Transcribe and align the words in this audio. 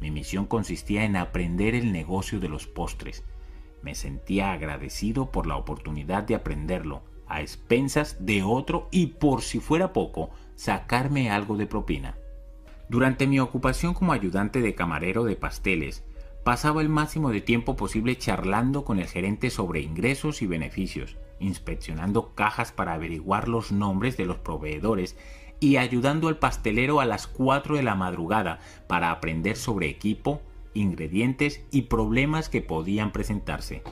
Mi 0.00 0.10
misión 0.10 0.46
consistía 0.46 1.04
en 1.04 1.16
aprender 1.16 1.74
el 1.74 1.92
negocio 1.92 2.40
de 2.40 2.48
los 2.48 2.66
postres. 2.66 3.24
Me 3.82 3.94
sentía 3.94 4.52
agradecido 4.52 5.30
por 5.30 5.46
la 5.46 5.56
oportunidad 5.56 6.24
de 6.24 6.34
aprenderlo, 6.34 7.02
a 7.26 7.40
expensas 7.40 8.24
de 8.24 8.42
otro 8.42 8.88
y 8.90 9.06
por 9.06 9.42
si 9.42 9.60
fuera 9.60 9.92
poco, 9.92 10.30
sacarme 10.54 11.30
algo 11.30 11.56
de 11.56 11.66
propina. 11.66 12.16
Durante 12.88 13.26
mi 13.26 13.40
ocupación 13.40 13.94
como 13.94 14.12
ayudante 14.12 14.60
de 14.60 14.74
camarero 14.74 15.24
de 15.24 15.34
pasteles, 15.34 16.04
pasaba 16.44 16.80
el 16.80 16.88
máximo 16.88 17.30
de 17.30 17.40
tiempo 17.40 17.74
posible 17.74 18.16
charlando 18.16 18.84
con 18.84 19.00
el 19.00 19.08
gerente 19.08 19.50
sobre 19.50 19.80
ingresos 19.80 20.42
y 20.42 20.46
beneficios, 20.46 21.16
inspeccionando 21.40 22.34
cajas 22.34 22.70
para 22.70 22.94
averiguar 22.94 23.48
los 23.48 23.72
nombres 23.72 24.16
de 24.16 24.26
los 24.26 24.38
proveedores 24.38 25.16
y 25.60 25.76
ayudando 25.76 26.28
al 26.28 26.38
pastelero 26.38 27.00
a 27.00 27.04
las 27.04 27.26
4 27.26 27.76
de 27.76 27.82
la 27.82 27.94
madrugada 27.94 28.60
para 28.86 29.10
aprender 29.10 29.56
sobre 29.56 29.88
equipo, 29.88 30.42
ingredientes 30.74 31.64
y 31.70 31.82
problemas 31.82 32.48
que 32.48 32.60
podían 32.60 33.12
presentarse. 33.12 33.82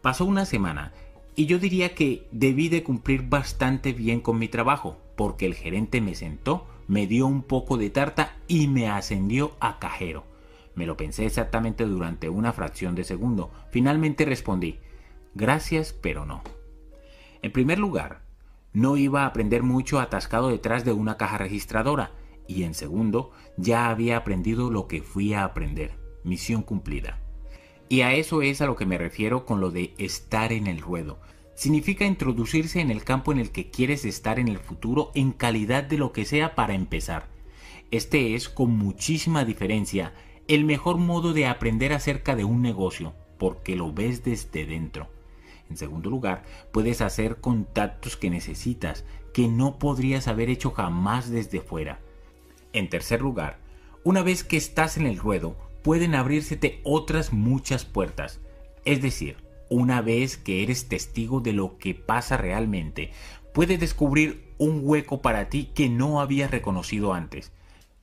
Pasó 0.00 0.24
una 0.24 0.46
semana 0.46 0.92
y 1.36 1.46
yo 1.46 1.58
diría 1.58 1.94
que 1.94 2.26
debí 2.32 2.68
de 2.68 2.82
cumplir 2.82 3.22
bastante 3.22 3.92
bien 3.92 4.20
con 4.20 4.38
mi 4.38 4.48
trabajo, 4.48 4.98
porque 5.16 5.46
el 5.46 5.54
gerente 5.54 6.00
me 6.00 6.14
sentó, 6.14 6.66
me 6.88 7.06
dio 7.06 7.26
un 7.26 7.42
poco 7.42 7.76
de 7.76 7.90
tarta 7.90 8.36
y 8.48 8.68
me 8.68 8.88
ascendió 8.88 9.52
a 9.60 9.78
cajero. 9.78 10.24
Me 10.74 10.86
lo 10.86 10.96
pensé 10.96 11.26
exactamente 11.26 11.84
durante 11.84 12.28
una 12.28 12.52
fracción 12.52 12.94
de 12.94 13.04
segundo. 13.04 13.50
Finalmente 13.70 14.24
respondí, 14.24 14.78
gracias, 15.34 15.92
pero 15.92 16.26
no. 16.26 16.42
En 17.42 17.52
primer 17.52 17.78
lugar, 17.78 18.22
no 18.72 18.96
iba 18.96 19.22
a 19.22 19.26
aprender 19.26 19.62
mucho 19.62 20.00
atascado 20.00 20.48
detrás 20.48 20.84
de 20.84 20.92
una 20.92 21.16
caja 21.16 21.38
registradora. 21.38 22.12
Y 22.48 22.64
en 22.64 22.74
segundo, 22.74 23.30
ya 23.56 23.88
había 23.88 24.16
aprendido 24.16 24.70
lo 24.70 24.88
que 24.88 25.02
fui 25.02 25.34
a 25.34 25.44
aprender. 25.44 25.98
Misión 26.24 26.62
cumplida. 26.62 27.20
Y 27.88 28.00
a 28.00 28.14
eso 28.14 28.42
es 28.42 28.60
a 28.60 28.66
lo 28.66 28.76
que 28.76 28.86
me 28.86 28.98
refiero 28.98 29.44
con 29.44 29.60
lo 29.60 29.70
de 29.70 29.94
estar 29.98 30.52
en 30.52 30.66
el 30.66 30.80
ruedo. 30.80 31.20
Significa 31.54 32.06
introducirse 32.06 32.80
en 32.80 32.90
el 32.90 33.04
campo 33.04 33.32
en 33.32 33.38
el 33.38 33.50
que 33.50 33.70
quieres 33.70 34.04
estar 34.04 34.38
en 34.38 34.48
el 34.48 34.58
futuro 34.58 35.12
en 35.14 35.32
calidad 35.32 35.84
de 35.84 35.98
lo 35.98 36.12
que 36.12 36.24
sea 36.24 36.54
para 36.54 36.74
empezar. 36.74 37.28
Este 37.90 38.34
es, 38.34 38.48
con 38.48 38.70
muchísima 38.70 39.44
diferencia, 39.44 40.14
el 40.48 40.64
mejor 40.64 40.96
modo 40.96 41.34
de 41.34 41.46
aprender 41.46 41.92
acerca 41.92 42.34
de 42.34 42.44
un 42.44 42.62
negocio, 42.62 43.12
porque 43.38 43.76
lo 43.76 43.92
ves 43.92 44.24
desde 44.24 44.64
dentro. 44.64 45.08
En 45.72 45.78
segundo 45.78 46.10
lugar, 46.10 46.42
puedes 46.70 47.00
hacer 47.00 47.40
contactos 47.40 48.18
que 48.18 48.28
necesitas, 48.28 49.06
que 49.32 49.48
no 49.48 49.78
podrías 49.78 50.28
haber 50.28 50.50
hecho 50.50 50.70
jamás 50.70 51.30
desde 51.30 51.62
fuera. 51.62 51.98
En 52.74 52.90
tercer 52.90 53.22
lugar, 53.22 53.56
una 54.04 54.22
vez 54.22 54.44
que 54.44 54.58
estás 54.58 54.98
en 54.98 55.06
el 55.06 55.16
ruedo, 55.16 55.56
pueden 55.82 56.14
abrírsete 56.14 56.82
otras 56.84 57.32
muchas 57.32 57.86
puertas. 57.86 58.38
Es 58.84 59.00
decir, 59.00 59.38
una 59.70 60.02
vez 60.02 60.36
que 60.36 60.62
eres 60.62 60.90
testigo 60.90 61.40
de 61.40 61.54
lo 61.54 61.78
que 61.78 61.94
pasa 61.94 62.36
realmente, 62.36 63.12
puedes 63.54 63.80
descubrir 63.80 64.52
un 64.58 64.82
hueco 64.82 65.22
para 65.22 65.48
ti 65.48 65.70
que 65.74 65.88
no 65.88 66.20
habías 66.20 66.50
reconocido 66.50 67.14
antes. 67.14 67.50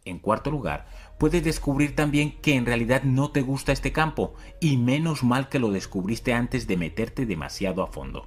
En 0.06 0.18
cuarto 0.18 0.50
lugar, 0.50 0.88
puedes 1.20 1.44
descubrir 1.44 1.96
también 1.96 2.32
que 2.42 2.56
en 2.56 2.66
realidad 2.66 3.04
no 3.04 3.30
te 3.30 3.42
gusta 3.42 3.72
este 3.72 3.92
campo, 3.92 4.34
y 4.60 4.78
menos 4.78 5.24
mal 5.24 5.50
que 5.50 5.60
lo 5.60 5.70
descubriste 5.70 6.34
antes 6.34 6.66
de 6.66 6.78
meterte 6.78 7.28
demasiado 7.28 7.84
a 7.84 7.88
fondo. 7.88 8.26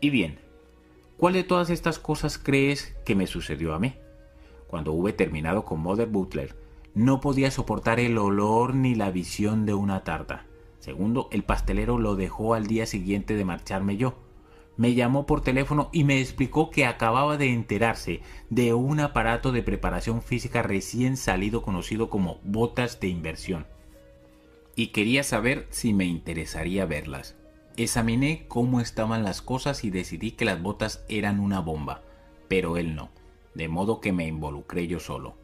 Y 0.00 0.10
bien, 0.10 0.38
¿cuál 1.16 1.32
de 1.32 1.42
todas 1.42 1.70
estas 1.70 1.98
cosas 1.98 2.38
crees 2.38 2.94
que 3.04 3.16
me 3.16 3.26
sucedió 3.26 3.74
a 3.74 3.80
mí? 3.80 3.94
Cuando 4.68 4.92
hube 4.92 5.12
terminado 5.12 5.64
con 5.64 5.80
Mother 5.80 6.08
Butler, 6.08 6.54
no 6.94 7.20
podía 7.20 7.50
soportar 7.50 7.98
el 7.98 8.18
olor 8.18 8.74
ni 8.74 8.94
la 8.94 9.10
visión 9.10 9.64
de 9.64 9.74
una 9.74 10.04
tarta. 10.04 10.44
Segundo, 10.78 11.28
el 11.32 11.42
pastelero 11.42 11.98
lo 11.98 12.16
dejó 12.16 12.54
al 12.54 12.66
día 12.66 12.84
siguiente 12.86 13.34
de 13.34 13.44
marcharme 13.44 13.96
yo 13.96 14.14
me 14.82 14.94
llamó 14.94 15.26
por 15.26 15.42
teléfono 15.42 15.90
y 15.92 16.02
me 16.02 16.20
explicó 16.20 16.70
que 16.70 16.86
acababa 16.86 17.36
de 17.36 17.52
enterarse 17.52 18.20
de 18.50 18.74
un 18.74 18.98
aparato 18.98 19.52
de 19.52 19.62
preparación 19.62 20.22
física 20.22 20.60
recién 20.60 21.16
salido 21.16 21.62
conocido 21.62 22.10
como 22.10 22.40
botas 22.42 22.98
de 22.98 23.06
inversión. 23.06 23.68
Y 24.74 24.88
quería 24.88 25.22
saber 25.22 25.68
si 25.70 25.92
me 25.92 26.06
interesaría 26.06 26.84
verlas. 26.84 27.36
Examiné 27.76 28.44
cómo 28.48 28.80
estaban 28.80 29.22
las 29.22 29.40
cosas 29.40 29.84
y 29.84 29.90
decidí 29.90 30.32
que 30.32 30.46
las 30.46 30.60
botas 30.60 31.04
eran 31.08 31.38
una 31.38 31.60
bomba, 31.60 32.02
pero 32.48 32.76
él 32.76 32.96
no, 32.96 33.12
de 33.54 33.68
modo 33.68 34.00
que 34.00 34.12
me 34.12 34.26
involucré 34.26 34.88
yo 34.88 34.98
solo. 34.98 35.36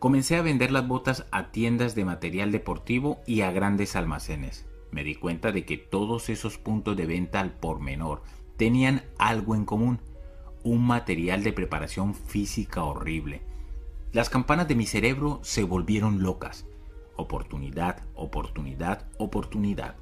Comencé 0.00 0.34
a 0.34 0.42
vender 0.42 0.72
las 0.72 0.88
botas 0.88 1.24
a 1.30 1.52
tiendas 1.52 1.94
de 1.94 2.04
material 2.04 2.50
deportivo 2.50 3.20
y 3.28 3.42
a 3.42 3.52
grandes 3.52 3.94
almacenes 3.94 4.66
me 4.92 5.02
di 5.02 5.16
cuenta 5.16 5.50
de 5.50 5.64
que 5.64 5.78
todos 5.78 6.28
esos 6.28 6.58
puntos 6.58 6.96
de 6.96 7.06
venta 7.06 7.40
al 7.40 7.52
por 7.52 7.80
menor 7.80 8.22
tenían 8.56 9.02
algo 9.18 9.56
en 9.56 9.64
común, 9.64 10.00
un 10.62 10.86
material 10.86 11.42
de 11.42 11.52
preparación 11.52 12.14
física 12.14 12.84
horrible. 12.84 13.42
Las 14.12 14.30
campanas 14.30 14.68
de 14.68 14.76
mi 14.76 14.86
cerebro 14.86 15.40
se 15.42 15.64
volvieron 15.64 16.22
locas. 16.22 16.66
Oportunidad, 17.16 18.04
oportunidad, 18.14 19.08
oportunidad. 19.18 19.96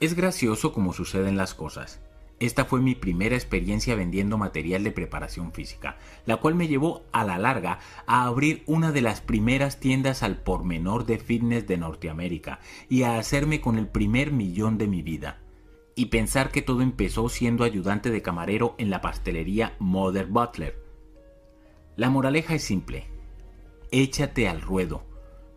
Es 0.00 0.14
gracioso 0.14 0.72
como 0.72 0.92
suceden 0.92 1.36
las 1.36 1.54
cosas. 1.54 2.00
Esta 2.38 2.66
fue 2.66 2.82
mi 2.82 2.94
primera 2.94 3.34
experiencia 3.34 3.94
vendiendo 3.94 4.36
material 4.36 4.84
de 4.84 4.90
preparación 4.90 5.52
física, 5.52 5.96
la 6.26 6.36
cual 6.36 6.54
me 6.54 6.68
llevó 6.68 7.04
a 7.10 7.24
la 7.24 7.38
larga 7.38 7.78
a 8.06 8.26
abrir 8.26 8.62
una 8.66 8.92
de 8.92 9.00
las 9.00 9.22
primeras 9.22 9.80
tiendas 9.80 10.22
al 10.22 10.36
por 10.42 10.62
menor 10.62 11.06
de 11.06 11.18
fitness 11.18 11.66
de 11.66 11.78
Norteamérica 11.78 12.60
y 12.90 13.04
a 13.04 13.18
hacerme 13.18 13.62
con 13.62 13.78
el 13.78 13.88
primer 13.88 14.32
millón 14.32 14.76
de 14.76 14.86
mi 14.86 15.00
vida. 15.00 15.40
Y 15.94 16.06
pensar 16.06 16.50
que 16.50 16.60
todo 16.60 16.82
empezó 16.82 17.30
siendo 17.30 17.64
ayudante 17.64 18.10
de 18.10 18.20
camarero 18.20 18.74
en 18.76 18.90
la 18.90 19.00
pastelería 19.00 19.74
Mother 19.78 20.26
Butler. 20.26 20.78
La 21.96 22.10
moraleja 22.10 22.54
es 22.54 22.62
simple. 22.62 23.06
Échate 23.90 24.46
al 24.46 24.60
ruedo. 24.60 25.04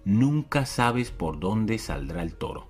Nunca 0.05 0.65
sabes 0.65 1.11
por 1.11 1.41
dónde 1.41 1.77
saldrá 1.77 2.21
el 2.21 2.35
toro. 2.35 2.69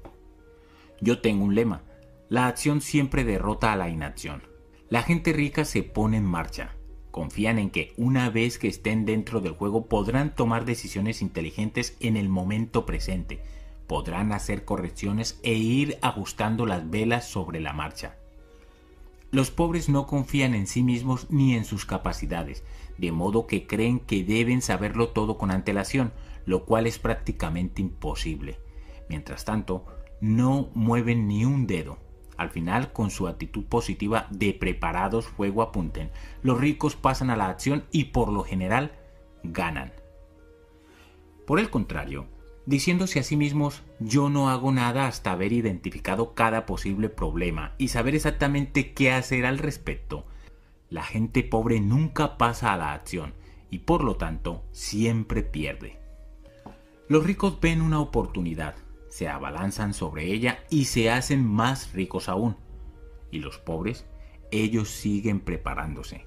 Yo 0.99 1.21
tengo 1.21 1.45
un 1.45 1.53
lema 1.53 1.83
la 2.29 2.47
acción 2.47 2.81
siempre 2.81 3.23
derrota 3.23 3.73
a 3.73 3.75
la 3.75 3.89
inacción. 3.89 4.43
La 4.87 5.01
gente 5.01 5.33
rica 5.33 5.65
se 5.65 5.81
pone 5.81 6.17
en 6.17 6.25
marcha. 6.25 6.75
Confían 7.09 7.57
en 7.57 7.71
que 7.71 7.93
una 7.97 8.29
vez 8.29 8.59
que 8.59 8.67
estén 8.67 9.05
dentro 9.05 9.41
del 9.41 9.53
juego 9.53 9.87
podrán 9.87 10.35
tomar 10.35 10.63
decisiones 10.63 11.23
inteligentes 11.23 11.97
en 11.99 12.17
el 12.17 12.29
momento 12.29 12.85
presente, 12.85 13.41
podrán 13.87 14.31
hacer 14.31 14.63
correcciones 14.63 15.39
e 15.41 15.53
ir 15.53 15.97
ajustando 16.03 16.67
las 16.67 16.87
velas 16.87 17.27
sobre 17.27 17.59
la 17.59 17.73
marcha. 17.73 18.15
Los 19.31 19.49
pobres 19.49 19.89
no 19.89 20.05
confían 20.05 20.53
en 20.53 20.67
sí 20.67 20.83
mismos 20.83 21.27
ni 21.31 21.55
en 21.55 21.65
sus 21.65 21.87
capacidades, 21.87 22.63
de 22.99 23.11
modo 23.11 23.47
que 23.47 23.65
creen 23.65 23.99
que 23.99 24.23
deben 24.23 24.61
saberlo 24.61 25.09
todo 25.09 25.39
con 25.39 25.49
antelación, 25.49 26.13
lo 26.45 26.65
cual 26.65 26.85
es 26.85 26.99
prácticamente 26.99 27.81
imposible. 27.81 28.59
Mientras 29.07 29.45
tanto, 29.45 29.85
no 30.21 30.69
mueven 30.75 31.27
ni 31.27 31.45
un 31.45 31.65
dedo, 31.65 31.97
al 32.39 32.49
final, 32.49 32.93
con 32.93 33.11
su 33.11 33.27
actitud 33.27 33.65
positiva 33.65 34.27
de 34.29 34.53
preparados 34.53 35.27
fuego 35.27 35.61
apunten, 35.61 36.09
los 36.41 36.59
ricos 36.59 36.95
pasan 36.95 37.29
a 37.29 37.35
la 37.35 37.49
acción 37.49 37.83
y 37.91 38.05
por 38.05 38.31
lo 38.31 38.43
general 38.43 38.93
ganan. 39.43 39.91
Por 41.45 41.59
el 41.59 41.69
contrario, 41.69 42.27
diciéndose 42.65 43.19
a 43.19 43.23
sí 43.23 43.35
mismos 43.35 43.83
yo 43.99 44.29
no 44.29 44.49
hago 44.49 44.71
nada 44.71 45.07
hasta 45.07 45.33
haber 45.33 45.51
identificado 45.51 46.33
cada 46.33 46.65
posible 46.65 47.09
problema 47.09 47.73
y 47.77 47.89
saber 47.89 48.15
exactamente 48.15 48.93
qué 48.93 49.11
hacer 49.11 49.45
al 49.45 49.57
respecto, 49.57 50.25
la 50.89 51.03
gente 51.03 51.43
pobre 51.43 51.81
nunca 51.81 52.37
pasa 52.37 52.73
a 52.73 52.77
la 52.77 52.93
acción 52.93 53.33
y 53.69 53.79
por 53.79 54.03
lo 54.03 54.15
tanto 54.15 54.63
siempre 54.71 55.43
pierde. 55.43 55.99
Los 57.09 57.25
ricos 57.25 57.59
ven 57.59 57.81
una 57.81 57.99
oportunidad, 57.99 58.75
se 59.09 59.27
abalanzan 59.27 59.93
sobre 59.93 60.25
ella 60.25 60.63
y 60.69 60.85
se 60.85 61.09
hacen 61.11 61.45
más 61.45 61.93
ricos 61.93 62.29
aún. 62.29 62.55
Y 63.31 63.39
los 63.39 63.57
pobres, 63.57 64.05
ellos 64.51 64.89
siguen 64.89 65.39
preparándose. 65.39 66.25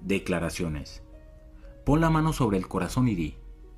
Declaraciones. 0.00 1.02
Pon 1.84 2.00
la 2.00 2.10
mano 2.10 2.32
sobre 2.32 2.58
el 2.58 2.68
corazón 2.68 3.08
y 3.08 3.14
di, 3.14 3.34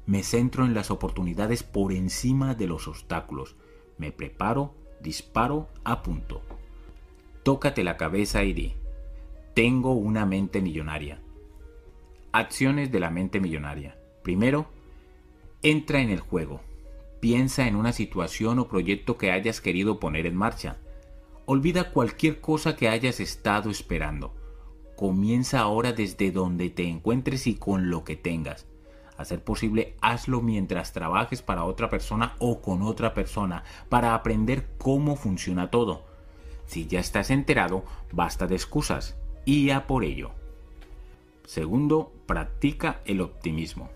me 0.06 0.22
centro 0.22 0.64
en 0.64 0.74
las 0.74 0.90
oportunidades 0.90 1.62
por 1.62 1.92
encima 1.92 2.54
de 2.54 2.66
los 2.66 2.88
obstáculos. 2.88 3.56
Me 3.98 4.12
preparo, 4.12 4.74
disparo, 5.00 5.68
apunto. 5.84 6.42
Tócate 7.42 7.84
la 7.84 7.96
cabeza 7.96 8.42
y 8.42 8.52
di, 8.52 8.74
tengo 9.54 9.92
una 9.92 10.26
mente 10.26 10.60
millonaria. 10.60 11.20
Acciones 12.32 12.90
de 12.90 13.00
la 13.00 13.10
mente 13.10 13.40
millonaria. 13.40 13.96
Primero, 14.22 14.68
entra 15.62 16.00
en 16.00 16.10
el 16.10 16.20
juego. 16.20 16.60
Piensa 17.20 17.68
en 17.68 17.76
una 17.76 17.92
situación 17.92 18.58
o 18.58 18.68
proyecto 18.68 19.18
que 19.18 19.30
hayas 19.30 19.60
querido 19.60 20.00
poner 20.00 20.24
en 20.24 20.36
marcha. 20.36 20.78
Olvida 21.44 21.90
cualquier 21.92 22.40
cosa 22.40 22.76
que 22.76 22.88
hayas 22.88 23.20
estado 23.20 23.70
esperando. 23.70 24.34
Comienza 24.96 25.60
ahora 25.60 25.92
desde 25.92 26.32
donde 26.32 26.70
te 26.70 26.84
encuentres 26.84 27.46
y 27.46 27.56
con 27.56 27.90
lo 27.90 28.04
que 28.04 28.16
tengas. 28.16 28.66
A 29.18 29.26
ser 29.26 29.44
posible, 29.44 29.96
hazlo 30.00 30.40
mientras 30.40 30.94
trabajes 30.94 31.42
para 31.42 31.64
otra 31.64 31.90
persona 31.90 32.36
o 32.38 32.62
con 32.62 32.80
otra 32.80 33.12
persona, 33.12 33.64
para 33.90 34.14
aprender 34.14 34.66
cómo 34.78 35.14
funciona 35.14 35.70
todo. 35.70 36.06
Si 36.64 36.86
ya 36.86 37.00
estás 37.00 37.30
enterado, 37.30 37.84
basta 38.12 38.46
de 38.46 38.54
excusas, 38.54 39.16
y 39.44 39.70
a 39.70 39.86
por 39.86 40.04
ello. 40.04 40.30
Segundo, 41.44 42.12
practica 42.24 43.02
el 43.04 43.20
optimismo. 43.20 43.90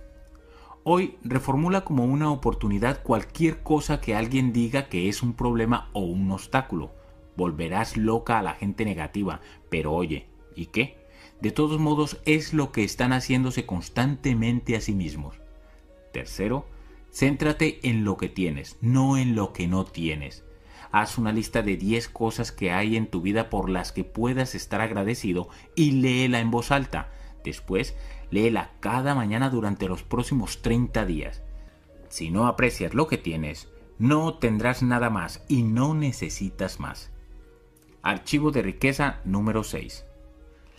Hoy 0.87 1.17
reformula 1.25 1.81
como 1.81 2.05
una 2.05 2.31
oportunidad 2.31 3.03
cualquier 3.03 3.63
cosa 3.63 4.03
que 4.03 4.15
alguien 4.15 4.53
diga 4.53 4.91
que 4.91 5.09
es 5.09 5.23
un 5.23 5.33
problema 5.33 5.89
o 5.95 6.01
un 6.01 6.31
obstáculo. 6.31 6.93
Volverás 7.39 7.97
loca 7.97 8.39
a 8.39 8.43
la 8.43 8.53
gente 8.53 8.85
negativa, 8.85 9.41
pero 9.71 9.95
oye, 9.95 10.27
¿y 10.55 10.67
qué? 10.67 10.99
De 11.41 11.53
todos 11.53 11.81
modos 11.81 12.21
es 12.27 12.53
lo 12.53 12.71
que 12.71 12.85
están 12.85 13.15
haciéndose 13.15 13.65
constantemente 13.65 14.77
a 14.77 14.83
sí 14.83 14.95
mismos. 14.95 15.41
Tercero, 16.13 16.67
céntrate 17.11 17.81
en 17.89 18.05
lo 18.05 18.19
que 18.19 18.29
tienes, 18.29 18.77
no 18.83 19.17
en 19.17 19.35
lo 19.35 19.55
que 19.55 19.67
no 19.67 19.87
tienes. 19.87 20.45
Haz 20.93 21.17
una 21.17 21.33
lista 21.33 21.63
de 21.63 21.79
10 21.79 22.11
cosas 22.11 22.53
que 22.53 22.73
hay 22.73 22.99
en 22.99 23.07
tu 23.07 23.23
vida 23.23 23.49
por 23.49 23.71
las 23.71 23.91
que 23.91 24.05
puedas 24.05 24.55
estar 24.55 24.83
agradecido 24.83 25.49
y 25.75 25.93
léela 25.93 26.41
en 26.41 26.51
voz 26.51 26.71
alta. 26.71 27.11
Después, 27.45 27.95
léela 28.31 28.71
cada 28.81 29.15
mañana 29.15 29.51
durante 29.51 29.87
los 29.87 30.03
próximos 30.03 30.63
30 30.63 31.05
días. 31.05 31.43
Si 32.09 32.31
no 32.31 32.47
aprecias 32.47 32.95
lo 32.95 33.07
que 33.07 33.19
tienes, 33.19 33.69
no 33.99 34.35
tendrás 34.35 34.83
nada 34.83 35.11
más 35.11 35.45
y 35.47 35.63
no 35.63 35.95
necesitas 35.95 36.81
más. 36.81 37.13
Archivo 38.03 38.51
de 38.51 38.63
riqueza 38.63 39.21
número 39.25 39.63
6. 39.63 40.07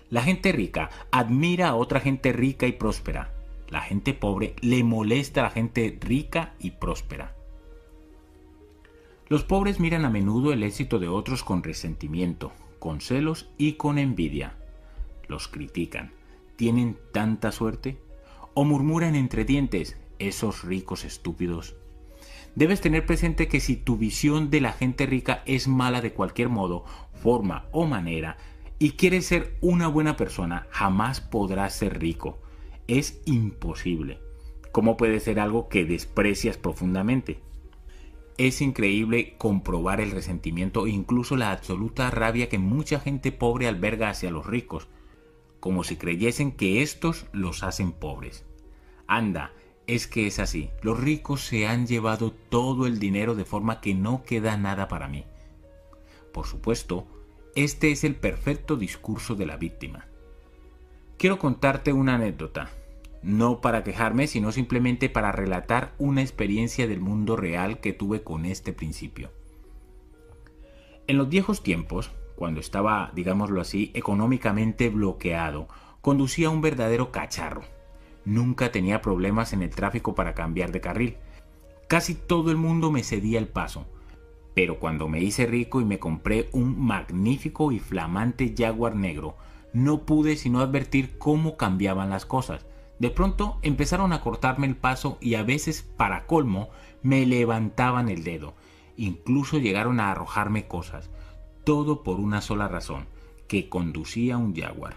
La 0.10 0.24
gente 0.24 0.52
rica 0.52 0.90
admira 1.12 1.70
a 1.70 1.76
otra 1.76 2.00
gente 2.00 2.34
rica 2.34 2.66
y 2.68 2.74
próspera. 2.74 3.32
La 3.70 3.82
gente 3.82 4.14
pobre 4.14 4.56
le 4.62 4.84
molesta 4.84 5.42
a 5.42 5.44
la 5.44 5.50
gente 5.52 5.98
rica 6.02 6.54
y 6.60 6.72
próspera. 6.72 7.36
Los 9.28 9.44
pobres 9.44 9.80
miran 9.80 10.06
a 10.06 10.10
menudo 10.10 10.54
el 10.54 10.64
éxito 10.64 11.00
de 11.00 11.08
otros 11.08 11.44
con 11.44 11.64
resentimiento, 11.64 12.54
con 12.80 13.02
celos 13.02 13.50
y 13.58 13.74
con 13.74 13.98
envidia. 13.98 14.56
Los 15.28 15.48
critican 15.48 16.15
tienen 16.56 16.98
tanta 17.12 17.52
suerte? 17.52 17.98
¿O 18.54 18.64
murmuran 18.64 19.16
entre 19.16 19.46
dientes 19.46 19.98
esos 20.20 20.64
ricos 20.64 21.04
estúpidos? 21.04 21.76
Debes 22.56 22.80
tener 22.80 23.06
presente 23.06 23.48
que 23.48 23.60
si 23.60 23.76
tu 23.76 23.98
visión 23.98 24.50
de 24.50 24.62
la 24.62 24.72
gente 24.72 25.06
rica 25.06 25.44
es 25.46 25.68
mala 25.68 26.02
de 26.02 26.14
cualquier 26.14 26.48
modo, 26.48 26.86
forma 27.14 27.66
o 27.72 27.86
manera, 27.86 28.38
y 28.80 28.92
quieres 28.92 29.26
ser 29.26 29.58
una 29.62 29.88
buena 29.88 30.16
persona, 30.16 30.68
jamás 30.70 31.20
podrás 31.20 31.76
ser 31.76 32.00
rico. 32.00 32.40
Es 32.88 33.22
imposible. 33.26 34.20
¿Cómo 34.72 34.96
puede 34.96 35.20
ser 35.20 35.40
algo 35.40 35.68
que 35.70 35.86
desprecias 35.86 36.58
profundamente? 36.58 37.40
Es 38.38 38.62
increíble 38.62 39.36
comprobar 39.38 40.02
el 40.02 40.12
resentimiento 40.12 40.88
e 40.88 40.90
incluso 40.90 41.38
la 41.38 41.52
absoluta 41.52 42.12
rabia 42.12 42.50
que 42.50 42.60
mucha 42.60 43.00
gente 43.00 43.32
pobre 43.32 43.68
alberga 43.68 44.10
hacia 44.10 44.32
los 44.32 44.46
ricos, 44.46 44.90
como 45.66 45.84
si 45.84 45.96
creyesen 45.96 46.52
que 46.52 46.84
estos 46.84 47.26
los 47.32 47.64
hacen 47.64 47.92
pobres. 47.92 48.46
Anda, 49.08 49.52
es 49.88 50.06
que 50.06 50.28
es 50.28 50.38
así, 50.38 50.70
los 50.84 51.00
ricos 51.00 51.42
se 51.42 51.66
han 51.66 51.88
llevado 51.88 52.34
todo 52.50 52.86
el 52.86 53.00
dinero 53.00 53.34
de 53.34 53.46
forma 53.46 53.82
que 53.82 53.96
no 53.96 54.22
queda 54.22 54.58
nada 54.58 54.88
para 54.88 55.08
mí. 55.08 55.24
Por 56.32 56.46
supuesto, 56.46 57.08
este 57.56 57.92
es 57.92 58.04
el 58.04 58.14
perfecto 58.16 58.76
discurso 58.76 59.34
de 59.34 59.48
la 59.48 59.58
víctima. 59.58 60.06
Quiero 61.18 61.40
contarte 61.40 61.94
una 61.94 62.14
anécdota, 62.14 62.70
no 63.24 63.60
para 63.60 63.84
quejarme, 63.84 64.28
sino 64.28 64.52
simplemente 64.52 65.10
para 65.10 65.32
relatar 65.32 65.96
una 65.98 66.22
experiencia 66.22 66.86
del 66.86 67.00
mundo 67.00 67.36
real 67.36 67.80
que 67.80 67.92
tuve 67.92 68.22
con 68.22 68.46
este 68.46 68.72
principio. 68.72 69.32
En 71.08 71.18
los 71.18 71.28
viejos 71.28 71.64
tiempos, 71.64 72.12
cuando 72.36 72.60
estaba, 72.60 73.12
digámoslo 73.16 73.62
así, 73.62 73.92
económicamente 73.94 74.90
bloqueado, 74.90 75.68
conducía 76.02 76.50
un 76.50 76.62
verdadero 76.62 77.12
cacharro. 77.12 77.64
Nunca 78.26 78.72
tenía 78.72 79.02
problemas 79.02 79.54
en 79.54 79.62
el 79.62 79.70
tráfico 79.70 80.16
para 80.16 80.34
cambiar 80.34 80.72
de 80.72 80.82
carril. 80.82 81.18
Casi 81.88 82.16
todo 82.16 82.52
el 82.52 82.58
mundo 82.58 82.92
me 82.92 83.04
cedía 83.04 83.40
el 83.40 83.48
paso. 83.48 83.86
Pero 84.54 84.80
cuando 84.80 85.08
me 85.08 85.22
hice 85.22 85.46
rico 85.46 85.82
y 85.82 85.86
me 85.86 86.00
compré 86.00 86.50
un 86.52 86.80
magnífico 86.80 87.72
y 87.72 87.80
flamante 87.80 88.54
Jaguar 88.58 88.96
negro, 88.96 89.36
no 89.74 90.06
pude 90.06 90.38
sino 90.38 90.60
advertir 90.60 91.18
cómo 91.18 91.58
cambiaban 91.58 92.10
las 92.10 92.26
cosas. 92.26 92.66
De 93.00 93.10
pronto 93.10 93.60
empezaron 93.62 94.14
a 94.14 94.22
cortarme 94.22 94.68
el 94.68 94.76
paso 94.76 95.18
y 95.22 95.36
a 95.36 95.44
veces, 95.44 95.84
para 95.84 96.26
colmo, 96.26 96.70
me 97.04 97.26
levantaban 97.26 98.10
el 98.10 98.24
dedo. 98.24 98.56
Incluso 98.98 99.58
llegaron 99.58 100.00
a 100.00 100.12
arrojarme 100.12 100.68
cosas 100.68 101.10
todo 101.66 102.04
por 102.04 102.20
una 102.20 102.42
sola 102.42 102.68
razón, 102.68 103.08
que 103.48 103.68
conducía 103.68 104.38
un 104.38 104.56
Jaguar. 104.56 104.96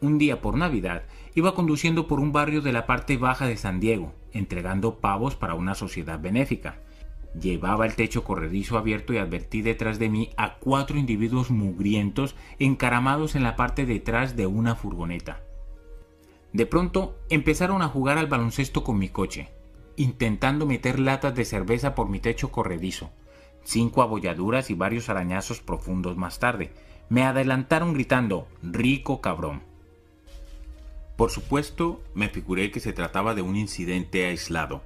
Un 0.00 0.18
día 0.18 0.40
por 0.40 0.56
Navidad 0.56 1.04
iba 1.34 1.54
conduciendo 1.54 2.08
por 2.08 2.18
un 2.18 2.32
barrio 2.32 2.62
de 2.62 2.72
la 2.72 2.86
parte 2.86 3.16
baja 3.16 3.46
de 3.46 3.56
San 3.56 3.78
Diego, 3.78 4.14
entregando 4.32 5.00
pavos 5.00 5.36
para 5.36 5.54
una 5.54 5.74
sociedad 5.74 6.18
benéfica. 6.18 6.80
Llevaba 7.38 7.84
el 7.84 7.94
techo 7.94 8.24
corredizo 8.24 8.78
abierto 8.78 9.12
y 9.12 9.18
advertí 9.18 9.60
detrás 9.60 9.98
de 9.98 10.08
mí 10.08 10.30
a 10.36 10.54
cuatro 10.54 10.98
individuos 10.98 11.50
mugrientos 11.50 12.34
encaramados 12.58 13.34
en 13.34 13.42
la 13.42 13.54
parte 13.54 13.84
detrás 13.86 14.34
de 14.34 14.46
una 14.46 14.76
furgoneta. 14.76 15.42
De 16.54 16.64
pronto 16.64 17.18
empezaron 17.28 17.82
a 17.82 17.88
jugar 17.88 18.16
al 18.16 18.28
baloncesto 18.28 18.82
con 18.82 18.98
mi 18.98 19.10
coche, 19.10 19.50
intentando 19.96 20.64
meter 20.64 20.98
latas 20.98 21.34
de 21.34 21.44
cerveza 21.44 21.94
por 21.94 22.08
mi 22.08 22.18
techo 22.18 22.50
corredizo 22.50 23.10
cinco 23.64 24.02
abolladuras 24.02 24.70
y 24.70 24.74
varios 24.74 25.08
arañazos 25.08 25.60
profundos 25.60 26.16
más 26.16 26.38
tarde. 26.38 26.72
Me 27.08 27.24
adelantaron 27.24 27.94
gritando, 27.94 28.48
rico 28.62 29.20
cabrón. 29.20 29.62
Por 31.16 31.30
supuesto, 31.30 32.02
me 32.14 32.28
figuré 32.28 32.70
que 32.70 32.80
se 32.80 32.92
trataba 32.92 33.34
de 33.34 33.42
un 33.42 33.56
incidente 33.56 34.26
aislado, 34.26 34.82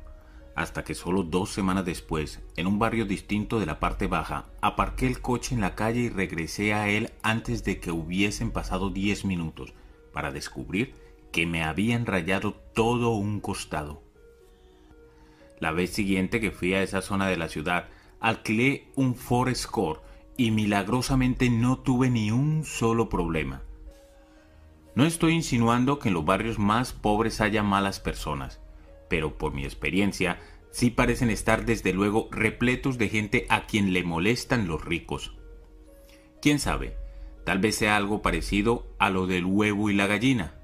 hasta 0.55 0.85
que 0.85 0.95
solo 0.95 1.23
dos 1.23 1.51
semanas 1.51 1.85
después, 1.85 2.41
en 2.57 2.67
un 2.67 2.79
barrio 2.79 3.05
distinto 3.07 3.61
de 3.61 3.67
la 3.67 3.81
parte 3.81 4.07
baja, 4.07 4.47
aparqué 4.61 5.07
el 5.07 5.21
coche 5.21 5.55
en 5.55 5.61
la 5.61 5.75
calle 5.75 6.01
y 6.01 6.09
regresé 6.09 6.75
a 6.75 6.89
él 6.89 7.11
antes 7.23 7.65
de 7.65 7.81
que 7.81 7.91
hubiesen 7.91 8.51
pasado 8.51 8.91
diez 8.91 9.25
minutos, 9.25 9.75
para 10.13 10.31
descubrir 10.31 10.95
que 11.33 11.47
me 11.47 11.65
habían 11.65 12.07
rayado 12.07 12.55
todo 12.75 13.11
un 13.11 13.41
costado. 13.41 14.03
La 15.59 15.71
vez 15.71 15.91
siguiente 15.91 16.41
que 16.41 16.51
fui 16.51 16.75
a 16.75 16.83
esa 16.83 17.03
zona 17.03 17.29
de 17.29 17.37
la 17.37 17.49
ciudad, 17.49 17.89
alquilé 18.23 18.87
un 18.95 19.17
Ford 19.17 19.55
Score 19.55 20.01
y 20.37 20.53
milagrosamente 20.53 21.51
no 21.51 21.81
tuve 21.81 22.09
ni 22.09 22.31
un 22.31 22.65
solo 22.65 23.09
problema. 23.09 23.63
No 24.95 25.05
estoy 25.05 25.35
insinuando 25.35 25.99
que 25.99 26.09
en 26.09 26.15
los 26.15 26.25
barrios 26.25 26.59
más 26.59 26.93
pobres 26.93 27.41
haya 27.41 27.63
malas 27.63 27.99
personas, 27.99 28.61
pero 29.09 29.37
por 29.37 29.53
mi 29.53 29.65
experiencia 29.65 30.39
sí 30.71 30.91
parecen 30.91 31.31
estar 31.31 31.67
desde 31.67 31.93
luego 31.93 32.29
repletos 32.31 32.97
de 32.97 33.09
gente 33.09 33.47
a 33.49 33.67
quien 33.67 33.93
le 33.93 34.05
molestan 34.05 34.69
los 34.69 34.85
ricos. 34.85 35.37
¿Quién 36.41 36.61
sabe? 36.61 36.97
Tal 37.45 37.59
vez 37.59 37.75
sea 37.75 37.97
algo 37.97 38.23
parecido 38.23 38.87
a 38.99 39.11
lo 39.11 39.27
del 39.27 39.45
huevo 39.45 39.91
y 39.91 39.95
la 39.95 40.07
gallina. 40.07 40.55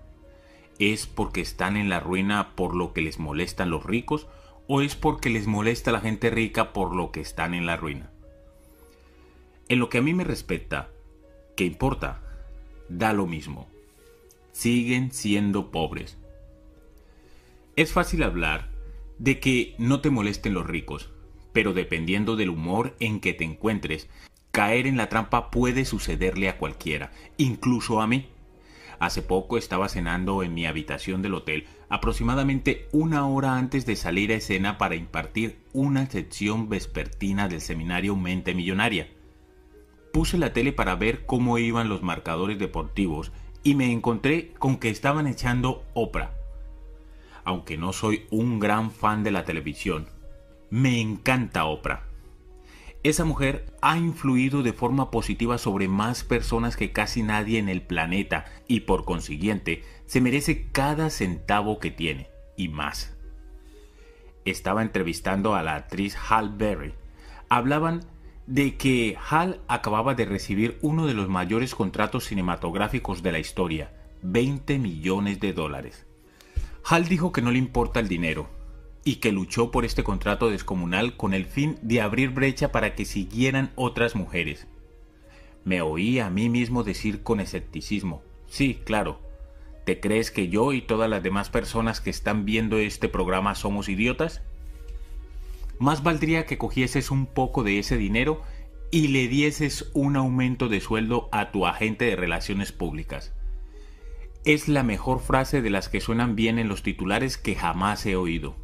¿Es 0.79 1.09
porque 1.09 1.41
están 1.41 1.77
en 1.77 1.88
la 1.88 1.99
ruina 1.99 2.55
por 2.55 2.77
lo 2.77 2.93
que 2.93 3.03
les 3.03 3.19
molestan 3.19 3.71
los 3.71 3.85
ricos 3.85 4.29
o 4.69 4.83
es 4.83 4.95
porque 4.95 5.31
les 5.31 5.47
molesta 5.47 5.91
a 5.91 5.95
la 5.95 6.01
gente 6.01 6.31
rica 6.31 6.73
por 6.73 6.95
lo 6.95 7.11
que 7.11 7.21
están 7.21 7.55
en 7.55 7.67
la 7.67 7.77
ruina. 7.77 8.11
En 9.69 9.79
lo 9.81 9.89
que 9.89 9.99
a 9.99 10.03
mí 10.03 10.15
me 10.15 10.25
respecta, 10.25 10.91
¿qué 11.57 11.65
importa? 11.65 12.23
Da 12.89 13.13
lo 13.15 13.27
mismo. 13.27 13.67
Siguen 14.53 15.11
siendo 15.11 15.71
pobres. 15.71 16.19
Es 17.77 17.93
fácil 17.93 18.23
hablar 18.23 18.69
de 19.19 19.41
que 19.41 19.75
no 19.79 20.01
te 20.01 20.11
molesten 20.11 20.53
los 20.53 20.67
ricos, 20.67 21.11
pero 21.53 21.73
dependiendo 21.73 22.37
del 22.37 22.51
humor 22.51 22.95
en 23.01 23.21
que 23.21 23.33
te 23.33 23.45
encuentres, 23.45 24.09
caer 24.51 24.87
en 24.87 24.99
la 24.99 25.09
trampa 25.09 25.51
puede 25.51 25.87
sucederle 25.87 26.49
a 26.49 26.59
cualquiera, 26.59 27.11
incluso 27.39 28.03
a 28.03 28.07
mí. 28.07 28.29
Hace 28.99 29.23
poco 29.23 29.57
estaba 29.57 29.89
cenando 29.89 30.43
en 30.43 30.53
mi 30.53 30.67
habitación 30.67 31.23
del 31.23 31.35
hotel, 31.35 31.67
aproximadamente 31.88 32.88
una 32.92 33.26
hora 33.26 33.57
antes 33.57 33.87
de 33.87 33.97
salir 33.97 34.33
a 34.33 34.37
escena 34.37 34.78
para 34.78 34.95
impartir 34.95 35.59
una 35.73 36.07
sección 36.07 36.68
vespertina 36.68 37.49
del 37.49 37.61
seminario 37.61 38.16
Mente 38.16 38.54
Millonaria. 38.54 39.09
Puse 40.12 40.38
la 40.38 40.52
tele 40.52 40.73
para 40.73 40.97
ver 40.97 41.25
cómo 41.26 41.59
iban 41.59 41.88
los 41.88 42.02
marcadores 42.02 42.59
deportivos 42.59 43.33
y 43.62 43.75
me 43.75 43.92
encontré 43.92 44.52
con 44.59 44.76
que 44.78 44.90
estaban 44.90 45.26
echando 45.26 45.85
Oprah. 45.95 46.33
Aunque 47.45 47.78
no 47.78 47.92
soy 47.92 48.26
un 48.30 48.59
gran 48.59 48.90
fan 48.90 49.23
de 49.23 49.30
la 49.30 49.45
televisión, 49.45 50.09
me 50.71 51.00
encanta 51.00 51.64
Oprah. 51.64 52.04
Esa 53.04 53.25
mujer 53.25 53.64
ha 53.80 53.97
influido 53.97 54.62
de 54.62 54.73
forma 54.73 55.11
positiva 55.11 55.57
sobre 55.57 55.87
más 55.87 56.25
personas 56.25 56.76
que 56.76 56.92
casi 56.92 57.23
nadie 57.23 57.59
en 57.59 57.68
el 57.68 57.80
planeta 57.80 58.45
y 58.66 58.80
por 58.80 59.04
consiguiente 59.04 59.85
se 60.09 60.23
merece 60.23 60.69
cada 60.73 61.11
centavo 61.11 61.79
que 61.79 61.91
tiene. 61.91 62.31
y 62.57 62.69
más. 62.69 63.15
Estaba 64.45 64.83
entrevistando 64.83 65.55
a 65.55 65.62
la 65.62 65.77
actriz 65.77 66.17
Hal 66.29 66.57
Berry. 66.57 66.95
Hablaban 67.49 68.00
de 68.49 68.77
que 68.77 69.17
Hal 69.31 69.61
acababa 69.69 70.17
de 70.17 70.25
recibir 70.25 70.77
uno 70.83 71.07
de 71.07 71.15
los 71.15 71.29
mayores 71.29 71.77
contratos 71.77 72.25
cinematográficos 72.25 73.23
de 73.23 73.31
la 73.31 73.38
historia, 73.38 73.93
20 74.23 74.81
millones 74.81 75.38
de 75.38 75.53
dólares. 75.53 76.05
Hal 76.85 77.07
dijo 77.07 77.31
que 77.31 77.43
no 77.43 77.53
le 77.53 77.59
importa 77.59 78.00
el 78.00 78.09
dinero 78.09 78.49
y 79.05 79.17
que 79.17 79.31
luchó 79.31 79.71
por 79.71 79.85
este 79.85 80.03
contrato 80.03 80.50
descomunal 80.50 81.17
con 81.17 81.33
el 81.35 81.45
fin 81.45 81.79
de 81.83 82.00
abrir 82.00 82.31
brecha 82.31 82.73
para 82.73 82.97
que 82.97 83.05
siguieran 83.05 83.71
otras 83.77 84.17
mujeres. 84.17 84.67
Me 85.65 85.81
oí 85.81 86.19
a 86.19 86.29
mí 86.29 86.49
mismo 86.49 86.83
decir 86.83 87.23
con 87.23 87.38
escepticismo, 87.38 88.23
sí, 88.49 88.81
claro, 88.85 89.27
¿te 89.88 90.00
crees 90.00 90.30
que 90.30 90.50
yo 90.50 90.75
y 90.75 90.83
todas 90.83 91.09
las 91.09 91.23
demás 91.23 91.49
personas 91.49 92.02
que 92.02 92.11
están 92.11 92.45
viendo 92.45 92.76
este 92.76 93.09
programa 93.09 93.54
somos 93.54 93.88
idiotas? 93.88 94.42
Más 95.78 96.02
valdría 96.02 96.45
que 96.45 96.59
cogieses 96.59 97.11
un 97.11 97.25
poco 97.25 97.62
de 97.62 97.78
ese 97.78 97.97
dinero 97.97 98.42
y 98.90 99.09
le 99.09 99.28
dieses 99.28 99.90
un 99.95 100.16
aumento 100.16 100.68
de 100.68 100.83
sueldo 100.83 101.30
a 101.33 101.52
tu 101.52 101.66
agente 101.66 102.04
de 102.04 102.16
relaciones 102.16 102.71
públicas. 102.71 103.33
Es 104.45 104.68
la 104.68 104.83
mejor 104.83 105.21
frase 105.21 105.62
de 105.62 105.71
las 105.71 105.88
que 105.88 106.02
suenan 106.02 106.37
bien 106.37 106.59
en 106.59 106.68
los 106.68 106.83
titulares 106.83 107.38
que 107.38 107.54
jamás 107.54 108.04
he 108.04 108.14
oído. 108.14 108.57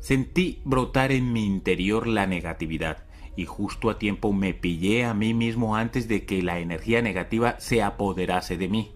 Sentí 0.00 0.62
brotar 0.64 1.12
en 1.12 1.32
mi 1.32 1.46
interior 1.46 2.08
la 2.08 2.26
negatividad 2.26 3.04
y 3.36 3.44
justo 3.44 3.88
a 3.88 4.00
tiempo 4.00 4.32
me 4.32 4.52
pillé 4.52 5.04
a 5.04 5.14
mí 5.14 5.32
mismo 5.32 5.76
antes 5.76 6.08
de 6.08 6.26
que 6.26 6.42
la 6.42 6.58
energía 6.58 7.02
negativa 7.02 7.54
se 7.60 7.84
apoderase 7.84 8.56
de 8.56 8.66
mí. 8.66 8.93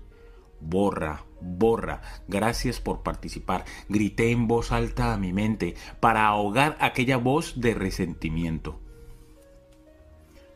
Borra, 0.60 1.24
borra, 1.40 2.02
gracias 2.26 2.80
por 2.80 3.02
participar, 3.02 3.64
grité 3.88 4.32
en 4.32 4.48
voz 4.48 4.72
alta 4.72 5.14
a 5.14 5.16
mi 5.16 5.32
mente 5.32 5.76
para 6.00 6.26
ahogar 6.26 6.76
aquella 6.80 7.16
voz 7.16 7.60
de 7.60 7.74
resentimiento. 7.74 8.80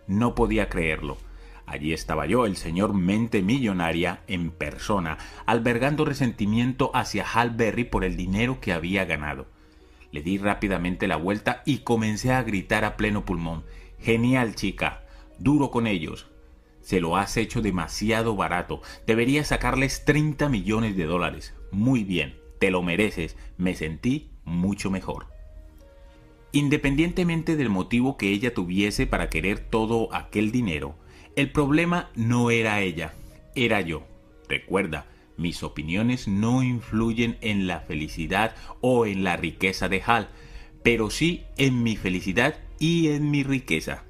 No 0.07 0.35
podía 0.35 0.69
creerlo. 0.69 1.17
Allí 1.65 1.93
estaba 1.93 2.27
yo, 2.27 2.45
el 2.45 2.57
señor 2.57 2.93
mente 2.93 3.41
millonaria, 3.41 4.23
en 4.27 4.51
persona, 4.51 5.19
albergando 5.47 6.05
resentimiento 6.05 6.91
hacia 6.93 7.25
Hal 7.25 7.51
Berry 7.51 7.85
por 7.85 8.05
el 8.05 8.17
dinero 8.17 8.61
que 8.61 8.73
había 8.73 9.05
ganado. 9.05 9.47
Le 10.11 10.23
di 10.23 10.37
rápidamente 10.37 11.07
la 11.07 11.17
vuelta 11.17 11.63
y 11.65 11.79
comencé 11.79 12.33
a 12.33 12.43
gritar 12.43 12.85
a 12.85 12.97
pleno 12.97 13.25
pulmón. 13.25 13.65
Genial, 14.01 14.57
chica. 14.57 15.05
Duro 15.39 15.71
con 15.71 15.87
ellos. 15.87 16.32
Se 16.83 17.01
lo 17.01 17.17
has 17.17 17.37
hecho 17.37 17.63
demasiado 17.63 18.37
barato. 18.37 18.83
Deberías 19.07 19.49
sacarles 19.49 20.05
30 20.05 20.49
millones 20.49 20.97
de 20.97 21.05
dólares. 21.05 21.55
Muy 21.71 22.05
bien, 22.05 22.37
te 22.59 22.71
lo 22.71 22.83
mereces. 22.83 23.37
Me 23.57 23.75
sentí 23.75 24.33
mucho 24.45 24.91
mejor. 24.91 25.29
Independientemente 26.53 27.57
del 27.57 27.71
motivo 27.71 28.19
que 28.19 28.29
ella 28.29 28.53
tuviese 28.53 29.07
para 29.07 29.31
querer 29.31 29.59
todo 29.59 30.15
aquel 30.15 30.53
dinero, 30.53 30.97
el 31.35 31.51
problema 31.51 32.11
no 32.15 32.51
era 32.51 32.83
ella, 32.83 33.15
era 33.55 33.81
yo. 33.81 34.03
Recuerda, 34.49 35.07
mis 35.39 35.63
opiniones 35.63 36.29
no 36.29 36.63
influyen 36.63 37.39
en 37.41 37.67
la 37.67 37.81
felicidad 37.81 38.55
o 38.83 39.07
en 39.07 39.25
la 39.25 39.37
riqueza 39.37 39.89
de 39.89 40.03
Hal, 40.05 40.29
pero 40.83 41.09
sí 41.09 41.45
en 41.57 41.83
mi 41.83 41.97
felicidad 41.97 42.57
y 42.79 43.09
en 43.09 43.31
mi 43.31 43.45
riqueza. 43.45 44.05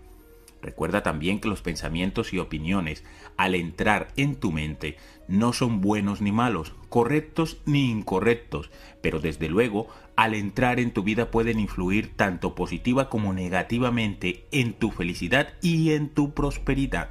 Recuerda 0.62 1.02
también 1.02 1.40
que 1.40 1.48
los 1.48 1.60
pensamientos 1.60 2.32
y 2.32 2.38
opiniones, 2.38 3.04
al 3.36 3.56
entrar 3.56 4.08
en 4.16 4.36
tu 4.36 4.52
mente, 4.52 4.96
no 5.26 5.52
son 5.52 5.80
buenos 5.80 6.20
ni 6.20 6.30
malos, 6.30 6.72
correctos 6.88 7.58
ni 7.66 7.90
incorrectos, 7.90 8.70
pero 9.00 9.18
desde 9.18 9.48
luego, 9.48 9.88
al 10.14 10.34
entrar 10.34 10.78
en 10.78 10.92
tu 10.92 11.02
vida 11.02 11.32
pueden 11.32 11.58
influir 11.58 12.14
tanto 12.14 12.54
positiva 12.54 13.10
como 13.10 13.32
negativamente 13.32 14.46
en 14.52 14.74
tu 14.74 14.92
felicidad 14.92 15.48
y 15.62 15.92
en 15.94 16.08
tu 16.08 16.32
prosperidad. 16.32 17.10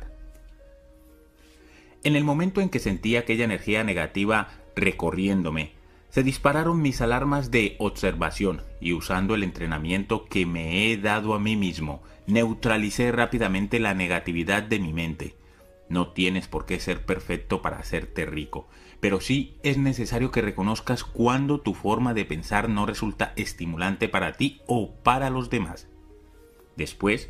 En 2.04 2.16
el 2.16 2.24
momento 2.24 2.62
en 2.62 2.70
que 2.70 2.80
sentí 2.80 3.18
aquella 3.18 3.44
energía 3.44 3.84
negativa 3.84 4.48
recorriéndome, 4.78 5.74
se 6.12 6.24
dispararon 6.24 6.82
mis 6.82 7.02
alarmas 7.02 7.52
de 7.52 7.76
observación 7.80 8.62
y 8.82 8.92
usando 8.94 9.34
el 9.34 9.44
entrenamiento 9.44 10.26
que 10.26 10.46
me 10.46 10.92
he 10.92 10.98
dado 10.98 11.34
a 11.34 11.40
mí 11.40 11.56
mismo, 11.56 12.04
neutralicé 12.28 13.12
rápidamente 13.14 13.80
la 13.80 13.94
negatividad 13.94 14.62
de 14.62 14.80
mi 14.80 14.92
mente. 14.92 15.36
No 15.88 16.10
tienes 16.10 16.48
por 16.48 16.66
qué 16.66 16.80
ser 16.80 17.06
perfecto 17.06 17.62
para 17.62 17.78
hacerte 17.78 18.26
rico, 18.26 18.68
pero 19.00 19.22
sí 19.22 19.56
es 19.64 19.78
necesario 19.78 20.32
que 20.32 20.42
reconozcas 20.42 21.06
cuando 21.06 21.62
tu 21.62 21.74
forma 21.74 22.14
de 22.14 22.26
pensar 22.26 22.68
no 22.68 22.86
resulta 22.86 23.32
estimulante 23.38 24.10
para 24.10 24.34
ti 24.34 24.62
o 24.68 24.94
para 25.04 25.30
los 25.30 25.50
demás. 25.50 25.88
Después, 26.76 27.30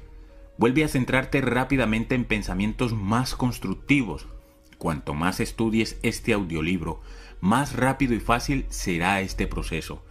vuelve 0.58 0.84
a 0.84 0.88
centrarte 0.88 1.42
rápidamente 1.42 2.16
en 2.16 2.26
pensamientos 2.26 2.94
más 2.94 3.36
constructivos. 3.36 4.28
Cuanto 4.80 5.14
más 5.14 5.40
estudies 5.40 6.00
este 6.02 6.34
audiolibro, 6.34 7.02
más 7.42 7.76
rápido 7.76 8.14
y 8.14 8.20
fácil 8.20 8.66
será 8.70 9.20
este 9.22 9.48
proceso. 9.48 10.06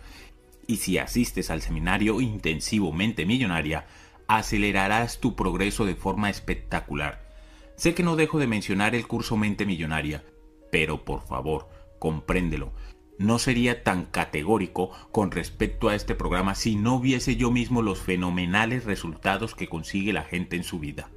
Y 0.66 0.76
si 0.76 0.99
asistes 0.99 1.50
al 1.50 1.62
seminario 1.62 2.20
intensivo 2.20 2.92
Mente 2.92 3.25
Millonaria, 3.25 3.87
acelerarás 4.28 5.20
tu 5.20 5.34
progreso 5.34 5.87
de 5.87 5.94
forma 5.94 6.28
espectacular. 6.28 7.28
Sé 7.76 7.94
que 7.94 8.02
no 8.02 8.16
dejo 8.16 8.38
de 8.38 8.46
mencionar 8.46 8.94
el 8.94 9.06
curso 9.06 9.37
Mente 9.37 9.64
Millonaria, 9.64 10.25
pero 10.70 11.04
por 11.04 11.22
favor, 11.22 11.68
compréndelo. 11.99 12.72
No 13.18 13.38
sería 13.38 13.82
tan 13.82 14.06
categórico 14.06 14.90
con 15.12 15.30
respecto 15.30 15.88
a 15.88 15.94
este 15.94 16.14
programa 16.14 16.54
si 16.54 16.76
no 16.76 17.00
viese 17.00 17.37
yo 17.37 17.50
mismo 17.50 17.82
los 17.82 18.00
fenomenales 18.00 18.84
resultados 18.84 19.54
que 19.54 19.68
consigue 19.68 20.12
la 20.12 20.22
gente 20.22 20.56
en 20.56 20.64
su 20.64 20.78
vida. 20.78 21.10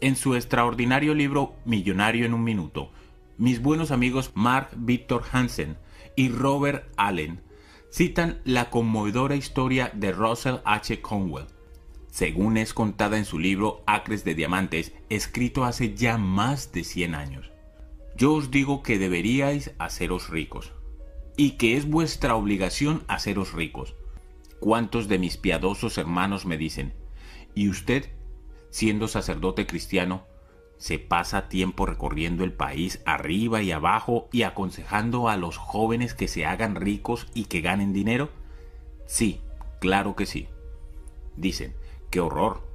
En 0.00 0.14
su 0.14 0.34
extraordinario 0.34 1.14
libro 1.14 1.56
Millonario 1.64 2.26
en 2.26 2.34
un 2.34 2.44
Minuto, 2.44 2.92
mis 3.38 3.62
buenos 3.62 3.92
amigos 3.92 4.32
Mark 4.34 4.70
Victor 4.76 5.22
Hansen 5.30 5.78
y 6.16 6.28
Robert 6.28 6.90
Allen 6.96 7.40
citan 7.90 8.40
la 8.44 8.68
conmovedora 8.68 9.36
historia 9.36 9.92
de 9.94 10.10
Russell 10.10 10.56
H. 10.64 11.00
Conwell, 11.00 11.46
según 12.10 12.56
es 12.56 12.74
contada 12.74 13.16
en 13.16 13.24
su 13.24 13.38
libro 13.38 13.84
Acres 13.86 14.24
de 14.24 14.34
Diamantes, 14.34 14.92
escrito 15.08 15.64
hace 15.64 15.94
ya 15.94 16.18
más 16.18 16.72
de 16.72 16.82
100 16.82 17.14
años. 17.14 17.52
Yo 18.16 18.34
os 18.34 18.50
digo 18.50 18.82
que 18.82 18.98
deberíais 18.98 19.72
haceros 19.78 20.28
ricos, 20.28 20.72
y 21.36 21.52
que 21.52 21.76
es 21.76 21.88
vuestra 21.88 22.34
obligación 22.34 23.04
haceros 23.06 23.52
ricos. 23.52 23.94
¿Cuántos 24.58 25.06
de 25.06 25.20
mis 25.20 25.36
piadosos 25.36 25.96
hermanos 25.96 26.44
me 26.44 26.58
dicen, 26.58 26.92
¿y 27.54 27.68
usted, 27.68 28.10
siendo 28.70 29.06
sacerdote 29.06 29.68
cristiano, 29.68 30.26
se 30.78 30.98
pasa 31.00 31.48
tiempo 31.48 31.86
recorriendo 31.86 32.44
el 32.44 32.52
país 32.52 33.02
arriba 33.04 33.62
y 33.62 33.72
abajo 33.72 34.28
y 34.32 34.42
aconsejando 34.42 35.28
a 35.28 35.36
los 35.36 35.56
jóvenes 35.56 36.14
que 36.14 36.28
se 36.28 36.46
hagan 36.46 36.76
ricos 36.76 37.26
y 37.34 37.44
que 37.44 37.60
ganen 37.60 37.92
dinero? 37.92 38.30
Sí, 39.06 39.40
claro 39.80 40.14
que 40.16 40.24
sí. 40.24 40.48
Dicen, 41.36 41.74
qué 42.10 42.20
horror. 42.20 42.66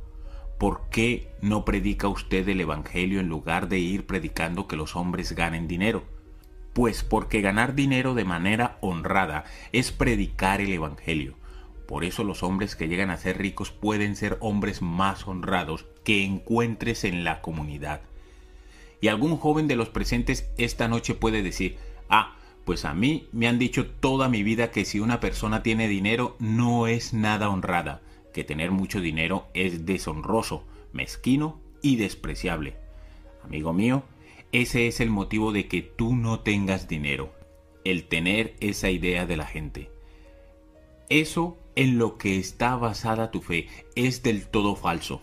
¿Por 0.59 0.89
qué 0.89 1.33
no 1.41 1.65
predica 1.65 2.07
usted 2.07 2.47
el 2.47 2.61
Evangelio 2.61 3.19
en 3.19 3.27
lugar 3.27 3.67
de 3.69 3.79
ir 3.79 4.05
predicando 4.05 4.67
que 4.67 4.75
los 4.75 4.95
hombres 4.95 5.33
ganen 5.33 5.67
dinero? 5.67 6.03
Pues 6.73 7.03
porque 7.03 7.41
ganar 7.41 7.75
dinero 7.75 8.13
de 8.13 8.25
manera 8.25 8.77
honrada 8.81 9.45
es 9.71 9.91
predicar 9.91 10.61
el 10.61 10.73
Evangelio. 10.73 11.35
Por 11.87 12.05
eso 12.05 12.23
los 12.23 12.43
hombres 12.43 12.75
que 12.75 12.87
llegan 12.87 13.09
a 13.09 13.17
ser 13.17 13.37
ricos 13.37 13.71
pueden 13.71 14.15
ser 14.15 14.37
hombres 14.39 14.81
más 14.81 15.27
honrados 15.27 15.85
que 16.03 16.23
encuentres 16.23 17.03
en 17.03 17.23
la 17.23 17.41
comunidad. 17.41 18.01
Y 19.01 19.09
algún 19.09 19.35
joven 19.37 19.67
de 19.67 19.75
los 19.75 19.89
presentes 19.89 20.49
esta 20.57 20.87
noche 20.87 21.13
puede 21.13 21.43
decir, 21.43 21.77
ah, 22.09 22.37
pues 22.63 22.85
a 22.85 22.93
mí 22.93 23.27
me 23.33 23.47
han 23.47 23.59
dicho 23.59 23.87
toda 23.87 24.29
mi 24.29 24.43
vida 24.43 24.71
que 24.71 24.85
si 24.85 24.99
una 24.99 25.19
persona 25.19 25.61
tiene 25.63 25.89
dinero 25.89 26.37
no 26.39 26.87
es 26.87 27.13
nada 27.13 27.49
honrada, 27.49 28.01
que 28.33 28.45
tener 28.45 28.71
mucho 28.71 29.01
dinero 29.01 29.47
es 29.53 29.85
deshonroso, 29.85 30.65
mezquino 30.93 31.59
y 31.81 31.97
despreciable. 31.97 32.77
Amigo 33.43 33.73
mío, 33.73 34.03
ese 34.53 34.87
es 34.87 35.01
el 35.01 35.09
motivo 35.09 35.51
de 35.51 35.67
que 35.67 35.81
tú 35.81 36.15
no 36.15 36.39
tengas 36.39 36.87
dinero, 36.87 37.33
el 37.83 38.05
tener 38.05 38.55
esa 38.61 38.89
idea 38.89 39.25
de 39.25 39.35
la 39.35 39.45
gente. 39.45 39.92
Eso 41.09 41.57
en 41.75 41.97
lo 41.97 42.17
que 42.17 42.37
está 42.37 42.75
basada 42.75 43.31
tu 43.31 43.41
fe 43.41 43.67
es 43.95 44.23
del 44.23 44.47
todo 44.47 44.75
falso. 44.75 45.21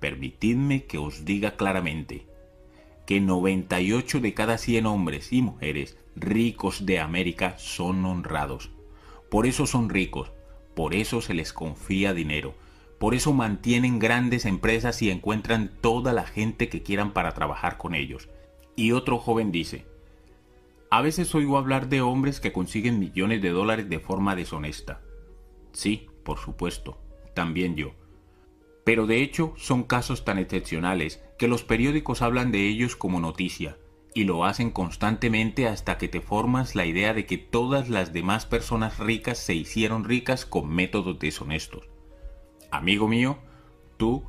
Permitidme 0.00 0.84
que 0.84 0.98
os 0.98 1.24
diga 1.24 1.56
claramente 1.56 2.26
que 3.06 3.20
98 3.20 4.20
de 4.20 4.34
cada 4.34 4.58
100 4.58 4.86
hombres 4.86 5.32
y 5.32 5.40
mujeres 5.40 5.96
ricos 6.16 6.86
de 6.86 6.98
América 6.98 7.56
son 7.58 8.04
honrados. 8.04 8.70
Por 9.30 9.46
eso 9.46 9.66
son 9.66 9.88
ricos, 9.90 10.32
por 10.74 10.94
eso 10.94 11.20
se 11.20 11.34
les 11.34 11.52
confía 11.52 12.14
dinero, 12.14 12.54
por 12.98 13.14
eso 13.14 13.32
mantienen 13.32 13.98
grandes 13.98 14.44
empresas 14.44 15.00
y 15.02 15.10
encuentran 15.10 15.70
toda 15.80 16.12
la 16.12 16.24
gente 16.24 16.68
que 16.68 16.82
quieran 16.82 17.12
para 17.12 17.32
trabajar 17.32 17.78
con 17.78 17.94
ellos. 17.94 18.28
Y 18.74 18.92
otro 18.92 19.18
joven 19.18 19.52
dice, 19.52 19.84
A 20.90 21.02
veces 21.02 21.34
oigo 21.34 21.58
hablar 21.58 21.88
de 21.88 22.00
hombres 22.00 22.40
que 22.40 22.52
consiguen 22.52 23.00
millones 23.00 23.42
de 23.42 23.50
dólares 23.50 23.88
de 23.88 23.98
forma 23.98 24.36
deshonesta. 24.36 25.02
Sí, 25.72 26.06
por 26.24 26.38
supuesto, 26.38 27.00
también 27.34 27.74
yo. 27.76 27.92
Pero 28.84 29.06
de 29.06 29.22
hecho 29.22 29.52
son 29.56 29.82
casos 29.82 30.24
tan 30.24 30.38
excepcionales 30.38 31.22
que 31.38 31.48
los 31.48 31.64
periódicos 31.64 32.22
hablan 32.22 32.52
de 32.52 32.68
ellos 32.68 32.94
como 32.94 33.18
noticia, 33.18 33.78
y 34.14 34.24
lo 34.24 34.44
hacen 34.44 34.70
constantemente 34.70 35.66
hasta 35.66 35.98
que 35.98 36.08
te 36.08 36.20
formas 36.20 36.74
la 36.74 36.86
idea 36.86 37.12
de 37.12 37.26
que 37.26 37.36
todas 37.36 37.90
las 37.90 38.12
demás 38.12 38.46
personas 38.46 38.98
ricas 38.98 39.38
se 39.38 39.54
hicieron 39.54 40.04
ricas 40.04 40.46
con 40.46 40.68
métodos 40.68 41.18
deshonestos. 41.18 41.88
Amigo 42.70 43.08
mío, 43.08 43.38
tú 43.98 44.24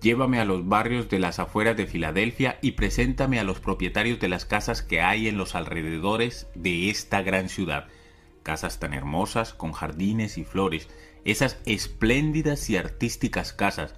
Llévame 0.00 0.38
a 0.38 0.44
los 0.44 0.68
barrios 0.68 1.08
de 1.08 1.18
las 1.18 1.40
afueras 1.40 1.76
de 1.76 1.86
Filadelfia 1.86 2.58
y 2.62 2.72
preséntame 2.72 3.40
a 3.40 3.44
los 3.44 3.58
propietarios 3.58 4.20
de 4.20 4.28
las 4.28 4.44
casas 4.44 4.82
que 4.82 5.00
hay 5.00 5.26
en 5.26 5.36
los 5.36 5.56
alrededores 5.56 6.46
de 6.54 6.88
esta 6.88 7.22
gran 7.22 7.48
ciudad. 7.48 7.88
Casas 8.44 8.78
tan 8.78 8.94
hermosas, 8.94 9.54
con 9.54 9.72
jardines 9.72 10.38
y 10.38 10.44
flores, 10.44 10.88
esas 11.24 11.60
espléndidas 11.66 12.70
y 12.70 12.76
artísticas 12.76 13.52
casas. 13.52 13.96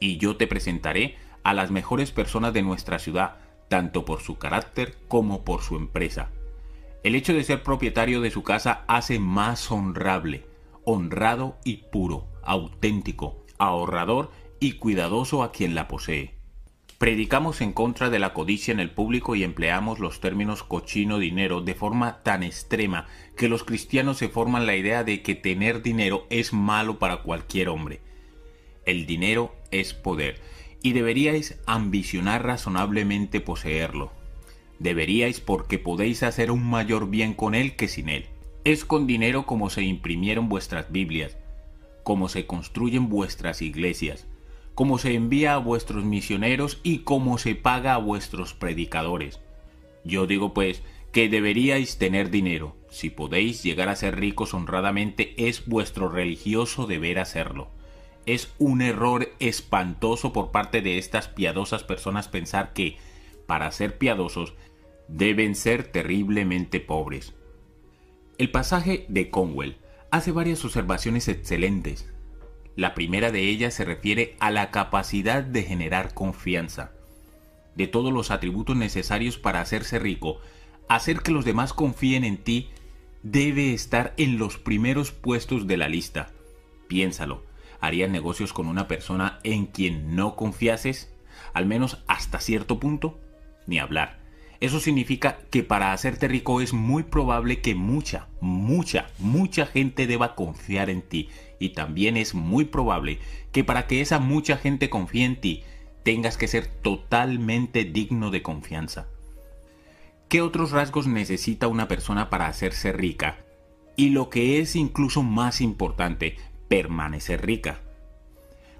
Y 0.00 0.18
yo 0.18 0.36
te 0.36 0.46
presentaré 0.46 1.16
a 1.44 1.54
las 1.54 1.70
mejores 1.70 2.12
personas 2.12 2.52
de 2.52 2.62
nuestra 2.62 2.98
ciudad, 2.98 3.38
tanto 3.68 4.04
por 4.04 4.20
su 4.20 4.36
carácter 4.36 4.96
como 5.08 5.44
por 5.44 5.62
su 5.62 5.76
empresa. 5.76 6.28
El 7.02 7.14
hecho 7.14 7.32
de 7.32 7.44
ser 7.44 7.62
propietario 7.62 8.20
de 8.20 8.30
su 8.30 8.42
casa 8.42 8.84
hace 8.86 9.18
más 9.18 9.70
honrable, 9.72 10.44
honrado 10.84 11.56
y 11.64 11.78
puro, 11.90 12.28
auténtico, 12.42 13.46
ahorrador 13.56 14.30
y 14.60 14.72
cuidadoso 14.72 15.42
a 15.42 15.52
quien 15.52 15.74
la 15.74 15.88
posee. 15.88 16.38
Predicamos 16.98 17.60
en 17.60 17.72
contra 17.72 18.10
de 18.10 18.18
la 18.18 18.34
codicia 18.34 18.72
en 18.72 18.80
el 18.80 18.90
público 18.90 19.36
y 19.36 19.44
empleamos 19.44 20.00
los 20.00 20.20
términos 20.20 20.64
cochino 20.64 21.20
dinero 21.20 21.60
de 21.60 21.76
forma 21.76 22.24
tan 22.24 22.42
extrema 22.42 23.06
que 23.36 23.48
los 23.48 23.62
cristianos 23.62 24.18
se 24.18 24.28
forman 24.28 24.66
la 24.66 24.74
idea 24.74 25.04
de 25.04 25.22
que 25.22 25.36
tener 25.36 25.82
dinero 25.82 26.26
es 26.28 26.52
malo 26.52 26.98
para 26.98 27.22
cualquier 27.22 27.68
hombre. 27.68 28.00
El 28.84 29.06
dinero 29.06 29.54
es 29.70 29.94
poder 29.94 30.40
y 30.82 30.92
deberíais 30.92 31.60
ambicionar 31.66 32.44
razonablemente 32.44 33.40
poseerlo. 33.40 34.12
Deberíais 34.80 35.40
porque 35.40 35.78
podéis 35.78 36.22
hacer 36.22 36.50
un 36.50 36.68
mayor 36.68 37.10
bien 37.10 37.34
con 37.34 37.54
él 37.54 37.76
que 37.76 37.86
sin 37.88 38.08
él. 38.08 38.26
Es 38.64 38.84
con 38.84 39.06
dinero 39.06 39.46
como 39.46 39.70
se 39.70 39.82
imprimieron 39.82 40.48
vuestras 40.48 40.90
Biblias, 40.90 41.36
como 42.02 42.28
se 42.28 42.46
construyen 42.46 43.08
vuestras 43.08 43.62
iglesias, 43.62 44.26
cómo 44.78 44.98
se 44.98 45.14
envía 45.14 45.54
a 45.54 45.58
vuestros 45.58 46.04
misioneros 46.04 46.78
y 46.84 46.98
cómo 46.98 47.38
se 47.38 47.56
paga 47.56 47.94
a 47.94 47.98
vuestros 47.98 48.54
predicadores. 48.54 49.40
Yo 50.04 50.28
digo 50.28 50.54
pues 50.54 50.84
que 51.10 51.28
deberíais 51.28 51.98
tener 51.98 52.30
dinero. 52.30 52.76
Si 52.88 53.10
podéis 53.10 53.64
llegar 53.64 53.88
a 53.88 53.96
ser 53.96 54.20
ricos 54.20 54.54
honradamente, 54.54 55.34
es 55.36 55.66
vuestro 55.66 56.08
religioso 56.08 56.86
deber 56.86 57.18
hacerlo. 57.18 57.72
Es 58.24 58.54
un 58.58 58.80
error 58.80 59.32
espantoso 59.40 60.32
por 60.32 60.52
parte 60.52 60.80
de 60.80 60.98
estas 60.98 61.26
piadosas 61.26 61.82
personas 61.82 62.28
pensar 62.28 62.72
que, 62.72 62.98
para 63.48 63.72
ser 63.72 63.98
piadosos, 63.98 64.54
deben 65.08 65.56
ser 65.56 65.90
terriblemente 65.90 66.78
pobres. 66.78 67.34
El 68.38 68.52
pasaje 68.52 69.06
de 69.08 69.28
Conwell 69.28 69.78
hace 70.12 70.30
varias 70.30 70.64
observaciones 70.64 71.26
excelentes 71.26 72.06
la 72.78 72.94
primera 72.94 73.32
de 73.32 73.40
ellas 73.40 73.74
se 73.74 73.84
refiere 73.84 74.36
a 74.38 74.52
la 74.52 74.70
capacidad 74.70 75.42
de 75.42 75.64
generar 75.64 76.14
confianza. 76.14 76.92
De 77.74 77.88
todos 77.88 78.12
los 78.12 78.30
atributos 78.30 78.76
necesarios 78.76 79.36
para 79.36 79.60
hacerse 79.60 79.98
rico, 79.98 80.38
hacer 80.88 81.18
que 81.22 81.32
los 81.32 81.44
demás 81.44 81.72
confíen 81.72 82.22
en 82.22 82.38
ti 82.38 82.70
debe 83.24 83.74
estar 83.74 84.14
en 84.16 84.38
los 84.38 84.58
primeros 84.58 85.10
puestos 85.10 85.66
de 85.66 85.76
la 85.76 85.88
lista. 85.88 86.30
Piénsalo, 86.86 87.42
¿harías 87.80 88.10
negocios 88.10 88.52
con 88.52 88.68
una 88.68 88.86
persona 88.86 89.40
en 89.42 89.66
quien 89.66 90.14
no 90.14 90.36
confiases? 90.36 91.12
Al 91.54 91.66
menos 91.66 92.04
hasta 92.06 92.38
cierto 92.38 92.78
punto. 92.78 93.18
Ni 93.66 93.80
hablar. 93.80 94.20
Eso 94.60 94.80
significa 94.80 95.38
que 95.50 95.62
para 95.62 95.92
hacerte 95.92 96.26
rico 96.26 96.60
es 96.60 96.72
muy 96.72 97.04
probable 97.04 97.60
que 97.60 97.76
mucha, 97.76 98.26
mucha, 98.40 99.06
mucha 99.18 99.66
gente 99.66 100.08
deba 100.08 100.34
confiar 100.34 100.90
en 100.90 101.02
ti. 101.02 101.28
Y 101.60 101.70
también 101.70 102.16
es 102.16 102.34
muy 102.34 102.64
probable 102.64 103.20
que 103.52 103.62
para 103.62 103.86
que 103.86 104.00
esa 104.00 104.18
mucha 104.18 104.56
gente 104.56 104.90
confíe 104.90 105.24
en 105.24 105.40
ti, 105.40 105.62
tengas 106.02 106.36
que 106.36 106.48
ser 106.48 106.66
totalmente 106.66 107.84
digno 107.84 108.30
de 108.30 108.42
confianza. 108.42 109.06
¿Qué 110.28 110.42
otros 110.42 110.72
rasgos 110.72 111.06
necesita 111.06 111.68
una 111.68 111.86
persona 111.86 112.28
para 112.28 112.48
hacerse 112.48 112.92
rica? 112.92 113.38
Y 113.96 114.10
lo 114.10 114.28
que 114.28 114.60
es 114.60 114.74
incluso 114.74 115.22
más 115.22 115.60
importante, 115.60 116.36
permanecer 116.68 117.46
rica. 117.46 117.80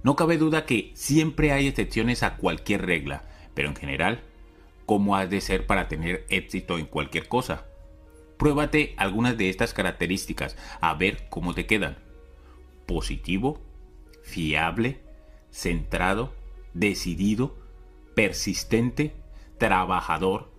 No 0.03 0.17
cabe 0.17 0.39
duda 0.39 0.67
que 0.67 0.91
siempre 0.95 1.53
hay 1.53 1.69
excepciones 1.69 2.23
a 2.23 2.37
cualquier 2.37 2.85
regla, 2.85 3.25
pero 3.55 3.69
en 3.69 3.77
general 3.77 4.23
cómo 4.89 5.17
has 5.17 5.29
de 5.29 5.43
ser 5.43 5.67
para 5.67 5.87
tener 5.87 6.25
éxito 6.31 6.79
en 6.79 6.87
cualquier 6.87 7.29
cosa. 7.29 7.67
Pruébate 8.39 8.95
algunas 8.97 9.37
de 9.37 9.51
estas 9.51 9.75
características 9.75 10.57
a 10.81 10.95
ver 10.95 11.29
cómo 11.29 11.53
te 11.53 11.67
quedan. 11.67 11.99
Positivo, 12.87 13.61
fiable, 14.23 15.03
centrado, 15.51 16.33
decidido, 16.73 17.55
persistente, 18.15 19.13
trabajador, 19.59 20.51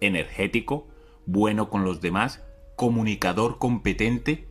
energético, 0.00 0.88
bueno 1.26 1.70
con 1.70 1.84
los 1.84 2.00
demás, 2.00 2.42
comunicador 2.74 3.58
competente, 3.58 4.48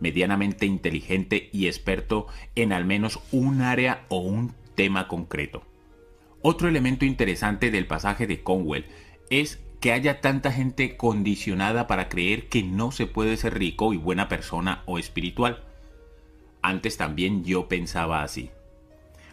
medianamente 0.00 0.64
inteligente 0.64 1.50
y 1.52 1.66
experto 1.66 2.26
en 2.54 2.72
al 2.72 2.86
menos 2.86 3.20
un 3.32 3.60
área 3.60 4.06
o 4.08 4.20
un 4.20 4.54
tema 4.74 5.08
concreto. 5.08 5.62
Otro 6.42 6.68
elemento 6.68 7.04
interesante 7.04 7.70
del 7.70 7.86
pasaje 7.86 8.26
de 8.26 8.42
Conwell 8.42 8.86
es 9.30 9.62
que 9.80 9.92
haya 9.92 10.20
tanta 10.20 10.52
gente 10.52 10.96
condicionada 10.96 11.86
para 11.86 12.08
creer 12.08 12.48
que 12.48 12.62
no 12.62 12.90
se 12.92 13.06
puede 13.06 13.36
ser 13.36 13.58
rico 13.58 13.92
y 13.92 13.96
buena 13.96 14.28
persona 14.28 14.82
o 14.86 14.98
espiritual. 14.98 15.64
Antes 16.60 16.96
también 16.96 17.44
yo 17.44 17.68
pensaba 17.68 18.22
así. 18.22 18.50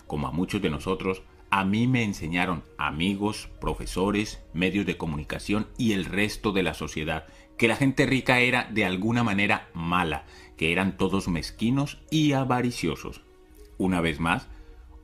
Como 0.08 0.28
a 0.28 0.32
muchos 0.32 0.62
de 0.62 0.70
nosotros, 0.70 1.24
a 1.52 1.66
mí 1.66 1.88
me 1.88 2.04
enseñaron 2.04 2.64
amigos, 2.78 3.50
profesores, 3.60 4.42
medios 4.54 4.86
de 4.86 4.98
comunicación 4.98 5.68
y 5.78 5.94
el 5.94 6.06
resto 6.06 6.52
de 6.52 6.64
la 6.64 6.74
sociedad 6.74 7.26
que 7.58 7.68
la 7.68 7.76
gente 7.76 8.06
rica 8.06 8.40
era 8.40 8.70
de 8.72 8.86
alguna 8.86 9.24
manera 9.24 9.68
mala, 9.74 10.24
que 10.58 10.72
eran 10.72 10.96
todos 10.96 11.28
mezquinos 11.28 12.00
y 12.10 12.32
avariciosos. 12.32 13.22
Una 13.78 14.00
vez 14.00 14.20
más, 14.20 14.48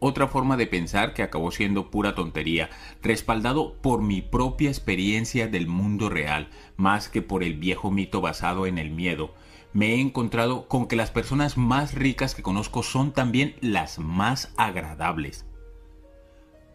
otra 0.06 0.28
forma 0.28 0.56
de 0.56 0.68
pensar 0.68 1.14
que 1.14 1.24
acabó 1.24 1.52
siendo 1.52 1.90
pura 1.90 2.16
tontería, 2.16 2.70
respaldado 3.02 3.74
por 3.82 4.02
mi 4.02 4.22
propia 4.22 4.70
experiencia 4.70 5.48
del 5.48 5.68
mundo 5.68 6.10
real, 6.10 6.50
más 6.78 7.10
que 7.10 7.22
por 7.22 7.44
el 7.44 7.56
viejo 7.56 7.92
mito 7.92 8.22
basado 8.22 8.68
en 8.68 8.78
el 8.78 8.92
miedo. 8.92 9.34
Me 9.74 9.96
he 9.96 10.00
encontrado 10.00 10.68
con 10.68 10.88
que 10.88 10.96
las 10.96 11.12
personas 11.12 11.58
más 11.58 11.94
ricas 11.94 12.36
que 12.36 12.44
conozco 12.44 12.84
son 12.84 13.12
también 13.12 13.56
las 13.62 14.00
más 14.00 14.54
agradables. 14.58 15.46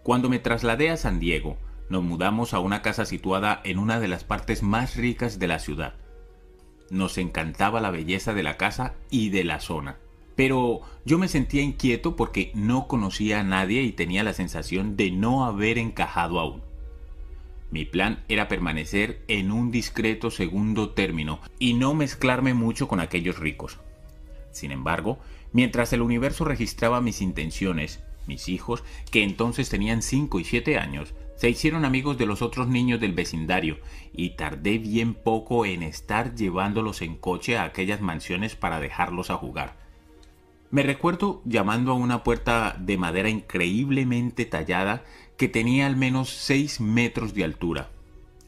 Cuando 0.03 0.29
me 0.29 0.39
trasladé 0.39 0.91
a 0.91 0.97
San 0.97 1.21
Diego, 1.21 1.57
nos 1.89 2.03
mudamos 2.03 2.53
a 2.53 2.59
una 2.59 2.83
casa 2.83 3.05
situada 3.05 3.61
en 3.65 3.79
una 3.79 4.01
de 4.01 4.09
las 4.09 4.25
partes 4.25 4.63
más 4.63 4.97
ricas 4.97 5.39
de 5.39 5.49
la 5.49 5.59
ciudad. 5.59 5.95
Nos 6.91 7.17
encantaba 7.17 7.81
la 7.81 7.91
belleza 7.91 8.35
de 8.35 8.43
la 8.43 8.57
casa 8.57 8.95
y 9.09 9.31
de 9.31 9.45
la 9.45 9.61
zona 9.61 9.97
pero 10.41 10.81
yo 11.05 11.19
me 11.19 11.29
sentía 11.29 11.61
inquieto 11.61 12.17
porque 12.17 12.51
no 12.55 12.89
conocía 12.89 13.41
a 13.41 13.43
nadie 13.43 13.83
y 13.83 13.93
tenía 13.93 14.25
la 14.25 14.33
sensación 14.33 14.97
de 14.97 15.11
no 15.11 15.45
haber 15.45 15.77
encajado 15.77 16.41
aún. 16.41 16.63
Mi 17.71 17.85
plan 17.85 18.25
era 18.27 18.49
permanecer 18.49 19.21
en 19.29 19.53
un 19.53 19.71
discreto 19.71 20.31
segundo 20.31 20.93
término 20.93 21.41
y 21.59 21.75
no 21.75 21.93
mezclarme 21.93 22.55
mucho 22.55 22.89
con 22.89 23.01
aquellos 23.01 23.39
ricos. 23.39 23.81
Sin 24.51 24.73
embargo, 24.73 25.19
mientras 25.53 25.93
el 25.93 26.01
universo 26.01 26.47
registraba 26.47 27.03
mis 27.03 27.21
intenciones, 27.21 28.03
mis 28.27 28.49
hijos, 28.49 28.83
que 29.11 29.23
entonces 29.23 29.69
tenían 29.69 30.01
5 30.01 30.41
y 30.41 30.45
7 30.45 30.79
años, 30.79 31.13
se 31.37 31.51
hicieron 31.51 31.85
amigos 31.85 32.17
de 32.17 32.25
los 32.25 32.41
otros 32.41 32.67
niños 32.67 32.99
del 32.99 33.13
vecindario 33.13 33.77
y 34.15 34.31
tardé 34.37 34.79
bien 34.79 35.13
poco 35.13 35.67
en 35.67 35.83
estar 35.83 36.35
llevándolos 36.35 37.03
en 37.03 37.17
coche 37.17 37.59
a 37.59 37.65
aquellas 37.65 38.01
mansiones 38.01 38.57
para 38.57 38.81
dejarlos 38.81 39.29
a 39.29 39.37
jugar. 39.37 39.80
Me 40.71 40.85
recuerdo 40.85 41.43
llamando 41.45 41.91
a 41.91 41.97
una 41.97 42.23
puerta 42.23 42.77
de 42.79 42.97
madera 42.97 43.29
increíblemente 43.29 44.45
tallada 44.45 45.03
que 45.37 45.49
tenía 45.49 45.87
al 45.87 45.97
menos 45.97 46.31
6 46.31 46.81
metros 46.81 47.35
de 47.35 47.43
altura. 47.43 47.91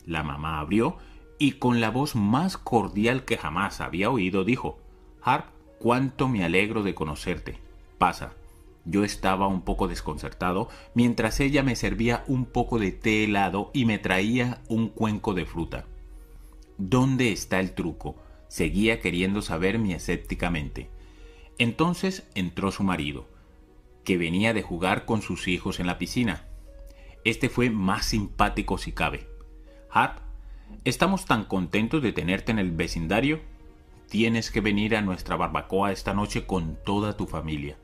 La 0.06 0.22
mamá 0.22 0.60
abrió 0.60 0.98
y 1.38 1.52
con 1.52 1.80
la 1.80 1.90
voz 1.90 2.14
más 2.14 2.56
cordial 2.56 3.24
que 3.24 3.38
jamás 3.38 3.80
había 3.80 4.08
oído 4.08 4.44
dijo, 4.44 4.78
Harp, 5.20 5.46
cuánto 5.80 6.28
me 6.28 6.44
alegro 6.44 6.84
de 6.84 6.94
conocerte. 6.94 7.58
Pasa. 7.98 8.34
Yo 8.84 9.04
estaba 9.04 9.46
un 9.46 9.62
poco 9.62 9.86
desconcertado 9.88 10.68
mientras 10.94 11.40
ella 11.40 11.62
me 11.62 11.76
servía 11.76 12.24
un 12.26 12.46
poco 12.46 12.78
de 12.78 12.92
té 12.92 13.24
helado 13.24 13.70
y 13.72 13.84
me 13.84 13.98
traía 13.98 14.60
un 14.68 14.88
cuenco 14.88 15.34
de 15.34 15.44
fruta. 15.44 15.86
¿Dónde 16.78 17.32
está 17.32 17.58
el 17.58 17.74
truco? 17.74 18.16
Seguía 18.48 19.00
queriendo 19.00 19.40
saber 19.42 19.78
mi 19.78 19.92
escépticamente. 19.92 20.88
Entonces 21.58 22.28
entró 22.34 22.70
su 22.72 22.82
marido, 22.82 23.26
que 24.04 24.18
venía 24.18 24.54
de 24.54 24.62
jugar 24.62 25.04
con 25.04 25.22
sus 25.22 25.48
hijos 25.48 25.80
en 25.80 25.86
la 25.86 25.98
piscina. 25.98 26.46
Este 27.24 27.48
fue 27.48 27.70
más 27.70 28.06
simpático 28.06 28.78
si 28.78 28.92
cabe. 28.92 29.28
Hart, 29.90 30.18
estamos 30.84 31.26
tan 31.26 31.44
contentos 31.44 32.02
de 32.02 32.12
tenerte 32.12 32.50
en 32.50 32.58
el 32.58 32.72
vecindario. 32.72 33.40
Tienes 34.08 34.50
que 34.50 34.60
venir 34.60 34.96
a 34.96 35.02
nuestra 35.02 35.36
barbacoa 35.36 35.92
esta 35.92 36.14
noche 36.14 36.46
con 36.46 36.76
toda 36.84 37.16
tu 37.16 37.26
familia. 37.26 37.76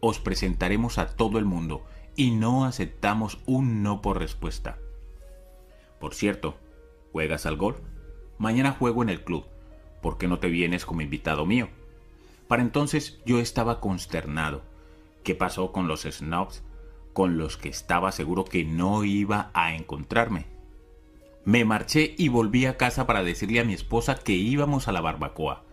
Os 0.00 0.18
presentaremos 0.18 0.98
a 0.98 1.16
todo 1.16 1.38
el 1.38 1.44
mundo 1.44 1.84
y 2.16 2.32
no 2.32 2.64
aceptamos 2.64 3.38
un 3.46 3.82
no 3.82 4.02
por 4.02 4.18
respuesta. 4.18 4.78
Por 5.98 6.14
cierto, 6.14 6.56
¿juegas 7.12 7.46
al 7.46 7.56
golf? 7.56 7.78
Mañana 8.38 8.72
juego 8.72 9.02
en 9.02 9.08
el 9.08 9.24
club. 9.24 9.46
¿Por 10.02 10.18
qué 10.18 10.28
no 10.28 10.38
te 10.38 10.48
vienes 10.48 10.84
como 10.84 11.00
invitado 11.00 11.46
mío? 11.46 11.68
Para 12.48 12.62
entonces 12.62 13.20
yo 13.24 13.40
estaba 13.40 13.80
consternado. 13.80 14.62
¿Qué 15.24 15.34
pasó 15.34 15.72
con 15.72 15.88
los 15.88 16.02
snobs 16.02 16.62
con 17.12 17.38
los 17.38 17.56
que 17.56 17.68
estaba 17.68 18.12
seguro 18.12 18.44
que 18.44 18.64
no 18.64 19.02
iba 19.04 19.50
a 19.54 19.74
encontrarme? 19.74 20.46
Me 21.44 21.64
marché 21.64 22.14
y 22.18 22.28
volví 22.28 22.66
a 22.66 22.76
casa 22.76 23.06
para 23.06 23.22
decirle 23.22 23.60
a 23.60 23.64
mi 23.64 23.72
esposa 23.72 24.16
que 24.16 24.32
íbamos 24.32 24.88
a 24.88 24.92
la 24.92 25.00
barbacoa. 25.00 25.64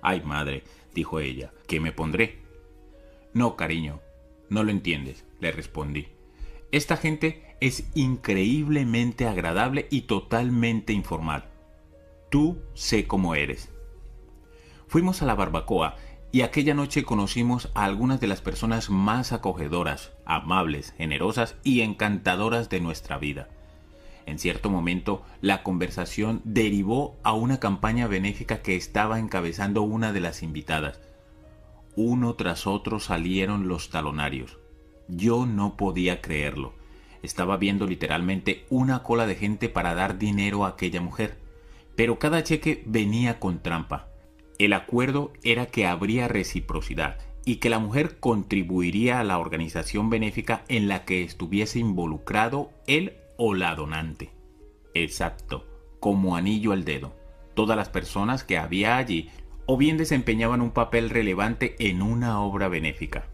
Ay, 0.00 0.22
madre, 0.24 0.62
dijo 0.94 1.20
ella, 1.20 1.52
¿qué 1.66 1.80
me 1.80 1.92
pondré? 1.92 2.38
No, 3.34 3.56
cariño, 3.56 4.00
no 4.48 4.62
lo 4.62 4.70
entiendes, 4.70 5.24
le 5.40 5.52
respondí. 5.52 6.08
Esta 6.70 6.96
gente 6.96 7.56
es 7.60 7.88
increíblemente 7.94 9.26
agradable 9.26 9.88
y 9.90 10.02
totalmente 10.02 10.92
informal. 10.92 11.48
Tú 12.30 12.62
sé 12.74 13.06
cómo 13.06 13.34
eres. 13.34 13.70
Fuimos 14.86 15.20
a 15.22 15.26
la 15.26 15.34
barbacoa 15.34 15.96
y 16.30 16.42
aquella 16.42 16.74
noche 16.74 17.04
conocimos 17.04 17.70
a 17.74 17.84
algunas 17.84 18.20
de 18.20 18.26
las 18.26 18.40
personas 18.40 18.90
más 18.90 19.32
acogedoras, 19.32 20.12
amables, 20.26 20.92
generosas 20.96 21.56
y 21.64 21.80
encantadoras 21.80 22.68
de 22.68 22.80
nuestra 22.80 23.18
vida. 23.18 23.48
En 24.26 24.38
cierto 24.38 24.68
momento, 24.68 25.22
la 25.40 25.62
conversación 25.62 26.42
derivó 26.44 27.16
a 27.22 27.32
una 27.32 27.60
campaña 27.60 28.06
benéfica 28.08 28.60
que 28.60 28.76
estaba 28.76 29.18
encabezando 29.18 29.80
una 29.80 30.12
de 30.12 30.20
las 30.20 30.42
invitadas. 30.42 31.00
Uno 31.96 32.34
tras 32.34 32.66
otro 32.66 33.00
salieron 33.00 33.68
los 33.68 33.88
talonarios. 33.88 34.58
Yo 35.08 35.46
no 35.46 35.78
podía 35.78 36.20
creerlo. 36.20 36.74
Estaba 37.22 37.56
viendo 37.56 37.86
literalmente 37.86 38.66
una 38.68 39.02
cola 39.02 39.26
de 39.26 39.34
gente 39.34 39.70
para 39.70 39.94
dar 39.94 40.18
dinero 40.18 40.66
a 40.66 40.68
aquella 40.68 41.00
mujer. 41.00 41.38
Pero 41.96 42.18
cada 42.18 42.42
cheque 42.42 42.82
venía 42.86 43.40
con 43.40 43.60
trampa. 43.62 44.07
El 44.58 44.72
acuerdo 44.72 45.32
era 45.44 45.66
que 45.66 45.86
habría 45.86 46.26
reciprocidad 46.26 47.18
y 47.44 47.56
que 47.56 47.70
la 47.70 47.78
mujer 47.78 48.18
contribuiría 48.18 49.20
a 49.20 49.24
la 49.24 49.38
organización 49.38 50.10
benéfica 50.10 50.64
en 50.68 50.88
la 50.88 51.04
que 51.04 51.22
estuviese 51.22 51.78
involucrado 51.78 52.72
él 52.86 53.16
o 53.36 53.54
la 53.54 53.74
donante. 53.76 54.30
Exacto, 54.94 55.64
como 56.00 56.36
anillo 56.36 56.72
al 56.72 56.84
dedo. 56.84 57.14
Todas 57.54 57.76
las 57.76 57.88
personas 57.88 58.42
que 58.42 58.58
había 58.58 58.96
allí 58.96 59.30
o 59.66 59.76
bien 59.76 59.96
desempeñaban 59.96 60.60
un 60.60 60.72
papel 60.72 61.08
relevante 61.08 61.76
en 61.78 62.02
una 62.02 62.40
obra 62.40 62.68
benéfica. 62.68 63.28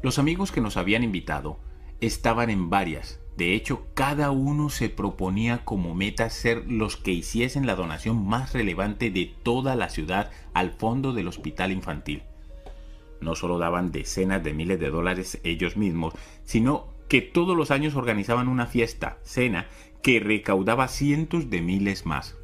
Los 0.00 0.20
amigos 0.20 0.52
que 0.52 0.60
nos 0.60 0.76
habían 0.76 1.02
invitado 1.02 1.58
estaban 2.00 2.50
en 2.50 2.70
varias. 2.70 3.20
De 3.38 3.54
hecho, 3.54 3.86
cada 3.94 4.32
uno 4.32 4.68
se 4.68 4.88
proponía 4.88 5.64
como 5.64 5.94
meta 5.94 6.28
ser 6.28 6.68
los 6.68 6.96
que 6.96 7.12
hiciesen 7.12 7.68
la 7.68 7.76
donación 7.76 8.26
más 8.26 8.52
relevante 8.52 9.12
de 9.12 9.32
toda 9.44 9.76
la 9.76 9.90
ciudad 9.90 10.32
al 10.54 10.72
fondo 10.72 11.12
del 11.12 11.28
hospital 11.28 11.70
infantil. 11.70 12.24
No 13.20 13.36
solo 13.36 13.58
daban 13.58 13.92
decenas 13.92 14.42
de 14.42 14.54
miles 14.54 14.80
de 14.80 14.90
dólares 14.90 15.38
ellos 15.44 15.76
mismos, 15.76 16.14
sino 16.42 16.88
que 17.06 17.22
todos 17.22 17.56
los 17.56 17.70
años 17.70 17.94
organizaban 17.94 18.48
una 18.48 18.66
fiesta, 18.66 19.18
cena, 19.22 19.68
que 20.02 20.18
recaudaba 20.18 20.88
cientos 20.88 21.48
de 21.48 21.62
miles 21.62 22.06
más. 22.06 22.34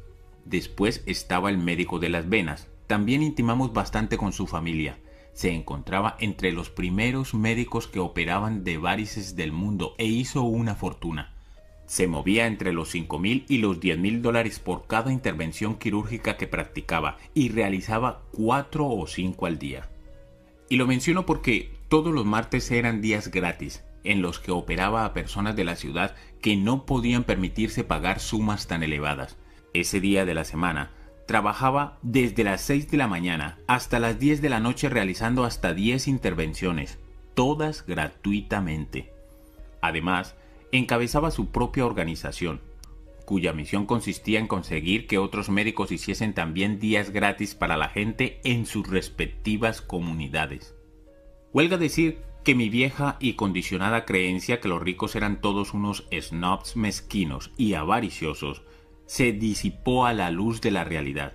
Después 0.45 1.03
estaba 1.07 1.49
el 1.49 1.57
médico 1.57 1.99
de 1.99 2.07
las 2.07 2.29
venas. 2.29 2.69
También 2.87 3.21
intimamos 3.21 3.73
bastante 3.73 4.15
con 4.15 4.31
su 4.31 4.47
familia 4.47 4.97
se 5.35 5.51
encontraba 5.51 6.15
entre 6.19 6.53
los 6.53 6.69
primeros 6.69 7.33
médicos 7.33 7.87
que 7.87 7.99
operaban 7.99 8.63
de 8.63 8.77
varices 8.77 9.35
del 9.35 9.51
mundo 9.51 9.93
e 9.97 10.05
hizo 10.05 10.43
una 10.43 10.75
fortuna. 10.75 11.33
Se 11.85 12.07
movía 12.07 12.47
entre 12.47 12.71
los 12.71 12.89
5 12.89 13.19
mil 13.19 13.45
y 13.49 13.57
los 13.57 13.81
10 13.81 13.99
mil 13.99 14.21
dólares 14.21 14.59
por 14.59 14.87
cada 14.87 15.11
intervención 15.11 15.77
quirúrgica 15.77 16.37
que 16.37 16.47
practicaba 16.47 17.17
y 17.33 17.49
realizaba 17.49 18.21
4 18.31 18.87
o 18.87 19.05
5 19.05 19.45
al 19.45 19.59
día. 19.59 19.89
Y 20.69 20.77
lo 20.77 20.87
menciono 20.87 21.25
porque 21.25 21.69
todos 21.89 22.13
los 22.13 22.25
martes 22.25 22.71
eran 22.71 23.01
días 23.01 23.29
gratis, 23.29 23.83
en 24.05 24.21
los 24.21 24.39
que 24.39 24.51
operaba 24.51 25.03
a 25.03 25.13
personas 25.13 25.55
de 25.57 25.65
la 25.65 25.75
ciudad 25.75 26.15
que 26.41 26.55
no 26.55 26.85
podían 26.85 27.25
permitirse 27.25 27.83
pagar 27.83 28.21
sumas 28.21 28.67
tan 28.67 28.83
elevadas. 28.83 29.35
Ese 29.73 29.99
día 29.99 30.23
de 30.23 30.33
la 30.33 30.45
semana 30.45 30.91
Trabajaba 31.25 31.97
desde 32.03 32.43
las 32.43 32.61
6 32.61 32.91
de 32.91 32.97
la 32.97 33.07
mañana 33.07 33.57
hasta 33.67 33.99
las 33.99 34.19
10 34.19 34.41
de 34.41 34.49
la 34.49 34.59
noche 34.59 34.89
realizando 34.89 35.43
hasta 35.43 35.73
10 35.73 36.07
intervenciones, 36.07 36.99
todas 37.33 37.85
gratuitamente. 37.85 39.11
Además, 39.81 40.35
encabezaba 40.71 41.31
su 41.31 41.51
propia 41.51 41.85
organización, 41.85 42.61
cuya 43.25 43.53
misión 43.53 43.87
consistía 43.87 44.39
en 44.39 44.47
conseguir 44.47 45.07
que 45.07 45.17
otros 45.17 45.49
médicos 45.49 45.91
hiciesen 45.91 46.33
también 46.33 46.79
días 46.79 47.09
gratis 47.09 47.55
para 47.55 47.75
la 47.75 47.89
gente 47.89 48.39
en 48.43 48.67
sus 48.67 48.87
respectivas 48.87 49.81
comunidades. 49.81 50.75
Huelga 51.53 51.77
decir 51.77 52.19
que 52.43 52.53
mi 52.53 52.69
vieja 52.69 53.17
y 53.19 53.33
condicionada 53.33 54.05
creencia 54.05 54.61
que 54.61 54.67
los 54.67 54.81
ricos 54.81 55.15
eran 55.15 55.41
todos 55.41 55.73
unos 55.73 56.07
snobs 56.11 56.75
mezquinos 56.75 57.51
y 57.57 57.73
avariciosos 57.73 58.61
se 59.05 59.31
disipó 59.31 60.05
a 60.05 60.13
la 60.13 60.31
luz 60.31 60.61
de 60.61 60.71
la 60.71 60.83
realidad. 60.83 61.33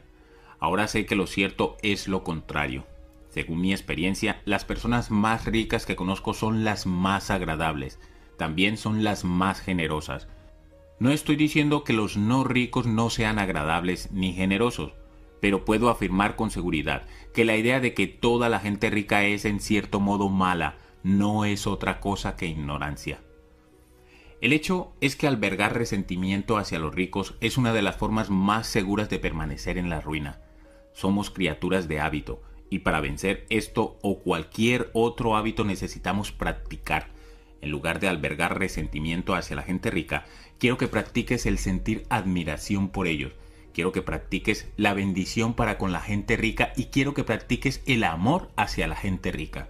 Ahora 0.59 0.89
sé 0.89 1.07
que 1.07 1.17
lo 1.17 1.27
cierto 1.27 1.77
es 1.83 2.09
lo 2.09 2.25
contrario. 2.25 2.87
Según 3.31 3.61
mi 3.61 3.73
experiencia, 3.73 4.43
las 4.45 4.65
personas 4.65 5.11
más 5.11 5.47
ricas 5.47 5.87
que 5.87 5.97
conozco 5.97 6.35
son 6.35 6.65
las 6.65 6.87
más 6.87 7.31
agradables, 7.31 8.01
también 8.37 8.77
son 8.77 9.05
las 9.05 9.25
más 9.25 9.61
generosas. 9.61 10.29
No 10.99 11.11
estoy 11.11 11.37
diciendo 11.37 11.85
que 11.85 11.93
los 11.93 12.17
no 12.17 12.45
ricos 12.45 12.87
no 12.87 13.09
sean 13.09 13.39
agradables 13.39 14.11
ni 14.13 14.33
generosos, 14.33 14.93
pero 15.41 15.65
puedo 15.65 15.89
afirmar 15.89 16.37
con 16.37 16.51
seguridad 16.51 17.07
que 17.33 17.45
la 17.45 17.57
idea 17.57 17.81
de 17.81 17.95
que 17.95 18.07
toda 18.07 18.49
la 18.49 18.61
gente 18.61 18.91
rica 18.91 19.25
es 19.25 19.45
en 19.45 19.61
cierto 19.61 20.01
modo 20.01 20.29
mala 20.29 20.77
no 21.03 21.45
es 21.45 21.67
otra 21.67 22.01
cosa 22.01 22.37
que 22.37 22.47
ignorancia. 22.47 23.21
El 24.41 24.55
hecho 24.55 24.95
es 25.03 25.17
que 25.17 25.27
albergar 25.27 25.77
resentimiento 25.77 26.57
hacia 26.57 26.79
los 26.79 26.95
ricos 26.95 27.35
es 27.41 27.59
una 27.59 27.75
de 27.75 27.83
las 27.83 27.97
formas 27.97 28.31
más 28.31 28.67
seguras 28.67 29.11
de 29.11 29.19
permanecer 29.19 29.77
en 29.77 29.91
la 29.91 30.01
ruina. 30.01 30.41
Somos 30.95 31.31
criaturas 31.31 31.89
de 31.89 32.01
hábito, 32.01 32.43
y 32.71 32.79
para 32.79 33.01
vencer 33.01 33.45
esto 33.51 33.99
o 34.01 34.21
cualquier 34.21 34.91
otro 34.95 35.37
hábito 35.37 35.65
necesitamos 35.65 36.33
practicar. 36.33 37.09
En 37.61 37.71
lugar 37.71 38.01
de 38.01 38.09
albergar 38.09 38.59
resentimiento 38.59 39.35
hacia 39.35 39.57
la 39.57 39.63
gente 39.63 39.91
rica, 39.91 40.25
quiero 40.59 40.79
que 40.79 40.89
practiques 40.89 41.45
el 41.45 41.59
sentir 41.59 42.07
admiración 42.09 42.89
por 42.89 43.09
ellos. 43.09 43.33
Quiero 43.75 43.93
que 43.93 44.01
practiques 44.01 44.71
la 44.79 44.95
bendición 44.95 45.53
para 45.53 45.77
con 45.77 45.93
la 45.93 46.01
gente 46.01 46.39
rica 46.39 46.73
y 46.77 46.87
quiero 46.87 47.13
que 47.13 47.25
practiques 47.25 47.83
el 47.85 48.05
amor 48.05 48.51
hacia 48.57 48.87
la 48.87 48.97
gente 48.97 49.33
rica. 49.33 49.69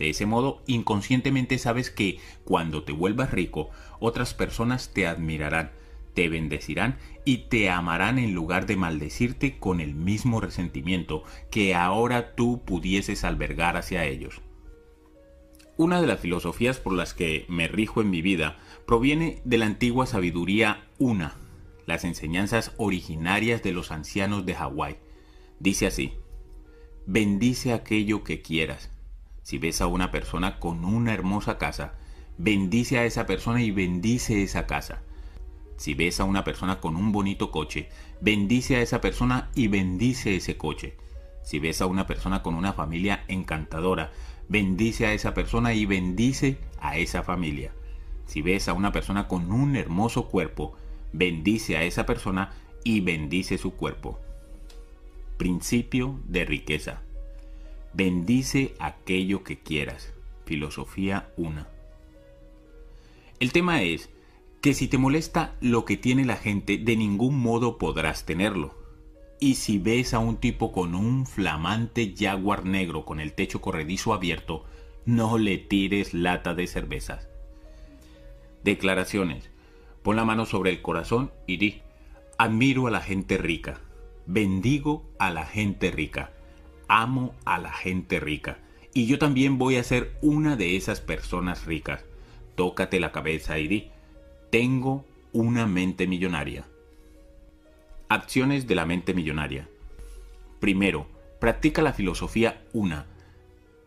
De 0.00 0.08
ese 0.08 0.24
modo, 0.24 0.62
inconscientemente 0.66 1.58
sabes 1.58 1.90
que 1.90 2.18
cuando 2.44 2.84
te 2.84 2.92
vuelvas 2.92 3.32
rico, 3.32 3.68
otras 3.98 4.32
personas 4.32 4.94
te 4.94 5.06
admirarán, 5.06 5.72
te 6.14 6.30
bendecirán 6.30 6.96
y 7.26 7.48
te 7.50 7.68
amarán 7.68 8.18
en 8.18 8.32
lugar 8.32 8.64
de 8.64 8.76
maldecirte 8.76 9.58
con 9.58 9.78
el 9.78 9.94
mismo 9.94 10.40
resentimiento 10.40 11.22
que 11.50 11.74
ahora 11.74 12.34
tú 12.34 12.62
pudieses 12.64 13.24
albergar 13.24 13.76
hacia 13.76 14.06
ellos. 14.06 14.40
Una 15.76 16.00
de 16.00 16.06
las 16.06 16.20
filosofías 16.20 16.78
por 16.78 16.94
las 16.94 17.12
que 17.12 17.44
me 17.48 17.68
rijo 17.68 18.00
en 18.00 18.08
mi 18.08 18.22
vida 18.22 18.56
proviene 18.86 19.42
de 19.44 19.58
la 19.58 19.66
antigua 19.66 20.06
sabiduría 20.06 20.88
una, 20.98 21.34
las 21.84 22.04
enseñanzas 22.04 22.72
originarias 22.78 23.62
de 23.62 23.72
los 23.72 23.90
ancianos 23.90 24.46
de 24.46 24.54
Hawái. 24.54 24.96
Dice 25.58 25.86
así, 25.86 26.14
bendice 27.04 27.74
aquello 27.74 28.24
que 28.24 28.40
quieras, 28.40 28.89
si 29.50 29.58
ves 29.58 29.80
a 29.80 29.88
una 29.88 30.12
persona 30.12 30.60
con 30.60 30.84
una 30.84 31.12
hermosa 31.12 31.58
casa, 31.58 31.94
bendice 32.38 32.98
a 32.98 33.04
esa 33.04 33.26
persona 33.26 33.60
y 33.60 33.72
bendice 33.72 34.44
esa 34.44 34.64
casa. 34.64 35.02
Si 35.76 35.94
ves 35.94 36.20
a 36.20 36.24
una 36.24 36.44
persona 36.44 36.78
con 36.78 36.94
un 36.94 37.10
bonito 37.10 37.50
coche, 37.50 37.88
bendice 38.20 38.76
a 38.76 38.80
esa 38.80 39.00
persona 39.00 39.50
y 39.56 39.66
bendice 39.66 40.36
ese 40.36 40.56
coche. 40.56 40.96
Si 41.42 41.58
ves 41.58 41.80
a 41.80 41.86
una 41.86 42.06
persona 42.06 42.44
con 42.44 42.54
una 42.54 42.74
familia 42.74 43.24
encantadora, 43.26 44.12
bendice 44.48 45.06
a 45.06 45.14
esa 45.14 45.34
persona 45.34 45.74
y 45.74 45.84
bendice 45.84 46.58
a 46.78 46.96
esa 46.96 47.24
familia. 47.24 47.72
Si 48.26 48.42
ves 48.42 48.68
a 48.68 48.72
una 48.72 48.92
persona 48.92 49.26
con 49.26 49.50
un 49.50 49.74
hermoso 49.74 50.28
cuerpo, 50.28 50.76
bendice 51.12 51.76
a 51.76 51.82
esa 51.82 52.06
persona 52.06 52.52
y 52.84 53.00
bendice 53.00 53.58
su 53.58 53.74
cuerpo. 53.74 54.20
Principio 55.38 56.20
de 56.28 56.44
riqueza. 56.44 57.02
Bendice 57.92 58.74
aquello 58.78 59.42
que 59.42 59.58
quieras. 59.58 60.12
Filosofía 60.44 61.32
1. 61.36 61.66
El 63.40 63.52
tema 63.52 63.82
es 63.82 64.10
que 64.60 64.74
si 64.74 64.86
te 64.86 64.96
molesta 64.96 65.56
lo 65.60 65.84
que 65.84 65.96
tiene 65.96 66.24
la 66.24 66.36
gente, 66.36 66.78
de 66.78 66.96
ningún 66.96 67.40
modo 67.40 67.78
podrás 67.78 68.24
tenerlo. 68.24 68.78
Y 69.40 69.56
si 69.56 69.78
ves 69.78 70.14
a 70.14 70.20
un 70.20 70.36
tipo 70.36 70.70
con 70.70 70.94
un 70.94 71.26
flamante 71.26 72.14
jaguar 72.16 72.64
negro 72.64 73.04
con 73.04 73.18
el 73.18 73.32
techo 73.32 73.60
corredizo 73.60 74.12
abierto, 74.12 74.64
no 75.04 75.36
le 75.36 75.58
tires 75.58 76.14
lata 76.14 76.54
de 76.54 76.68
cervezas. 76.68 77.28
Declaraciones. 78.62 79.50
Pon 80.04 80.14
la 80.14 80.24
mano 80.24 80.46
sobre 80.46 80.70
el 80.70 80.80
corazón 80.80 81.32
y 81.46 81.56
di, 81.56 81.82
admiro 82.38 82.86
a 82.86 82.90
la 82.90 83.00
gente 83.00 83.36
rica, 83.36 83.80
bendigo 84.26 85.10
a 85.18 85.30
la 85.30 85.44
gente 85.44 85.90
rica, 85.90 86.32
amo 86.90 87.36
a 87.44 87.58
la 87.58 87.72
gente 87.72 88.18
rica. 88.18 88.58
Y 88.92 89.06
yo 89.06 89.18
también 89.18 89.58
voy 89.58 89.76
a 89.76 89.84
ser 89.84 90.12
una 90.20 90.56
de 90.56 90.76
esas 90.76 91.00
personas 91.00 91.64
ricas. 91.64 92.04
Tócate 92.56 92.98
la 92.98 93.12
cabeza 93.12 93.60
y 93.60 93.68
di, 93.68 93.90
tengo 94.50 95.04
una 95.32 95.66
mente 95.66 96.08
millonaria. 96.08 96.66
Acciones 98.08 98.66
de 98.66 98.74
la 98.74 98.86
mente 98.86 99.14
millonaria. 99.14 99.68
Primero, 100.58 101.06
practica 101.38 101.80
la 101.80 101.92
filosofía 101.92 102.64
una 102.72 103.06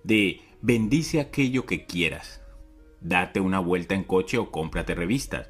de 0.05 0.39
bendice 0.61 1.19
aquello 1.19 1.65
que 1.65 1.85
quieras. 1.85 2.41
Date 3.01 3.41
una 3.41 3.59
vuelta 3.59 3.95
en 3.95 4.05
coche 4.05 4.37
o 4.37 4.49
cómprate 4.49 4.95
revistas. 4.95 5.49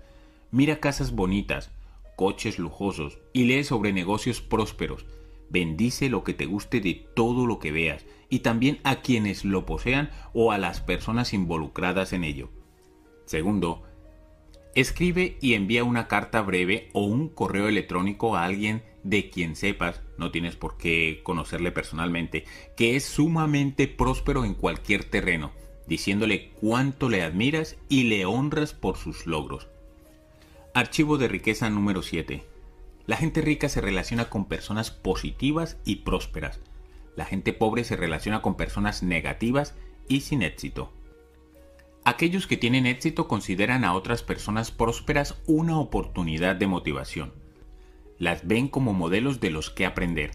Mira 0.49 0.79
casas 0.79 1.11
bonitas, 1.11 1.69
coches 2.15 2.57
lujosos 2.57 3.19
y 3.31 3.43
lee 3.43 3.63
sobre 3.63 3.93
negocios 3.93 4.41
prósperos. 4.41 5.05
Bendice 5.53 6.09
lo 6.09 6.23
que 6.23 6.33
te 6.33 6.47
guste 6.47 6.81
de 6.81 7.05
todo 7.15 7.45
lo 7.45 7.59
que 7.59 7.71
veas 7.71 8.05
y 8.27 8.39
también 8.39 8.79
a 8.83 9.01
quienes 9.01 9.45
lo 9.45 9.67
posean 9.67 10.09
o 10.33 10.51
a 10.51 10.57
las 10.57 10.81
personas 10.81 11.31
involucradas 11.31 12.11
en 12.11 12.23
ello. 12.23 12.49
Segundo, 13.25 13.83
Escribe 14.75 15.37
y 15.39 15.53
envía 15.53 15.83
una 15.83 16.07
carta 16.07 16.41
breve 16.41 16.89
o 16.93 17.03
un 17.03 17.29
correo 17.29 17.67
electrónico 17.67 18.35
a 18.35 18.43
alguien 18.43 18.81
de 19.03 19.29
quien 19.29 19.55
sepas, 19.55 20.01
no 20.17 20.31
tienes 20.31 20.55
por 20.55 20.77
qué 20.77 21.19
conocerle 21.21 21.71
personalmente, 21.71 22.45
que 22.75 22.95
es 22.95 23.03
sumamente 23.03 23.87
próspero 23.87 24.45
en 24.45 24.55
cualquier 24.55 25.03
terreno, 25.03 25.51
diciéndole 25.85 26.49
cuánto 26.59 27.07
le 27.09 27.21
admiras 27.21 27.77
y 27.87 28.05
le 28.05 28.25
honras 28.25 28.73
por 28.73 28.97
sus 28.97 29.27
logros. 29.27 29.67
Archivo 30.73 31.19
de 31.19 31.27
riqueza 31.27 31.69
número 31.69 32.01
7. 32.01 32.52
La 33.05 33.17
gente 33.17 33.41
rica 33.41 33.67
se 33.67 33.81
relaciona 33.81 34.29
con 34.29 34.45
personas 34.45 34.89
positivas 34.89 35.77
y 35.83 35.97
prósperas. 35.97 36.61
La 37.15 37.25
gente 37.25 37.51
pobre 37.51 37.83
se 37.83 37.97
relaciona 37.97 38.41
con 38.41 38.55
personas 38.55 39.03
negativas 39.03 39.75
y 40.07 40.21
sin 40.21 40.41
éxito. 40.41 40.91
Aquellos 42.05 42.47
que 42.47 42.57
tienen 42.57 42.85
éxito 42.85 43.27
consideran 43.27 43.83
a 43.83 43.93
otras 43.93 44.23
personas 44.23 44.71
prósperas 44.71 45.41
una 45.45 45.79
oportunidad 45.79 46.55
de 46.55 46.67
motivación. 46.67 47.33
Las 48.19 48.47
ven 48.47 48.67
como 48.67 48.93
modelos 48.93 49.39
de 49.39 49.51
los 49.51 49.69
que 49.69 49.85
aprender. 49.85 50.31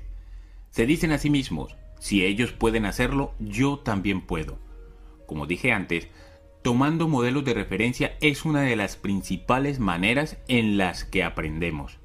Se 0.71 0.87
dicen 0.87 1.13
a 1.13 1.19
sí 1.19 1.31
mismos, 1.31 1.77
si 2.01 2.25
ellos 2.25 2.53
pueden 2.53 2.85
hacerlo, 2.85 3.35
yo 3.39 3.79
también 3.79 4.21
puedo. 4.21 4.59
Como 5.27 5.47
dije 5.47 5.73
antes, 5.73 6.09
tomando 6.63 7.09
modelos 7.09 7.45
de 7.45 7.55
referencia 7.55 8.17
es 8.21 8.45
una 8.45 8.63
de 8.63 8.77
las 8.77 8.97
principales 8.97 9.79
maneras 9.79 10.39
en 10.49 10.77
las 10.77 11.05
que 11.05 11.25
aprendemos. 11.25 11.99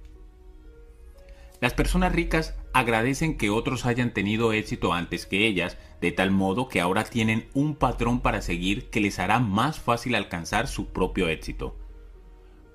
Las 1.64 1.74
personas 1.74 2.12
ricas 2.12 2.56
agradecen 2.74 3.38
que 3.38 3.50
otros 3.50 3.86
hayan 3.86 4.14
tenido 4.14 4.52
éxito 4.52 4.92
antes 4.92 5.26
que 5.26 5.48
ellas, 5.48 5.78
de 6.02 6.12
tal 6.12 6.30
modo 6.30 6.68
que 6.68 6.82
ahora 6.82 7.06
tienen 7.06 7.48
un 7.54 7.76
patrón 7.76 8.20
para 8.20 8.42
seguir 8.42 8.90
que 8.90 9.00
les 9.00 9.18
hará 9.18 9.40
más 9.40 9.80
fácil 9.80 10.16
alcanzar 10.16 10.68
su 10.68 10.88
propio 10.88 11.30
éxito. 11.30 11.74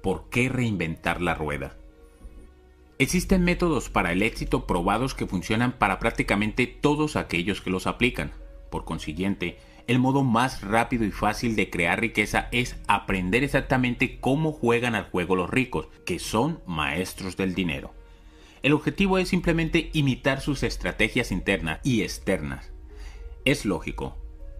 ¿Por 0.02 0.30
qué 0.30 0.48
reinventar 0.48 1.20
la 1.20 1.34
rueda? 1.34 1.76
Existen 2.98 3.44
métodos 3.44 3.90
para 3.90 4.10
el 4.10 4.22
éxito 4.22 4.66
probados 4.66 5.12
que 5.14 5.26
funcionan 5.26 5.72
para 5.72 5.98
prácticamente 5.98 6.66
todos 6.66 7.16
aquellos 7.16 7.60
que 7.60 7.68
los 7.68 7.86
aplican. 7.86 8.32
Por 8.70 8.86
consiguiente, 8.86 9.58
el 9.86 9.98
modo 9.98 10.24
más 10.24 10.62
rápido 10.62 11.04
y 11.04 11.10
fácil 11.10 11.56
de 11.56 11.68
crear 11.68 12.00
riqueza 12.00 12.48
es 12.52 12.76
aprender 12.86 13.44
exactamente 13.44 14.18
cómo 14.18 14.50
juegan 14.50 14.94
al 14.94 15.10
juego 15.10 15.36
los 15.36 15.50
ricos, 15.50 15.88
que 16.06 16.18
son 16.18 16.62
maestros 16.66 17.36
del 17.36 17.54
dinero. 17.54 17.97
El 18.68 18.74
objetivo 18.74 19.16
es 19.16 19.30
simplemente 19.30 19.88
imitar 19.94 20.42
sus 20.42 20.62
estrategias 20.62 21.32
internas 21.32 21.80
y 21.84 22.02
externas. 22.02 22.70
Es 23.46 23.64
lógico. 23.64 24.18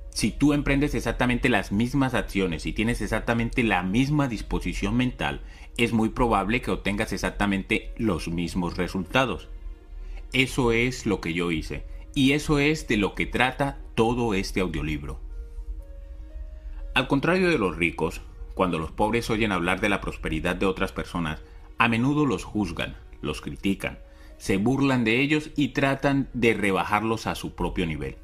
Si 0.09 0.31
tú 0.31 0.55
emprendes 0.55 0.95
exactamente 0.95 1.51
las 1.51 1.73
mismas 1.73 2.15
acciones 2.15 2.65
y 2.65 2.73
tienes 2.73 3.03
exactamente 3.03 3.63
la 3.63 3.83
misma 3.83 4.27
disposición 4.27 4.97
mental, 4.97 5.43
es 5.77 5.93
muy 5.93 6.09
probable 6.09 6.63
que 6.63 6.71
obtengas 6.71 7.13
exactamente 7.13 7.93
los 7.99 8.29
mismos 8.29 8.79
resultados. 8.79 9.51
Eso 10.33 10.73
es 10.73 11.05
lo 11.05 11.21
que 11.21 11.35
yo 11.35 11.51
hice 11.51 11.85
y 12.15 12.33
eso 12.33 12.59
es 12.59 12.89
de 12.89 12.97
lo 12.97 13.15
que 13.15 13.27
trata 13.27 13.79
todo 13.95 14.33
este 14.33 14.61
audiolibro. 14.61 15.21
Al 16.95 17.09
contrario 17.09 17.51
de 17.51 17.59
los 17.59 17.77
ricos, 17.77 18.23
cuando 18.55 18.79
los 18.79 18.91
pobres 18.91 19.29
oyen 19.29 19.53
hablar 19.53 19.83
de 19.83 19.91
la 19.91 20.01
prosperidad 20.01 20.57
de 20.57 20.65
otras 20.65 20.93
personas, 20.93 21.43
a 21.77 21.89
menudo 21.89 22.25
los 22.25 22.45
juzgan, 22.45 22.97
los 23.21 23.41
critican, 23.41 23.99
se 24.39 24.57
burlan 24.57 25.05
de 25.05 25.21
ellos 25.21 25.51
y 25.57 25.69
tratan 25.69 26.29
de 26.33 26.55
rebajarlos 26.55 27.27
a 27.27 27.35
su 27.35 27.55
propio 27.55 27.87
nivel. 27.87 28.17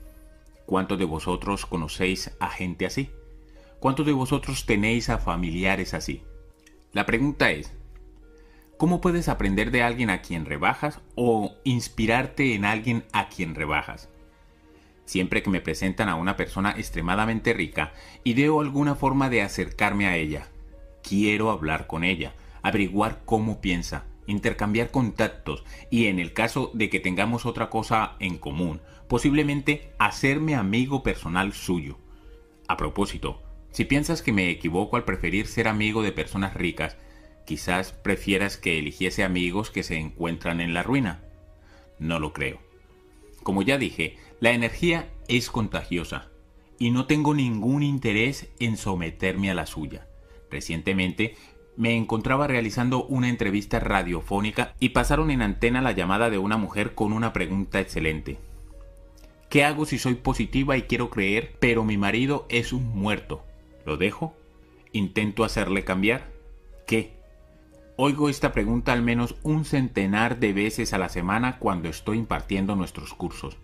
¿Cuántos 0.66 0.98
de 0.98 1.04
vosotros 1.04 1.66
conocéis 1.66 2.34
a 2.40 2.48
gente 2.48 2.86
así? 2.86 3.10
¿Cuántos 3.80 4.06
de 4.06 4.12
vosotros 4.12 4.64
tenéis 4.64 5.10
a 5.10 5.18
familiares 5.18 5.92
así? 5.92 6.22
La 6.92 7.04
pregunta 7.04 7.50
es, 7.50 7.72
¿cómo 8.78 9.00
puedes 9.00 9.28
aprender 9.28 9.70
de 9.70 9.82
alguien 9.82 10.08
a 10.08 10.22
quien 10.22 10.46
rebajas 10.46 11.00
o 11.16 11.56
inspirarte 11.64 12.54
en 12.54 12.64
alguien 12.64 13.04
a 13.12 13.28
quien 13.28 13.54
rebajas? 13.54 14.08
Siempre 15.04 15.42
que 15.42 15.50
me 15.50 15.60
presentan 15.60 16.08
a 16.08 16.14
una 16.14 16.36
persona 16.36 16.70
extremadamente 16.70 17.52
rica, 17.52 17.92
ideo 18.22 18.60
alguna 18.60 18.94
forma 18.94 19.28
de 19.28 19.42
acercarme 19.42 20.06
a 20.06 20.16
ella. 20.16 20.48
Quiero 21.02 21.50
hablar 21.50 21.86
con 21.86 22.04
ella, 22.04 22.32
averiguar 22.62 23.20
cómo 23.26 23.60
piensa, 23.60 24.04
intercambiar 24.26 24.90
contactos 24.90 25.64
y 25.90 26.06
en 26.06 26.18
el 26.18 26.32
caso 26.32 26.70
de 26.74 26.88
que 26.90 27.00
tengamos 27.00 27.46
otra 27.46 27.70
cosa 27.70 28.16
en 28.20 28.38
común, 28.38 28.80
posiblemente 29.08 29.92
hacerme 29.98 30.54
amigo 30.54 31.02
personal 31.02 31.52
suyo. 31.52 31.98
A 32.68 32.76
propósito, 32.76 33.42
si 33.70 33.84
piensas 33.84 34.22
que 34.22 34.32
me 34.32 34.50
equivoco 34.50 34.96
al 34.96 35.04
preferir 35.04 35.46
ser 35.46 35.68
amigo 35.68 36.02
de 36.02 36.12
personas 36.12 36.54
ricas, 36.54 36.96
quizás 37.44 37.92
prefieras 37.92 38.56
que 38.56 38.78
eligiese 38.78 39.24
amigos 39.24 39.70
que 39.70 39.82
se 39.82 39.96
encuentran 39.96 40.60
en 40.60 40.74
la 40.74 40.82
ruina. 40.82 41.22
No 41.98 42.18
lo 42.18 42.32
creo. 42.32 42.60
Como 43.42 43.62
ya 43.62 43.76
dije, 43.76 44.16
la 44.40 44.52
energía 44.52 45.10
es 45.28 45.50
contagiosa 45.50 46.30
y 46.78 46.90
no 46.90 47.06
tengo 47.06 47.34
ningún 47.34 47.82
interés 47.82 48.48
en 48.58 48.76
someterme 48.76 49.50
a 49.50 49.54
la 49.54 49.66
suya. 49.66 50.06
Recientemente 50.50 51.36
me 51.76 51.96
encontraba 51.96 52.46
realizando 52.46 53.04
una 53.04 53.28
entrevista 53.28 53.80
radiofónica 53.80 54.74
y 54.78 54.90
pasaron 54.90 55.30
en 55.30 55.42
antena 55.42 55.82
la 55.82 55.92
llamada 55.92 56.30
de 56.30 56.38
una 56.38 56.56
mujer 56.56 56.94
con 56.94 57.12
una 57.12 57.32
pregunta 57.32 57.80
excelente. 57.80 58.38
¿Qué 59.48 59.64
hago 59.64 59.84
si 59.86 59.98
soy 59.98 60.14
positiva 60.14 60.76
y 60.76 60.82
quiero 60.82 61.10
creer, 61.10 61.56
pero 61.60 61.84
mi 61.84 61.96
marido 61.96 62.46
es 62.48 62.72
un 62.72 62.88
muerto? 62.88 63.44
¿Lo 63.84 63.96
dejo? 63.96 64.34
¿Intento 64.92 65.44
hacerle 65.44 65.84
cambiar? 65.84 66.30
¿Qué? 66.86 67.14
Oigo 67.96 68.28
esta 68.28 68.52
pregunta 68.52 68.92
al 68.92 69.02
menos 69.02 69.36
un 69.42 69.64
centenar 69.64 70.40
de 70.40 70.52
veces 70.52 70.92
a 70.92 70.98
la 70.98 71.08
semana 71.08 71.58
cuando 71.58 71.88
estoy 71.88 72.18
impartiendo 72.18 72.74
nuestros 72.74 73.14
cursos. 73.14 73.56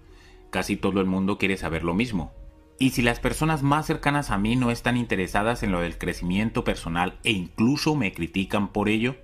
Casi 0.50 0.76
todo 0.76 1.00
el 1.00 1.06
mundo 1.06 1.38
quiere 1.38 1.56
saber 1.56 1.82
lo 1.82 1.94
mismo. 1.94 2.32
Y 2.82 2.90
si 2.90 3.02
las 3.02 3.20
personas 3.20 3.62
más 3.62 3.84
cercanas 3.84 4.30
a 4.30 4.38
mí 4.38 4.56
no 4.56 4.70
están 4.70 4.96
interesadas 4.96 5.62
en 5.62 5.70
lo 5.70 5.82
del 5.82 5.98
crecimiento 5.98 6.64
personal 6.64 7.18
e 7.24 7.30
incluso 7.30 7.94
me 7.94 8.14
critican 8.14 8.72
por 8.72 8.88
ello, 8.88 9.16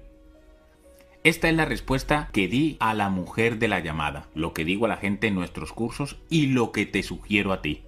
esta 1.24 1.48
es 1.48 1.56
la 1.56 1.64
respuesta 1.64 2.28
que 2.34 2.48
di 2.48 2.76
a 2.80 2.92
la 2.92 3.08
mujer 3.08 3.58
de 3.58 3.68
la 3.68 3.80
llamada, 3.80 4.28
lo 4.34 4.52
que 4.52 4.66
digo 4.66 4.84
a 4.84 4.90
la 4.90 4.98
gente 4.98 5.28
en 5.28 5.34
nuestros 5.34 5.72
cursos 5.72 6.18
y 6.28 6.48
lo 6.48 6.70
que 6.70 6.84
te 6.84 7.02
sugiero 7.02 7.54
a 7.54 7.62
ti. 7.62 7.82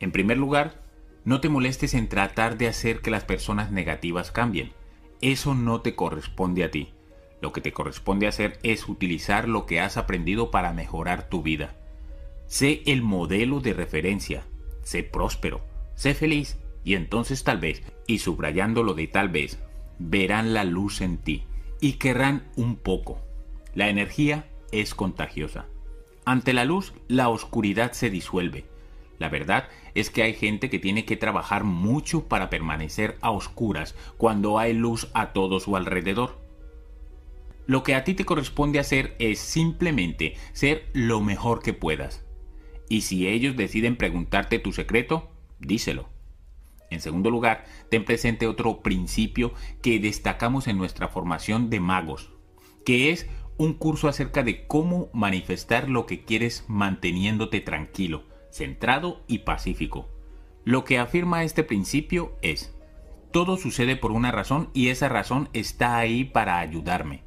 En 0.00 0.10
primer 0.10 0.36
lugar, 0.36 0.82
no 1.24 1.40
te 1.40 1.48
molestes 1.48 1.94
en 1.94 2.08
tratar 2.08 2.58
de 2.58 2.66
hacer 2.66 3.02
que 3.02 3.12
las 3.12 3.22
personas 3.22 3.70
negativas 3.70 4.32
cambien. 4.32 4.72
Eso 5.20 5.54
no 5.54 5.80
te 5.80 5.94
corresponde 5.94 6.64
a 6.64 6.72
ti. 6.72 6.92
Lo 7.40 7.52
que 7.52 7.60
te 7.60 7.72
corresponde 7.72 8.26
hacer 8.26 8.58
es 8.64 8.88
utilizar 8.88 9.48
lo 9.48 9.64
que 9.64 9.78
has 9.78 9.96
aprendido 9.96 10.50
para 10.50 10.72
mejorar 10.72 11.28
tu 11.28 11.40
vida. 11.40 11.76
Sé 12.46 12.82
el 12.84 13.02
modelo 13.02 13.60
de 13.60 13.74
referencia, 13.74 14.44
sé 14.82 15.02
próspero, 15.02 15.60
sé 15.94 16.14
feliz, 16.14 16.58
y 16.84 16.94
entonces 16.94 17.44
tal 17.44 17.58
vez, 17.58 17.82
y 18.06 18.18
subrayando 18.18 18.82
lo 18.82 18.94
de 18.94 19.06
tal 19.06 19.28
vez, 19.28 19.58
verán 19.98 20.54
la 20.54 20.64
luz 20.64 21.00
en 21.00 21.18
ti 21.18 21.44
y 21.80 21.94
querrán 21.94 22.50
un 22.56 22.76
poco. 22.76 23.20
La 23.74 23.88
energía 23.88 24.46
es 24.70 24.94
contagiosa. 24.94 25.66
Ante 26.24 26.52
la 26.52 26.64
luz, 26.64 26.92
la 27.08 27.28
oscuridad 27.28 27.92
se 27.92 28.10
disuelve. 28.10 28.64
La 29.18 29.28
verdad 29.28 29.68
es 29.94 30.10
que 30.10 30.22
hay 30.22 30.34
gente 30.34 30.70
que 30.70 30.78
tiene 30.78 31.04
que 31.04 31.16
trabajar 31.16 31.64
mucho 31.64 32.28
para 32.28 32.50
permanecer 32.50 33.18
a 33.20 33.30
oscuras 33.30 33.94
cuando 34.16 34.58
hay 34.58 34.72
luz 34.72 35.08
a 35.14 35.32
todo 35.32 35.60
su 35.60 35.76
alrededor. 35.76 36.40
Lo 37.66 37.82
que 37.82 37.94
a 37.94 38.04
ti 38.04 38.14
te 38.14 38.24
corresponde 38.24 38.78
hacer 38.78 39.14
es 39.18 39.38
simplemente 39.38 40.36
ser 40.52 40.88
lo 40.92 41.20
mejor 41.20 41.62
que 41.62 41.72
puedas. 41.72 42.21
Y 42.92 43.00
si 43.00 43.26
ellos 43.26 43.56
deciden 43.56 43.96
preguntarte 43.96 44.58
tu 44.58 44.70
secreto, 44.70 45.30
díselo. 45.58 46.10
En 46.90 47.00
segundo 47.00 47.30
lugar, 47.30 47.64
ten 47.88 48.04
presente 48.04 48.46
otro 48.46 48.82
principio 48.82 49.54
que 49.80 49.98
destacamos 49.98 50.68
en 50.68 50.76
nuestra 50.76 51.08
formación 51.08 51.70
de 51.70 51.80
magos, 51.80 52.32
que 52.84 53.10
es 53.10 53.30
un 53.56 53.72
curso 53.72 54.08
acerca 54.08 54.42
de 54.42 54.66
cómo 54.66 55.08
manifestar 55.14 55.88
lo 55.88 56.04
que 56.04 56.26
quieres 56.26 56.66
manteniéndote 56.68 57.62
tranquilo, 57.62 58.24
centrado 58.50 59.22
y 59.26 59.38
pacífico. 59.38 60.10
Lo 60.62 60.84
que 60.84 60.98
afirma 60.98 61.44
este 61.44 61.64
principio 61.64 62.36
es, 62.42 62.76
todo 63.30 63.56
sucede 63.56 63.96
por 63.96 64.12
una 64.12 64.32
razón 64.32 64.68
y 64.74 64.88
esa 64.88 65.08
razón 65.08 65.48
está 65.54 65.96
ahí 65.96 66.24
para 66.24 66.58
ayudarme. 66.58 67.22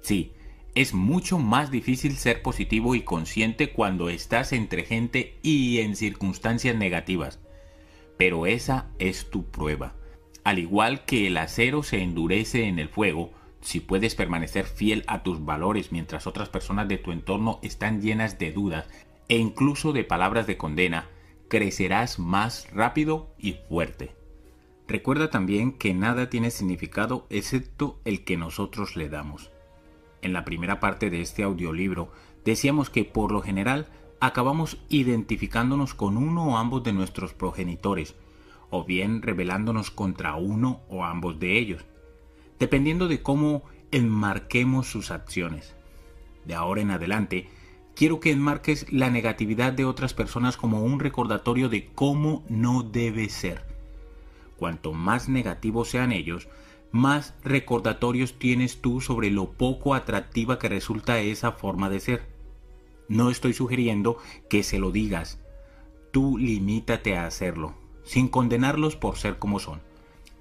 Sí, 0.00 0.32
es 0.76 0.92
mucho 0.92 1.38
más 1.38 1.70
difícil 1.70 2.16
ser 2.16 2.42
positivo 2.42 2.94
y 2.94 3.00
consciente 3.00 3.72
cuando 3.72 4.10
estás 4.10 4.52
entre 4.52 4.84
gente 4.84 5.38
y 5.42 5.78
en 5.78 5.96
circunstancias 5.96 6.76
negativas. 6.76 7.40
Pero 8.18 8.44
esa 8.44 8.90
es 8.98 9.30
tu 9.30 9.46
prueba. 9.46 9.94
Al 10.44 10.58
igual 10.58 11.06
que 11.06 11.28
el 11.28 11.38
acero 11.38 11.82
se 11.82 12.02
endurece 12.02 12.64
en 12.68 12.78
el 12.78 12.90
fuego, 12.90 13.32
si 13.62 13.80
puedes 13.80 14.14
permanecer 14.14 14.66
fiel 14.66 15.02
a 15.06 15.22
tus 15.22 15.42
valores 15.42 15.92
mientras 15.92 16.26
otras 16.26 16.50
personas 16.50 16.88
de 16.88 16.98
tu 16.98 17.10
entorno 17.10 17.58
están 17.62 18.02
llenas 18.02 18.38
de 18.38 18.52
dudas 18.52 18.86
e 19.28 19.38
incluso 19.38 19.94
de 19.94 20.04
palabras 20.04 20.46
de 20.46 20.58
condena, 20.58 21.08
crecerás 21.48 22.18
más 22.18 22.70
rápido 22.70 23.34
y 23.38 23.54
fuerte. 23.66 24.14
Recuerda 24.86 25.30
también 25.30 25.72
que 25.72 25.94
nada 25.94 26.28
tiene 26.28 26.50
significado 26.50 27.26
excepto 27.30 27.98
el 28.04 28.24
que 28.24 28.36
nosotros 28.36 28.94
le 28.94 29.08
damos. 29.08 29.55
En 30.26 30.32
la 30.32 30.44
primera 30.44 30.80
parte 30.80 31.08
de 31.08 31.20
este 31.20 31.44
audiolibro 31.44 32.10
decíamos 32.44 32.90
que 32.90 33.04
por 33.04 33.30
lo 33.30 33.42
general 33.42 33.86
acabamos 34.18 34.76
identificándonos 34.88 35.94
con 35.94 36.16
uno 36.16 36.46
o 36.46 36.56
ambos 36.56 36.82
de 36.82 36.92
nuestros 36.92 37.32
progenitores, 37.32 38.16
o 38.68 38.82
bien 38.82 39.22
rebelándonos 39.22 39.92
contra 39.92 40.34
uno 40.34 40.80
o 40.88 41.04
ambos 41.04 41.38
de 41.38 41.56
ellos, 41.58 41.84
dependiendo 42.58 43.06
de 43.06 43.22
cómo 43.22 43.62
enmarquemos 43.92 44.88
sus 44.88 45.12
acciones. 45.12 45.76
De 46.44 46.56
ahora 46.56 46.80
en 46.80 46.90
adelante, 46.90 47.48
quiero 47.94 48.18
que 48.18 48.32
enmarques 48.32 48.92
la 48.92 49.10
negatividad 49.10 49.74
de 49.74 49.84
otras 49.84 50.12
personas 50.12 50.56
como 50.56 50.82
un 50.82 50.98
recordatorio 50.98 51.68
de 51.68 51.86
cómo 51.94 52.44
no 52.48 52.82
debe 52.82 53.28
ser. 53.28 53.62
Cuanto 54.56 54.92
más 54.92 55.28
negativos 55.28 55.88
sean 55.88 56.10
ellos, 56.10 56.48
más 56.92 57.34
recordatorios 57.44 58.38
tienes 58.38 58.80
tú 58.80 59.00
sobre 59.00 59.30
lo 59.30 59.52
poco 59.52 59.94
atractiva 59.94 60.58
que 60.58 60.68
resulta 60.68 61.20
esa 61.20 61.52
forma 61.52 61.90
de 61.90 62.00
ser. 62.00 62.26
No 63.08 63.30
estoy 63.30 63.52
sugiriendo 63.52 64.18
que 64.48 64.62
se 64.62 64.78
lo 64.78 64.90
digas. 64.90 65.38
Tú 66.10 66.38
limítate 66.38 67.16
a 67.16 67.26
hacerlo, 67.26 67.74
sin 68.04 68.28
condenarlos 68.28 68.96
por 68.96 69.16
ser 69.16 69.38
como 69.38 69.58
son. 69.60 69.80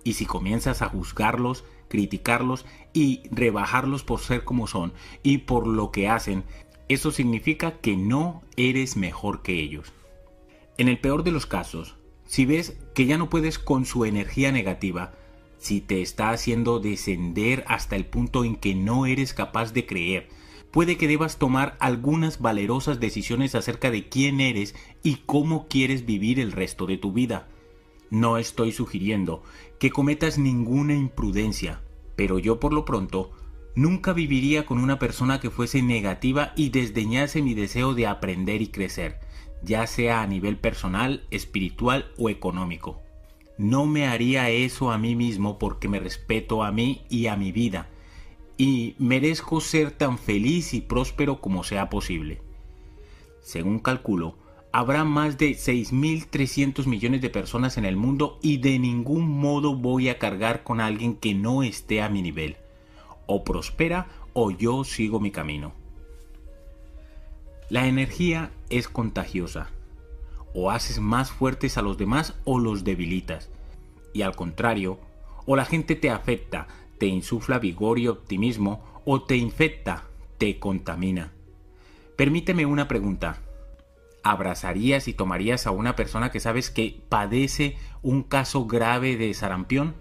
Y 0.03 0.13
si 0.13 0.25
comienzas 0.25 0.81
a 0.81 0.89
juzgarlos, 0.89 1.63
criticarlos 1.88 2.65
y 2.93 3.23
rebajarlos 3.31 4.03
por 4.03 4.19
ser 4.19 4.43
como 4.43 4.67
son 4.67 4.93
y 5.23 5.39
por 5.39 5.67
lo 5.67 5.91
que 5.91 6.08
hacen, 6.08 6.43
eso 6.88 7.12
significa 7.12 7.79
que 7.79 7.97
no 7.97 8.43
eres 8.55 8.95
mejor 8.95 9.41
que 9.41 9.60
ellos. 9.60 9.93
En 10.77 10.88
el 10.88 10.99
peor 10.99 11.23
de 11.23 11.31
los 11.31 11.45
casos, 11.45 11.95
si 12.25 12.45
ves 12.45 12.77
que 12.93 13.05
ya 13.05 13.17
no 13.17 13.29
puedes 13.29 13.60
con 13.60 13.86
su 13.86 14.05
energía 14.05 14.51
negativa, 14.51 15.13
si 15.65 15.82
te 15.82 16.04
está 16.04 16.30
haciendo 16.30 16.80
descender 16.80 17.63
hasta 17.67 17.95
el 17.95 18.06
punto 18.06 18.43
en 18.43 18.56
que 18.56 18.75
no 18.75 19.08
eres 19.08 19.34
capaz 19.34 19.73
de 19.73 19.88
creer, 19.88 20.30
puede 20.69 20.95
que 20.95 21.08
debas 21.08 21.39
tomar 21.39 21.75
algunas 21.80 22.39
valerosas 22.39 22.99
decisiones 22.99 23.56
acerca 23.56 23.89
de 23.89 24.08
quién 24.08 24.41
eres 24.41 24.75
y 25.01 25.15
cómo 25.25 25.67
quieres 25.67 26.06
vivir 26.06 26.39
el 26.39 26.51
resto 26.51 26.86
de 26.86 26.97
tu 26.97 27.13
vida. 27.13 27.47
No 28.12 28.38
estoy 28.38 28.73
sugiriendo 28.73 29.41
que 29.80 29.89
cometas 29.89 30.38
ninguna 30.38 30.93
imprudencia, 30.93 31.82
pero 32.15 32.38
yo 32.38 32.60
por 32.60 32.71
lo 32.71 32.86
pronto 32.86 33.32
nunca 33.73 34.13
viviría 34.13 34.67
con 34.67 34.78
una 34.78 34.99
persona 34.99 35.39
que 35.39 35.49
fuese 35.49 35.82
negativa 35.82 36.54
y 36.56 36.69
desdeñase 36.69 37.41
mi 37.41 37.56
deseo 37.56 37.95
de 37.95 38.06
aprender 38.06 38.62
y 38.62 38.67
crecer, 38.67 39.17
ya 39.63 39.88
sea 39.88 40.21
a 40.21 40.28
nivel 40.28 40.58
personal, 40.58 41.25
espiritual 41.32 42.12
o 42.19 42.30
económico. 42.30 43.04
No 43.57 43.85
me 43.85 44.07
haría 44.07 44.49
eso 44.49 44.91
a 44.91 44.97
mí 44.97 45.15
mismo 45.15 45.57
porque 45.57 45.87
me 45.87 45.99
respeto 45.99 46.63
a 46.63 46.71
mí 46.71 47.03
y 47.09 47.27
a 47.27 47.37
mi 47.37 47.51
vida, 47.51 47.87
y 48.57 48.95
merezco 48.99 49.61
ser 49.61 49.91
tan 49.91 50.17
feliz 50.17 50.73
y 50.73 50.81
próspero 50.81 51.39
como 51.39 51.63
sea 51.63 51.89
posible. 51.89 52.41
Según 53.41 53.79
calculo, 53.79 54.35
habrá 54.71 55.05
más 55.05 55.37
de 55.37 55.51
6.300 55.51 56.85
millones 56.85 57.21
de 57.21 57.29
personas 57.29 57.77
en 57.77 57.85
el 57.85 57.95
mundo 57.95 58.39
y 58.41 58.57
de 58.57 58.77
ningún 58.77 59.29
modo 59.29 59.75
voy 59.75 60.09
a 60.09 60.19
cargar 60.19 60.63
con 60.63 60.81
alguien 60.81 61.15
que 61.15 61.33
no 61.33 61.63
esté 61.63 62.01
a 62.01 62.09
mi 62.09 62.21
nivel. 62.21 62.57
O 63.25 63.43
prospera 63.45 64.07
o 64.33 64.51
yo 64.51 64.83
sigo 64.83 65.21
mi 65.21 65.31
camino. 65.31 65.73
La 67.69 67.87
energía 67.87 68.51
es 68.69 68.89
contagiosa. 68.89 69.69
O 70.55 70.71
haces 70.71 70.99
más 70.99 71.29
fuertes 71.29 71.77
a 71.77 71.83
los 71.83 71.97
demás 71.97 72.33
o 72.45 72.57
los 72.57 72.83
debilitas. 72.83 73.49
Y 74.13 74.23
al 74.23 74.35
contrario, 74.35 74.97
o 75.45 75.55
la 75.55 75.65
gente 75.65 75.95
te 75.95 76.09
afecta, 76.09 76.67
te 76.97 77.05
insufla 77.05 77.59
vigor 77.59 77.99
y 77.99 78.07
optimismo 78.07 78.83
o 79.05 79.21
te 79.21 79.35
infecta, 79.35 80.05
te 80.37 80.57
contamina. 80.57 81.31
Permíteme 82.15 82.65
una 82.65 82.87
pregunta. 82.87 83.41
¿Abrazarías 84.23 85.07
y 85.07 85.13
tomarías 85.13 85.67
a 85.67 85.71
una 85.71 85.95
persona 85.95 86.31
que 86.31 86.39
sabes 86.39 86.71
que 86.71 86.99
padece 87.09 87.77
un 88.01 88.23
caso 88.23 88.65
grave 88.65 89.17
de 89.17 89.33
sarampión? 89.33 89.93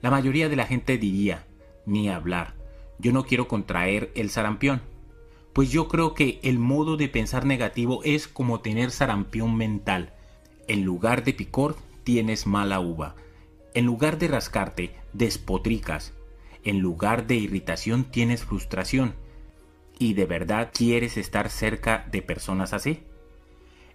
La 0.00 0.10
mayoría 0.10 0.48
de 0.48 0.56
la 0.56 0.66
gente 0.66 0.98
diría, 0.98 1.46
ni 1.86 2.08
hablar, 2.08 2.54
yo 2.98 3.12
no 3.12 3.24
quiero 3.24 3.46
contraer 3.46 4.10
el 4.14 4.30
sarampión. 4.30 4.80
Pues 5.58 5.72
yo 5.72 5.88
creo 5.88 6.14
que 6.14 6.38
el 6.44 6.60
modo 6.60 6.96
de 6.96 7.08
pensar 7.08 7.44
negativo 7.44 8.04
es 8.04 8.28
como 8.28 8.60
tener 8.60 8.92
sarampión 8.92 9.56
mental. 9.56 10.12
En 10.68 10.84
lugar 10.84 11.24
de 11.24 11.34
picor, 11.34 11.74
tienes 12.04 12.46
mala 12.46 12.78
uva. 12.78 13.16
En 13.74 13.84
lugar 13.84 14.18
de 14.18 14.28
rascarte, 14.28 14.94
despotricas. 15.14 16.12
En 16.62 16.78
lugar 16.78 17.26
de 17.26 17.34
irritación, 17.34 18.04
tienes 18.04 18.44
frustración. 18.44 19.14
¿Y 19.98 20.14
de 20.14 20.26
verdad 20.26 20.70
quieres 20.72 21.16
estar 21.16 21.50
cerca 21.50 22.06
de 22.12 22.22
personas 22.22 22.72
así? 22.72 23.00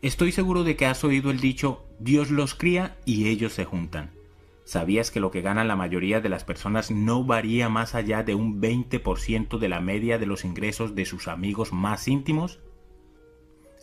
Estoy 0.01 0.33
seguro 0.33 0.65
de 0.65 0.75
que 0.75 0.85
has 0.85 1.05
oído 1.05 1.31
el 1.31 1.39
dicho 1.39 1.85
Dios 1.97 2.29
los 2.29 2.55
cría 2.55 2.97
y 3.05 3.29
ellos 3.29 3.53
se 3.53 3.63
juntan. 3.63 4.11
¿Sabías 4.65 5.11
que 5.11 5.19
lo 5.19 5.29
que 5.29 5.41
gana 5.41 5.65
la 5.65 5.75
mayoría 5.75 6.21
de 6.21 6.29
las 6.29 6.45
personas 6.45 6.89
no 6.89 7.25
varía 7.25 7.67
más 7.67 7.95
allá 7.95 8.23
de 8.23 8.33
un 8.33 8.61
20% 8.61 9.57
de 9.57 9.69
la 9.69 9.81
media 9.81 10.17
de 10.17 10.25
los 10.25 10.45
ingresos 10.45 10.95
de 10.95 11.05
sus 11.05 11.27
amigos 11.27 11.73
más 11.73 12.07
íntimos? 12.07 12.59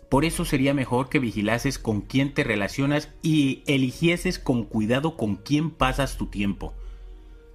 Por 0.09 0.25
eso 0.25 0.45
sería 0.45 0.75
mejor 0.75 1.09
que 1.09 1.19
vigilases 1.19 1.79
con 1.79 2.01
quién 2.01 2.35
te 2.35 2.45
relacionas 2.45 3.13
y 3.23 3.63
eligieses 3.67 4.39
con 4.39 4.65
cuidado 4.65 5.17
con 5.17 5.37
quién 5.37 5.71
pasas 5.71 6.17
tu 6.17 6.27
tiempo. 6.27 6.75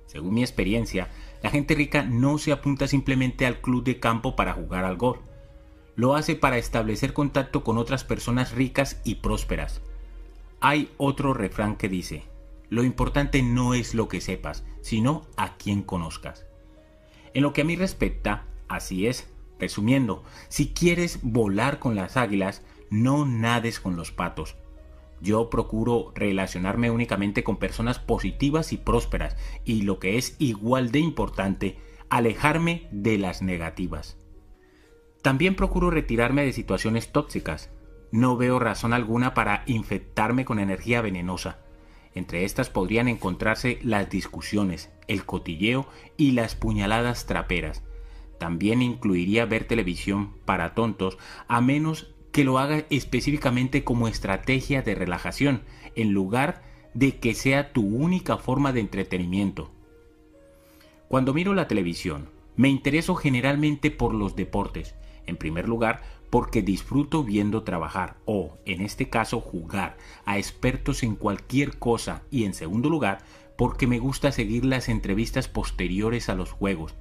Según 0.05 0.35
mi 0.35 0.41
experiencia, 0.41 1.09
la 1.41 1.49
gente 1.49 1.75
rica 1.75 2.03
no 2.03 2.37
se 2.37 2.51
apunta 2.51 2.87
simplemente 2.87 3.45
al 3.45 3.59
club 3.59 3.83
de 3.83 3.99
campo 3.99 4.35
para 4.35 4.53
jugar 4.53 4.85
al 4.85 4.95
golf. 4.95 5.19
Lo 5.95 6.15
hace 6.15 6.35
para 6.35 6.57
establecer 6.57 7.11
contacto 7.11 7.63
con 7.63 7.77
otras 7.77 8.03
personas 8.03 8.53
ricas 8.53 9.01
y 9.03 9.15
prósperas. 9.15 9.81
Hay 10.61 10.91
otro 10.97 11.33
refrán 11.33 11.75
que 11.75 11.89
dice, 11.89 12.23
lo 12.69 12.83
importante 12.83 13.41
no 13.41 13.73
es 13.73 13.93
lo 13.93 14.07
que 14.07 14.21
sepas, 14.21 14.65
sino 14.81 15.23
a 15.37 15.57
quién 15.57 15.81
conozcas. 15.81 16.45
En 17.33 17.43
lo 17.43 17.53
que 17.53 17.61
a 17.61 17.65
mí 17.65 17.75
respecta, 17.75 18.45
así 18.67 19.07
es. 19.07 19.31
Resumiendo, 19.59 20.23
si 20.49 20.73
quieres 20.73 21.19
volar 21.21 21.79
con 21.79 21.95
las 21.95 22.17
águilas, 22.17 22.63
no 22.89 23.25
nades 23.25 23.79
con 23.79 23.95
los 23.95 24.11
patos. 24.11 24.57
Yo 25.21 25.49
procuro 25.49 26.11
relacionarme 26.13 26.91
únicamente 26.91 27.43
con 27.43 27.57
personas 27.57 27.99
positivas 27.99 28.73
y 28.73 28.77
prósperas 28.77 29.37
y 29.63 29.83
lo 29.83 29.97
que 29.99 30.17
es 30.17 30.35
igual 30.39 30.91
de 30.91 30.99
importante, 30.99 31.79
alejarme 32.09 32.87
de 32.91 33.17
las 33.17 33.41
negativas. 33.41 34.17
También 35.21 35.55
procuro 35.55 35.89
retirarme 35.89 36.45
de 36.45 36.53
situaciones 36.53 37.11
tóxicas. 37.11 37.71
No 38.11 38.37
veo 38.37 38.59
razón 38.59 38.93
alguna 38.93 39.33
para 39.33 39.63
infectarme 39.65 40.45
con 40.45 40.59
energía 40.59 41.01
venenosa. 41.01 41.64
Entre 42.15 42.45
estas 42.45 42.69
podrían 42.69 43.09
encontrarse 43.09 43.77
las 43.83 44.09
discusiones, 44.09 44.89
el 45.07 45.25
cotilleo 45.25 45.85
y 46.17 46.31
las 46.31 46.55
puñaladas 46.55 47.25
traperas 47.25 47.83
También 48.39 48.81
incluiría 48.81 49.45
ver 49.45 49.65
televisión 49.65 50.31
para 50.45 50.73
tontos, 50.73 51.17
a 51.47 51.61
menos 51.61 52.13
que 52.31 52.43
lo 52.43 52.57
haga 52.57 52.85
específicamente 52.89 53.83
como 53.83 54.07
estrategia 54.07 54.81
de 54.81 54.95
relajación, 54.95 55.63
en 55.95 56.11
lugar 56.11 56.63
de 56.93 57.17
que 57.17 57.33
sea 57.33 57.71
tu 57.71 57.85
única 57.85 58.37
forma 58.37 58.73
de 58.73 58.79
entretenimiento. 58.79 59.71
Cuando 61.07 61.33
miro 61.33 61.53
la 61.53 61.67
televisión, 61.67 62.29
me 62.55 62.69
intereso 62.69 63.15
generalmente 63.15 63.91
por 63.91 64.13
los 64.13 64.35
deportes. 64.35 64.95
En 65.25 65.37
primer 65.37 65.67
lugar, 65.67 66.01
porque 66.29 66.61
disfruto 66.61 67.23
viendo 67.23 67.63
trabajar 67.63 68.17
o, 68.25 68.57
en 68.65 68.81
este 68.81 69.09
caso, 69.09 69.39
jugar 69.39 69.97
a 70.25 70.37
expertos 70.37 71.03
en 71.03 71.15
cualquier 71.15 71.77
cosa 71.77 72.23
y 72.31 72.45
en 72.45 72.53
segundo 72.53 72.89
lugar, 72.89 73.19
porque 73.57 73.87
me 73.87 73.99
gusta 73.99 74.31
seguir 74.31 74.65
las 74.65 74.89
entrevistas 74.89 75.47
posteriores 75.47 76.29
a 76.29 76.35
los 76.35 76.51
juegos. 76.51 76.95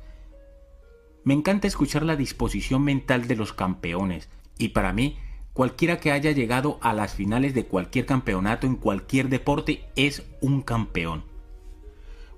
Me 1.24 1.34
encanta 1.34 1.66
escuchar 1.66 2.02
la 2.04 2.16
disposición 2.16 2.84
mental 2.84 3.26
de 3.26 3.36
los 3.36 3.52
campeones 3.52 4.28
y 4.58 4.68
para 4.68 4.92
mí, 4.92 5.16
cualquiera 5.52 5.98
que 5.98 6.12
haya 6.12 6.32
llegado 6.32 6.78
a 6.82 6.92
las 6.92 7.14
finales 7.14 7.54
de 7.54 7.64
cualquier 7.64 8.06
campeonato 8.06 8.66
en 8.66 8.76
cualquier 8.76 9.28
deporte 9.28 9.84
es 9.96 10.22
un 10.40 10.62
campeón. 10.62 11.24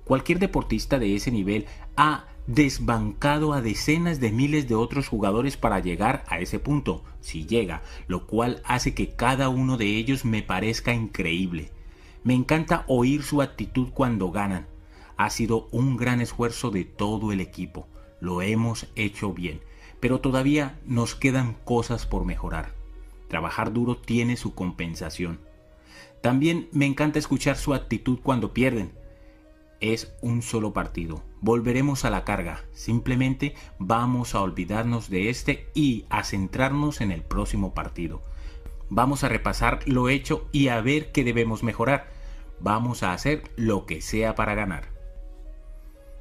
Cualquier 0.03 0.39
deportista 0.39 0.99
de 0.99 1.15
ese 1.15 1.31
nivel 1.31 1.65
ha 1.97 2.27
desbancado 2.47 3.53
a 3.53 3.61
decenas 3.61 4.19
de 4.19 4.31
miles 4.31 4.67
de 4.67 4.75
otros 4.75 5.07
jugadores 5.07 5.57
para 5.57 5.79
llegar 5.79 6.23
a 6.27 6.39
ese 6.39 6.59
punto, 6.59 7.03
si 7.19 7.45
llega, 7.45 7.83
lo 8.07 8.25
cual 8.25 8.61
hace 8.65 8.93
que 8.93 9.09
cada 9.09 9.49
uno 9.49 9.77
de 9.77 9.97
ellos 9.97 10.25
me 10.25 10.41
parezca 10.41 10.93
increíble. 10.93 11.71
Me 12.23 12.33
encanta 12.33 12.85
oír 12.87 13.23
su 13.23 13.41
actitud 13.41 13.89
cuando 13.93 14.31
ganan. 14.31 14.67
Ha 15.17 15.29
sido 15.29 15.67
un 15.71 15.97
gran 15.97 16.21
esfuerzo 16.21 16.71
de 16.71 16.85
todo 16.85 17.31
el 17.31 17.41
equipo. 17.41 17.87
Lo 18.21 18.41
hemos 18.41 18.87
hecho 18.95 19.33
bien, 19.33 19.61
pero 19.99 20.21
todavía 20.21 20.79
nos 20.85 21.15
quedan 21.15 21.55
cosas 21.65 22.05
por 22.05 22.25
mejorar. 22.25 22.73
Trabajar 23.27 23.73
duro 23.73 23.97
tiene 23.97 24.37
su 24.37 24.53
compensación. 24.53 25.39
También 26.21 26.69
me 26.71 26.85
encanta 26.85 27.19
escuchar 27.19 27.57
su 27.57 27.73
actitud 27.73 28.19
cuando 28.23 28.53
pierden 28.53 28.91
es 29.79 30.13
un 30.21 30.41
solo 30.41 30.73
partido. 30.73 31.23
Volveremos 31.39 32.03
a 32.03 32.09
la 32.09 32.23
carga. 32.23 32.65
Simplemente 32.73 33.53
vamos 33.77 34.33
a 34.33 34.41
olvidarnos 34.41 35.09
de 35.09 35.29
este 35.29 35.67
y 35.75 36.05
a 36.09 36.23
centrarnos 36.23 36.99
en 37.01 37.11
el 37.11 37.21
próximo 37.21 37.73
partido. 37.73 38.23
Vamos 38.89 39.23
a 39.23 39.29
repasar 39.29 39.79
lo 39.85 40.09
hecho 40.09 40.47
y 40.51 40.69
a 40.69 40.81
ver 40.81 41.11
qué 41.11 41.23
debemos 41.23 41.61
mejorar. 41.61 42.09
Vamos 42.59 43.03
a 43.03 43.13
hacer 43.13 43.43
lo 43.55 43.85
que 43.85 44.01
sea 44.01 44.33
para 44.33 44.55
ganar. 44.55 44.89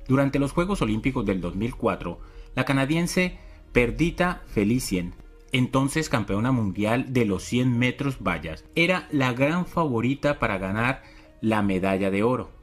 Durante 0.07 0.39
los 0.39 0.53
Juegos 0.53 0.83
Olímpicos 0.83 1.25
del 1.25 1.41
2004, 1.41 2.21
la 2.55 2.65
canadiense 2.65 3.39
Perdita 3.73 4.43
Felicien, 4.47 5.15
entonces 5.51 6.09
campeona 6.09 6.53
mundial 6.53 7.13
de 7.13 7.25
los 7.25 7.43
100 7.45 7.79
metros 7.79 8.23
vallas, 8.23 8.65
era 8.75 9.09
la 9.11 9.33
gran 9.33 9.67
favorita 9.67 10.39
para 10.39 10.59
ganar 10.59 11.03
la 11.41 11.63
medalla 11.63 12.11
de 12.11 12.23
oro 12.23 12.56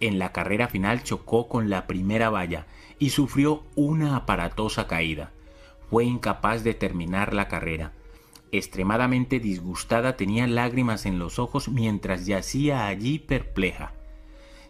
en 0.00 0.18
la 0.18 0.32
carrera 0.32 0.68
final 0.68 1.02
chocó 1.02 1.48
con 1.48 1.70
la 1.70 1.86
primera 1.86 2.30
valla 2.30 2.66
y 2.98 3.10
sufrió 3.10 3.62
una 3.74 4.16
aparatosa 4.16 4.86
caída. 4.86 5.32
Fue 5.90 6.04
incapaz 6.04 6.64
de 6.64 6.74
terminar 6.74 7.34
la 7.34 7.48
carrera. 7.48 7.92
Extremadamente 8.52 9.40
disgustada 9.40 10.16
tenía 10.16 10.46
lágrimas 10.46 11.06
en 11.06 11.18
los 11.18 11.38
ojos 11.38 11.68
mientras 11.68 12.26
yacía 12.26 12.86
allí 12.86 13.18
perpleja. 13.18 13.92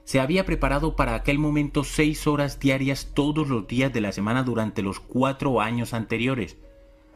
Se 0.05 0.20
había 0.20 0.47
preparado 0.47 0.97
para 0.97 1.14
aquel 1.14 1.39
momento 1.39 1.85
seis 1.85 2.26
horas 2.26 2.59
diarias 2.59 3.11
todos 3.14 3.49
los 3.49 3.68
días 3.68 3.93
de 3.93 4.01
la 4.01 4.12
semana 4.12 4.43
durante 4.43 4.83
los 4.83 5.01
cuatro 5.01 5.61
años 5.61 5.93
anteriores. 5.93 6.57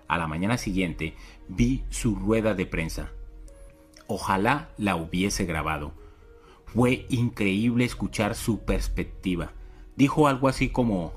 A 0.08 0.18
la 0.18 0.26
mañana 0.26 0.58
siguiente 0.58 1.14
vi 1.48 1.84
su 1.88 2.14
rueda 2.14 2.54
de 2.54 2.66
prensa. 2.66 3.10
Ojalá 4.06 4.68
la 4.76 4.96
hubiese 4.96 5.46
grabado 5.46 6.01
fue 6.72 7.04
increíble 7.10 7.84
escuchar 7.84 8.34
su 8.34 8.60
perspectiva. 8.60 9.52
Dijo 9.94 10.26
algo 10.26 10.48
así 10.48 10.70
como, 10.70 11.12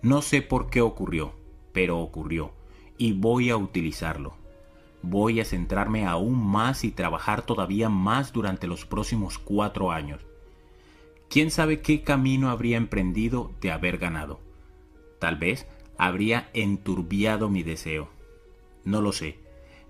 no 0.00 0.22
sé 0.22 0.42
por 0.42 0.70
qué 0.70 0.80
ocurrió, 0.80 1.32
pero 1.72 1.98
ocurrió, 1.98 2.52
y 2.96 3.12
voy 3.12 3.50
a 3.50 3.56
utilizarlo. 3.56 4.34
Voy 5.02 5.40
a 5.40 5.44
centrarme 5.44 6.06
aún 6.06 6.38
más 6.38 6.84
y 6.84 6.92
trabajar 6.92 7.42
todavía 7.42 7.88
más 7.88 8.32
durante 8.32 8.68
los 8.68 8.86
próximos 8.86 9.38
cuatro 9.38 9.90
años. 9.90 10.20
¿Quién 11.28 11.50
sabe 11.50 11.80
qué 11.80 12.02
camino 12.02 12.48
habría 12.48 12.76
emprendido 12.76 13.50
de 13.60 13.72
haber 13.72 13.98
ganado? 13.98 14.38
Tal 15.18 15.34
vez 15.34 15.66
habría 15.98 16.48
enturbiado 16.54 17.48
mi 17.48 17.64
deseo. 17.64 18.08
No 18.84 19.00
lo 19.00 19.10
sé, 19.10 19.40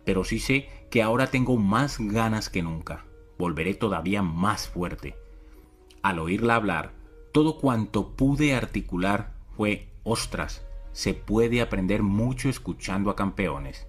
pero 0.07 0.25
sí 0.25 0.39
sé 0.39 0.71
que 0.91 1.03
ahora 1.03 1.27
tengo 1.27 1.59
más 1.59 1.99
ganas 1.99 2.49
que 2.49 2.63
nunca 2.63 3.05
volveré 3.41 3.75
todavía 3.75 4.23
más 4.23 4.69
fuerte. 4.69 5.17
Al 6.03 6.21
oírla 6.21 6.55
hablar, 6.55 6.93
todo 7.33 7.59
cuanto 7.59 8.11
pude 8.11 8.55
articular 8.55 9.35
fue, 9.57 9.89
ostras, 10.05 10.65
se 10.93 11.15
puede 11.15 11.61
aprender 11.61 12.03
mucho 12.03 12.49
escuchando 12.49 13.11
a 13.11 13.17
campeones. 13.17 13.89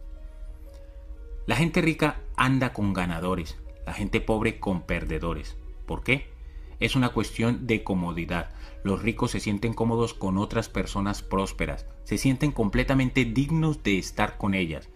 La 1.46 1.56
gente 1.56 1.82
rica 1.82 2.22
anda 2.36 2.72
con 2.72 2.94
ganadores, 2.94 3.60
la 3.86 3.94
gente 3.94 4.22
pobre 4.22 4.60
con 4.60 4.84
perdedores. 4.84 5.58
¿Por 5.86 6.04
qué? 6.04 6.30
Es 6.80 6.96
una 6.96 7.10
cuestión 7.10 7.68
de 7.68 7.84
comodidad. 7.84 8.52
Los 8.84 9.02
ricos 9.02 9.32
se 9.32 9.40
sienten 9.40 9.74
cómodos 9.74 10.14
con 10.14 10.38
otras 10.38 10.70
personas 10.70 11.22
prósperas, 11.22 11.86
se 12.06 12.18
sienten 12.18 12.52
completamente 12.52 13.26
dignos 13.26 13.84
de 13.84 13.98
estar 13.98 14.38
con 14.38 14.54
ellas, 14.54 14.90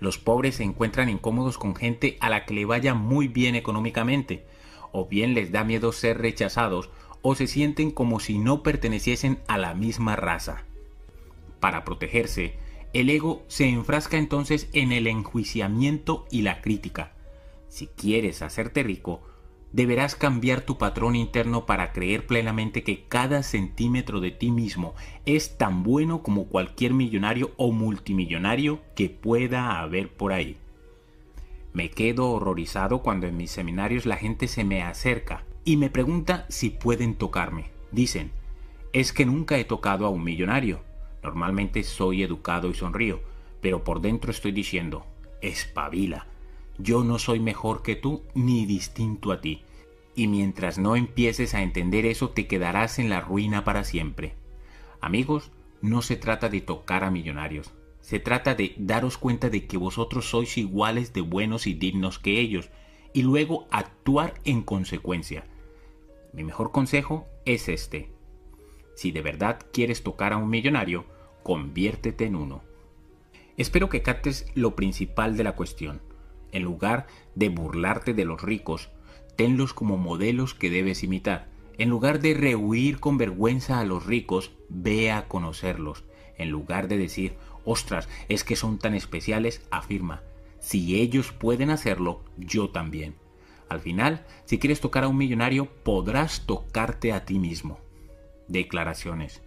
los 0.00 0.18
pobres 0.18 0.56
se 0.56 0.64
encuentran 0.64 1.08
incómodos 1.08 1.58
con 1.58 1.76
gente 1.76 2.16
a 2.20 2.30
la 2.30 2.44
que 2.44 2.54
le 2.54 2.64
vaya 2.64 2.94
muy 2.94 3.28
bien 3.28 3.54
económicamente, 3.54 4.44
o 4.92 5.06
bien 5.06 5.34
les 5.34 5.52
da 5.52 5.62
miedo 5.62 5.92
ser 5.92 6.18
rechazados, 6.18 6.90
o 7.22 7.34
se 7.34 7.46
sienten 7.46 7.90
como 7.90 8.18
si 8.18 8.38
no 8.38 8.62
perteneciesen 8.62 9.40
a 9.46 9.58
la 9.58 9.74
misma 9.74 10.16
raza. 10.16 10.64
Para 11.60 11.84
protegerse, 11.84 12.54
el 12.92 13.10
ego 13.10 13.44
se 13.46 13.68
enfrasca 13.68 14.16
entonces 14.16 14.68
en 14.72 14.90
el 14.90 15.06
enjuiciamiento 15.06 16.26
y 16.30 16.42
la 16.42 16.62
crítica. 16.62 17.12
Si 17.68 17.86
quieres 17.86 18.42
hacerte 18.42 18.82
rico, 18.82 19.20
Deberás 19.72 20.16
cambiar 20.16 20.62
tu 20.62 20.78
patrón 20.78 21.14
interno 21.14 21.64
para 21.64 21.92
creer 21.92 22.26
plenamente 22.26 22.82
que 22.82 23.04
cada 23.04 23.44
centímetro 23.44 24.20
de 24.20 24.32
ti 24.32 24.50
mismo 24.50 24.94
es 25.26 25.58
tan 25.58 25.84
bueno 25.84 26.22
como 26.22 26.46
cualquier 26.46 26.92
millonario 26.92 27.52
o 27.56 27.70
multimillonario 27.70 28.80
que 28.96 29.10
pueda 29.10 29.80
haber 29.80 30.12
por 30.12 30.32
ahí. 30.32 30.56
Me 31.72 31.90
quedo 31.90 32.30
horrorizado 32.30 33.00
cuando 33.00 33.28
en 33.28 33.36
mis 33.36 33.52
seminarios 33.52 34.06
la 34.06 34.16
gente 34.16 34.48
se 34.48 34.64
me 34.64 34.82
acerca 34.82 35.44
y 35.64 35.76
me 35.76 35.88
pregunta 35.88 36.46
si 36.48 36.70
pueden 36.70 37.14
tocarme. 37.14 37.66
Dicen, 37.92 38.32
es 38.92 39.12
que 39.12 39.24
nunca 39.24 39.56
he 39.56 39.64
tocado 39.64 40.04
a 40.04 40.10
un 40.10 40.24
millonario. 40.24 40.80
Normalmente 41.22 41.84
soy 41.84 42.24
educado 42.24 42.70
y 42.70 42.74
sonrío, 42.74 43.20
pero 43.60 43.84
por 43.84 44.00
dentro 44.00 44.32
estoy 44.32 44.50
diciendo, 44.50 45.06
espabila, 45.42 46.26
yo 46.82 47.04
no 47.04 47.18
soy 47.18 47.40
mejor 47.40 47.82
que 47.82 47.96
tú 47.96 48.22
ni 48.34 48.66
distinto 48.66 49.32
a 49.32 49.40
ti. 49.40 49.62
Y 50.14 50.26
mientras 50.26 50.78
no 50.78 50.96
empieces 50.96 51.54
a 51.54 51.62
entender 51.62 52.06
eso 52.06 52.30
te 52.30 52.46
quedarás 52.46 52.98
en 52.98 53.08
la 53.08 53.20
ruina 53.20 53.64
para 53.64 53.84
siempre. 53.84 54.34
Amigos, 55.00 55.50
no 55.82 56.02
se 56.02 56.16
trata 56.16 56.48
de 56.48 56.60
tocar 56.60 57.04
a 57.04 57.10
millonarios. 57.10 57.72
Se 58.00 58.18
trata 58.18 58.54
de 58.54 58.74
daros 58.76 59.18
cuenta 59.18 59.50
de 59.50 59.66
que 59.66 59.76
vosotros 59.76 60.28
sois 60.28 60.58
iguales 60.58 61.12
de 61.12 61.20
buenos 61.20 61.66
y 61.66 61.74
dignos 61.74 62.18
que 62.18 62.40
ellos 62.40 62.70
y 63.12 63.22
luego 63.22 63.66
actuar 63.70 64.34
en 64.44 64.62
consecuencia. 64.62 65.44
Mi 66.32 66.44
mejor 66.44 66.70
consejo 66.70 67.26
es 67.44 67.68
este. 67.68 68.10
Si 68.94 69.10
de 69.10 69.22
verdad 69.22 69.58
quieres 69.72 70.02
tocar 70.02 70.32
a 70.32 70.36
un 70.36 70.50
millonario, 70.50 71.04
conviértete 71.42 72.26
en 72.26 72.36
uno. 72.36 72.62
Espero 73.56 73.88
que 73.88 74.02
captes 74.02 74.46
lo 74.54 74.76
principal 74.76 75.36
de 75.36 75.44
la 75.44 75.52
cuestión. 75.52 76.00
En 76.52 76.62
lugar 76.62 77.06
de 77.34 77.48
burlarte 77.48 78.14
de 78.14 78.24
los 78.24 78.42
ricos, 78.42 78.90
tenlos 79.36 79.74
como 79.74 79.96
modelos 79.96 80.54
que 80.54 80.70
debes 80.70 81.02
imitar. 81.02 81.48
En 81.78 81.88
lugar 81.88 82.20
de 82.20 82.34
rehuir 82.34 83.00
con 83.00 83.18
vergüenza 83.18 83.80
a 83.80 83.84
los 83.84 84.06
ricos, 84.06 84.52
ve 84.68 85.10
a 85.10 85.28
conocerlos. 85.28 86.04
En 86.36 86.50
lugar 86.50 86.88
de 86.88 86.98
decir, 86.98 87.34
ostras, 87.64 88.08
es 88.28 88.44
que 88.44 88.56
son 88.56 88.78
tan 88.78 88.94
especiales, 88.94 89.62
afirma, 89.70 90.22
si 90.60 91.00
ellos 91.00 91.32
pueden 91.32 91.70
hacerlo, 91.70 92.20
yo 92.36 92.68
también. 92.68 93.14
Al 93.68 93.80
final, 93.80 94.26
si 94.44 94.58
quieres 94.58 94.80
tocar 94.80 95.04
a 95.04 95.08
un 95.08 95.16
millonario, 95.16 95.66
podrás 95.82 96.46
tocarte 96.46 97.12
a 97.12 97.24
ti 97.24 97.38
mismo. 97.38 97.78
Declaraciones. 98.46 99.42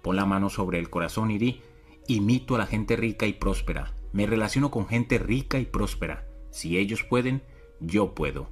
Pon 0.00 0.16
la 0.16 0.26
mano 0.26 0.48
sobre 0.48 0.78
el 0.78 0.90
corazón 0.90 1.30
y 1.30 1.38
di, 1.38 1.60
imito 2.06 2.54
a 2.54 2.58
la 2.58 2.66
gente 2.66 2.94
rica 2.94 3.26
y 3.26 3.32
próspera. 3.32 3.94
Me 4.12 4.26
relaciono 4.26 4.70
con 4.70 4.86
gente 4.86 5.18
rica 5.18 5.58
y 5.58 5.64
próspera. 5.64 6.24
Si 6.54 6.78
ellos 6.78 7.02
pueden, 7.02 7.42
yo 7.80 8.14
puedo. 8.14 8.48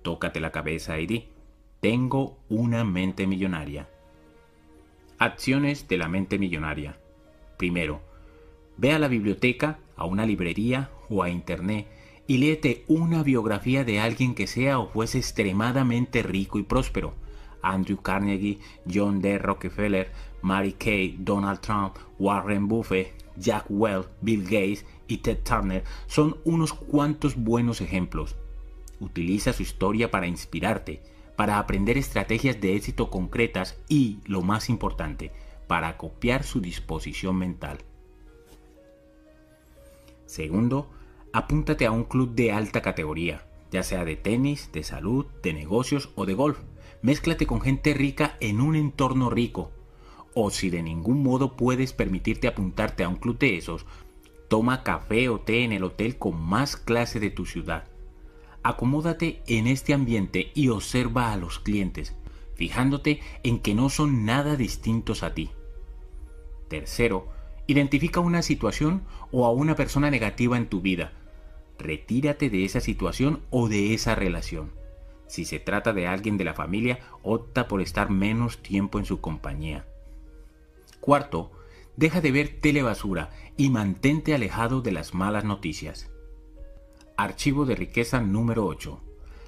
Tócate 0.00 0.40
la 0.40 0.50
cabeza 0.50 0.98
y 0.98 1.06
di, 1.06 1.28
tengo 1.80 2.38
una 2.48 2.84
mente 2.84 3.26
millonaria. 3.26 3.86
Acciones 5.18 5.88
de 5.88 5.98
la 5.98 6.08
mente 6.08 6.38
millonaria. 6.38 6.98
Primero, 7.58 8.00
ve 8.78 8.92
a 8.92 8.98
la 8.98 9.08
biblioteca, 9.08 9.78
a 9.94 10.06
una 10.06 10.24
librería 10.24 10.88
o 11.10 11.22
a 11.22 11.28
internet 11.28 11.86
y 12.26 12.38
léete 12.38 12.86
una 12.88 13.22
biografía 13.22 13.84
de 13.84 14.00
alguien 14.00 14.34
que 14.34 14.46
sea 14.46 14.78
o 14.78 14.88
fuese 14.88 15.18
extremadamente 15.18 16.22
rico 16.22 16.58
y 16.58 16.62
próspero. 16.62 17.12
Andrew 17.60 18.00
Carnegie, 18.00 18.58
John 18.90 19.20
D. 19.20 19.36
Rockefeller, 19.36 20.10
Mary 20.40 20.72
Kay, 20.72 21.16
Donald 21.18 21.60
Trump, 21.60 21.96
Warren 22.18 22.68
Buffett, 22.68 23.12
Jack 23.38 23.66
Welch, 23.68 24.08
Bill 24.20 24.42
Gates 24.42 24.84
y 25.06 25.18
Ted 25.18 25.38
Turner 25.42 25.84
son 26.06 26.36
unos 26.44 26.72
cuantos 26.72 27.36
buenos 27.36 27.80
ejemplos. 27.80 28.36
Utiliza 29.00 29.52
su 29.52 29.62
historia 29.62 30.10
para 30.10 30.26
inspirarte, 30.26 31.02
para 31.36 31.58
aprender 31.58 31.96
estrategias 31.96 32.60
de 32.60 32.74
éxito 32.74 33.10
concretas 33.10 33.78
y, 33.88 34.18
lo 34.26 34.42
más 34.42 34.68
importante, 34.68 35.30
para 35.68 35.96
copiar 35.96 36.42
su 36.42 36.60
disposición 36.60 37.36
mental. 37.36 37.78
Segundo, 40.26 40.90
apúntate 41.32 41.86
a 41.86 41.92
un 41.92 42.04
club 42.04 42.34
de 42.34 42.52
alta 42.52 42.82
categoría, 42.82 43.46
ya 43.70 43.82
sea 43.82 44.04
de 44.04 44.16
tenis, 44.16 44.70
de 44.72 44.82
salud, 44.82 45.26
de 45.42 45.52
negocios 45.52 46.10
o 46.16 46.26
de 46.26 46.34
golf. 46.34 46.58
Mézclate 47.02 47.46
con 47.46 47.60
gente 47.60 47.94
rica 47.94 48.36
en 48.40 48.60
un 48.60 48.74
entorno 48.74 49.30
rico. 49.30 49.70
O 50.40 50.50
si 50.50 50.70
de 50.70 50.82
ningún 50.82 51.22
modo 51.22 51.56
puedes 51.56 51.92
permitirte 51.92 52.46
apuntarte 52.46 53.02
a 53.02 53.08
un 53.08 53.16
club 53.16 53.38
de 53.38 53.56
esos, 53.56 53.86
toma 54.48 54.82
café 54.82 55.28
o 55.28 55.40
té 55.40 55.64
en 55.64 55.72
el 55.72 55.84
hotel 55.84 56.16
con 56.16 56.40
más 56.40 56.76
clase 56.76 57.18
de 57.20 57.30
tu 57.30 57.44
ciudad 57.44 57.88
acomódate 58.62 59.42
en 59.46 59.66
este 59.66 59.94
ambiente 59.94 60.50
y 60.54 60.68
observa 60.68 61.32
a 61.32 61.36
los 61.36 61.58
clientes, 61.58 62.14
fijándote 62.54 63.20
en 63.42 63.60
que 63.60 63.74
no 63.74 63.88
son 63.88 64.24
nada 64.24 64.56
distintos 64.56 65.22
a 65.22 65.34
ti. 65.34 65.50
Tercero, 66.68 67.28
identifica 67.66 68.20
una 68.20 68.42
situación 68.42 69.02
o 69.30 69.46
a 69.46 69.52
una 69.52 69.74
persona 69.74 70.10
negativa 70.10 70.56
en 70.56 70.68
tu 70.68 70.80
vida. 70.80 71.12
Retírate 71.78 72.50
de 72.50 72.64
esa 72.64 72.80
situación 72.80 73.40
o 73.50 73.68
de 73.68 73.94
esa 73.94 74.14
relación. 74.14 74.72
Si 75.26 75.44
se 75.44 75.60
trata 75.60 75.92
de 75.92 76.06
alguien 76.06 76.36
de 76.36 76.44
la 76.44 76.54
familia, 76.54 76.98
opta 77.22 77.68
por 77.68 77.80
estar 77.80 78.10
menos 78.10 78.58
tiempo 78.62 78.98
en 78.98 79.04
su 79.04 79.20
compañía. 79.20 79.86
Cuarto, 81.00 81.52
deja 81.96 82.20
de 82.20 82.32
ver 82.32 82.60
telebasura 82.60 83.30
y 83.56 83.70
mantente 83.70 84.34
alejado 84.34 84.80
de 84.82 84.92
las 84.92 85.14
malas 85.14 85.44
noticias. 85.44 86.10
Archivo 87.16 87.64
de 87.64 87.74
riqueza 87.74 88.20
número 88.20 88.66
8. 88.66 89.00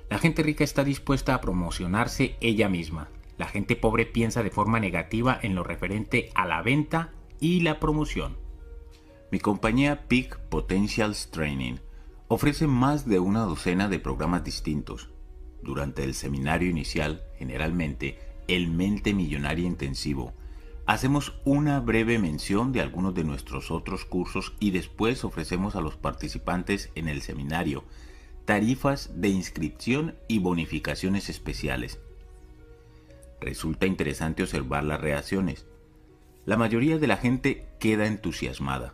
La 0.08 0.18
gente 0.18 0.42
rica 0.42 0.64
está 0.64 0.82
dispuesta 0.82 1.34
a 1.34 1.40
promocionarse 1.40 2.36
ella 2.40 2.68
misma. 2.68 3.08
La 3.38 3.46
gente 3.46 3.76
pobre 3.76 4.06
piensa 4.06 4.42
de 4.42 4.50
forma 4.50 4.80
negativa 4.80 5.38
en 5.40 5.54
lo 5.54 5.62
referente 5.62 6.30
a 6.34 6.46
la 6.46 6.62
venta 6.62 7.12
y 7.38 7.60
la 7.60 7.78
promoción. 7.78 8.36
Mi 9.30 9.38
compañía 9.38 10.08
Peak 10.08 10.40
Potentials 10.48 11.30
Training 11.30 11.76
ofrece 12.26 12.66
más 12.66 13.06
de 13.06 13.20
una 13.20 13.42
docena 13.42 13.88
de 13.88 14.00
programas 14.00 14.42
distintos. 14.42 15.10
Durante 15.62 16.02
el 16.02 16.14
seminario 16.14 16.68
inicial, 16.68 17.22
generalmente, 17.38 18.18
el 18.48 18.68
Mente 18.68 19.14
Millonaria 19.14 19.66
Intensivo, 19.66 20.32
Hacemos 20.90 21.34
una 21.44 21.78
breve 21.78 22.18
mención 22.18 22.72
de 22.72 22.80
algunos 22.80 23.14
de 23.14 23.22
nuestros 23.22 23.70
otros 23.70 24.04
cursos 24.04 24.54
y 24.58 24.72
después 24.72 25.24
ofrecemos 25.24 25.76
a 25.76 25.80
los 25.80 25.94
participantes 25.94 26.90
en 26.96 27.06
el 27.06 27.22
seminario 27.22 27.84
tarifas 28.44 29.12
de 29.14 29.28
inscripción 29.28 30.16
y 30.26 30.40
bonificaciones 30.40 31.28
especiales. 31.28 32.00
Resulta 33.40 33.86
interesante 33.86 34.42
observar 34.42 34.82
las 34.82 35.00
reacciones. 35.00 35.64
La 36.44 36.56
mayoría 36.56 36.98
de 36.98 37.06
la 37.06 37.18
gente 37.18 37.68
queda 37.78 38.08
entusiasmada. 38.08 38.92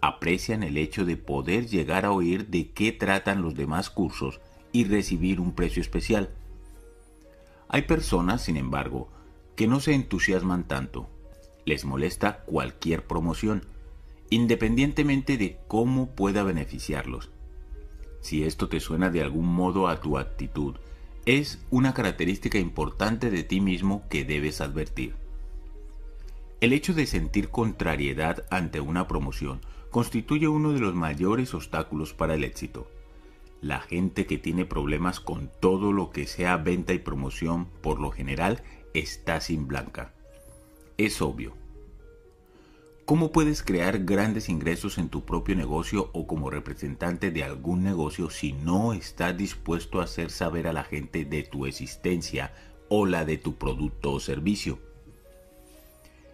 Aprecian 0.00 0.64
el 0.64 0.76
hecho 0.76 1.04
de 1.04 1.16
poder 1.16 1.68
llegar 1.68 2.04
a 2.04 2.10
oír 2.10 2.48
de 2.48 2.72
qué 2.72 2.90
tratan 2.90 3.42
los 3.42 3.54
demás 3.54 3.90
cursos 3.90 4.40
y 4.72 4.82
recibir 4.82 5.38
un 5.38 5.52
precio 5.52 5.80
especial. 5.80 6.30
Hay 7.68 7.82
personas, 7.82 8.42
sin 8.42 8.56
embargo, 8.56 9.08
que 9.56 9.66
no 9.66 9.80
se 9.80 9.94
entusiasman 9.94 10.68
tanto. 10.68 11.08
Les 11.64 11.84
molesta 11.84 12.44
cualquier 12.44 13.06
promoción, 13.06 13.64
independientemente 14.30 15.36
de 15.36 15.58
cómo 15.66 16.14
pueda 16.14 16.42
beneficiarlos. 16.44 17.30
Si 18.20 18.44
esto 18.44 18.68
te 18.68 18.80
suena 18.80 19.10
de 19.10 19.22
algún 19.22 19.46
modo 19.46 19.88
a 19.88 20.00
tu 20.00 20.18
actitud, 20.18 20.76
es 21.24 21.64
una 21.70 21.92
característica 21.92 22.58
importante 22.58 23.30
de 23.30 23.42
ti 23.42 23.60
mismo 23.60 24.04
que 24.08 24.24
debes 24.24 24.60
advertir. 24.60 25.14
El 26.60 26.72
hecho 26.72 26.94
de 26.94 27.06
sentir 27.06 27.48
contrariedad 27.48 28.44
ante 28.50 28.80
una 28.80 29.08
promoción 29.08 29.60
constituye 29.90 30.48
uno 30.48 30.72
de 30.72 30.80
los 30.80 30.94
mayores 30.94 31.52
obstáculos 31.54 32.12
para 32.12 32.34
el 32.34 32.44
éxito. 32.44 32.88
La 33.60 33.80
gente 33.80 34.26
que 34.26 34.38
tiene 34.38 34.64
problemas 34.64 35.20
con 35.20 35.50
todo 35.60 35.92
lo 35.92 36.10
que 36.10 36.26
sea 36.26 36.56
venta 36.56 36.92
y 36.92 36.98
promoción, 36.98 37.66
por 37.80 38.00
lo 38.00 38.10
general, 38.10 38.62
está 38.94 39.40
sin 39.40 39.66
blanca. 39.66 40.12
Es 40.98 41.22
obvio. 41.22 41.54
¿Cómo 43.06 43.30
puedes 43.30 43.62
crear 43.62 44.04
grandes 44.04 44.48
ingresos 44.48 44.98
en 44.98 45.08
tu 45.08 45.24
propio 45.24 45.54
negocio 45.54 46.10
o 46.12 46.26
como 46.26 46.50
representante 46.50 47.30
de 47.30 47.44
algún 47.44 47.84
negocio 47.84 48.30
si 48.30 48.52
no 48.52 48.92
estás 48.92 49.36
dispuesto 49.36 50.00
a 50.00 50.04
hacer 50.04 50.30
saber 50.30 50.66
a 50.66 50.72
la 50.72 50.82
gente 50.82 51.24
de 51.24 51.44
tu 51.44 51.66
existencia 51.66 52.52
o 52.88 53.06
la 53.06 53.24
de 53.24 53.38
tu 53.38 53.54
producto 53.54 54.12
o 54.12 54.20
servicio? 54.20 54.80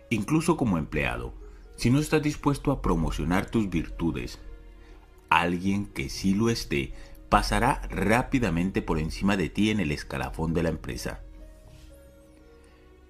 Incluso 0.08 0.56
como 0.56 0.78
empleado, 0.78 1.34
si 1.76 1.90
no 1.90 1.98
estás 1.98 2.22
dispuesto 2.22 2.72
a 2.72 2.80
promocionar 2.80 3.50
tus 3.50 3.68
virtudes, 3.68 4.38
alguien 5.28 5.86
que 5.86 6.08
sí 6.08 6.34
lo 6.34 6.48
esté 6.48 6.92
pasará 7.32 7.80
rápidamente 7.88 8.82
por 8.82 8.98
encima 8.98 9.38
de 9.38 9.48
ti 9.48 9.70
en 9.70 9.80
el 9.80 9.90
escalafón 9.90 10.52
de 10.52 10.62
la 10.64 10.68
empresa. 10.68 11.20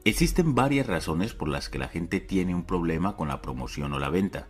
Existen 0.05 0.55
varias 0.55 0.87
razones 0.87 1.35
por 1.35 1.49
las 1.49 1.69
que 1.69 1.81
la 1.81 1.89
gente 1.89 2.21
tiene 2.21 2.55
un 2.55 2.63
problema 2.63 3.17
con 3.17 3.27
la 3.27 3.43
promoción 3.43 3.93
o 3.93 3.99
la 3.99 4.11
venta. 4.11 4.47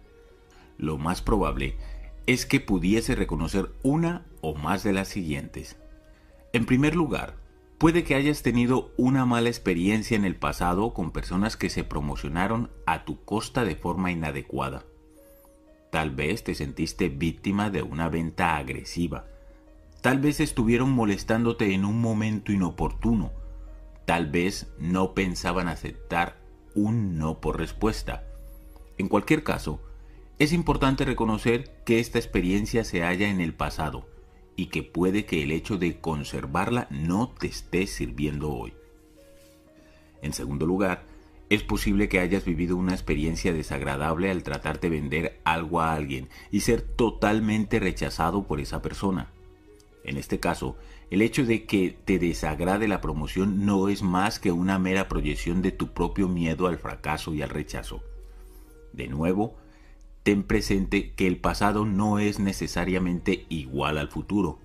Lo 0.77 0.99
más 0.99 1.23
probable 1.23 1.79
es 2.27 2.45
que 2.45 2.61
pudiese 2.61 3.14
reconocer 3.14 3.70
una 3.83 4.27
o 4.43 4.55
más 4.55 4.83
de 4.83 4.93
las 4.93 5.09
siguientes. 5.09 5.79
En 6.53 6.66
primer 6.66 6.95
lugar, 6.95 7.37
puede 7.79 8.05
que 8.05 8.14
hayas 8.14 8.43
tenido 8.43 8.93
una 8.99 9.25
mala 9.25 9.49
experiencia 9.49 10.18
en 10.18 10.27
el 10.27 10.37
pasado 10.37 10.93
con 10.93 11.12
personas 11.12 11.57
que 11.57 11.70
se 11.70 11.83
promocionaron 11.83 12.70
a 12.85 13.07
tu 13.07 13.25
costa 13.25 13.64
de 13.64 13.77
forma 13.77 14.12
inadecuada. 14.12 14.85
Tal 15.91 16.11
vez 16.11 16.45
te 16.45 16.55
sentiste 16.55 17.09
víctima 17.09 17.70
de 17.70 17.81
una 17.81 18.11
venta 18.11 18.59
agresiva. 18.59 19.32
Tal 20.03 20.19
vez 20.19 20.41
estuvieron 20.41 20.91
molestándote 20.91 21.73
en 21.73 21.87
un 21.87 22.01
momento 22.01 22.53
inoportuno 22.53 23.33
Tal 24.05 24.27
vez 24.31 24.73
no 24.79 25.15
pensaban 25.15 25.69
aceptar 25.69 26.37
un 26.75 27.19
no 27.19 27.41
por 27.41 27.59
respuesta. 27.59 28.25
En 28.99 29.09
cualquier 29.09 29.45
caso, 29.45 29.81
es 30.39 30.53
importante 30.53 31.05
reconocer 31.05 31.71
que 31.85 32.01
esta 32.01 32.19
experiencia 32.19 32.85
se 32.85 33.03
halla 33.03 33.29
en 33.29 33.41
el 33.41 33.55
pasado 33.55 34.09
y 34.57 34.67
que 34.67 34.83
puede 34.83 35.25
que 35.25 35.43
el 35.43 35.53
hecho 35.53 35.79
de 35.79 36.01
conservarla 36.01 36.89
no 36.91 37.29
te 37.29 37.47
esté 37.47 37.87
sirviendo 37.87 38.53
hoy. 38.53 38.75
En 40.21 40.33
segundo 40.33 40.67
lugar, 40.67 41.05
es 41.49 41.63
posible 41.63 42.09
que 42.09 42.19
hayas 42.19 42.45
vivido 42.45 42.77
una 42.77 42.93
experiencia 42.93 43.53
desagradable 43.53 44.31
al 44.31 44.43
tratar 44.43 44.81
de 44.81 44.89
vender 44.89 45.41
algo 45.45 45.81
a 45.81 45.95
alguien 45.95 46.29
y 46.51 46.61
ser 46.61 46.83
totalmente 46.83 47.79
rechazado 47.79 48.47
por 48.47 48.61
esa 48.61 48.83
persona. 48.83 49.31
En 50.05 50.17
este 50.17 50.41
caso, 50.41 50.77
el 51.11 51.23
hecho 51.23 51.45
de 51.45 51.65
que 51.65 51.97
te 52.05 52.19
desagrade 52.19 52.89
la 52.89 53.01
promoción 53.01 53.65
no 53.65 53.89
es 53.89 54.03
más 54.03 54.39
que 54.39 54.51
una 54.51 54.79
mera 54.79 55.09
proyección 55.09 55.63
de 55.63 55.73
tu 55.73 55.93
propio 55.93 56.29
miedo 56.29 56.67
al 56.67 56.79
fracaso 56.79 57.35
y 57.35 57.43
al 57.43 57.51
rechazo. 57.51 58.03
De 58.93 59.09
nuevo, 59.09 59.57
ten 60.23 60.43
presente 60.43 61.13
que 61.13 61.27
el 61.27 61.39
pasado 61.39 61.85
no 61.85 62.19
es 62.19 62.39
necesariamente 62.39 63.47
igual 63.49 63.99
al 63.99 64.09
futuro. 64.09 64.59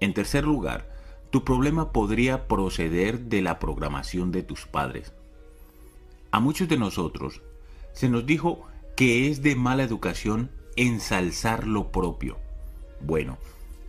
En 0.00 0.14
tercer 0.14 0.44
lugar, 0.44 0.90
tu 1.30 1.44
problema 1.44 1.92
podría 1.92 2.46
proceder 2.46 3.20
de 3.20 3.42
la 3.42 3.58
programación 3.58 4.32
de 4.32 4.42
tus 4.42 4.66
padres. 4.66 5.12
A 6.30 6.40
muchos 6.40 6.68
de 6.68 6.76
nosotros 6.76 7.42
se 7.92 8.08
nos 8.08 8.26
dijo 8.26 8.66
que 8.96 9.28
es 9.28 9.42
de 9.42 9.56
mala 9.56 9.82
educación 9.82 10.50
ensalzar 10.76 11.66
lo 11.66 11.90
propio. 11.90 12.38
Bueno, 13.00 13.38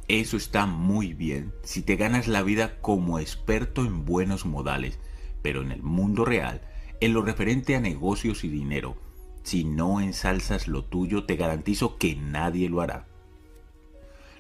eso 0.10 0.38
está 0.38 0.66
muy 0.66 1.14
bien 1.14 1.54
si 1.64 1.84
te 1.84 1.96
ganas 1.96 2.28
la 2.28 2.42
vida 2.42 2.82
como 2.82 3.20
experto 3.20 3.86
en 3.86 4.06
buenos 4.06 4.44
modales, 4.44 4.98
pero 5.44 5.62
en 5.62 5.72
el 5.72 5.84
mundo 5.84 6.26
real, 6.26 6.62
en 7.00 7.14
lo 7.14 7.22
referente 7.22 7.76
a 7.76 7.80
negocios 7.80 8.44
y 8.44 8.50
dinero, 8.50 8.98
si 9.44 9.64
no 9.64 10.02
ensalzas 10.02 10.68
lo 10.68 10.84
tuyo, 10.84 11.26
te 11.26 11.36
garantizo 11.36 11.98
que 11.98 12.16
nadie 12.16 12.70
lo 12.70 12.82
hará. 12.82 13.06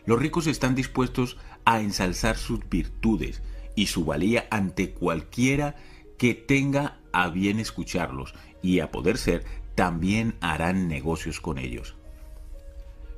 Los 0.07 0.19
ricos 0.19 0.47
están 0.47 0.73
dispuestos 0.73 1.37
a 1.65 1.81
ensalzar 1.81 2.35
sus 2.37 2.67
virtudes 2.67 3.43
y 3.75 3.85
su 3.85 4.05
valía 4.05 4.47
ante 4.49 4.91
cualquiera 4.91 5.75
que 6.17 6.33
tenga 6.33 6.99
a 7.13 7.29
bien 7.29 7.59
escucharlos 7.59 8.33
y 8.63 8.79
a 8.79 8.89
poder 8.89 9.19
ser 9.19 9.45
también 9.75 10.35
harán 10.41 10.87
negocios 10.87 11.39
con 11.39 11.59
ellos. 11.59 11.95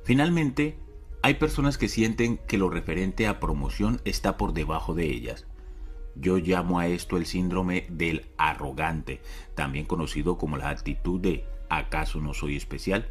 Finalmente, 0.04 0.76
hay 1.22 1.34
personas 1.34 1.78
que 1.78 1.88
sienten 1.88 2.36
que 2.36 2.58
lo 2.58 2.68
referente 2.68 3.28
a 3.28 3.38
promoción 3.38 4.00
está 4.04 4.36
por 4.36 4.52
debajo 4.52 4.92
de 4.92 5.04
ellas. 5.04 5.46
Yo 6.16 6.36
llamo 6.36 6.80
a 6.80 6.88
esto 6.88 7.16
el 7.16 7.26
síndrome 7.26 7.86
del 7.88 8.26
arrogante, 8.36 9.20
también 9.54 9.86
conocido 9.86 10.36
como 10.36 10.56
la 10.56 10.70
actitud 10.70 11.20
de 11.20 11.44
¿acaso 11.68 12.20
no 12.20 12.34
soy 12.34 12.56
especial? 12.56 13.08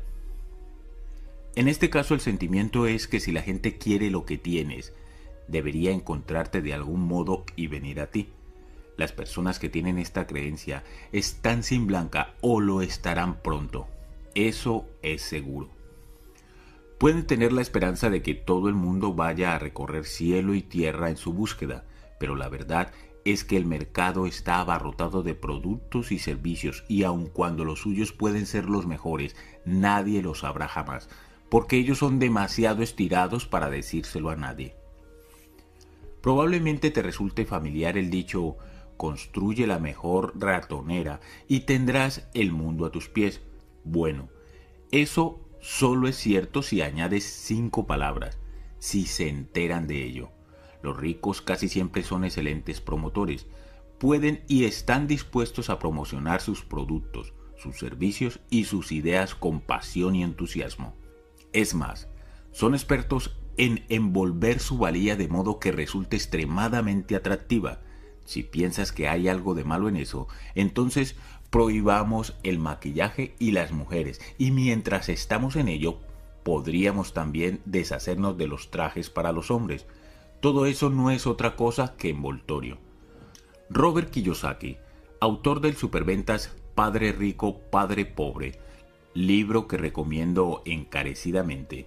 En 1.55 1.69
este 1.69 1.89
caso 1.89 2.13
el 2.13 2.19
sentimiento 2.19 2.85
es 2.85 3.07
que 3.07 3.21
si 3.21 3.31
la 3.31 3.41
gente 3.41 3.77
quiere 3.77 4.11
lo 4.11 4.25
que 4.25 4.37
tienes, 4.37 4.93
debería 5.47 5.91
encontrarte 5.91 6.61
de 6.61 6.73
algún 6.73 7.07
modo 7.07 7.45
y 7.55 7.67
venir 7.67 8.01
a 8.01 8.07
ti. 8.07 8.27
Las 8.97 9.13
personas 9.13 9.57
que 9.57 9.69
tienen 9.69 9.97
esta 9.97 10.27
creencia 10.27 10.83
están 11.13 11.63
sin 11.63 11.87
blanca 11.87 12.33
o 12.41 12.59
lo 12.59 12.81
estarán 12.81 13.41
pronto. 13.41 13.87
Eso 14.35 14.85
es 15.01 15.21
seguro. 15.21 15.80
Pueden 17.01 17.25
tener 17.25 17.51
la 17.51 17.63
esperanza 17.63 18.11
de 18.11 18.21
que 18.21 18.35
todo 18.35 18.69
el 18.69 18.75
mundo 18.75 19.15
vaya 19.15 19.55
a 19.55 19.57
recorrer 19.57 20.05
cielo 20.05 20.53
y 20.53 20.61
tierra 20.61 21.09
en 21.09 21.17
su 21.17 21.33
búsqueda, 21.33 21.83
pero 22.19 22.35
la 22.35 22.47
verdad 22.47 22.91
es 23.25 23.43
que 23.43 23.57
el 23.57 23.65
mercado 23.65 24.27
está 24.27 24.59
abarrotado 24.59 25.23
de 25.23 25.33
productos 25.33 26.11
y 26.11 26.19
servicios 26.19 26.83
y 26.87 27.01
aun 27.01 27.25
cuando 27.25 27.65
los 27.65 27.79
suyos 27.79 28.11
pueden 28.11 28.45
ser 28.45 28.65
los 28.65 28.85
mejores, 28.85 29.35
nadie 29.65 30.21
los 30.21 30.41
sabrá 30.41 30.67
jamás, 30.67 31.09
porque 31.49 31.77
ellos 31.77 31.97
son 31.97 32.19
demasiado 32.19 32.83
estirados 32.83 33.47
para 33.47 33.71
decírselo 33.71 34.29
a 34.29 34.35
nadie. 34.35 34.75
Probablemente 36.21 36.91
te 36.91 37.01
resulte 37.01 37.45
familiar 37.45 37.97
el 37.97 38.11
dicho 38.11 38.57
construye 38.97 39.65
la 39.65 39.79
mejor 39.79 40.33
ratonera 40.39 41.19
y 41.47 41.61
tendrás 41.61 42.29
el 42.35 42.51
mundo 42.51 42.85
a 42.85 42.91
tus 42.91 43.09
pies. 43.09 43.41
Bueno, 43.83 44.29
eso 44.91 45.39
solo 45.61 46.07
es 46.07 46.17
cierto 46.17 46.61
si 46.61 46.81
añades 46.81 47.23
cinco 47.23 47.87
palabras, 47.87 48.37
si 48.79 49.05
se 49.05 49.29
enteran 49.29 49.87
de 49.87 50.03
ello. 50.03 50.31
Los 50.81 50.97
ricos 50.97 51.41
casi 51.41 51.69
siempre 51.69 52.03
son 52.03 52.25
excelentes 52.25 52.81
promotores, 52.81 53.47
pueden 53.99 54.43
y 54.47 54.65
están 54.65 55.07
dispuestos 55.07 55.69
a 55.69 55.77
promocionar 55.77 56.41
sus 56.41 56.63
productos, 56.63 57.33
sus 57.55 57.77
servicios 57.77 58.39
y 58.49 58.65
sus 58.65 58.91
ideas 58.91 59.35
con 59.35 59.61
pasión 59.61 60.15
y 60.15 60.23
entusiasmo. 60.23 60.95
Es 61.53 61.75
más, 61.75 62.07
son 62.51 62.73
expertos 62.73 63.37
en 63.57 63.85
envolver 63.89 64.59
su 64.59 64.77
valía 64.77 65.15
de 65.15 65.27
modo 65.27 65.59
que 65.59 65.71
resulte 65.71 66.15
extremadamente 66.15 67.15
atractiva. 67.15 67.81
Si 68.25 68.43
piensas 68.43 68.91
que 68.91 69.07
hay 69.07 69.27
algo 69.27 69.53
de 69.53 69.63
malo 69.63 69.89
en 69.89 69.97
eso, 69.97 70.27
entonces 70.55 71.15
prohibamos 71.51 72.33
el 72.43 72.57
maquillaje 72.57 73.35
y 73.37 73.51
las 73.51 73.71
mujeres. 73.71 74.19
Y 74.39 74.51
mientras 74.51 75.09
estamos 75.09 75.55
en 75.55 75.67
ello, 75.67 75.99
podríamos 76.43 77.13
también 77.13 77.61
deshacernos 77.65 78.37
de 78.37 78.47
los 78.47 78.71
trajes 78.71 79.11
para 79.11 79.31
los 79.31 79.51
hombres. 79.51 79.85
Todo 80.39 80.65
eso 80.65 80.89
no 80.89 81.11
es 81.11 81.27
otra 81.27 81.55
cosa 81.55 81.95
que 81.97 82.09
envoltorio. 82.09 82.79
Robert 83.69 84.09
Kiyosaki, 84.09 84.77
autor 85.19 85.61
del 85.61 85.75
superventas 85.75 86.55
Padre 86.73 87.11
Rico, 87.11 87.59
Padre 87.69 88.05
Pobre, 88.05 88.57
libro 89.13 89.67
que 89.67 89.77
recomiendo 89.77 90.61
encarecidamente, 90.65 91.85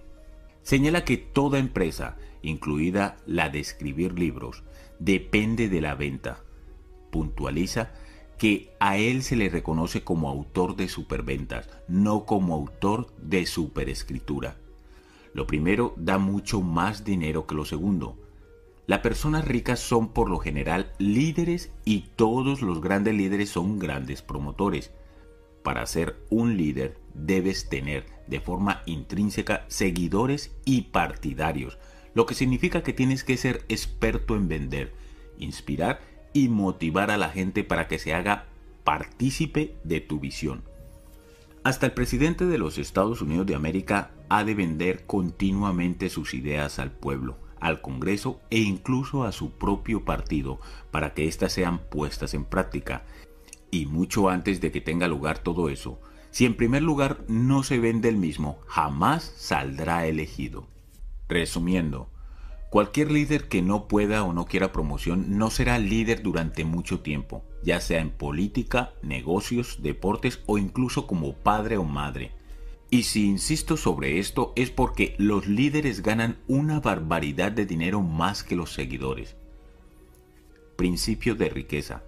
señala 0.61 1.03
que 1.03 1.17
toda 1.17 1.57
empresa, 1.57 2.17
incluida 2.43 3.17
la 3.25 3.49
de 3.49 3.59
escribir 3.59 4.17
libros, 4.17 4.63
depende 4.99 5.69
de 5.69 5.81
la 5.81 5.95
venta. 5.95 6.43
Puntualiza 7.11 7.91
que 8.37 8.73
a 8.79 8.97
él 8.97 9.23
se 9.23 9.35
le 9.35 9.49
reconoce 9.49 10.03
como 10.03 10.29
autor 10.29 10.75
de 10.75 10.89
superventas, 10.89 11.69
no 11.87 12.25
como 12.25 12.53
autor 12.55 13.07
de 13.17 13.45
superescritura. 13.45 14.57
Lo 15.33 15.47
primero 15.47 15.93
da 15.97 16.17
mucho 16.17 16.61
más 16.61 17.03
dinero 17.03 17.45
que 17.45 17.55
lo 17.55 17.65
segundo. 17.65 18.17
Las 18.87 18.99
personas 18.99 19.45
ricas 19.45 19.79
son 19.79 20.09
por 20.09 20.29
lo 20.29 20.37
general 20.37 20.93
líderes 20.99 21.71
y 21.85 22.01
todos 22.15 22.61
los 22.61 22.81
grandes 22.81 23.15
líderes 23.15 23.49
son 23.49 23.79
grandes 23.79 24.21
promotores. 24.21 24.91
Para 25.63 25.85
ser 25.87 26.17
un 26.29 26.55
líder 26.55 26.97
debes 27.13 27.67
tener 27.67 28.05
de 28.27 28.39
forma 28.39 28.83
intrínseca 28.85 29.65
seguidores 29.67 30.55
y 30.65 30.83
partidarios, 30.83 31.79
lo 32.13 32.25
que 32.25 32.35
significa 32.35 32.83
que 32.83 32.93
tienes 32.93 33.23
que 33.23 33.37
ser 33.37 33.65
experto 33.67 34.35
en 34.35 34.47
vender, 34.47 34.93
inspirar 35.37 35.99
y 36.35 36.49
motivar 36.49 37.11
a 37.11 37.17
la 37.17 37.29
gente 37.29 37.63
para 37.63 37.87
que 37.87 37.97
se 37.97 38.13
haga 38.13 38.43
partícipe 38.83 39.77
de 39.85 40.01
tu 40.01 40.19
visión. 40.19 40.63
Hasta 41.63 41.85
el 41.85 41.93
presidente 41.93 42.45
de 42.45 42.57
los 42.57 42.77
Estados 42.77 43.21
Unidos 43.21 43.47
de 43.47 43.55
América 43.55 44.11
ha 44.27 44.43
de 44.43 44.53
vender 44.53 45.05
continuamente 45.05 46.09
sus 46.09 46.33
ideas 46.33 46.77
al 46.77 46.91
pueblo, 46.91 47.37
al 47.61 47.79
Congreso 47.79 48.41
e 48.49 48.59
incluso 48.59 49.23
a 49.23 49.31
su 49.31 49.51
propio 49.51 50.03
partido 50.03 50.59
para 50.91 51.13
que 51.13 51.25
éstas 51.25 51.53
sean 51.53 51.79
puestas 51.79 52.33
en 52.33 52.43
práctica 52.43 53.05
y 53.71 53.85
mucho 53.85 54.27
antes 54.27 54.59
de 54.59 54.73
que 54.73 54.81
tenga 54.81 55.07
lugar 55.07 55.39
todo 55.39 55.69
eso, 55.69 56.01
si 56.31 56.45
en 56.45 56.57
primer 56.57 56.83
lugar 56.83 57.23
no 57.29 57.63
se 57.63 57.79
vende 57.79 58.09
el 58.09 58.17
mismo, 58.17 58.59
jamás 58.67 59.23
saldrá 59.37 60.05
elegido. 60.05 60.67
Resumiendo, 61.29 62.09
cualquier 62.69 63.11
líder 63.11 63.47
que 63.47 63.61
no 63.61 63.87
pueda 63.87 64.23
o 64.23 64.33
no 64.33 64.45
quiera 64.45 64.71
promoción 64.71 65.37
no 65.37 65.49
será 65.49 65.79
líder 65.79 66.21
durante 66.21 66.65
mucho 66.65 66.99
tiempo, 66.99 67.43
ya 67.63 67.79
sea 67.79 68.01
en 68.01 68.11
política, 68.11 68.93
negocios, 69.01 69.81
deportes 69.81 70.41
o 70.45 70.57
incluso 70.57 71.07
como 71.07 71.33
padre 71.33 71.77
o 71.77 71.83
madre. 71.83 72.31
Y 72.89 73.03
si 73.03 73.25
insisto 73.25 73.77
sobre 73.77 74.19
esto 74.19 74.53
es 74.55 74.69
porque 74.69 75.15
los 75.17 75.47
líderes 75.47 76.03
ganan 76.03 76.37
una 76.47 76.79
barbaridad 76.79 77.51
de 77.51 77.65
dinero 77.65 78.01
más 78.01 78.43
que 78.43 78.55
los 78.55 78.73
seguidores. 78.73 79.35
Principio 80.75 81.35
de 81.35 81.49
riqueza 81.49 82.03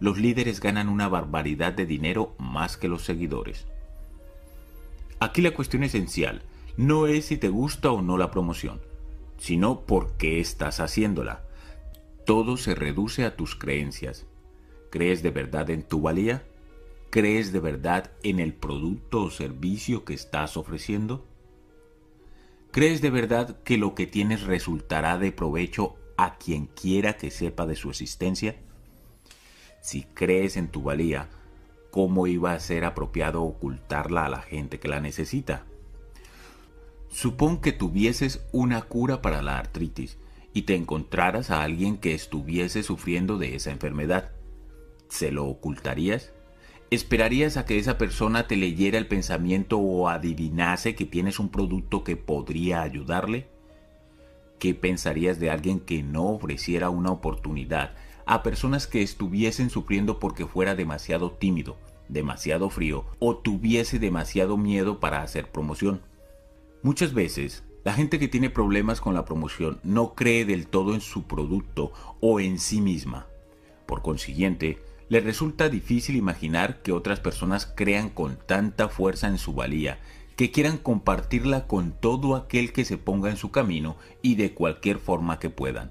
los 0.00 0.18
líderes 0.18 0.60
ganan 0.60 0.88
una 0.88 1.08
barbaridad 1.08 1.72
de 1.72 1.86
dinero 1.86 2.34
más 2.38 2.76
que 2.76 2.88
los 2.88 3.02
seguidores. 3.02 3.66
Aquí 5.18 5.40
la 5.40 5.52
cuestión 5.52 5.82
esencial 5.82 6.42
no 6.76 7.06
es 7.06 7.26
si 7.26 7.36
te 7.36 7.48
gusta 7.48 7.90
o 7.90 8.02
no 8.02 8.18
la 8.18 8.30
promoción, 8.30 8.80
sino 9.44 9.80
por 9.80 10.16
qué 10.16 10.40
estás 10.40 10.80
haciéndola. 10.80 11.44
Todo 12.24 12.56
se 12.56 12.74
reduce 12.74 13.26
a 13.26 13.36
tus 13.36 13.54
creencias. 13.54 14.24
¿Crees 14.90 15.22
de 15.22 15.30
verdad 15.30 15.68
en 15.68 15.82
tu 15.82 16.00
valía? 16.00 16.44
¿Crees 17.10 17.52
de 17.52 17.60
verdad 17.60 18.10
en 18.22 18.40
el 18.40 18.54
producto 18.54 19.24
o 19.24 19.30
servicio 19.30 20.06
que 20.06 20.14
estás 20.14 20.56
ofreciendo? 20.56 21.26
¿Crees 22.70 23.02
de 23.02 23.10
verdad 23.10 23.60
que 23.64 23.76
lo 23.76 23.94
que 23.94 24.06
tienes 24.06 24.44
resultará 24.44 25.18
de 25.18 25.30
provecho 25.30 25.96
a 26.16 26.38
quien 26.38 26.64
quiera 26.66 27.18
que 27.18 27.30
sepa 27.30 27.66
de 27.66 27.76
su 27.76 27.90
existencia? 27.90 28.56
si 29.82 30.04
crees 30.14 30.56
en 30.56 30.68
tu 30.68 30.82
valía, 30.82 31.28
¿cómo 31.90 32.26
iba 32.26 32.54
a 32.54 32.58
ser 32.60 32.86
apropiado 32.86 33.42
ocultarla 33.42 34.24
a 34.24 34.30
la 34.30 34.40
gente 34.40 34.80
que 34.80 34.88
la 34.88 35.00
necesita? 35.00 35.66
Supón 37.14 37.58
que 37.58 37.70
tuvieses 37.70 38.44
una 38.50 38.82
cura 38.82 39.22
para 39.22 39.40
la 39.40 39.56
artritis 39.56 40.18
y 40.52 40.62
te 40.62 40.74
encontraras 40.74 41.52
a 41.52 41.62
alguien 41.62 41.96
que 41.96 42.12
estuviese 42.12 42.82
sufriendo 42.82 43.38
de 43.38 43.54
esa 43.54 43.70
enfermedad. 43.70 44.32
¿Se 45.08 45.30
lo 45.30 45.44
ocultarías? 45.46 46.32
¿Esperarías 46.90 47.56
a 47.56 47.66
que 47.66 47.78
esa 47.78 47.98
persona 47.98 48.48
te 48.48 48.56
leyera 48.56 48.98
el 48.98 49.06
pensamiento 49.06 49.78
o 49.78 50.08
adivinase 50.08 50.96
que 50.96 51.04
tienes 51.04 51.38
un 51.38 51.50
producto 51.50 52.02
que 52.02 52.16
podría 52.16 52.82
ayudarle? 52.82 53.46
¿Qué 54.58 54.74
pensarías 54.74 55.38
de 55.38 55.50
alguien 55.50 55.78
que 55.78 56.02
no 56.02 56.30
ofreciera 56.30 56.90
una 56.90 57.12
oportunidad 57.12 57.94
a 58.26 58.42
personas 58.42 58.88
que 58.88 59.02
estuviesen 59.02 59.70
sufriendo 59.70 60.18
porque 60.18 60.46
fuera 60.46 60.74
demasiado 60.74 61.30
tímido, 61.30 61.76
demasiado 62.08 62.70
frío 62.70 63.04
o 63.20 63.36
tuviese 63.36 64.00
demasiado 64.00 64.56
miedo 64.56 64.98
para 64.98 65.22
hacer 65.22 65.52
promoción. 65.52 66.00
Muchas 66.84 67.14
veces, 67.14 67.64
la 67.82 67.94
gente 67.94 68.18
que 68.18 68.28
tiene 68.28 68.50
problemas 68.50 69.00
con 69.00 69.14
la 69.14 69.24
promoción 69.24 69.80
no 69.84 70.14
cree 70.14 70.44
del 70.44 70.66
todo 70.66 70.92
en 70.92 71.00
su 71.00 71.22
producto 71.22 71.94
o 72.20 72.40
en 72.40 72.58
sí 72.58 72.82
misma. 72.82 73.26
Por 73.86 74.02
consiguiente, 74.02 74.78
le 75.08 75.20
resulta 75.20 75.70
difícil 75.70 76.14
imaginar 76.14 76.82
que 76.82 76.92
otras 76.92 77.20
personas 77.20 77.64
crean 77.64 78.10
con 78.10 78.36
tanta 78.36 78.90
fuerza 78.90 79.28
en 79.28 79.38
su 79.38 79.54
valía 79.54 79.98
que 80.36 80.50
quieran 80.50 80.76
compartirla 80.76 81.66
con 81.66 81.92
todo 81.92 82.36
aquel 82.36 82.74
que 82.74 82.84
se 82.84 82.98
ponga 82.98 83.30
en 83.30 83.38
su 83.38 83.50
camino 83.50 83.96
y 84.20 84.34
de 84.34 84.52
cualquier 84.52 84.98
forma 84.98 85.38
que 85.38 85.48
puedan. 85.48 85.90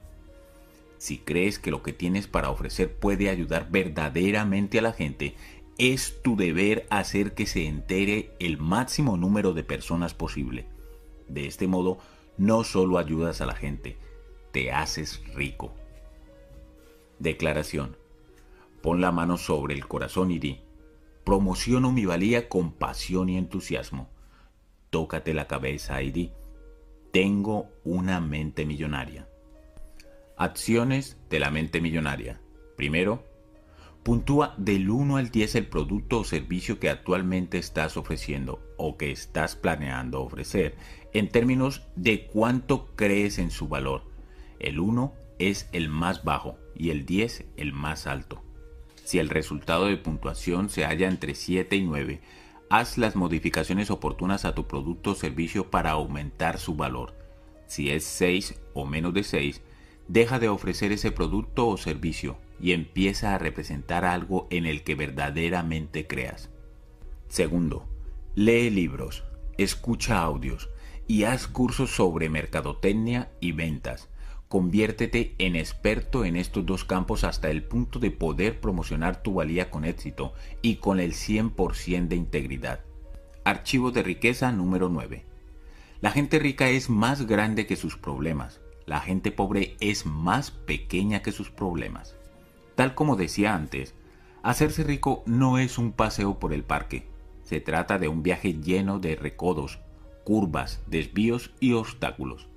Si 0.99 1.17
crees 1.17 1.57
que 1.57 1.71
lo 1.71 1.81
que 1.81 1.93
tienes 1.93 2.27
para 2.27 2.51
ofrecer 2.51 2.93
puede 2.93 3.29
ayudar 3.29 3.71
verdaderamente 3.71 4.77
a 4.77 4.83
la 4.83 4.93
gente, 4.93 5.33
es 5.79 6.21
tu 6.21 6.35
deber 6.35 6.85
hacer 6.91 7.33
que 7.33 7.47
se 7.47 7.65
entere 7.65 8.29
el 8.39 8.59
máximo 8.59 9.17
número 9.17 9.53
de 9.53 9.63
personas 9.63 10.13
posible. 10.13 10.67
De 11.34 11.47
este 11.47 11.67
modo, 11.67 11.97
no 12.38 12.63
solo 12.63 12.99
ayudas 12.99 13.41
a 13.41 13.47
la 13.47 13.55
gente, 13.55 13.97
te 14.51 14.71
haces 14.71 15.19
rico. 15.34 15.73
Declaración. 17.17 17.97
Pon 18.84 19.01
la 19.01 19.11
mano 19.11 19.38
sobre 19.38 19.73
el 19.73 19.88
corazón 19.88 20.29
y 20.29 20.38
di, 20.38 20.61
promociono 21.23 21.91
mi 21.91 22.05
valía 22.05 22.49
con 22.49 22.71
pasión 22.71 23.29
y 23.29 23.39
entusiasmo. 23.39 24.09
Tócate 24.91 25.34
la 25.34 25.47
cabeza 25.47 26.03
y 26.03 26.11
di, 26.11 26.31
tengo 27.11 27.69
una 27.84 28.21
mente 28.21 28.67
millonaria. 28.67 29.27
Acciones 30.38 31.17
de 31.31 31.39
la 31.39 31.49
mente 31.49 31.81
millonaria. 31.81 32.41
Primero, 32.77 33.23
puntúa 34.03 34.53
del 34.57 34.91
1 34.91 35.17
al 35.17 35.31
10 35.31 35.55
el 35.55 35.65
producto 35.65 36.19
o 36.19 36.23
servicio 36.25 36.79
que 36.79 36.91
actualmente 36.91 37.57
estás 37.57 37.97
ofreciendo 37.97 38.61
o 38.77 38.97
que 38.97 39.11
estás 39.11 39.55
planeando 39.55 40.21
ofrecer 40.21 40.75
en 41.14 41.30
términos 41.30 41.84
de 41.95 42.26
cuánto 42.26 42.88
crees 42.95 43.38
en 43.38 43.51
su 43.51 43.68
valor. 43.68 44.03
El 44.59 44.80
1 44.80 45.14
es 45.39 45.70
el 45.72 45.89
más 45.89 46.24
bajo 46.24 46.57
y 46.76 46.89
el 46.89 47.05
10 47.05 47.45
el 47.57 47.74
más 47.74 48.07
alto. 48.07 48.41
Si 49.03 49.20
el 49.20 49.30
resultado 49.30 49.86
de 49.86 49.97
puntuación 49.97 50.70
se 50.70 50.86
halla 50.86 51.07
entre 51.07 51.36
7 51.36 51.76
y 51.76 51.84
9, 51.84 52.22
haz 52.70 52.97
las 52.97 53.16
modificaciones 53.16 53.91
oportunas 53.91 54.45
a 54.45 54.55
tu 54.55 54.68
producto 54.68 55.11
o 55.11 55.16
servicio 55.16 55.70
para 55.70 55.91
aumentar 55.91 56.57
su 56.57 56.76
valor. 56.76 57.14
Si 57.68 57.91
es 57.91 58.03
6 58.05 58.59
o 58.74 58.86
menos 58.86 59.14
de 59.14 59.24
6, 59.24 59.61
deja 60.07 60.39
de 60.39 60.49
ofrecer 60.49 60.91
ese 60.91 61.11
producto 61.11 61.68
o 61.68 61.78
servicio 61.78 62.38
y 62.59 62.72
empieza 62.72 63.36
a 63.36 63.38
representar 63.38 64.05
algo 64.05 64.47
en 64.49 64.66
el 64.66 64.84
que 64.84 64.95
verdaderamente 64.95 66.07
creas. 66.07 66.49
Segundo, 67.28 67.86
lee 68.36 68.70
libros, 68.70 69.24
escucha 69.57 70.22
audios 70.22 70.70
y 71.08 71.24
haz 71.24 71.47
cursos 71.47 71.91
sobre 71.91 72.30
mercadotecnia 72.30 73.32
y 73.39 73.51
ventas. 73.51 74.10
Conviértete 74.47 75.34
en 75.39 75.56
experto 75.56 76.26
en 76.26 76.36
estos 76.36 76.66
dos 76.66 76.86
campos 76.86 77.24
hasta 77.24 77.49
el 77.49 77.64
punto 77.64 77.99
de 77.99 78.12
poder 78.12 78.60
promocionar 78.60 79.24
tu 79.24 79.34
valía 79.34 79.72
con 79.72 79.84
éxito 79.84 80.34
y 80.62 80.76
con 80.76 80.99
el 80.99 81.14
100% 81.14 82.08
de 82.08 82.16
integridad. 82.16 82.82
Archivo 83.45 83.91
de 83.91 84.04
riqueza 84.04 84.51
número 84.51 84.89
9. 84.89 85.26
La 86.01 86.12
gente 86.12 86.38
rica 86.38 86.70
es 86.70 86.89
más 86.89 87.26
grande 87.26 87.66
que 87.66 87.76
sus 87.76 87.97
problemas. 87.97 88.62
La 88.86 88.99
gente 88.99 89.32
pobre 89.32 89.76
es 89.80 90.06
más 90.06 90.51
pequeña 90.51 91.22
que 91.22 91.32
sus 91.32 91.49
problemas. 91.49 92.16
Tal 92.76 92.93
como 92.93 93.16
decía 93.16 93.56
antes, 93.56 93.95
hacerse 94.43 94.84
rico 94.84 95.24
no 95.26 95.58
es 95.58 95.78
un 95.78 95.93
paseo 95.93 96.39
por 96.39 96.54
el 96.54 96.64
parque. 96.64 97.08
Se 97.43 97.60
trata 97.60 97.97
de 97.99 98.08
un 98.08 98.22
viaje 98.22 98.54
lleno 98.54 98.99
de 98.99 99.16
recodos, 99.16 99.80
curvas, 100.24 100.82
desvíos 100.88 101.51
y 101.59 101.74
obstáculos. 101.74 102.47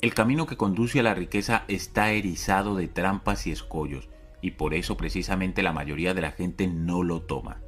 El 0.00 0.14
camino 0.14 0.46
que 0.46 0.56
conduce 0.56 1.00
a 1.00 1.02
la 1.02 1.14
riqueza 1.14 1.64
está 1.68 2.10
erizado 2.12 2.74
de 2.74 2.88
trampas 2.88 3.46
y 3.46 3.52
escollos, 3.52 4.08
y 4.40 4.52
por 4.52 4.72
eso 4.74 4.96
precisamente 4.96 5.62
la 5.62 5.72
mayoría 5.72 6.14
de 6.14 6.22
la 6.22 6.32
gente 6.32 6.66
no 6.66 7.02
lo 7.02 7.22
toma. 7.22 7.60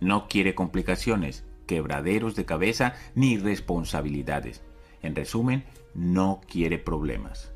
No 0.00 0.28
quiere 0.28 0.54
complicaciones, 0.54 1.44
quebraderos 1.66 2.36
de 2.36 2.44
cabeza 2.44 2.94
ni 3.14 3.38
responsabilidades. 3.38 4.62
En 5.02 5.14
resumen, 5.14 5.64
no 5.94 6.40
quiere 6.46 6.78
problemas. 6.78 7.52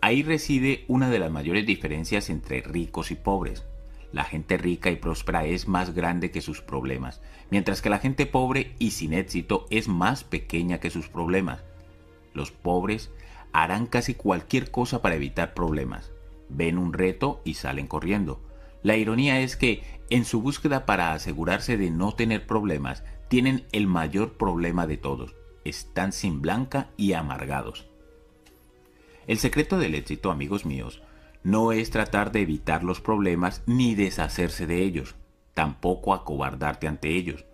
Ahí 0.00 0.22
reside 0.22 0.84
una 0.88 1.10
de 1.10 1.18
las 1.18 1.30
mayores 1.30 1.66
diferencias 1.66 2.30
entre 2.30 2.62
ricos 2.62 3.10
y 3.10 3.16
pobres. 3.16 3.64
La 4.12 4.24
gente 4.24 4.56
rica 4.56 4.90
y 4.90 4.96
próspera 4.96 5.44
es 5.44 5.68
más 5.68 5.94
grande 5.94 6.30
que 6.30 6.40
sus 6.40 6.62
problemas, 6.62 7.20
mientras 7.50 7.82
que 7.82 7.90
la 7.90 7.98
gente 7.98 8.26
pobre 8.26 8.74
y 8.78 8.92
sin 8.92 9.12
éxito 9.12 9.66
es 9.70 9.88
más 9.88 10.24
pequeña 10.24 10.78
que 10.78 10.90
sus 10.90 11.08
problemas. 11.08 11.62
Los 12.32 12.50
pobres 12.50 13.10
harán 13.52 13.86
casi 13.86 14.14
cualquier 14.14 14.70
cosa 14.70 15.02
para 15.02 15.16
evitar 15.16 15.54
problemas. 15.54 16.10
Ven 16.48 16.78
un 16.78 16.92
reto 16.92 17.42
y 17.44 17.54
salen 17.54 17.86
corriendo. 17.86 18.40
La 18.82 18.96
ironía 18.96 19.40
es 19.40 19.56
que, 19.56 19.82
en 20.08 20.24
su 20.24 20.40
búsqueda 20.40 20.86
para 20.86 21.12
asegurarse 21.12 21.76
de 21.76 21.90
no 21.90 22.12
tener 22.14 22.46
problemas, 22.46 23.04
tienen 23.28 23.66
el 23.72 23.86
mayor 23.86 24.34
problema 24.34 24.86
de 24.86 24.96
todos. 24.96 25.34
Están 25.64 26.12
sin 26.12 26.40
blanca 26.40 26.88
y 26.96 27.12
amargados. 27.12 27.88
El 29.26 29.38
secreto 29.38 29.78
del 29.78 29.94
éxito, 29.94 30.30
amigos 30.30 30.64
míos, 30.64 31.02
no 31.42 31.72
es 31.72 31.90
tratar 31.90 32.32
de 32.32 32.40
evitar 32.40 32.84
los 32.84 33.00
problemas 33.00 33.62
ni 33.66 33.94
deshacerse 33.94 34.66
de 34.66 34.82
ellos, 34.82 35.14
tampoco 35.54 36.14
acobardarte 36.14 36.86
ante 36.86 37.16
ellos. 37.16 37.44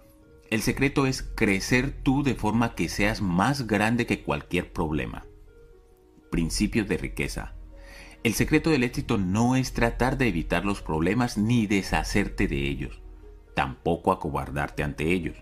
El 0.50 0.62
secreto 0.62 1.06
es 1.06 1.22
crecer 1.22 1.92
tú 2.02 2.22
de 2.22 2.34
forma 2.34 2.74
que 2.74 2.88
seas 2.88 3.20
más 3.20 3.66
grande 3.66 4.06
que 4.06 4.22
cualquier 4.22 4.72
problema. 4.72 5.24
Principios 6.30 6.88
de 6.88 6.96
riqueza. 6.96 7.54
El 8.22 8.34
secreto 8.34 8.70
del 8.70 8.84
éxito 8.84 9.18
no 9.18 9.56
es 9.56 9.72
tratar 9.72 10.16
de 10.16 10.28
evitar 10.28 10.64
los 10.64 10.80
problemas 10.80 11.36
ni 11.36 11.66
deshacerte 11.66 12.48
de 12.48 12.68
ellos, 12.68 13.00
tampoco 13.54 14.12
acobardarte 14.12 14.82
ante 14.82 15.12
ellos. 15.12 15.36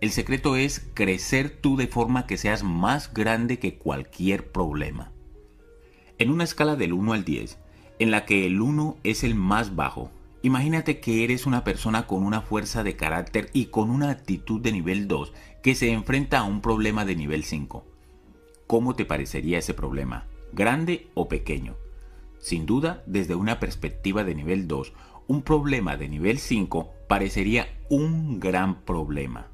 El 0.00 0.10
secreto 0.10 0.56
es 0.56 0.86
crecer 0.92 1.48
tú 1.48 1.76
de 1.76 1.86
forma 1.86 2.26
que 2.26 2.36
seas 2.36 2.62
más 2.62 3.14
grande 3.14 3.58
que 3.58 3.78
cualquier 3.78 4.52
problema. 4.52 5.12
En 6.18 6.30
una 6.30 6.44
escala 6.44 6.76
del 6.76 6.92
1 6.92 7.12
al 7.14 7.24
10, 7.24 7.58
en 7.98 8.10
la 8.10 8.24
que 8.24 8.46
el 8.46 8.60
1 8.60 8.96
es 9.04 9.24
el 9.24 9.34
más 9.34 9.74
bajo 9.74 10.10
Imagínate 10.46 11.00
que 11.00 11.24
eres 11.24 11.44
una 11.44 11.64
persona 11.64 12.06
con 12.06 12.22
una 12.22 12.40
fuerza 12.40 12.84
de 12.84 12.94
carácter 12.94 13.50
y 13.52 13.66
con 13.66 13.90
una 13.90 14.10
actitud 14.10 14.60
de 14.60 14.70
nivel 14.70 15.08
2 15.08 15.32
que 15.60 15.74
se 15.74 15.90
enfrenta 15.90 16.38
a 16.38 16.44
un 16.44 16.60
problema 16.60 17.04
de 17.04 17.16
nivel 17.16 17.42
5. 17.42 17.84
¿Cómo 18.68 18.94
te 18.94 19.04
parecería 19.04 19.58
ese 19.58 19.74
problema? 19.74 20.28
¿Grande 20.52 21.08
o 21.14 21.26
pequeño? 21.26 21.74
Sin 22.38 22.64
duda, 22.64 23.02
desde 23.06 23.34
una 23.34 23.58
perspectiva 23.58 24.22
de 24.22 24.36
nivel 24.36 24.68
2, 24.68 24.92
un 25.26 25.42
problema 25.42 25.96
de 25.96 26.08
nivel 26.08 26.38
5 26.38 26.92
parecería 27.08 27.66
un 27.88 28.38
gran 28.38 28.82
problema. 28.82 29.48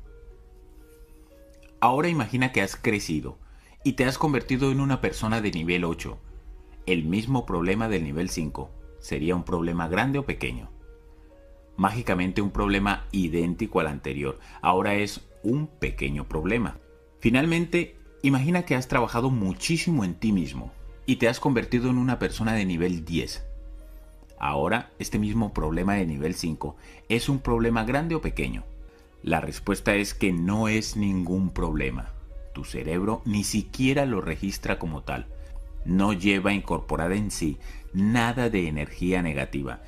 Ahora 1.81 2.11
imagina 2.11 2.53
que 2.53 2.61
has 2.61 2.77
crecido 2.77 3.39
y 3.83 3.95
te 3.95 4.05
has 4.05 4.19
convertido 4.19 4.71
en 4.71 4.81
una 4.81 5.01
persona 5.01 5.41
de 5.41 5.53
nivel 5.53 5.85
8. 5.85 6.19
El 6.87 7.05
mismo 7.05 7.47
problema 7.47 7.89
del 7.89 8.05
nivel 8.05 8.29
5. 8.29 8.71
¿Sería 9.01 9.35
un 9.35 9.45
problema 9.45 9.89
grande 9.89 10.19
o 10.19 10.25
pequeño? 10.25 10.71
mágicamente 11.77 12.43
un 12.43 12.51
problema 12.51 13.07
idéntico 13.13 13.81
al 13.81 13.87
anterior. 13.87 14.39
Ahora 14.61 14.95
es 14.95 15.21
un 15.43 15.67
pequeño 15.67 16.29
problema. 16.29 16.79
Finalmente, 17.19 17.97
imagina 18.23 18.63
que 18.63 18.75
has 18.75 18.89
trabajado 18.89 19.31
muchísimo 19.31 20.05
en 20.05 20.15
ti 20.15 20.33
mismo 20.33 20.73
y 21.07 21.17
te 21.17 21.29
has 21.29 21.41
convertido 21.41 21.91
en 21.91 21.99
una 21.99 22.19
persona 22.19 22.55
de 22.55 22.65
nivel 22.65 23.05
10. 23.05 23.45
Ahora, 24.39 24.91
este 24.99 25.19
mismo 25.19 25.53
problema 25.53 25.95
de 25.95 26.07
nivel 26.07 26.35
5 26.35 26.77
es 27.09 27.29
un 27.29 27.39
problema 27.39 27.85
grande 27.85 28.15
o 28.15 28.21
pequeño. 28.21 28.65
La 29.23 29.41
respuesta 29.41 29.95
es 29.95 30.15
que 30.15 30.33
no 30.33 30.67
es 30.69 30.97
ningún 30.97 31.51
problema. 31.51 32.13
Tu 32.53 32.65
cerebro 32.65 33.23
ni 33.25 33.45
siquiera 33.45 34.05
lo 34.05 34.21
registra 34.21 34.79
como 34.79 35.03
tal. 35.03 35.27
No 35.85 36.13
lleva 36.13 36.53
incorporada 36.53 37.15
en 37.15 37.31
sí 37.31 37.59
nada 37.93 38.49
de 38.49 38.69
energía 38.69 39.23
negativa 39.23 39.83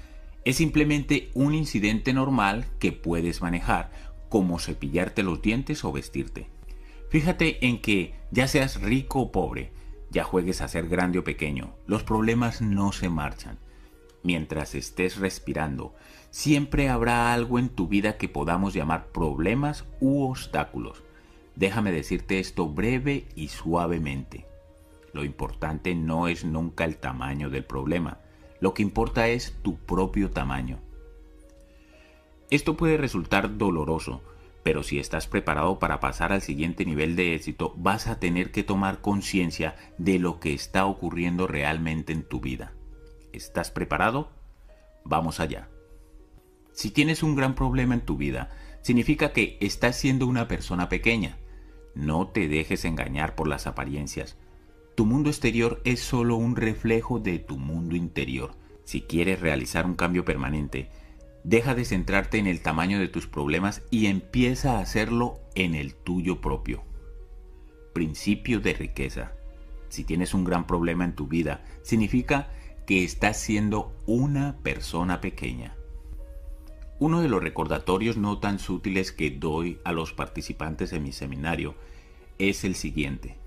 es 0.45 0.57
simplemente 0.57 1.31
un 1.35 1.55
incidente 1.55 2.13
normal 2.13 2.67
que 2.79 2.93
puedes 2.93 3.41
manejar, 3.41 3.91
como 4.29 4.59
cepillarte 4.59 5.23
los 5.23 5.41
dientes 5.41 5.85
o 5.85 5.93
vestirte. 5.93 6.49
Fíjate 7.09 7.67
en 7.67 7.81
que, 7.81 8.15
ya 8.31 8.47
seas 8.47 8.81
rico 8.81 9.21
o 9.21 9.33
pobre, 9.33 9.73
ya 10.11 10.25
juegues 10.25 10.61
a 10.61 10.69
ser 10.69 10.89
grande 10.89 11.19
o 11.19 11.25
pequeño, 11.25 11.75
los 11.87 12.03
problemas 12.03 12.61
no 12.61 12.93
se 12.93 13.09
marchan. 13.09 13.59
Mientras 14.23 14.75
estés 14.75 15.17
respirando, 15.17 15.95
siempre 16.31 16.89
habrá 16.89 17.33
algo 17.33 17.59
en 17.59 17.69
tu 17.69 17.89
vida 17.89 18.17
que 18.17 18.29
podamos 18.29 18.75
llamar 18.75 19.09
problemas 19.13 19.85
u 20.01 20.25
obstáculos. 20.25 21.03
Déjame 21.57 21.93
decirte 21.93 22.39
esto 22.39 22.69
breve 22.69 23.27
y 23.37 23.49
suavemente. 23.49 24.47
Lo 25.15 25.25
importante 25.25 25.95
no 25.95 26.27
es 26.27 26.45
nunca 26.45 26.85
el 26.85 26.97
tamaño 26.97 27.49
del 27.49 27.65
problema, 27.65 28.19
lo 28.61 28.75
que 28.75 28.83
importa 28.83 29.29
es 29.29 29.55
tu 29.63 29.77
propio 29.77 30.33
tamaño. 30.33 30.81
Esto 32.51 32.77
puede 32.77 32.97
resultar 32.97 33.57
doloroso, 33.57 34.23
pero 34.65 34.83
si 34.83 34.99
estás 34.99 35.29
preparado 35.29 35.79
para 35.79 36.01
pasar 36.01 36.33
al 36.33 36.43
siguiente 36.43 36.85
nivel 36.85 37.15
de 37.15 37.37
éxito, 37.37 37.75
vas 37.77 38.09
a 38.09 38.19
tener 38.19 38.51
que 38.51 38.65
tomar 38.65 39.01
conciencia 39.03 39.77
de 39.99 40.19
lo 40.19 40.41
que 40.41 40.53
está 40.53 40.85
ocurriendo 40.85 41.47
realmente 41.47 42.13
en 42.13 42.25
tu 42.25 42.41
vida. 42.41 42.73
¿Estás 43.33 43.71
preparado? 43.71 44.31
Vamos 45.05 45.39
allá. 45.39 45.69
Si 46.73 46.91
tienes 46.91 47.23
un 47.23 47.37
gran 47.37 47.55
problema 47.55 47.95
en 47.95 48.01
tu 48.01 48.17
vida, 48.17 48.51
significa 48.83 49.33
que 49.33 49.59
estás 49.61 49.97
siendo 49.97 50.27
una 50.27 50.49
persona 50.49 50.89
pequeña. 50.89 51.39
No 51.95 52.27
te 52.27 52.49
dejes 52.49 52.85
engañar 52.85 53.37
por 53.37 53.47
las 53.47 53.69
apariencias. 53.69 54.37
Tu 54.95 55.07
mundo 55.07 55.29
exterior 55.29 55.81
es 55.85 55.99
solo 56.01 56.37
un 56.37 56.55
reflejo 56.55 57.19
de 57.19 57.41
tu 57.41 57.59
mundo 57.59 57.97
interior. 57.97 58.53
Si 58.85 59.01
quieres 59.01 59.41
realizar 59.41 59.87
un 59.87 59.95
cambio 59.95 60.25
permanente, 60.25 60.89
deja 61.43 61.75
de 61.75 61.85
centrarte 61.85 62.39
en 62.39 62.47
el 62.47 62.61
tamaño 62.61 63.01
de 63.01 63.09
tus 63.09 63.27
problemas 63.27 63.83
y 63.91 64.07
empieza 64.07 64.77
a 64.77 64.81
hacerlo 64.81 65.41
en 65.57 65.75
el 65.75 65.95
tuyo 65.95 66.41
propio. 66.41 66.85
Principio 67.93 68.61
de 68.61 68.75
riqueza. 68.75 69.33
Si 69.89 70.05
tienes 70.05 70.33
un 70.33 70.45
gran 70.45 70.67
problema 70.67 71.05
en 71.05 71.17
tu 71.17 71.27
vida, 71.27 71.65
significa 71.83 72.51
que 72.87 73.03
estás 73.03 73.41
siendo 73.41 73.97
una 74.07 74.59
persona 74.63 75.21
pequeña. 75.21 75.77
Uno 77.01 77.21
de 77.21 77.29
los 77.29 77.43
recordatorios 77.43 78.17
no 78.17 78.39
tan 78.39 78.61
sutiles 78.61 79.11
que 79.11 79.31
doy 79.31 79.81
a 79.85 79.91
los 79.91 80.13
participantes 80.13 80.93
en 80.93 81.03
mi 81.03 81.11
seminario 81.11 81.75
es 82.39 82.63
el 82.63 82.77
siguiente. 82.77 83.44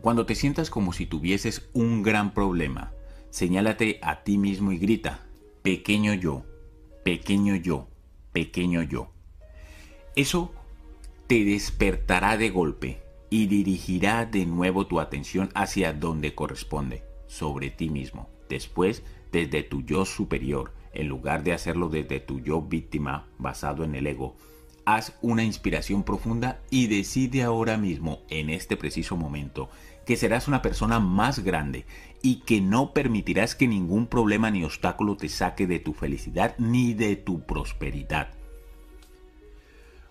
Cuando 0.00 0.26
te 0.26 0.34
sientas 0.34 0.70
como 0.70 0.92
si 0.92 1.06
tuvieses 1.06 1.68
un 1.72 2.02
gran 2.02 2.32
problema, 2.34 2.92
señálate 3.30 3.98
a 4.02 4.22
ti 4.22 4.38
mismo 4.38 4.72
y 4.72 4.78
grita, 4.78 5.26
pequeño 5.62 6.14
yo, 6.14 6.44
pequeño 7.04 7.56
yo, 7.56 7.88
pequeño 8.32 8.82
yo. 8.82 9.10
Eso 10.14 10.52
te 11.26 11.44
despertará 11.44 12.36
de 12.36 12.50
golpe 12.50 13.02
y 13.30 13.46
dirigirá 13.46 14.26
de 14.26 14.46
nuevo 14.46 14.86
tu 14.86 15.00
atención 15.00 15.50
hacia 15.54 15.92
donde 15.92 16.34
corresponde, 16.34 17.02
sobre 17.26 17.70
ti 17.70 17.88
mismo. 17.90 18.30
Después, 18.48 19.02
desde 19.32 19.62
tu 19.62 19.82
yo 19.82 20.04
superior, 20.04 20.72
en 20.92 21.08
lugar 21.08 21.42
de 21.42 21.52
hacerlo 21.52 21.88
desde 21.88 22.20
tu 22.20 22.40
yo 22.40 22.62
víctima 22.62 23.28
basado 23.38 23.84
en 23.84 23.94
el 23.94 24.06
ego, 24.06 24.36
haz 24.86 25.12
una 25.20 25.42
inspiración 25.42 26.04
profunda 26.04 26.60
y 26.70 26.86
decide 26.86 27.42
ahora 27.42 27.76
mismo, 27.76 28.22
en 28.30 28.48
este 28.48 28.76
preciso 28.76 29.16
momento, 29.16 29.68
que 30.06 30.16
serás 30.16 30.46
una 30.46 30.62
persona 30.62 31.00
más 31.00 31.40
grande 31.40 31.84
y 32.22 32.36
que 32.46 32.60
no 32.60 32.92
permitirás 32.92 33.56
que 33.56 33.66
ningún 33.66 34.06
problema 34.06 34.50
ni 34.50 34.62
obstáculo 34.64 35.16
te 35.16 35.28
saque 35.28 35.66
de 35.66 35.80
tu 35.80 35.92
felicidad 35.92 36.54
ni 36.58 36.94
de 36.94 37.16
tu 37.16 37.40
prosperidad. 37.40 38.28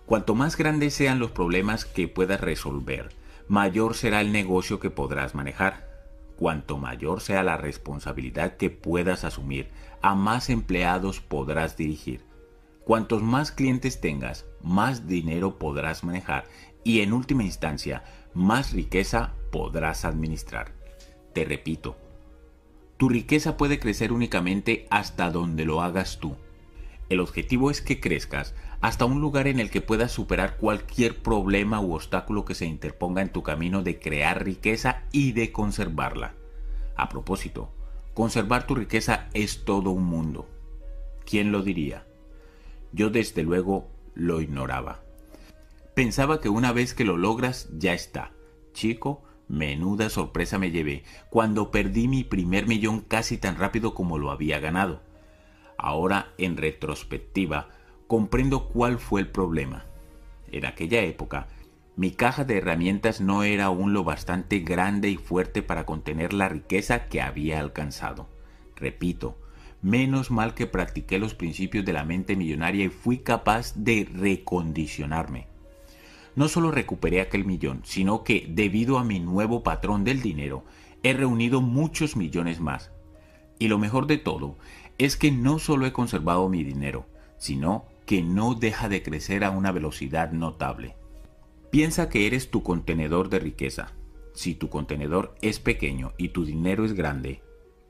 Cuanto 0.04 0.34
más 0.34 0.56
grandes 0.58 0.92
sean 0.92 1.18
los 1.18 1.30
problemas 1.30 1.86
que 1.86 2.06
puedas 2.06 2.40
resolver, 2.40 3.08
mayor 3.48 3.94
será 3.94 4.20
el 4.20 4.30
negocio 4.30 4.78
que 4.78 4.90
podrás 4.90 5.34
manejar. 5.34 5.88
Cuanto 6.36 6.76
mayor 6.76 7.22
sea 7.22 7.42
la 7.42 7.56
responsabilidad 7.56 8.58
que 8.58 8.68
puedas 8.68 9.24
asumir, 9.24 9.70
a 10.02 10.14
más 10.14 10.50
empleados 10.50 11.22
podrás 11.22 11.78
dirigir. 11.78 12.25
Cuantos 12.86 13.20
más 13.20 13.50
clientes 13.50 14.00
tengas, 14.00 14.46
más 14.62 15.08
dinero 15.08 15.58
podrás 15.58 16.04
manejar 16.04 16.44
y 16.84 17.00
en 17.00 17.12
última 17.12 17.42
instancia, 17.42 18.04
más 18.32 18.72
riqueza 18.72 19.32
podrás 19.50 20.04
administrar. 20.04 20.72
Te 21.32 21.44
repito, 21.44 21.96
tu 22.96 23.08
riqueza 23.08 23.56
puede 23.56 23.80
crecer 23.80 24.12
únicamente 24.12 24.86
hasta 24.88 25.32
donde 25.32 25.64
lo 25.64 25.82
hagas 25.82 26.20
tú. 26.20 26.36
El 27.08 27.18
objetivo 27.18 27.72
es 27.72 27.80
que 27.80 27.98
crezcas 27.98 28.54
hasta 28.80 29.04
un 29.04 29.20
lugar 29.20 29.48
en 29.48 29.58
el 29.58 29.68
que 29.68 29.80
puedas 29.80 30.12
superar 30.12 30.56
cualquier 30.56 31.20
problema 31.20 31.80
u 31.80 31.92
obstáculo 31.92 32.44
que 32.44 32.54
se 32.54 32.66
interponga 32.66 33.20
en 33.20 33.32
tu 33.32 33.42
camino 33.42 33.82
de 33.82 33.98
crear 33.98 34.44
riqueza 34.44 35.02
y 35.10 35.32
de 35.32 35.50
conservarla. 35.50 36.34
A 36.94 37.08
propósito, 37.08 37.68
conservar 38.14 38.64
tu 38.64 38.76
riqueza 38.76 39.28
es 39.34 39.64
todo 39.64 39.90
un 39.90 40.04
mundo. 40.04 40.48
¿Quién 41.24 41.50
lo 41.50 41.64
diría? 41.64 42.05
Yo 42.92 43.10
desde 43.10 43.42
luego 43.42 43.88
lo 44.14 44.40
ignoraba. 44.40 45.02
Pensaba 45.94 46.40
que 46.40 46.48
una 46.48 46.72
vez 46.72 46.94
que 46.94 47.04
lo 47.04 47.16
logras 47.16 47.68
ya 47.78 47.94
está. 47.94 48.32
Chico, 48.72 49.22
menuda 49.48 50.10
sorpresa 50.10 50.58
me 50.58 50.70
llevé 50.70 51.04
cuando 51.30 51.70
perdí 51.70 52.08
mi 52.08 52.24
primer 52.24 52.66
millón 52.66 53.00
casi 53.00 53.38
tan 53.38 53.56
rápido 53.56 53.94
como 53.94 54.18
lo 54.18 54.30
había 54.30 54.58
ganado. 54.58 55.00
Ahora, 55.78 56.32
en 56.38 56.56
retrospectiva, 56.56 57.68
comprendo 58.06 58.68
cuál 58.68 58.98
fue 58.98 59.20
el 59.20 59.28
problema. 59.28 59.86
En 60.50 60.64
aquella 60.64 61.02
época, 61.02 61.48
mi 61.96 62.10
caja 62.10 62.44
de 62.44 62.58
herramientas 62.58 63.20
no 63.20 63.42
era 63.42 63.64
aún 63.64 63.92
lo 63.94 64.04
bastante 64.04 64.58
grande 64.60 65.08
y 65.08 65.16
fuerte 65.16 65.62
para 65.62 65.86
contener 65.86 66.32
la 66.34 66.48
riqueza 66.48 67.08
que 67.08 67.22
había 67.22 67.58
alcanzado. 67.58 68.28
Repito, 68.76 69.38
menos 69.86 70.32
mal 70.32 70.54
que 70.54 70.66
practiqué 70.66 71.20
los 71.20 71.34
principios 71.34 71.84
de 71.84 71.92
la 71.92 72.04
mente 72.04 72.34
millonaria 72.34 72.84
y 72.84 72.88
fui 72.88 73.18
capaz 73.18 73.72
de 73.76 74.08
recondicionarme. 74.12 75.46
No 76.34 76.48
solo 76.48 76.72
recuperé 76.72 77.20
aquel 77.20 77.44
millón, 77.44 77.82
sino 77.84 78.24
que, 78.24 78.46
debido 78.50 78.98
a 78.98 79.04
mi 79.04 79.20
nuevo 79.20 79.62
patrón 79.62 80.02
del 80.02 80.22
dinero, 80.22 80.64
he 81.04 81.12
reunido 81.12 81.60
muchos 81.60 82.16
millones 82.16 82.58
más. 82.58 82.90
Y 83.60 83.68
lo 83.68 83.78
mejor 83.78 84.08
de 84.08 84.18
todo 84.18 84.56
es 84.98 85.16
que 85.16 85.30
no 85.30 85.60
solo 85.60 85.86
he 85.86 85.92
conservado 85.92 86.48
mi 86.48 86.64
dinero, 86.64 87.06
sino 87.38 87.84
que 88.06 88.22
no 88.22 88.56
deja 88.56 88.88
de 88.88 89.04
crecer 89.04 89.44
a 89.44 89.50
una 89.50 89.70
velocidad 89.70 90.32
notable. 90.32 90.96
Piensa 91.70 92.08
que 92.08 92.26
eres 92.26 92.50
tu 92.50 92.64
contenedor 92.64 93.28
de 93.28 93.38
riqueza. 93.38 93.92
Si 94.34 94.56
tu 94.56 94.68
contenedor 94.68 95.36
es 95.42 95.60
pequeño 95.60 96.12
y 96.18 96.30
tu 96.30 96.44
dinero 96.44 96.84
es 96.84 96.92
grande, 96.92 97.40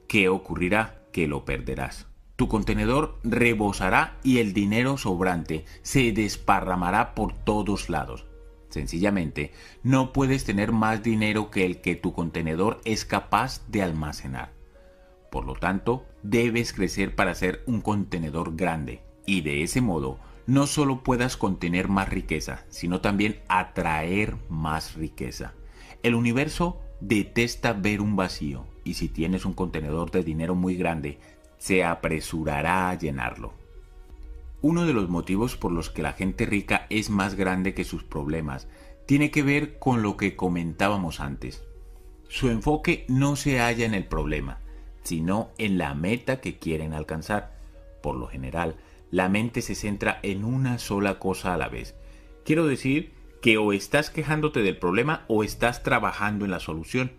¿qué 0.08 0.28
ocurrirá? 0.28 1.05
Que 1.16 1.28
lo 1.28 1.46
perderás. 1.46 2.08
Tu 2.36 2.46
contenedor 2.46 3.18
rebosará 3.24 4.18
y 4.22 4.36
el 4.36 4.52
dinero 4.52 4.98
sobrante 4.98 5.64
se 5.80 6.12
desparramará 6.12 7.14
por 7.14 7.32
todos 7.32 7.88
lados. 7.88 8.26
Sencillamente, 8.68 9.54
no 9.82 10.12
puedes 10.12 10.44
tener 10.44 10.72
más 10.72 11.02
dinero 11.02 11.50
que 11.50 11.64
el 11.64 11.80
que 11.80 11.96
tu 11.96 12.12
contenedor 12.12 12.82
es 12.84 13.06
capaz 13.06 13.66
de 13.68 13.82
almacenar. 13.82 14.52
Por 15.30 15.46
lo 15.46 15.54
tanto, 15.54 16.04
debes 16.22 16.74
crecer 16.74 17.14
para 17.14 17.34
ser 17.34 17.62
un 17.64 17.80
contenedor 17.80 18.54
grande, 18.54 19.00
y 19.24 19.40
de 19.40 19.62
ese 19.62 19.80
modo 19.80 20.18
no 20.46 20.66
solo 20.66 21.02
puedas 21.02 21.38
contener 21.38 21.88
más 21.88 22.10
riqueza, 22.10 22.66
sino 22.68 23.00
también 23.00 23.40
atraer 23.48 24.36
más 24.50 24.96
riqueza. 24.96 25.54
El 26.02 26.14
universo 26.14 26.82
detesta 27.00 27.72
ver 27.72 28.02
un 28.02 28.16
vacío 28.16 28.66
y 28.86 28.94
si 28.94 29.08
tienes 29.08 29.44
un 29.44 29.52
contenedor 29.52 30.10
de 30.10 30.22
dinero 30.22 30.54
muy 30.54 30.76
grande, 30.76 31.18
se 31.58 31.84
apresurará 31.84 32.88
a 32.88 32.94
llenarlo. 32.94 33.52
Uno 34.62 34.86
de 34.86 34.94
los 34.94 35.08
motivos 35.08 35.56
por 35.56 35.72
los 35.72 35.90
que 35.90 36.02
la 36.02 36.12
gente 36.12 36.46
rica 36.46 36.86
es 36.88 37.10
más 37.10 37.34
grande 37.34 37.74
que 37.74 37.84
sus 37.84 38.04
problemas 38.04 38.68
tiene 39.04 39.30
que 39.30 39.42
ver 39.42 39.78
con 39.78 40.02
lo 40.02 40.16
que 40.16 40.36
comentábamos 40.36 41.20
antes. 41.20 41.64
Su 42.28 42.48
enfoque 42.48 43.04
no 43.08 43.36
se 43.36 43.58
halla 43.58 43.86
en 43.86 43.94
el 43.94 44.06
problema, 44.06 44.60
sino 45.02 45.50
en 45.58 45.78
la 45.78 45.94
meta 45.94 46.40
que 46.40 46.58
quieren 46.58 46.92
alcanzar. 46.92 47.56
Por 48.02 48.16
lo 48.16 48.26
general, 48.26 48.76
la 49.10 49.28
mente 49.28 49.62
se 49.62 49.74
centra 49.74 50.18
en 50.22 50.44
una 50.44 50.78
sola 50.78 51.18
cosa 51.18 51.54
a 51.54 51.56
la 51.56 51.68
vez. 51.68 51.94
Quiero 52.44 52.66
decir 52.66 53.12
que 53.40 53.58
o 53.58 53.72
estás 53.72 54.10
quejándote 54.10 54.62
del 54.62 54.78
problema 54.78 55.24
o 55.28 55.44
estás 55.44 55.82
trabajando 55.82 56.44
en 56.44 56.50
la 56.50 56.60
solución. 56.60 57.12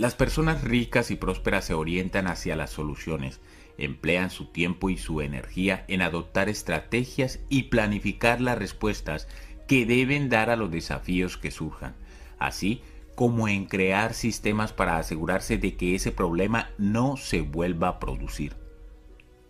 Las 0.00 0.14
personas 0.14 0.64
ricas 0.64 1.10
y 1.10 1.16
prósperas 1.16 1.66
se 1.66 1.74
orientan 1.74 2.26
hacia 2.26 2.56
las 2.56 2.70
soluciones, 2.70 3.38
emplean 3.76 4.30
su 4.30 4.46
tiempo 4.46 4.88
y 4.88 4.96
su 4.96 5.20
energía 5.20 5.84
en 5.88 6.00
adoptar 6.00 6.48
estrategias 6.48 7.40
y 7.50 7.64
planificar 7.64 8.40
las 8.40 8.56
respuestas 8.56 9.28
que 9.68 9.84
deben 9.84 10.30
dar 10.30 10.48
a 10.48 10.56
los 10.56 10.70
desafíos 10.70 11.36
que 11.36 11.50
surjan, 11.50 11.96
así 12.38 12.80
como 13.14 13.46
en 13.46 13.66
crear 13.66 14.14
sistemas 14.14 14.72
para 14.72 14.96
asegurarse 14.96 15.58
de 15.58 15.76
que 15.76 15.94
ese 15.94 16.12
problema 16.12 16.70
no 16.78 17.18
se 17.18 17.42
vuelva 17.42 17.88
a 17.88 18.00
producir. 18.00 18.56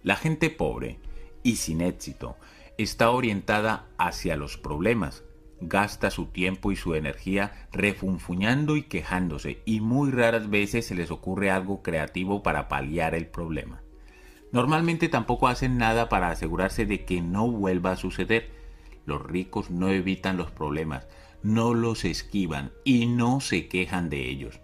La 0.03 0.16
gente 0.16 0.51
pobre 0.51 0.98
y 1.44 1.59
sin 1.59 1.80
éxito. 1.80 2.36
Está 2.76 3.11
orientada 3.11 3.86
hacia 3.98 4.34
los 4.34 4.57
problemas. 4.57 5.22
Gasta 5.61 6.11
su 6.11 6.26
tiempo 6.26 6.72
y 6.72 6.76
su 6.76 6.94
energía 6.94 7.68
refunfuñando 7.72 8.76
y 8.76 8.82
quejándose 8.84 9.61
y 9.66 9.80
muy 9.80 10.11
raras 10.11 10.48
veces 10.48 10.86
se 10.86 10.94
les 10.94 11.11
ocurre 11.11 11.50
algo 11.50 11.82
creativo 11.82 12.42
para 12.42 12.68
paliar 12.68 13.14
el 13.14 13.26
problema. 13.26 13.82
Normalmente 14.52 15.08
tampoco 15.08 15.48
hacen 15.48 15.76
nada 15.76 16.08
para 16.08 16.30
asegurarse 16.30 16.86
de 16.86 17.04
que 17.04 17.20
no 17.20 17.50
vuelva 17.50 17.92
a 17.92 17.96
suceder. 17.96 18.50
Los 19.04 19.22
ricos 19.22 19.70
no 19.70 19.90
evitan 19.90 20.36
los 20.36 20.50
problemas, 20.50 21.06
no 21.42 21.74
los 21.74 22.04
esquivan 22.04 22.72
y 22.84 23.06
no 23.06 23.40
se 23.40 23.68
quejan 23.68 24.08
de 24.08 24.28
ellos. 24.28 24.61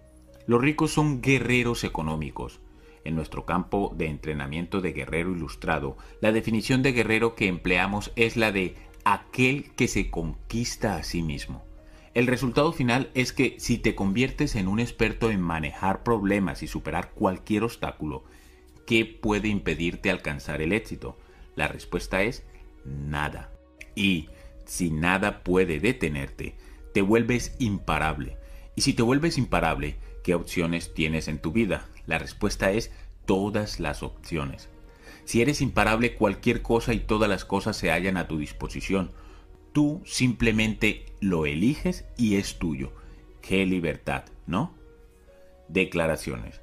Los 0.46 0.60
ricos 0.60 0.92
son 0.92 1.20
guerreros 1.20 1.84
económicos, 1.84 2.60
en 3.06 3.14
nuestro 3.14 3.44
campo 3.46 3.94
de 3.96 4.06
entrenamiento 4.06 4.80
de 4.80 4.92
guerrero 4.92 5.30
ilustrado, 5.30 5.96
la 6.20 6.32
definición 6.32 6.82
de 6.82 6.92
guerrero 6.92 7.34
que 7.34 7.46
empleamos 7.46 8.12
es 8.16 8.36
la 8.36 8.50
de 8.50 8.74
aquel 9.06 9.70
que 9.76 9.86
se 9.86 10.10
conquista 10.10 10.96
a 10.96 11.04
sí 11.04 11.22
mismo. 11.22 11.64
El 12.12 12.26
resultado 12.26 12.72
final 12.72 13.08
es 13.14 13.32
que 13.32 13.54
si 13.60 13.78
te 13.78 13.94
conviertes 13.94 14.56
en 14.56 14.66
un 14.66 14.80
experto 14.80 15.30
en 15.30 15.40
manejar 15.40 16.02
problemas 16.02 16.64
y 16.64 16.66
superar 16.66 17.12
cualquier 17.12 17.62
obstáculo, 17.62 18.24
¿qué 18.84 19.04
puede 19.04 19.46
impedirte 19.46 20.10
alcanzar 20.10 20.60
el 20.60 20.72
éxito? 20.72 21.16
La 21.54 21.68
respuesta 21.68 22.24
es 22.24 22.44
nada. 22.84 23.52
Y 23.94 24.28
si 24.64 24.90
nada 24.90 25.44
puede 25.44 25.78
detenerte, 25.78 26.56
te 26.92 27.00
vuelves 27.00 27.54
imparable. 27.60 28.38
Y 28.74 28.80
si 28.80 28.92
te 28.92 29.02
vuelves 29.02 29.38
imparable, 29.38 29.98
¿qué 30.24 30.34
opciones 30.34 30.94
tienes 30.94 31.28
en 31.28 31.38
tu 31.38 31.52
vida? 31.52 31.86
La 32.06 32.18
respuesta 32.18 32.72
es 32.72 32.90
todas 33.24 33.78
las 33.78 34.02
opciones. 34.02 34.68
Si 35.26 35.42
eres 35.42 35.60
imparable, 35.60 36.14
cualquier 36.14 36.62
cosa 36.62 36.94
y 36.94 37.00
todas 37.00 37.28
las 37.28 37.44
cosas 37.44 37.76
se 37.76 37.90
hallan 37.90 38.16
a 38.16 38.28
tu 38.28 38.38
disposición. 38.38 39.10
Tú 39.72 40.00
simplemente 40.06 41.04
lo 41.20 41.46
eliges 41.46 42.06
y 42.16 42.36
es 42.36 42.58
tuyo. 42.58 42.92
Qué 43.42 43.66
libertad, 43.66 44.24
¿no? 44.46 44.72
Declaraciones. 45.68 46.60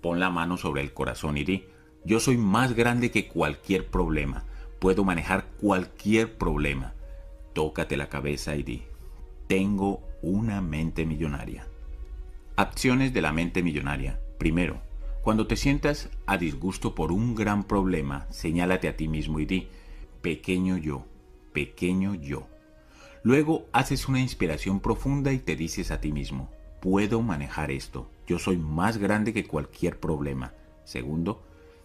Pon 0.00 0.18
la 0.18 0.30
mano 0.30 0.56
sobre 0.56 0.80
el 0.80 0.94
corazón 0.94 1.36
y 1.36 1.44
di, 1.44 1.66
yo 2.04 2.20
soy 2.20 2.38
más 2.38 2.72
grande 2.72 3.10
que 3.10 3.28
cualquier 3.28 3.86
problema, 3.86 4.46
puedo 4.78 5.04
manejar 5.04 5.44
cualquier 5.60 6.38
problema. 6.38 6.94
Tócate 7.52 7.98
la 7.98 8.08
cabeza 8.08 8.56
y 8.56 8.62
di, 8.62 8.82
tengo 9.46 10.02
una 10.22 10.62
mente 10.62 11.04
millonaria. 11.04 11.66
Acciones 12.56 13.12
de 13.12 13.20
la 13.20 13.32
mente 13.32 13.62
millonaria. 13.62 14.18
Primero, 14.38 14.80
cuando 15.22 15.46
te 15.46 15.56
sientas 15.56 16.08
a 16.26 16.38
disgusto 16.38 16.94
por 16.94 17.12
un 17.12 17.34
gran 17.34 17.64
problema, 17.64 18.26
señálate 18.30 18.88
a 18.88 18.96
ti 18.96 19.06
mismo 19.06 19.38
y 19.38 19.44
di, 19.44 19.68
pequeño 20.22 20.78
yo, 20.78 21.04
pequeño 21.52 22.14
yo. 22.14 22.46
Luego 23.22 23.66
haces 23.72 24.08
una 24.08 24.20
inspiración 24.20 24.80
profunda 24.80 25.32
y 25.32 25.38
te 25.38 25.56
dices 25.56 25.90
a 25.90 26.00
ti 26.00 26.10
mismo, 26.10 26.50
puedo 26.80 27.20
manejar 27.20 27.70
esto, 27.70 28.10
yo 28.26 28.38
soy 28.38 28.56
más 28.56 28.96
grande 28.96 29.34
que 29.34 29.46
cualquier 29.46 30.00
problema. 30.00 30.54
Segundo, 30.84 31.42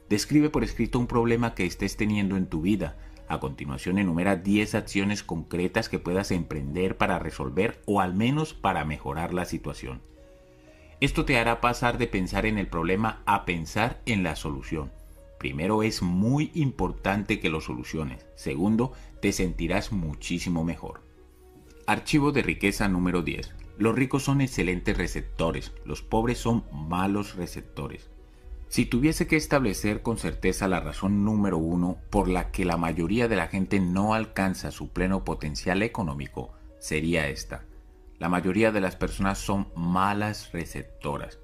describe 0.09 0.49
por 0.49 0.63
escrito 0.63 0.97
un 0.97 1.07
problema 1.07 1.55
que 1.55 1.65
estés 1.65 1.97
teniendo 1.97 2.38
en 2.38 2.47
tu 2.47 2.61
vida. 2.61 2.97
A 3.27 3.41
continuación 3.41 3.97
enumera 3.97 4.38
10 4.38 4.75
acciones 4.75 5.23
concretas 5.23 5.89
que 5.89 5.99
puedas 5.99 6.31
emprender 6.31 6.95
para 6.97 7.19
resolver 7.19 7.81
o 7.86 7.99
al 7.99 8.13
menos 8.13 8.53
para 8.53 8.86
mejorar 8.86 9.33
la 9.33 9.43
situación. 9.43 10.01
Esto 11.02 11.26
te 11.26 11.38
hará 11.38 11.60
pasar 11.60 11.98
de 11.98 12.08
pensar 12.08 12.46
en 12.46 12.58
el 12.58 12.68
problema 12.68 13.22
a 13.26 13.46
pensar 13.46 14.02
en 14.06 14.24
la 14.24 14.36
solución. 14.36 14.91
Primero 15.38 15.84
es 15.84 16.02
muy 16.02 16.52
importante 16.54 17.39
que 17.39 17.50
lo 17.50 17.60
soluciones. 17.60 18.26
Segundo, 18.36 18.93
te 19.22 19.34
sentirás 19.34 19.91
muchísimo 19.91 20.64
mejor. 20.64 21.02
Archivo 21.86 22.32
de 22.32 22.41
riqueza 22.41 22.88
número 22.88 23.22
10. 23.22 23.54
Los 23.78 23.93
ricos 23.93 24.24
son 24.24 24.39
excelentes 24.39 24.98
receptores, 24.98 25.74
los 25.84 26.02
pobres 26.02 26.38
son 26.38 26.64
malos 26.72 27.36
receptores. 27.36 28.10
Si 28.70 28.86
tuviese 28.86 29.28
que 29.28 29.36
establecer 29.36 30.02
con 30.02 30.18
certeza 30.18 30.70
la 30.70 30.80
razón 30.80 31.26
número 31.26 31.58
uno 31.58 31.98
por 32.10 32.30
la 32.30 32.52
que 32.52 32.66
la 32.66 32.78
mayoría 32.78 33.28
de 33.28 33.36
la 33.36 33.48
gente 33.48 33.80
no 33.80 34.14
alcanza 34.14 34.72
su 34.72 34.89
pleno 34.89 35.26
potencial 35.26 35.84
económico, 35.84 36.54
sería 36.80 37.28
esta. 37.28 37.66
La 38.20 38.30
mayoría 38.30 38.72
de 38.72 38.82
las 38.82 38.95
personas 38.95 39.38
son 39.39 39.68
malas 39.76 40.51
receptoras. 40.53 41.39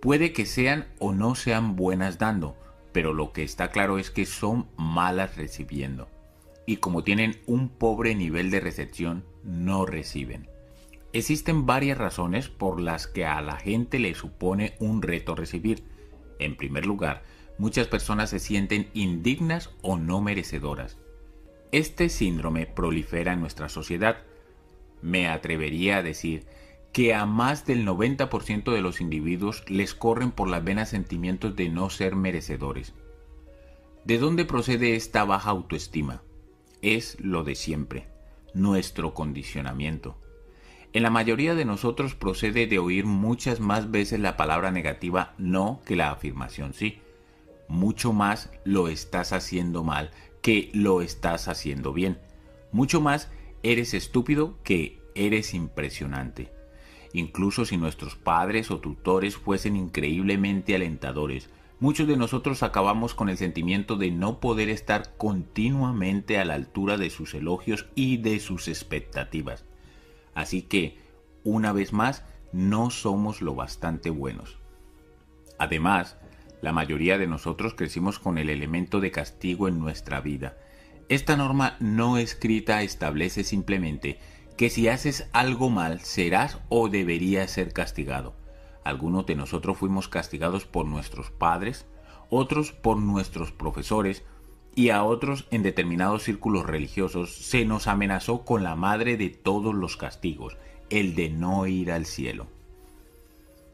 Puede 0.00 0.32
que 0.32 0.46
sean 0.46 0.88
o 0.98 1.12
no 1.12 1.34
sean 1.34 1.76
buenas 1.76 2.18
dando, 2.18 2.56
pero 2.92 3.12
lo 3.12 3.32
que 3.32 3.42
está 3.42 3.70
claro 3.70 3.98
es 3.98 4.10
que 4.10 4.26
son 4.26 4.68
malas 4.76 5.36
recibiendo. 5.36 6.08
Y 6.66 6.76
como 6.76 7.04
tienen 7.04 7.40
un 7.46 7.68
pobre 7.68 8.14
nivel 8.14 8.50
de 8.50 8.60
recepción, 8.60 9.24
no 9.44 9.84
reciben. 9.86 10.48
Existen 11.12 11.66
varias 11.66 11.98
razones 11.98 12.48
por 12.48 12.80
las 12.80 13.06
que 13.06 13.26
a 13.26 13.40
la 13.42 13.56
gente 13.56 13.98
le 13.98 14.14
supone 14.14 14.74
un 14.78 15.02
reto 15.02 15.34
recibir. 15.34 15.84
En 16.38 16.56
primer 16.56 16.86
lugar, 16.86 17.22
muchas 17.58 17.86
personas 17.86 18.30
se 18.30 18.38
sienten 18.38 18.88
indignas 18.94 19.70
o 19.82 19.98
no 19.98 20.22
merecedoras. 20.22 20.96
Este 21.70 22.08
síndrome 22.08 22.66
prolifera 22.66 23.34
en 23.34 23.40
nuestra 23.40 23.68
sociedad 23.68 24.22
me 25.02 25.28
atrevería 25.28 25.98
a 25.98 26.02
decir 26.02 26.46
que 26.92 27.14
a 27.14 27.26
más 27.26 27.66
del 27.66 27.86
90% 27.86 28.72
de 28.72 28.80
los 28.80 29.00
individuos 29.00 29.64
les 29.68 29.94
corren 29.94 30.30
por 30.30 30.48
las 30.48 30.62
venas 30.62 30.90
sentimientos 30.90 31.56
de 31.56 31.68
no 31.68 31.90
ser 31.90 32.16
merecedores. 32.16 32.94
¿De 34.04 34.18
dónde 34.18 34.44
procede 34.44 34.94
esta 34.94 35.24
baja 35.24 35.50
autoestima? 35.50 36.22
Es 36.82 37.18
lo 37.20 37.44
de 37.44 37.54
siempre, 37.54 38.08
nuestro 38.52 39.14
condicionamiento. 39.14 40.18
En 40.92 41.02
la 41.02 41.10
mayoría 41.10 41.54
de 41.54 41.64
nosotros 41.64 42.14
procede 42.14 42.66
de 42.66 42.78
oír 42.78 43.06
muchas 43.06 43.60
más 43.60 43.90
veces 43.90 44.20
la 44.20 44.36
palabra 44.36 44.70
negativa 44.70 45.34
no 45.38 45.80
que 45.86 45.96
la 45.96 46.10
afirmación 46.10 46.74
sí. 46.74 46.98
Mucho 47.68 48.12
más 48.12 48.50
lo 48.64 48.88
estás 48.88 49.32
haciendo 49.32 49.84
mal 49.84 50.10
que 50.42 50.70
lo 50.74 51.00
estás 51.00 51.48
haciendo 51.48 51.94
bien. 51.94 52.18
Mucho 52.72 53.00
más 53.00 53.30
eres 53.62 53.94
estúpido 53.94 54.58
que 54.62 55.00
eres 55.14 55.54
impresionante. 55.54 56.52
Incluso 57.12 57.64
si 57.64 57.76
nuestros 57.76 58.16
padres 58.16 58.70
o 58.70 58.80
tutores 58.80 59.36
fuesen 59.36 59.76
increíblemente 59.76 60.74
alentadores, 60.74 61.50
muchos 61.78 62.08
de 62.08 62.16
nosotros 62.16 62.62
acabamos 62.62 63.14
con 63.14 63.28
el 63.28 63.36
sentimiento 63.36 63.96
de 63.96 64.10
no 64.10 64.40
poder 64.40 64.68
estar 64.68 65.16
continuamente 65.16 66.38
a 66.38 66.44
la 66.44 66.54
altura 66.54 66.96
de 66.96 67.10
sus 67.10 67.34
elogios 67.34 67.86
y 67.94 68.16
de 68.16 68.40
sus 68.40 68.68
expectativas. 68.68 69.64
Así 70.34 70.62
que, 70.62 70.98
una 71.44 71.72
vez 71.72 71.92
más, 71.92 72.24
no 72.52 72.90
somos 72.90 73.42
lo 73.42 73.54
bastante 73.54 74.10
buenos. 74.10 74.58
Además, 75.58 76.16
la 76.62 76.72
mayoría 76.72 77.18
de 77.18 77.26
nosotros 77.26 77.74
crecimos 77.74 78.18
con 78.18 78.38
el 78.38 78.48
elemento 78.48 79.00
de 79.00 79.10
castigo 79.10 79.68
en 79.68 79.78
nuestra 79.78 80.20
vida, 80.20 80.56
esta 81.08 81.36
norma 81.36 81.76
no 81.80 82.16
escrita 82.16 82.82
establece 82.82 83.44
simplemente 83.44 84.18
que 84.56 84.70
si 84.70 84.88
haces 84.88 85.28
algo 85.32 85.70
mal 85.70 86.00
serás 86.00 86.58
o 86.68 86.88
deberías 86.88 87.50
ser 87.50 87.72
castigado. 87.72 88.34
Algunos 88.84 89.26
de 89.26 89.34
nosotros 89.34 89.78
fuimos 89.78 90.08
castigados 90.08 90.64
por 90.64 90.86
nuestros 90.86 91.30
padres, 91.30 91.86
otros 92.30 92.72
por 92.72 92.96
nuestros 92.98 93.52
profesores 93.52 94.24
y 94.74 94.90
a 94.90 95.04
otros 95.04 95.46
en 95.50 95.62
determinados 95.62 96.22
círculos 96.22 96.66
religiosos 96.66 97.34
se 97.34 97.64
nos 97.64 97.86
amenazó 97.86 98.44
con 98.44 98.62
la 98.62 98.74
madre 98.74 99.16
de 99.16 99.30
todos 99.30 99.74
los 99.74 99.96
castigos, 99.96 100.56
el 100.90 101.14
de 101.14 101.28
no 101.28 101.66
ir 101.66 101.92
al 101.92 102.06
cielo. 102.06 102.46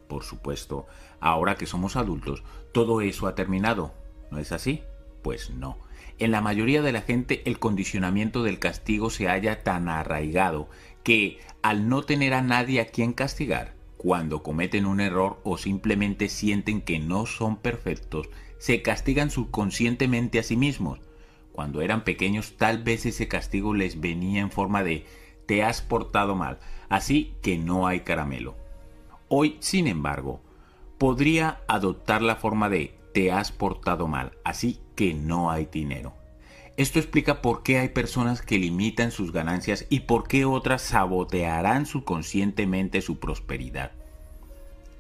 Por 0.09 0.25
supuesto, 0.25 0.87
ahora 1.21 1.57
que 1.57 1.67
somos 1.67 1.97
adultos, 1.97 2.43
todo 2.73 3.01
eso 3.01 3.27
ha 3.27 3.35
terminado, 3.35 3.93
¿no 4.31 4.39
es 4.39 4.53
así? 4.53 4.83
Pues 5.23 5.51
no 5.51 5.88
en 6.19 6.31
la 6.33 6.41
mayoría 6.41 6.83
de 6.83 6.93
la 6.93 7.03
gente 7.03 7.43
el 7.45 7.59
condicionamiento 7.59 8.43
del 8.43 8.59
castigo 8.59 9.11
se 9.11 9.29
halla 9.29 9.63
tan 9.63 9.89
arraigado 9.89 10.69
que 11.03 11.39
al 11.63 11.89
no 11.89 12.03
tener 12.03 12.35
a 12.35 12.43
nadie 12.43 12.81
a 12.81 12.87
quien 12.87 13.13
castigar, 13.13 13.75
cuando 13.97 14.43
cometen 14.43 14.87
un 14.87 15.01
error 15.01 15.41
o 15.45 15.59
simplemente 15.59 16.29
sienten 16.29 16.81
que 16.81 16.99
no 16.99 17.27
son 17.27 17.57
perfectos, 17.57 18.29
se 18.59 18.83
castigan 18.83 19.31
subconscientemente 19.31 20.39
a 20.39 20.43
sí 20.43 20.57
mismos. 20.57 21.01
Cuando 21.53 21.83
eran 21.83 22.05
pequeños 22.05 22.57
tal 22.57 22.83
vez 22.83 23.07
ese 23.07 23.29
castigo 23.29 23.75
les 23.75 24.01
venía 24.01 24.41
en 24.41 24.51
forma 24.51 24.83
de 24.83 25.07
te 25.47 25.63
has 25.63 25.83
portado 25.83 26.35
mal, 26.35 26.59
así 26.89 27.35
que 27.43 27.59
no 27.59 27.87
hay 27.87 28.01
caramelo. 28.01 28.57
Hoy, 29.29 29.57
sin 29.61 29.87
embargo, 29.87 30.41
podría 30.99 31.61
adoptar 31.69 32.23
la 32.23 32.37
forma 32.37 32.69
de 32.69 32.98
te 33.19 33.33
has 33.33 33.51
portado 33.51 34.07
mal, 34.07 34.39
así 34.45 34.79
que 34.95 35.13
no 35.13 35.51
hay 35.51 35.67
dinero. 35.67 36.15
Esto 36.77 37.01
explica 37.01 37.43
por 37.43 37.65
qué 37.65 37.81
hay 37.81 37.89
personas 37.89 38.43
que 38.43 38.61
limitan 38.61 39.11
sus 39.11 39.33
ganancias 39.33 39.87
y 39.91 40.01
por 40.01 40.29
qué 40.29 40.45
otras 40.45 40.83
sabotearán 40.83 41.85
subconscientemente 41.85 43.01
su 43.01 43.19
prosperidad. 43.19 43.91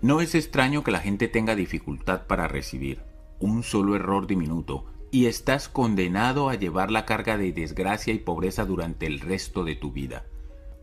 No 0.02 0.20
es 0.20 0.34
extraño 0.34 0.82
que 0.82 0.90
la 0.90 0.98
gente 0.98 1.28
tenga 1.28 1.54
dificultad 1.54 2.26
para 2.26 2.48
recibir 2.48 3.02
un 3.38 3.62
solo 3.62 3.94
error 3.94 4.26
diminuto 4.26 4.86
y 5.12 5.26
estás 5.26 5.68
condenado 5.68 6.48
a 6.48 6.56
llevar 6.56 6.90
la 6.90 7.04
carga 7.04 7.38
de 7.38 7.52
desgracia 7.52 8.12
y 8.12 8.18
pobreza 8.18 8.64
durante 8.64 9.06
el 9.06 9.20
resto 9.20 9.62
de 9.62 9.76
tu 9.76 9.92
vida. 9.92 10.24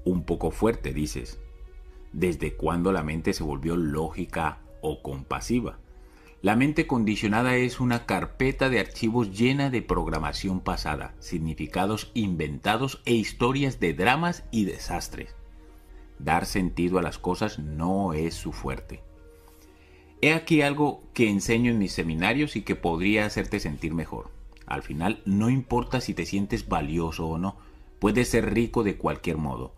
Un 0.05 0.23
poco 0.23 0.51
fuerte, 0.51 0.93
dices. 0.93 1.37
¿Desde 2.13 2.55
cuándo 2.55 2.93
la 2.93 3.03
mente 3.03 3.33
se 3.33 3.43
volvió 3.43 3.75
lógica 3.75 4.59
o 4.79 5.01
compasiva? 5.01 5.79
La 6.45 6.55
mente 6.55 6.85
condicionada 6.85 7.55
es 7.55 7.79
una 7.79 8.05
carpeta 8.05 8.69
de 8.69 8.79
archivos 8.79 9.35
llena 9.35 9.71
de 9.71 9.81
programación 9.81 10.59
pasada, 10.59 11.15
significados 11.17 12.11
inventados 12.13 13.01
e 13.05 13.15
historias 13.15 13.79
de 13.79 13.95
dramas 13.95 14.43
y 14.51 14.65
desastres. 14.65 15.33
Dar 16.19 16.45
sentido 16.45 16.99
a 16.99 17.01
las 17.01 17.17
cosas 17.17 17.57
no 17.57 18.13
es 18.13 18.35
su 18.35 18.51
fuerte. 18.51 19.01
He 20.21 20.33
aquí 20.33 20.61
algo 20.61 21.01
que 21.15 21.31
enseño 21.31 21.71
en 21.71 21.79
mis 21.79 21.93
seminarios 21.93 22.55
y 22.55 22.61
que 22.61 22.75
podría 22.75 23.25
hacerte 23.25 23.59
sentir 23.59 23.95
mejor. 23.95 24.29
Al 24.67 24.83
final, 24.83 25.23
no 25.25 25.49
importa 25.49 25.99
si 25.99 26.13
te 26.13 26.27
sientes 26.27 26.69
valioso 26.69 27.25
o 27.25 27.39
no, 27.39 27.57
puedes 27.97 28.29
ser 28.29 28.53
rico 28.53 28.83
de 28.83 28.97
cualquier 28.97 29.37
modo. 29.37 29.73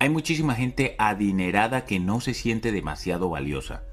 Hay 0.00 0.08
muchísima 0.08 0.56
gente 0.56 0.96
adinerada 0.98 1.84
que 1.84 2.00
no 2.00 2.20
se 2.20 2.34
siente 2.34 2.72
demasiado 2.72 3.28
valiosa 3.28 3.84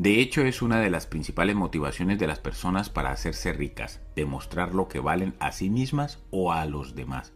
de 0.00 0.18
hecho, 0.18 0.40
es 0.46 0.62
una 0.62 0.80
de 0.80 0.88
las 0.88 1.06
principales 1.06 1.56
motivaciones 1.56 2.18
de 2.18 2.26
las 2.26 2.38
personas 2.38 2.88
para 2.88 3.10
hacerse 3.10 3.52
ricas, 3.52 4.00
demostrar 4.16 4.74
lo 4.74 4.88
que 4.88 4.98
valen 4.98 5.34
a 5.40 5.52
sí 5.52 5.68
mismas 5.68 6.20
o 6.30 6.54
a 6.54 6.64
los 6.64 6.94
demás. 6.94 7.34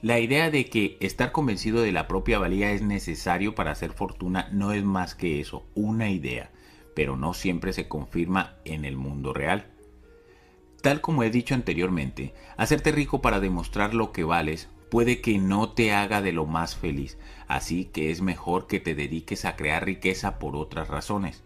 La 0.00 0.18
idea 0.18 0.50
de 0.50 0.70
que 0.70 0.96
estar 1.00 1.32
convencido 1.32 1.82
de 1.82 1.92
la 1.92 2.08
propia 2.08 2.38
valía 2.38 2.72
es 2.72 2.80
necesario 2.80 3.54
para 3.54 3.72
hacer 3.72 3.92
fortuna 3.92 4.48
no 4.52 4.72
es 4.72 4.82
más 4.84 5.14
que 5.14 5.38
eso, 5.38 5.66
una 5.74 6.08
idea, 6.08 6.50
pero 6.96 7.18
no 7.18 7.34
siempre 7.34 7.74
se 7.74 7.88
confirma 7.88 8.54
en 8.64 8.86
el 8.86 8.96
mundo 8.96 9.34
real. 9.34 9.66
Tal 10.80 11.02
como 11.02 11.24
he 11.24 11.30
dicho 11.30 11.54
anteriormente, 11.54 12.32
hacerte 12.56 12.90
rico 12.90 13.20
para 13.20 13.38
demostrar 13.38 13.92
lo 13.92 14.12
que 14.12 14.24
vales 14.24 14.70
puede 14.90 15.20
que 15.20 15.36
no 15.36 15.72
te 15.72 15.92
haga 15.92 16.22
de 16.22 16.32
lo 16.32 16.46
más 16.46 16.74
feliz, 16.74 17.18
así 17.48 17.84
que 17.84 18.10
es 18.10 18.22
mejor 18.22 18.66
que 18.66 18.80
te 18.80 18.94
dediques 18.94 19.44
a 19.44 19.56
crear 19.56 19.84
riqueza 19.84 20.38
por 20.38 20.56
otras 20.56 20.88
razones. 20.88 21.42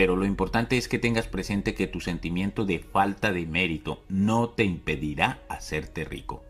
Pero 0.00 0.16
lo 0.16 0.24
importante 0.24 0.78
es 0.78 0.88
que 0.88 0.98
tengas 0.98 1.28
presente 1.28 1.74
que 1.74 1.86
tu 1.86 2.00
sentimiento 2.00 2.64
de 2.64 2.78
falta 2.78 3.32
de 3.32 3.44
mérito 3.44 4.02
no 4.08 4.48
te 4.48 4.64
impedirá 4.64 5.42
hacerte 5.50 6.06
rico. 6.06 6.42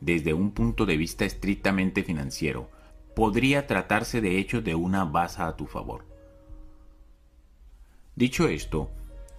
Desde 0.00 0.34
un 0.34 0.50
punto 0.50 0.84
de 0.84 0.96
vista 0.96 1.24
estrictamente 1.24 2.02
financiero, 2.02 2.68
podría 3.14 3.68
tratarse 3.68 4.20
de 4.20 4.40
hecho 4.40 4.60
de 4.60 4.74
una 4.74 5.04
baza 5.04 5.46
a 5.46 5.56
tu 5.56 5.66
favor. 5.66 6.04
Dicho 8.16 8.48
esto, 8.48 8.90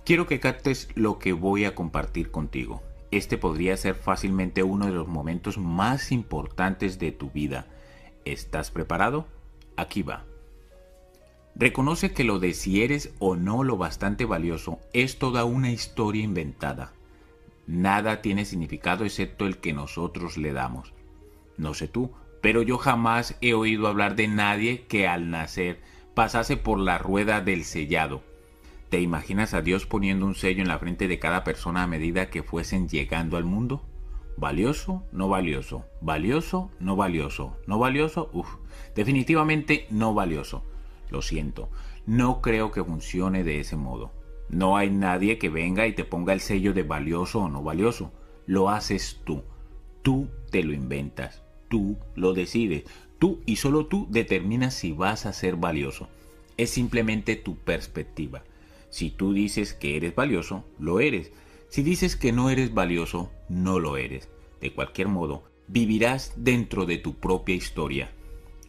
quiero 0.06 0.28
que 0.28 0.40
captes 0.40 0.88
lo 0.96 1.20
que 1.20 1.34
voy 1.34 1.66
a 1.66 1.76
compartir 1.76 2.32
contigo. 2.32 2.84
Este 3.12 3.38
podría 3.38 3.76
ser 3.76 3.96
fácilmente 3.96 4.64
uno 4.64 4.86
de 4.86 4.94
los 4.94 5.10
momentos 5.10 5.58
más 5.58 6.14
importantes 6.14 7.00
de 7.00 7.12
tu 7.12 7.32
vida. 7.32 7.68
¿Estás 8.24 8.72
preparado? 8.72 9.28
Aquí 9.76 10.04
va. 10.04 10.24
Reconoce 11.58 12.12
que 12.12 12.26
lo 12.26 12.40
de 12.40 12.54
si 12.54 12.84
eres 12.84 13.14
o 13.20 13.38
no 13.38 13.64
lo 13.64 13.78
bastante 13.78 14.26
valioso 14.26 14.80
es 14.92 15.20
toda 15.20 15.46
una 15.46 15.72
historia 15.72 16.22
inventada. 16.22 16.92
Nada 17.66 18.22
tiene 18.22 18.44
significado 18.44 19.06
excepto 19.06 19.46
el 19.48 19.58
que 19.58 19.72
nosotros 19.72 20.38
le 20.38 20.52
damos. 20.52 20.94
No 21.58 21.74
sé 21.74 21.88
tú, 21.88 22.12
pero 22.42 22.62
yo 22.62 22.78
jamás 22.78 23.38
he 23.40 23.54
oído 23.54 23.88
hablar 23.88 24.18
de 24.18 24.28
nadie 24.28 24.86
que 24.88 25.08
al 25.08 25.30
nacer 25.30 25.80
pasase 26.14 26.58
por 26.58 26.78
la 26.78 26.98
rueda 26.98 27.40
del 27.40 27.64
sellado. 27.64 28.22
¿Te 28.90 29.00
imaginas 29.00 29.54
a 29.54 29.62
Dios 29.62 29.86
poniendo 29.86 30.26
un 30.26 30.36
sello 30.36 30.62
en 30.62 30.68
la 30.68 30.78
frente 30.78 31.08
de 31.08 31.20
cada 31.20 31.46
persona 31.46 31.84
a 31.84 31.88
medida 31.88 32.30
que 32.30 32.44
fuesen 32.44 32.90
llegando 32.90 33.38
al 33.38 33.46
mundo? 33.46 33.82
¿Valioso? 34.36 35.04
No 35.14 35.30
valioso. 35.30 35.86
¿Valioso? 36.02 36.70
No 36.82 36.98
valioso. 36.98 37.58
¿No 37.66 37.80
valioso? 37.80 38.30
Uf, 38.34 38.48
definitivamente 38.94 39.88
no 39.90 40.14
valioso. 40.14 40.64
Lo 41.10 41.22
siento, 41.22 41.70
no 42.06 42.42
creo 42.42 42.72
que 42.72 42.84
funcione 42.84 43.44
de 43.44 43.60
ese 43.60 43.76
modo. 43.76 44.12
No 44.50 44.78
hay 44.78 44.90
nadie 44.90 45.38
que 45.38 45.50
venga 45.50 45.88
y 45.88 45.94
te 45.94 46.06
ponga 46.06 46.34
el 46.34 46.40
sello 46.40 46.74
de 46.74 46.84
valioso 46.84 47.42
o 47.42 47.50
no 47.50 47.64
valioso. 47.64 48.12
Lo 48.46 48.70
haces 48.70 49.22
tú. 49.24 49.44
Tú 50.04 50.30
te 50.52 50.64
lo 50.64 50.74
inventas. 50.74 51.42
Tú 51.68 51.98
lo 52.16 52.34
decides. 52.34 52.84
Tú 53.18 53.42
y 53.46 53.56
solo 53.56 53.88
tú 53.88 54.08
determinas 54.10 54.76
si 54.76 54.92
vas 54.92 55.26
a 55.26 55.34
ser 55.34 55.56
valioso. 55.56 56.10
Es 56.58 56.70
simplemente 56.70 57.36
tu 57.36 57.56
perspectiva. 57.58 58.44
Si 58.90 59.10
tú 59.10 59.34
dices 59.34 59.74
que 59.74 59.98
eres 59.98 60.16
valioso, 60.16 60.64
lo 60.80 61.00
eres. 61.00 61.32
Si 61.70 61.82
dices 61.82 62.16
que 62.16 62.32
no 62.32 62.50
eres 62.50 62.74
valioso, 62.74 63.32
no 63.50 63.80
lo 63.80 63.98
eres. 63.98 64.30
De 64.62 64.72
cualquier 64.72 65.08
modo, 65.08 65.44
vivirás 65.68 66.34
dentro 66.38 66.86
de 66.86 66.98
tu 66.98 67.16
propia 67.16 67.56
historia. 67.56 68.12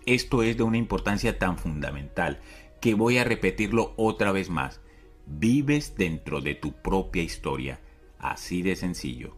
Esto 0.07 0.45
es 0.45 0.57
de 0.57 0.63
una 0.63 0.79
importancia 0.79 1.37
tan 1.37 1.59
fundamental 1.59 2.41
que 2.81 2.95
voy 2.95 3.19
a 3.19 3.25
repetirlo 3.25 3.93
otra 3.97 4.31
vez 4.31 4.49
más. 4.51 4.81
Vives 5.27 5.97
dentro 5.97 6.41
de 6.41 6.55
tu 6.55 6.81
propia 6.81 7.25
historia. 7.25 7.81
Así 8.19 8.63
de 8.63 8.77
sencillo. 8.77 9.37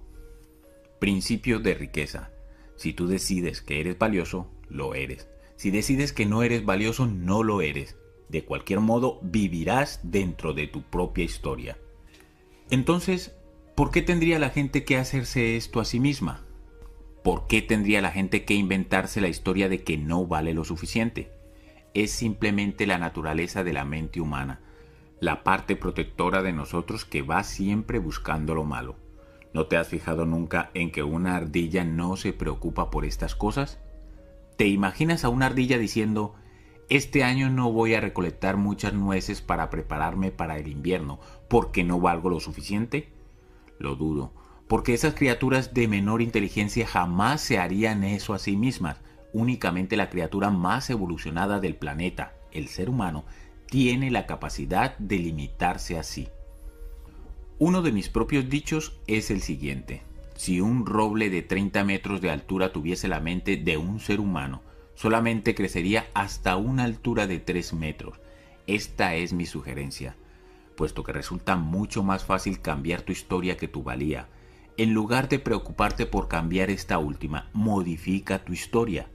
Principio 0.99 1.59
de 1.59 1.73
riqueza. 1.73 2.31
Si 2.77 2.93
tú 2.93 3.07
decides 3.07 3.63
que 3.63 3.81
eres 3.81 3.99
valioso, 3.99 4.51
lo 4.69 4.95
eres. 4.95 5.27
Si 5.57 5.71
decides 5.71 6.13
que 6.13 6.27
no 6.27 6.43
eres 6.43 6.67
valioso, 6.67 7.07
no 7.07 7.43
lo 7.43 7.63
eres. 7.63 7.97
De 8.29 8.45
cualquier 8.45 8.81
modo, 8.81 9.21
vivirás 9.23 10.01
dentro 10.03 10.53
de 10.53 10.67
tu 10.67 10.83
propia 10.83 11.25
historia. 11.25 11.79
Entonces, 12.71 13.35
¿por 13.75 13.91
qué 13.91 14.03
tendría 14.03 14.39
la 14.39 14.51
gente 14.51 14.85
que 14.85 14.99
hacerse 14.99 15.57
esto 15.57 15.81
a 15.81 15.87
sí 15.87 15.99
misma? 15.99 16.45
¿Por 17.23 17.47
qué 17.47 17.63
tendría 17.63 18.01
la 18.01 18.11
gente 18.11 18.45
que 18.45 18.55
inventarse 18.55 19.21
la 19.21 19.29
historia 19.29 19.69
de 19.69 19.83
que 19.83 19.99
no 19.99 20.27
vale 20.27 20.55
lo 20.55 20.65
suficiente? 20.65 21.33
Es 21.93 22.13
simplemente 22.13 22.87
la 22.87 22.99
naturaleza 22.99 23.65
de 23.65 23.73
la 23.73 23.85
mente 23.85 24.21
humana, 24.21 24.61
la 25.21 25.43
parte 25.43 25.75
protectora 25.75 26.43
de 26.43 26.53
nosotros 26.53 27.05
que 27.05 27.23
va 27.23 27.43
siempre 27.43 27.99
buscando 27.99 28.55
lo 28.55 28.65
malo. 28.65 28.97
¿No 29.53 29.67
te 29.67 29.77
has 29.77 29.89
fijado 29.89 30.27
nunca 30.27 30.71
en 30.75 30.93
que 30.93 31.03
una 31.03 31.37
ardilla 31.37 31.85
no 31.85 32.17
se 32.17 32.33
preocupa 32.33 32.91
por 32.91 33.05
estas 33.05 33.35
cosas? 33.35 33.81
¿Te 34.57 34.69
imaginas 34.69 35.25
a 35.25 35.29
una 35.29 35.47
ardilla 35.47 35.79
diciendo, 35.79 36.35
este 36.89 37.25
año 37.25 37.51
no 37.51 37.73
voy 37.73 37.95
a 37.95 38.01
recolectar 38.01 38.57
muchas 38.57 38.95
nueces 38.95 39.43
para 39.43 39.71
prepararme 39.71 40.31
para 40.31 40.57
el 40.59 40.69
invierno 40.69 41.19
porque 41.49 41.83
no 41.83 42.01
valgo 42.01 42.31
lo 42.31 42.39
suficiente? 42.39 43.13
Lo 43.79 43.97
dudo 43.97 44.33
porque 44.69 44.93
esas 44.93 45.15
criaturas 45.15 45.73
de 45.73 45.89
menor 45.89 46.21
inteligencia 46.21 46.87
jamás 46.87 47.41
se 47.41 47.59
harían 47.59 48.05
eso 48.05 48.35
a 48.35 48.39
sí 48.39 48.57
mismas. 48.57 48.99
Únicamente 49.33 49.97
la 49.97 50.11
criatura 50.11 50.51
más 50.51 50.91
evolucionada 50.91 51.59
del 51.59 51.75
planeta, 51.75 52.35
el 52.53 52.69
ser 52.69 52.91
humano, 52.91 53.25
tiene 53.67 54.11
la 54.11 54.27
capacidad 54.27 54.97
de 54.99 55.19
limitarse 55.19 55.99
a 55.99 56.03
sí. 56.03 56.29
Uno 57.59 57.83
de 57.83 57.93
mis 57.93 58.09
propios 58.09 58.49
dichos 58.49 59.01
es 59.07 59.31
el 59.31 59.41
siguiente. 59.41 60.03
Si 60.37 60.61
un 60.61 60.87
roble 60.87 61.31
de 61.31 61.43
30 61.43 61.83
metros 61.85 62.21
de 62.21 62.31
altura 62.31 62.71
tuviese 62.71 63.09
la 63.09 63.21
mente 63.21 63.57
de 63.57 63.77
un 63.77 64.01
ser 64.01 64.21
humano, 64.21 64.63
solamente 64.95 65.55
crecería 65.55 66.07
hasta 66.15 66.57
una 66.57 66.85
altura 66.85 67.27
de 67.27 67.41
3 67.41 67.73
metros. 67.73 68.21
Esta 68.67 69.15
es 69.15 69.33
mi 69.33 69.47
sugerencia, 69.47 70.15
puesto 70.77 71.03
que 71.03 71.13
resulta 71.13 71.57
mucho 71.57 72.03
más 72.03 72.25
fácil 72.25 72.61
cambiar 72.61 73.03
tu 73.03 73.13
historia 73.13 73.57
que 73.57 73.67
tu 73.67 73.83
valía 73.83 74.29
en 74.79 74.95
lugar 74.95 75.29
de 75.29 75.41
preocuparte 75.41 76.07
por 76.07 76.29
cambiar 76.29 76.71
esta 76.71 76.99
última, 76.99 77.51
modifica 77.53 78.45
tu 78.45 78.53
historia. 78.53 79.11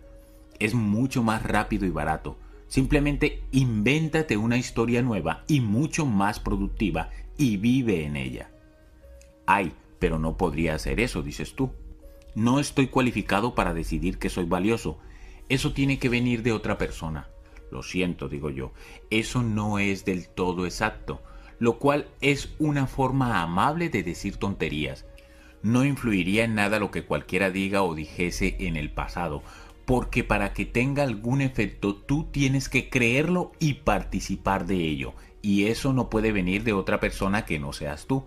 Es 0.59 0.73
mucho 0.73 1.23
más 1.23 1.41
rápido 1.41 1.85
y 1.85 1.89
barato. 1.89 2.37
Simplemente 2.67 3.43
invéntate 3.51 4.35
una 4.35 4.57
historia 4.57 5.01
nueva 5.01 5.45
y 5.47 5.61
mucho 5.61 6.05
más 6.05 6.41
productiva 6.41 7.11
y 7.37 7.55
vive 7.55 8.03
en 8.03 8.17
ella. 8.17 8.51
Ay, 9.45 9.71
pero 9.99 10.19
no 10.19 10.35
podría 10.35 10.75
hacer 10.75 10.99
eso, 10.99 11.23
dices 11.23 11.55
tú. 11.55 11.71
No 12.35 12.59
estoy 12.59 12.87
cualificado 12.87 13.55
para 13.55 13.73
decidir 13.73 14.19
que 14.19 14.29
soy 14.29 14.45
valioso. 14.45 14.99
Eso 15.47 15.71
tiene 15.71 15.97
que 15.97 16.09
venir 16.09 16.43
de 16.43 16.51
otra 16.51 16.77
persona. 16.77 17.29
Lo 17.71 17.83
siento, 17.83 18.27
digo 18.27 18.49
yo. 18.49 18.73
Eso 19.09 19.41
no 19.41 19.79
es 19.79 20.03
del 20.03 20.27
todo 20.27 20.65
exacto, 20.65 21.21
lo 21.57 21.79
cual 21.79 22.09
es 22.19 22.53
una 22.59 22.85
forma 22.85 23.41
amable 23.41 23.87
de 23.87 24.03
decir 24.03 24.35
tonterías 24.35 25.05
no 25.63 25.85
influiría 25.85 26.43
en 26.43 26.55
nada 26.55 26.77
lo 26.77 26.91
que 26.91 27.05
cualquiera 27.05 27.49
diga 27.49 27.81
o 27.81 27.95
dijese 27.95 28.57
en 28.59 28.75
el 28.75 28.91
pasado, 28.91 29.41
porque 29.85 30.23
para 30.23 30.53
que 30.53 30.65
tenga 30.65 31.03
algún 31.03 31.41
efecto 31.41 31.95
tú 31.95 32.25
tienes 32.25 32.69
que 32.69 32.89
creerlo 32.89 33.53
y 33.59 33.75
participar 33.75 34.65
de 34.65 34.75
ello, 34.75 35.13
y 35.41 35.65
eso 35.65 35.93
no 35.93 36.09
puede 36.09 36.31
venir 36.31 36.63
de 36.63 36.73
otra 36.73 36.99
persona 36.99 37.45
que 37.45 37.59
no 37.59 37.73
seas 37.73 38.05
tú. 38.05 38.25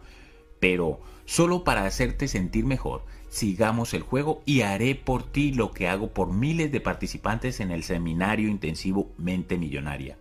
Pero 0.61 1.01
solo 1.27 1.65
para 1.65 1.85
hacerte 1.85 2.29
sentir 2.29 2.65
mejor, 2.65 3.05
sigamos 3.29 3.95
el 3.95 4.03
juego 4.03 4.43
y 4.47 4.63
haré 4.63 4.95
por 4.95 5.23
ti 5.23 5.53
lo 5.53 5.71
que 5.73 5.89
hago 5.89 6.13
por 6.13 6.33
miles 6.33 6.73
de 6.73 6.81
participantes 6.81 7.61
en 7.61 7.71
el 7.71 7.83
seminario 7.83 8.49
intensivo 8.49 9.13
Mente 9.19 9.59
Millonaria. 9.59 10.17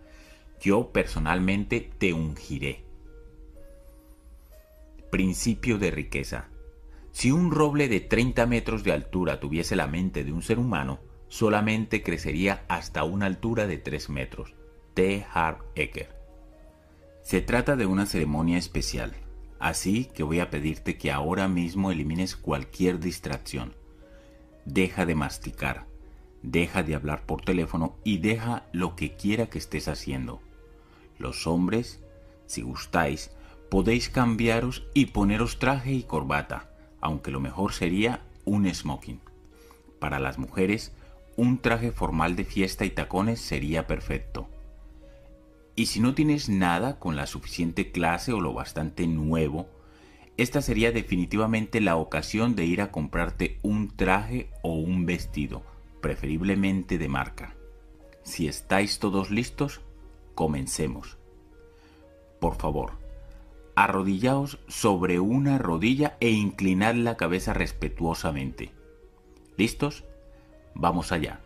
Yo 0.60 0.90
personalmente 0.90 1.90
te 1.98 2.12
ungiré. 2.12 2.82
Principio 5.10 5.78
de 5.78 5.90
riqueza. 5.90 6.48
Si 7.16 7.32
un 7.32 7.50
roble 7.50 7.88
de 7.88 8.00
30 8.00 8.44
metros 8.44 8.84
de 8.84 8.92
altura 8.92 9.40
tuviese 9.40 9.74
la 9.74 9.86
mente 9.86 10.22
de 10.22 10.32
un 10.32 10.42
ser 10.42 10.58
humano, 10.58 11.00
solamente 11.28 12.02
crecería 12.02 12.66
hasta 12.68 13.04
una 13.04 13.24
altura 13.24 13.66
de 13.66 13.78
3 13.78 14.10
metros. 14.10 14.54
T. 14.92 15.24
Harv 15.32 15.64
Eker. 15.76 16.14
Se 17.22 17.40
trata 17.40 17.74
de 17.74 17.86
una 17.86 18.04
ceremonia 18.04 18.58
especial, 18.58 19.14
así 19.58 20.10
que 20.14 20.24
voy 20.24 20.40
a 20.40 20.50
pedirte 20.50 20.98
que 20.98 21.10
ahora 21.10 21.48
mismo 21.48 21.90
elimines 21.90 22.36
cualquier 22.36 23.00
distracción. 23.00 23.72
Deja 24.66 25.06
de 25.06 25.14
masticar, 25.14 25.86
deja 26.42 26.82
de 26.82 26.96
hablar 26.96 27.24
por 27.24 27.40
teléfono 27.40 27.96
y 28.04 28.18
deja 28.18 28.66
lo 28.72 28.94
que 28.94 29.16
quiera 29.16 29.46
que 29.46 29.56
estés 29.56 29.88
haciendo. 29.88 30.42
Los 31.16 31.46
hombres, 31.46 31.98
si 32.44 32.60
gustáis, 32.60 33.30
podéis 33.70 34.10
cambiaros 34.10 34.86
y 34.92 35.06
poneros 35.06 35.58
traje 35.58 35.94
y 35.94 36.02
corbata 36.02 36.75
aunque 37.06 37.30
lo 37.30 37.38
mejor 37.38 37.72
sería 37.72 38.20
un 38.44 38.68
smoking. 38.72 39.20
Para 40.00 40.18
las 40.18 40.38
mujeres, 40.38 40.92
un 41.36 41.58
traje 41.58 41.92
formal 41.92 42.34
de 42.34 42.44
fiesta 42.44 42.84
y 42.84 42.90
tacones 42.90 43.40
sería 43.40 43.86
perfecto. 43.86 44.48
Y 45.76 45.86
si 45.86 46.00
no 46.00 46.14
tienes 46.14 46.48
nada 46.48 46.98
con 46.98 47.14
la 47.14 47.28
suficiente 47.28 47.92
clase 47.92 48.32
o 48.32 48.40
lo 48.40 48.52
bastante 48.52 49.06
nuevo, 49.06 49.68
esta 50.36 50.60
sería 50.60 50.90
definitivamente 50.90 51.80
la 51.80 51.94
ocasión 51.94 52.56
de 52.56 52.64
ir 52.64 52.82
a 52.82 52.90
comprarte 52.90 53.60
un 53.62 53.94
traje 53.94 54.50
o 54.62 54.72
un 54.72 55.06
vestido, 55.06 55.62
preferiblemente 56.00 56.98
de 56.98 57.08
marca. 57.08 57.54
Si 58.24 58.48
estáis 58.48 58.98
todos 58.98 59.30
listos, 59.30 59.80
comencemos. 60.34 61.18
Por 62.40 62.56
favor, 62.56 62.94
arrodillaos 63.76 64.58
sobre 64.68 65.20
una 65.20 65.58
rodilla 65.58 66.16
e 66.18 66.30
inclinad 66.30 66.94
la 66.94 67.18
cabeza 67.18 67.52
respetuosamente. 67.52 68.72
¿Listos? 69.58 70.04
Vamos 70.74 71.12
allá. 71.12 71.40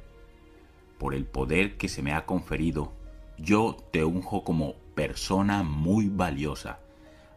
Por 0.96 1.14
el 1.14 1.26
poder 1.26 1.76
que 1.76 1.88
se 1.88 2.02
me 2.02 2.14
ha 2.14 2.26
conferido, 2.26 2.92
yo 3.36 3.76
te 3.90 4.04
unjo 4.04 4.44
como 4.44 4.74
persona 4.94 5.64
muy 5.64 6.08
valiosa, 6.08 6.78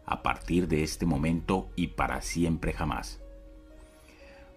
a 0.06 0.22
partir 0.22 0.68
de 0.68 0.84
este 0.84 1.06
momento 1.06 1.68
y 1.74 1.88
para 1.88 2.20
siempre 2.22 2.72
jamás. 2.72 3.20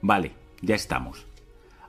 Vale, 0.02 0.34
ya 0.62 0.76
estamos. 0.76 1.26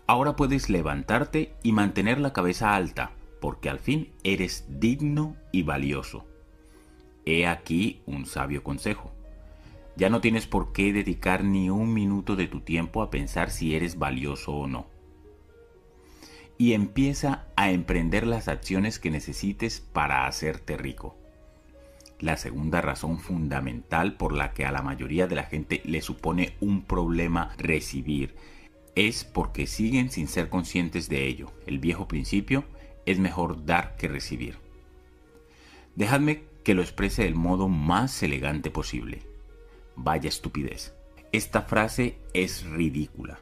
Ahora 0.07 0.37
puedes 0.37 0.71
levantarte 0.71 1.55
y 1.63 1.73
mantener 1.73 2.19
la 2.19 2.33
cabeza 2.33 2.75
alta, 2.75 3.11
porque 3.43 3.69
al 3.69 3.79
fin 3.79 4.11
eres 4.23 4.65
digno 4.69 5.37
y 5.53 5.65
valioso. 5.65 6.25
He 7.31 7.47
aquí 7.47 8.01
un 8.07 8.25
sabio 8.25 8.63
consejo. 8.63 9.13
Ya 9.97 10.09
no 10.09 10.23
tienes 10.23 10.47
por 10.47 10.73
qué 10.73 10.95
dedicar 10.95 11.45
ni 11.45 11.69
un 11.69 11.93
minuto 11.93 12.37
de 12.37 12.47
tu 12.47 12.61
tiempo 12.61 13.03
a 13.03 13.11
pensar 13.11 13.51
si 13.51 13.75
eres 13.75 13.99
valioso 13.99 14.53
o 14.55 14.67
no. 14.67 14.87
Y 16.57 16.73
empieza 16.73 17.45
a 17.55 17.71
emprender 17.71 18.27
las 18.27 18.49
acciones 18.49 18.99
que 18.99 19.11
necesites 19.11 19.79
para 19.79 20.27
hacerte 20.27 20.79
rico. 20.79 21.19
La 22.19 22.39
segunda 22.39 22.81
razón 22.81 23.19
fundamental 23.19 24.17
por 24.17 24.33
la 24.33 24.55
que 24.55 24.65
a 24.65 24.73
la 24.73 24.81
mayoría 24.81 25.27
de 25.27 25.37
la 25.37 25.45
gente 25.45 25.83
le 25.85 26.01
supone 26.01 26.55
un 26.61 26.81
problema 26.81 27.55
recibir 27.59 28.37
es 28.95 29.25
porque 29.25 29.67
siguen 29.67 30.11
sin 30.11 30.29
ser 30.29 30.49
conscientes 30.49 31.11
de 31.11 31.27
ello. 31.27 31.53
El 31.67 31.79
viejo 31.79 32.09
principio 32.09 32.65
es 33.05 33.19
mejor 33.19 33.67
dar 33.67 33.99
que 33.99 34.09
recibir. 34.09 34.57
Dejadme 35.95 36.48
que 36.69 36.75
lo 36.75 36.83
exprese 36.83 37.23
del 37.23 37.35
modo 37.35 37.71
más 37.71 38.23
elegante 38.23 38.71
posible. 38.71 39.23
Vaya 39.97 40.29
estupidez. 40.29 40.95
Esta 41.33 41.63
frase 41.63 42.19
es 42.35 42.67
ridícula. 42.67 43.41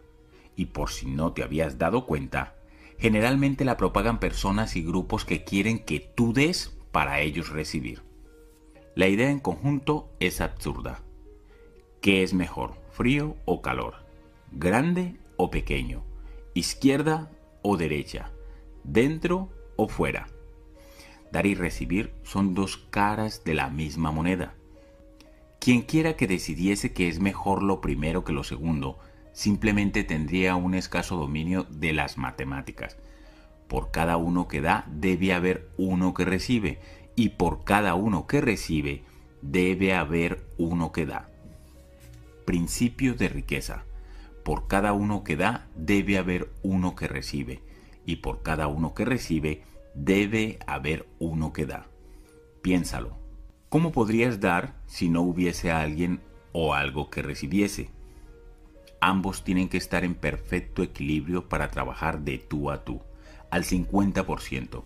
Y 0.54 0.66
por 0.66 0.90
si 0.90 1.06
no 1.06 1.32
te 1.32 1.42
habías 1.42 1.76
dado 1.76 2.06
cuenta, 2.06 2.54
generalmente 2.98 3.64
la 3.64 3.76
propagan 3.76 4.20
personas 4.20 4.76
y 4.76 4.84
grupos 4.84 5.24
que 5.24 5.42
quieren 5.42 5.80
que 5.80 5.98
tú 5.98 6.32
des 6.32 6.78
para 6.92 7.18
ellos 7.18 7.48
recibir. 7.48 8.04
La 8.94 9.08
idea 9.08 9.28
en 9.28 9.40
conjunto 9.40 10.08
es 10.20 10.40
absurda. 10.40 11.02
¿Qué 12.00 12.22
es 12.22 12.32
mejor, 12.32 12.74
frío 12.92 13.34
o 13.44 13.60
calor? 13.60 14.06
¿Grande 14.52 15.16
o 15.36 15.50
pequeño? 15.50 16.04
¿Izquierda 16.54 17.32
o 17.62 17.76
derecha? 17.76 18.30
¿Dentro 18.84 19.48
o 19.74 19.88
fuera? 19.88 20.28
Dar 21.36 21.44
y 21.44 21.54
recibir 21.54 22.14
son 22.22 22.54
dos 22.54 22.78
caras 22.78 23.44
de 23.44 23.52
la 23.52 23.68
misma 23.68 24.10
moneda. 24.10 24.54
Quien 25.58 25.82
quiera 25.82 26.16
que 26.16 26.26
decidiese 26.26 26.94
que 26.94 27.08
es 27.08 27.20
mejor 27.20 27.62
lo 27.62 27.82
primero 27.82 28.24
que 28.24 28.32
lo 28.32 28.42
segundo, 28.42 28.98
simplemente 29.34 30.02
tendría 30.02 30.56
un 30.56 30.72
escaso 30.72 31.14
dominio 31.14 31.64
de 31.64 31.92
las 31.92 32.16
matemáticas. 32.16 32.96
Por 33.68 33.90
cada 33.90 34.16
uno 34.16 34.48
que 34.48 34.62
da 34.62 34.86
debe 34.88 35.34
haber 35.34 35.68
uno 35.76 36.14
que 36.14 36.24
recibe, 36.24 36.80
y 37.16 37.28
por 37.28 37.64
cada 37.64 37.94
uno 37.96 38.26
que 38.26 38.40
recibe 38.40 39.02
debe 39.42 39.92
haber 39.92 40.42
uno 40.56 40.90
que 40.90 41.04
da. 41.04 41.28
Principio 42.46 43.14
de 43.14 43.28
riqueza. 43.28 43.84
Por 44.42 44.68
cada 44.68 44.94
uno 44.94 45.22
que 45.22 45.36
da 45.36 45.66
debe 45.74 46.16
haber 46.16 46.50
uno 46.62 46.96
que 46.96 47.08
recibe, 47.08 47.60
y 48.06 48.16
por 48.16 48.42
cada 48.42 48.68
uno 48.68 48.94
que 48.94 49.04
recibe 49.04 49.75
debe 49.96 50.58
haber 50.66 51.08
uno 51.18 51.52
que 51.52 51.66
da. 51.66 51.86
Piénsalo. 52.62 53.16
¿Cómo 53.68 53.92
podrías 53.92 54.40
dar 54.40 54.74
si 54.86 55.08
no 55.08 55.22
hubiese 55.22 55.70
alguien 55.70 56.20
o 56.52 56.74
algo 56.74 57.10
que 57.10 57.22
recibiese? 57.22 57.90
Ambos 59.00 59.42
tienen 59.42 59.68
que 59.68 59.78
estar 59.78 60.04
en 60.04 60.14
perfecto 60.14 60.82
equilibrio 60.82 61.48
para 61.48 61.70
trabajar 61.70 62.20
de 62.20 62.38
tú 62.38 62.70
a 62.70 62.84
tú, 62.84 63.00
al 63.50 63.64
50%. 63.64 64.84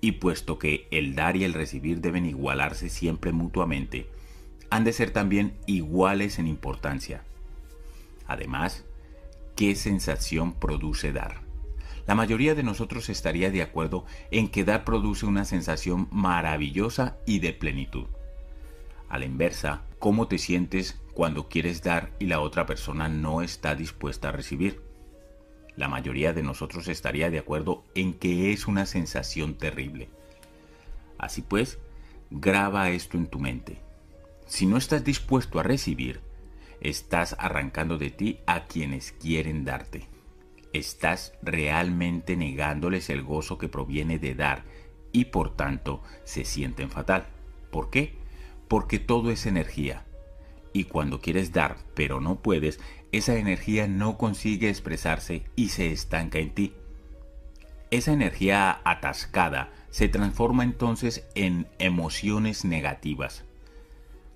Y 0.00 0.12
puesto 0.12 0.58
que 0.58 0.86
el 0.90 1.14
dar 1.14 1.36
y 1.36 1.44
el 1.44 1.54
recibir 1.54 2.00
deben 2.00 2.26
igualarse 2.26 2.88
siempre 2.88 3.32
mutuamente, 3.32 4.06
han 4.70 4.84
de 4.84 4.92
ser 4.92 5.10
también 5.10 5.54
iguales 5.66 6.38
en 6.38 6.46
importancia. 6.46 7.22
Además, 8.26 8.84
¿qué 9.56 9.74
sensación 9.76 10.52
produce 10.54 11.12
dar? 11.12 11.43
La 12.06 12.14
mayoría 12.14 12.54
de 12.54 12.62
nosotros 12.62 13.08
estaría 13.08 13.50
de 13.50 13.62
acuerdo 13.62 14.04
en 14.30 14.48
que 14.48 14.64
dar 14.64 14.84
produce 14.84 15.24
una 15.24 15.44
sensación 15.44 16.08
maravillosa 16.10 17.16
y 17.24 17.38
de 17.38 17.54
plenitud. 17.54 18.06
A 19.08 19.18
la 19.18 19.24
inversa, 19.24 19.82
¿cómo 19.98 20.28
te 20.28 20.38
sientes 20.38 21.00
cuando 21.14 21.48
quieres 21.48 21.82
dar 21.82 22.10
y 22.18 22.26
la 22.26 22.40
otra 22.40 22.66
persona 22.66 23.08
no 23.08 23.40
está 23.40 23.74
dispuesta 23.74 24.28
a 24.28 24.32
recibir? 24.32 24.82
La 25.76 25.88
mayoría 25.88 26.32
de 26.32 26.42
nosotros 26.42 26.88
estaría 26.88 27.30
de 27.30 27.38
acuerdo 27.38 27.84
en 27.94 28.12
que 28.12 28.52
es 28.52 28.66
una 28.66 28.84
sensación 28.86 29.54
terrible. 29.54 30.08
Así 31.16 31.40
pues, 31.42 31.78
graba 32.30 32.90
esto 32.90 33.16
en 33.16 33.28
tu 33.28 33.38
mente. 33.38 33.80
Si 34.46 34.66
no 34.66 34.76
estás 34.76 35.04
dispuesto 35.04 35.58
a 35.58 35.62
recibir, 35.62 36.20
estás 36.80 37.34
arrancando 37.38 37.96
de 37.96 38.10
ti 38.10 38.40
a 38.46 38.66
quienes 38.66 39.12
quieren 39.12 39.64
darte 39.64 40.13
estás 40.74 41.32
realmente 41.40 42.36
negándoles 42.36 43.08
el 43.08 43.22
gozo 43.22 43.56
que 43.56 43.68
proviene 43.68 44.18
de 44.18 44.34
dar 44.34 44.64
y 45.12 45.26
por 45.26 45.56
tanto 45.56 46.02
se 46.24 46.44
sienten 46.44 46.90
fatal. 46.90 47.26
¿Por 47.70 47.88
qué? 47.88 48.18
Porque 48.68 48.98
todo 48.98 49.30
es 49.30 49.46
energía. 49.46 50.04
Y 50.72 50.84
cuando 50.84 51.20
quieres 51.20 51.52
dar 51.52 51.76
pero 51.94 52.20
no 52.20 52.40
puedes, 52.40 52.80
esa 53.12 53.36
energía 53.36 53.86
no 53.86 54.18
consigue 54.18 54.68
expresarse 54.68 55.44
y 55.54 55.68
se 55.68 55.92
estanca 55.92 56.40
en 56.40 56.50
ti. 56.50 56.74
Esa 57.92 58.12
energía 58.12 58.80
atascada 58.84 59.72
se 59.90 60.08
transforma 60.08 60.64
entonces 60.64 61.24
en 61.36 61.68
emociones 61.78 62.64
negativas. 62.64 63.44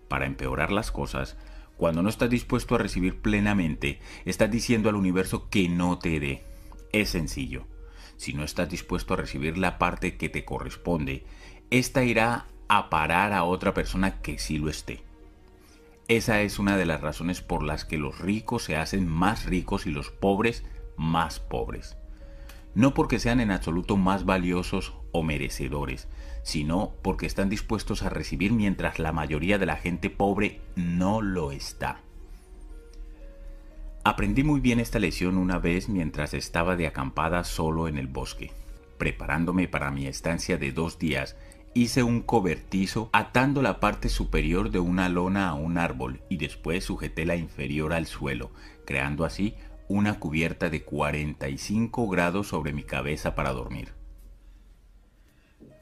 Para 0.06 0.26
empeorar 0.26 0.70
las 0.70 0.92
cosas, 0.92 1.36
cuando 1.78 2.02
no 2.02 2.08
estás 2.08 2.28
dispuesto 2.28 2.74
a 2.74 2.78
recibir 2.78 3.22
plenamente, 3.22 4.00
estás 4.24 4.50
diciendo 4.50 4.88
al 4.88 4.96
universo 4.96 5.48
que 5.48 5.68
no 5.68 5.98
te 5.98 6.18
dé. 6.20 6.44
Es 6.92 7.10
sencillo. 7.10 7.66
Si 8.16 8.34
no 8.34 8.42
estás 8.42 8.68
dispuesto 8.68 9.14
a 9.14 9.16
recibir 9.16 9.56
la 9.56 9.78
parte 9.78 10.16
que 10.16 10.28
te 10.28 10.44
corresponde, 10.44 11.24
esta 11.70 12.02
irá 12.02 12.48
a 12.66 12.90
parar 12.90 13.32
a 13.32 13.44
otra 13.44 13.74
persona 13.74 14.20
que 14.20 14.40
sí 14.40 14.58
lo 14.58 14.68
esté. 14.68 15.04
Esa 16.08 16.40
es 16.40 16.58
una 16.58 16.76
de 16.76 16.84
las 16.84 17.00
razones 17.00 17.42
por 17.42 17.62
las 17.62 17.84
que 17.84 17.96
los 17.96 18.18
ricos 18.18 18.64
se 18.64 18.76
hacen 18.76 19.06
más 19.06 19.44
ricos 19.44 19.86
y 19.86 19.90
los 19.90 20.10
pobres 20.10 20.64
más 20.96 21.38
pobres. 21.38 21.96
No 22.74 22.92
porque 22.92 23.20
sean 23.20 23.38
en 23.38 23.52
absoluto 23.52 23.96
más 23.96 24.24
valiosos 24.24 24.94
o 25.12 25.22
merecedores, 25.22 26.08
sino 26.48 26.94
porque 27.02 27.26
están 27.26 27.50
dispuestos 27.50 28.02
a 28.02 28.08
recibir 28.08 28.52
mientras 28.52 28.98
la 28.98 29.12
mayoría 29.12 29.58
de 29.58 29.66
la 29.66 29.76
gente 29.76 30.08
pobre 30.08 30.62
no 30.76 31.20
lo 31.20 31.52
está. 31.52 32.00
Aprendí 34.02 34.44
muy 34.44 34.58
bien 34.60 34.80
esta 34.80 34.98
lección 34.98 35.36
una 35.36 35.58
vez 35.58 35.90
mientras 35.90 36.32
estaba 36.32 36.74
de 36.74 36.86
acampada 36.86 37.44
solo 37.44 37.86
en 37.86 37.98
el 37.98 38.06
bosque. 38.06 38.50
Preparándome 38.96 39.68
para 39.68 39.90
mi 39.90 40.06
estancia 40.06 40.56
de 40.56 40.72
dos 40.72 40.98
días, 40.98 41.36
hice 41.74 42.02
un 42.02 42.22
cobertizo 42.22 43.10
atando 43.12 43.60
la 43.60 43.78
parte 43.78 44.08
superior 44.08 44.70
de 44.70 44.78
una 44.78 45.10
lona 45.10 45.50
a 45.50 45.54
un 45.54 45.76
árbol 45.76 46.22
y 46.30 46.38
después 46.38 46.82
sujeté 46.82 47.26
la 47.26 47.36
inferior 47.36 47.92
al 47.92 48.06
suelo, 48.06 48.52
creando 48.86 49.26
así 49.26 49.54
una 49.86 50.18
cubierta 50.18 50.70
de 50.70 50.82
45 50.82 52.08
grados 52.08 52.48
sobre 52.48 52.72
mi 52.72 52.84
cabeza 52.84 53.34
para 53.34 53.52
dormir. 53.52 53.97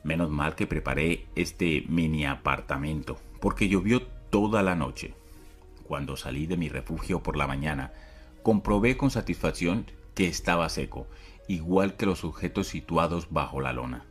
Menos 0.06 0.30
mal 0.30 0.54
que 0.54 0.68
preparé 0.68 1.26
este 1.34 1.82
mini 1.88 2.26
apartamento, 2.26 3.16
porque 3.40 3.68
llovió 3.68 4.02
toda 4.30 4.62
la 4.62 4.76
noche. 4.76 5.14
Cuando 5.82 6.16
salí 6.16 6.46
de 6.46 6.56
mi 6.56 6.68
refugio 6.68 7.24
por 7.24 7.36
la 7.36 7.48
mañana, 7.48 7.92
comprobé 8.44 8.96
con 8.96 9.10
satisfacción 9.10 9.86
que 10.14 10.28
estaba 10.28 10.68
seco, 10.68 11.08
igual 11.48 11.96
que 11.96 12.06
los 12.06 12.22
objetos 12.22 12.68
situados 12.68 13.32
bajo 13.32 13.60
la 13.60 13.72
lona. 13.72 14.06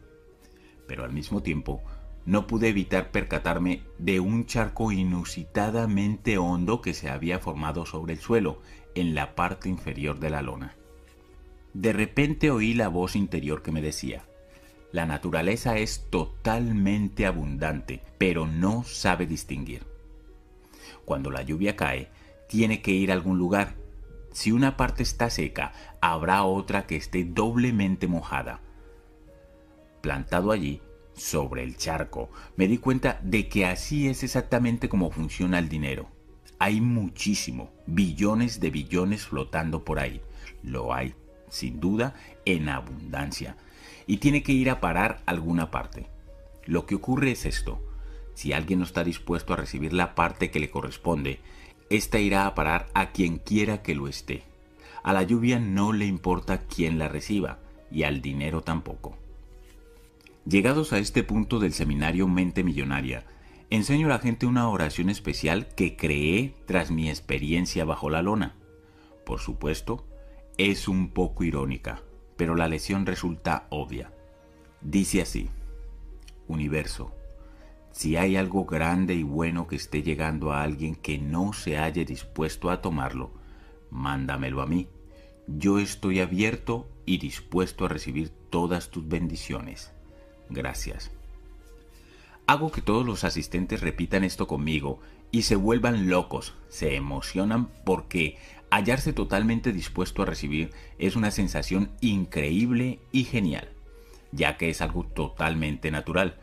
Pero 0.85 1.05
al 1.05 1.13
mismo 1.13 1.41
tiempo, 1.41 1.81
no 2.26 2.45
pude 2.45 2.67
evitar 2.67 3.11
percatarme 3.11 3.84
de 3.97 4.19
un 4.19 4.45
charco 4.47 4.91
inusitadamente 4.91 6.38
hondo 6.38 6.81
que 6.81 6.93
se 6.93 7.09
había 7.09 7.39
formado 7.39 7.85
sobre 7.85 8.15
el 8.15 8.19
suelo, 8.19 8.59
en 8.95 9.15
la 9.15 9.34
parte 9.34 9.69
inferior 9.69 10.19
de 10.19 10.30
la 10.30 10.41
lona. 10.41 10.76
De 11.73 11.93
repente 11.93 12.51
oí 12.51 12.73
la 12.73 12.89
voz 12.89 13.15
interior 13.15 13.61
que 13.61 13.72
me 13.72 13.81
decía, 13.81 14.26
la 14.95 15.05
naturaleza 15.05 15.77
es 15.77 16.05
totalmente 16.09 17.26
abundante, 17.26 18.01
pero 18.17 18.47
no 18.47 18.85
sabe 18.85 19.26
distinguir. 19.26 19.85
Cuando 21.03 21.31
la 21.31 21.41
lluvia 21.41 21.76
cae, 21.76 22.07
tiene 22.47 22.81
que 22.81 22.91
ir 22.91 23.11
a 23.11 23.13
algún 23.13 23.38
lugar. 23.38 23.76
Si 24.31 24.53
una 24.53 24.77
parte 24.77 25.03
está 25.03 25.30
seca, 25.30 25.73
habrá 25.99 26.43
otra 26.45 26.88
que 26.88 26.95
esté 26.95 27.26
doblemente 27.26 28.07
mojada. 28.07 28.61
Plantado 29.99 30.53
allí, 30.53 30.81
sobre 31.13 31.63
el 31.63 31.76
charco, 31.76 32.30
me 32.55 32.69
di 32.69 32.77
cuenta 32.77 33.19
de 33.22 33.49
que 33.49 33.65
así 33.65 34.07
es 34.07 34.23
exactamente 34.23 34.88
como 34.88 35.11
funciona 35.11 35.59
el 35.59 35.67
dinero. 35.67 36.07
Hay 36.57 36.80
muchísimo, 36.80 37.69
billones 37.85 38.61
de 38.61 38.69
billones 38.69 39.26
flotando 39.26 39.84
por 39.84 39.99
ahí. 39.99 40.22
Lo 40.63 40.93
hay, 40.93 41.15
sin 41.49 41.81
duda, 41.81 42.15
en 42.45 42.69
abundancia 42.69 43.57
y 44.07 44.18
tiene 44.18 44.44
que 44.44 44.52
ir 44.52 44.69
a 44.69 44.82
parar 44.82 45.22
alguna 45.26 45.72
parte. 45.72 46.07
Lo 46.65 46.86
que 46.86 46.95
ocurre 46.95 47.32
es 47.32 47.45
esto. 47.45 47.82
Si 48.34 48.53
alguien 48.53 48.80
no 48.80 48.86
está 48.86 49.03
dispuesto 49.03 49.53
a 49.53 49.57
recibir 49.57 49.94
la 49.94 50.15
parte 50.15 50.52
que 50.52 50.60
le 50.60 50.69
corresponde, 50.69 51.40
ésta 51.90 52.19
irá 52.19 52.45
a 52.45 52.56
parar 52.56 52.88
a 52.94 53.11
quien 53.11 53.38
quiera 53.38 53.82
que 53.82 53.95
lo 53.95 54.07
esté. 54.07 54.44
A 55.03 55.14
la 55.14 55.23
lluvia 55.23 55.60
no 55.60 55.94
le 55.94 56.06
importa 56.06 56.64
quién 56.64 56.98
la 56.98 57.07
reciba, 57.07 57.60
y 57.91 58.03
al 58.03 58.22
dinero 58.22 58.61
tampoco. 58.61 59.18
Llegados 60.45 60.94
a 60.94 60.99
este 60.99 61.23
punto 61.23 61.60
del 61.60 61.73
seminario 61.73 62.27
Mente 62.27 62.64
Millonaria, 62.64 63.26
enseño 63.69 64.07
a 64.07 64.10
la 64.10 64.19
gente 64.19 64.45
una 64.45 64.68
oración 64.69 65.10
especial 65.10 65.68
que 65.76 65.95
creé 65.95 66.53
tras 66.65 66.91
mi 66.91 67.10
experiencia 67.10 67.86
bajo 67.86 68.10
la 68.10 68.22
lona. 68.22 68.56
Por 69.26 69.40
supuesto, 69.40 70.06
es 70.57 70.88
un 70.88 71.10
poco 71.10 71.44
irónica, 71.44 72.02
pero 72.36 72.56
la 72.56 72.68
lección 72.68 73.06
resulta 73.06 73.68
obvia. 73.70 74.12
Dice 74.82 75.22
así, 75.22 75.49
Universo, 76.48 77.12
si 77.91 78.18
hay 78.18 78.36
algo 78.36 78.66
grande 78.66 79.16
y 79.16 79.24
bueno 79.24 79.68
que 79.68 79.78
esté 79.78 80.03
llegando 80.03 80.52
a 80.52 80.62
alguien 80.64 80.95
que 80.95 81.18
no 81.18 81.53
se 81.53 81.78
halle 81.78 82.06
dispuesto 82.06 82.70
a 82.70 82.82
tomarlo, 82.82 83.32
mándamelo 83.90 84.62
a 84.62 84.68
mí. 84.68 84.90
Yo 85.48 85.80
estoy 85.80 86.20
abierto 86.20 86.90
y 87.06 87.20
dispuesto 87.20 87.86
a 87.86 87.90
recibir 87.90 88.32
todas 88.49 88.90
tus 88.90 89.07
bendiciones. 89.07 89.91
Gracias. 90.49 91.12
Hago 92.48 92.72
que 92.72 92.82
todos 92.82 93.06
los 93.06 93.24
asistentes 93.24 93.82
repitan 93.82 94.24
esto 94.24 94.45
conmigo 94.45 94.99
y 95.32 95.44
se 95.44 95.56
vuelvan 95.56 96.10
locos, 96.10 96.53
se 96.68 96.95
emocionan 96.95 97.68
porque 97.86 98.38
hallarse 98.70 99.14
totalmente 99.14 99.72
dispuesto 99.72 100.22
a 100.22 100.26
recibir 100.26 100.72
es 100.98 101.16
una 101.16 101.32
sensación 101.32 101.92
increíble 102.02 103.00
y 103.12 103.24
genial, 103.24 103.70
ya 104.32 104.58
que 104.58 104.70
es 104.70 104.82
algo 104.82 105.06
totalmente 105.06 105.92
natural. 105.92 106.40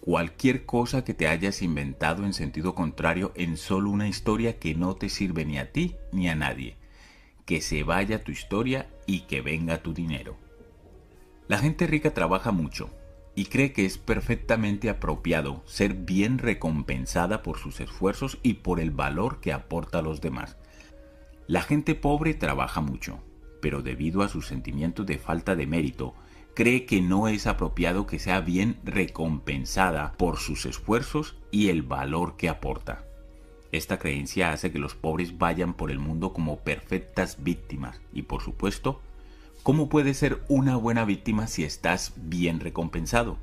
Cualquier 0.00 0.64
cosa 0.66 1.04
que 1.04 1.14
te 1.14 1.28
hayas 1.28 1.62
inventado 1.62 2.24
en 2.24 2.32
sentido 2.32 2.74
contrario 2.74 3.32
en 3.34 3.56
solo 3.56 3.90
una 3.90 4.08
historia 4.08 4.58
que 4.58 4.74
no 4.74 4.94
te 4.94 5.08
sirve 5.08 5.44
ni 5.44 5.58
a 5.58 5.72
ti 5.72 5.96
ni 6.12 6.28
a 6.28 6.34
nadie. 6.34 6.76
Que 7.44 7.60
se 7.60 7.82
vaya 7.82 8.22
tu 8.22 8.32
historia 8.32 8.88
y 9.06 9.20
que 9.20 9.40
venga 9.40 9.82
tu 9.82 9.92
dinero. 9.92 10.36
La 11.48 11.58
gente 11.58 11.86
rica 11.86 12.12
trabaja 12.12 12.50
mucho, 12.50 12.90
y 13.36 13.44
cree 13.44 13.72
que 13.72 13.84
es 13.84 13.98
perfectamente 13.98 14.88
apropiado 14.88 15.62
ser 15.66 15.92
bien 15.92 16.38
recompensada 16.38 17.42
por 17.42 17.58
sus 17.58 17.80
esfuerzos 17.80 18.38
y 18.42 18.54
por 18.54 18.80
el 18.80 18.90
valor 18.90 19.40
que 19.40 19.52
aporta 19.52 19.98
a 19.98 20.02
los 20.02 20.22
demás. 20.22 20.56
La 21.46 21.62
gente 21.62 21.94
pobre 21.94 22.34
trabaja 22.34 22.80
mucho, 22.80 23.20
pero 23.60 23.82
debido 23.82 24.22
a 24.22 24.28
su 24.28 24.42
sentimiento 24.42 25.04
de 25.04 25.18
falta 25.18 25.56
de 25.56 25.66
mérito, 25.66 26.14
cree 26.54 26.86
que 26.86 27.00
no 27.00 27.28
es 27.28 27.46
apropiado 27.46 28.06
que 28.06 28.18
sea 28.18 28.40
bien 28.40 28.78
recompensada 28.84 30.12
por 30.16 30.38
sus 30.38 30.66
esfuerzos 30.66 31.36
y 31.50 31.68
el 31.68 31.82
valor 31.82 32.36
que 32.36 32.48
aporta. 32.48 33.04
Esta 33.72 33.98
creencia 33.98 34.52
hace 34.52 34.72
que 34.72 34.78
los 34.78 34.94
pobres 34.94 35.38
vayan 35.38 35.74
por 35.74 35.90
el 35.90 35.98
mundo 35.98 36.32
como 36.32 36.58
perfectas 36.60 37.42
víctimas 37.42 38.00
y 38.12 38.22
por 38.22 38.42
supuesto 38.42 39.00
¿Cómo 39.66 39.88
puedes 39.88 40.16
ser 40.16 40.44
una 40.46 40.76
buena 40.76 41.04
víctima 41.04 41.48
si 41.48 41.64
estás 41.64 42.12
bien 42.14 42.60
recompensado? 42.60 43.36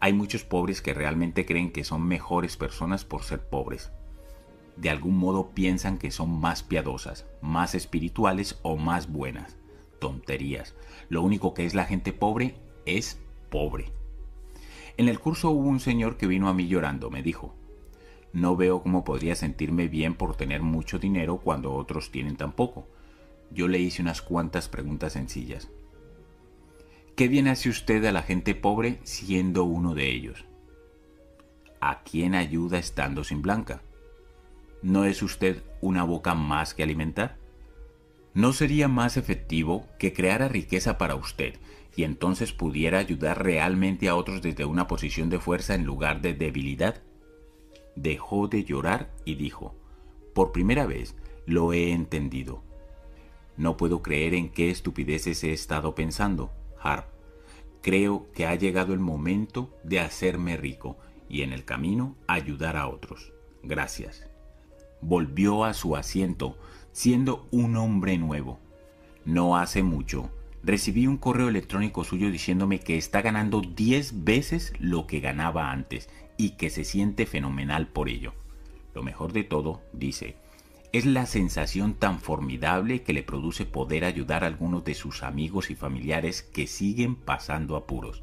Hay 0.00 0.12
muchos 0.12 0.44
pobres 0.44 0.82
que 0.82 0.92
realmente 0.92 1.46
creen 1.46 1.72
que 1.72 1.82
son 1.82 2.02
mejores 2.02 2.58
personas 2.58 3.06
por 3.06 3.22
ser 3.22 3.40
pobres. 3.40 3.90
De 4.76 4.90
algún 4.90 5.18
modo 5.18 5.50
piensan 5.50 5.98
que 5.98 6.10
son 6.10 6.40
más 6.40 6.62
piadosas, 6.62 7.26
más 7.40 7.74
espirituales 7.74 8.58
o 8.62 8.76
más 8.76 9.10
buenas. 9.10 9.56
Tonterías. 9.98 10.74
Lo 11.08 11.22
único 11.22 11.54
que 11.54 11.66
es 11.66 11.74
la 11.74 11.84
gente 11.84 12.12
pobre 12.12 12.56
es 12.86 13.18
pobre. 13.50 13.92
En 14.96 15.08
el 15.08 15.20
curso 15.20 15.50
hubo 15.50 15.68
un 15.68 15.80
señor 15.80 16.16
que 16.16 16.26
vino 16.26 16.48
a 16.48 16.54
mí 16.54 16.66
llorando, 16.68 17.10
me 17.10 17.22
dijo, 17.22 17.54
no 18.32 18.56
veo 18.56 18.82
cómo 18.82 19.04
podría 19.04 19.34
sentirme 19.34 19.88
bien 19.88 20.14
por 20.14 20.36
tener 20.36 20.62
mucho 20.62 20.98
dinero 20.98 21.38
cuando 21.38 21.72
otros 21.74 22.10
tienen 22.10 22.36
tan 22.36 22.52
poco 22.52 22.86
yo 23.54 23.68
le 23.68 23.78
hice 23.78 24.02
unas 24.02 24.22
cuantas 24.22 24.68
preguntas 24.68 25.12
sencillas. 25.12 25.68
¿Qué 27.16 27.28
bien 27.28 27.48
hace 27.48 27.68
usted 27.68 28.04
a 28.04 28.12
la 28.12 28.22
gente 28.22 28.54
pobre 28.54 28.98
siendo 29.02 29.64
uno 29.64 29.94
de 29.94 30.10
ellos? 30.10 30.44
¿A 31.80 32.02
quién 32.02 32.34
ayuda 32.34 32.78
estando 32.78 33.24
sin 33.24 33.42
blanca? 33.42 33.82
¿No 34.82 35.04
es 35.04 35.22
usted 35.22 35.62
una 35.80 36.02
boca 36.02 36.34
más 36.34 36.74
que 36.74 36.82
alimentar? 36.82 37.36
¿No 38.34 38.52
sería 38.52 38.88
más 38.88 39.16
efectivo 39.16 39.86
que 39.98 40.12
creara 40.12 40.48
riqueza 40.48 40.98
para 40.98 41.14
usted 41.14 41.54
y 41.94 42.02
entonces 42.02 42.52
pudiera 42.52 42.98
ayudar 42.98 43.44
realmente 43.44 44.08
a 44.08 44.16
otros 44.16 44.42
desde 44.42 44.64
una 44.64 44.88
posición 44.88 45.30
de 45.30 45.38
fuerza 45.38 45.76
en 45.76 45.84
lugar 45.84 46.20
de 46.20 46.34
debilidad? 46.34 47.00
Dejó 47.94 48.48
de 48.48 48.64
llorar 48.64 49.12
y 49.24 49.36
dijo, 49.36 49.76
por 50.34 50.50
primera 50.50 50.86
vez 50.86 51.14
lo 51.46 51.72
he 51.72 51.92
entendido. 51.92 52.64
No 53.56 53.76
puedo 53.76 54.02
creer 54.02 54.34
en 54.34 54.48
qué 54.48 54.70
estupideces 54.70 55.44
he 55.44 55.52
estado 55.52 55.94
pensando, 55.94 56.50
Harp. 56.80 57.06
Creo 57.82 58.26
que 58.32 58.46
ha 58.46 58.54
llegado 58.56 58.94
el 58.94 59.00
momento 59.00 59.78
de 59.84 60.00
hacerme 60.00 60.56
rico 60.56 60.96
y 61.28 61.42
en 61.42 61.52
el 61.52 61.64
camino 61.64 62.16
ayudar 62.26 62.76
a 62.76 62.88
otros. 62.88 63.32
Gracias. 63.62 64.31
Volvió 65.02 65.64
a 65.64 65.74
su 65.74 65.96
asiento, 65.96 66.56
siendo 66.92 67.46
un 67.50 67.76
hombre 67.76 68.16
nuevo. 68.18 68.58
No 69.24 69.56
hace 69.56 69.82
mucho, 69.82 70.30
recibí 70.62 71.06
un 71.06 71.16
correo 71.16 71.48
electrónico 71.48 72.04
suyo 72.04 72.30
diciéndome 72.30 72.80
que 72.80 72.96
está 72.96 73.20
ganando 73.20 73.60
10 73.60 74.24
veces 74.24 74.72
lo 74.78 75.06
que 75.06 75.20
ganaba 75.20 75.70
antes 75.70 76.08
y 76.36 76.50
que 76.50 76.70
se 76.70 76.84
siente 76.84 77.26
fenomenal 77.26 77.88
por 77.88 78.08
ello. 78.08 78.32
Lo 78.94 79.02
mejor 79.02 79.32
de 79.32 79.44
todo, 79.44 79.82
dice, 79.92 80.36
es 80.92 81.06
la 81.06 81.26
sensación 81.26 81.94
tan 81.94 82.20
formidable 82.20 83.02
que 83.02 83.14
le 83.14 83.22
produce 83.22 83.64
poder 83.64 84.04
ayudar 84.04 84.44
a 84.44 84.46
algunos 84.46 84.84
de 84.84 84.94
sus 84.94 85.22
amigos 85.22 85.70
y 85.70 85.74
familiares 85.74 86.42
que 86.42 86.66
siguen 86.66 87.16
pasando 87.16 87.76
apuros. 87.76 88.22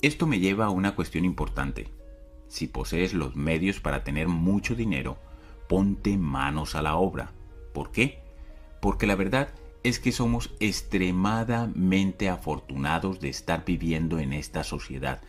Esto 0.00 0.26
me 0.26 0.40
lleva 0.40 0.66
a 0.66 0.70
una 0.70 0.94
cuestión 0.94 1.26
importante. 1.26 1.88
Si 2.50 2.66
posees 2.66 3.14
los 3.14 3.36
medios 3.36 3.78
para 3.78 4.02
tener 4.02 4.26
mucho 4.26 4.74
dinero, 4.74 5.16
ponte 5.68 6.18
manos 6.18 6.74
a 6.74 6.82
la 6.82 6.96
obra. 6.96 7.30
¿Por 7.72 7.92
qué? 7.92 8.18
Porque 8.82 9.06
la 9.06 9.14
verdad 9.14 9.50
es 9.84 10.00
que 10.00 10.10
somos 10.10 10.50
extremadamente 10.58 12.28
afortunados 12.28 13.20
de 13.20 13.28
estar 13.28 13.64
viviendo 13.64 14.18
en 14.18 14.32
esta 14.32 14.64
sociedad. 14.64 15.20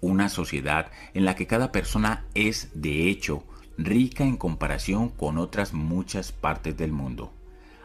Una 0.00 0.30
sociedad 0.30 0.90
en 1.12 1.26
la 1.26 1.36
que 1.36 1.46
cada 1.46 1.72
persona 1.72 2.24
es, 2.32 2.70
de 2.72 3.10
hecho, 3.10 3.44
rica 3.76 4.24
en 4.24 4.38
comparación 4.38 5.10
con 5.10 5.36
otras 5.36 5.74
muchas 5.74 6.32
partes 6.32 6.74
del 6.78 6.90
mundo. 6.90 7.34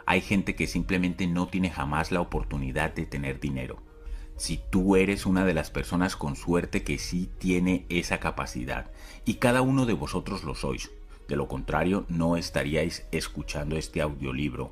Hay 0.06 0.22
gente 0.22 0.56
que 0.56 0.66
simplemente 0.66 1.28
no 1.28 1.50
tiene 1.50 1.72
jamás 1.72 2.14
la 2.14 2.22
oportunidad 2.22 2.96
de 2.96 3.06
tener 3.06 3.42
dinero. 3.42 3.84
Si 4.38 4.60
tú 4.70 4.96
eres 4.96 5.26
una 5.26 5.46
de 5.46 5.54
las 5.54 5.70
personas 5.72 6.16
con 6.16 6.36
suerte 6.36 6.84
que 6.84 6.98
sí 6.98 7.30
tiene 7.40 7.86
esa 7.90 8.20
capacidad, 8.20 8.92
y 9.26 9.36
cada 9.36 9.62
uno 9.62 9.86
de 9.86 9.94
vosotros 9.94 10.44
lo 10.44 10.56
sois, 10.56 10.92
de 11.28 11.36
lo 11.36 11.48
contrario 11.48 12.06
no 12.08 12.38
estaríais 12.38 13.06
escuchando 13.12 13.76
este 13.76 14.02
audiolibro. 14.02 14.72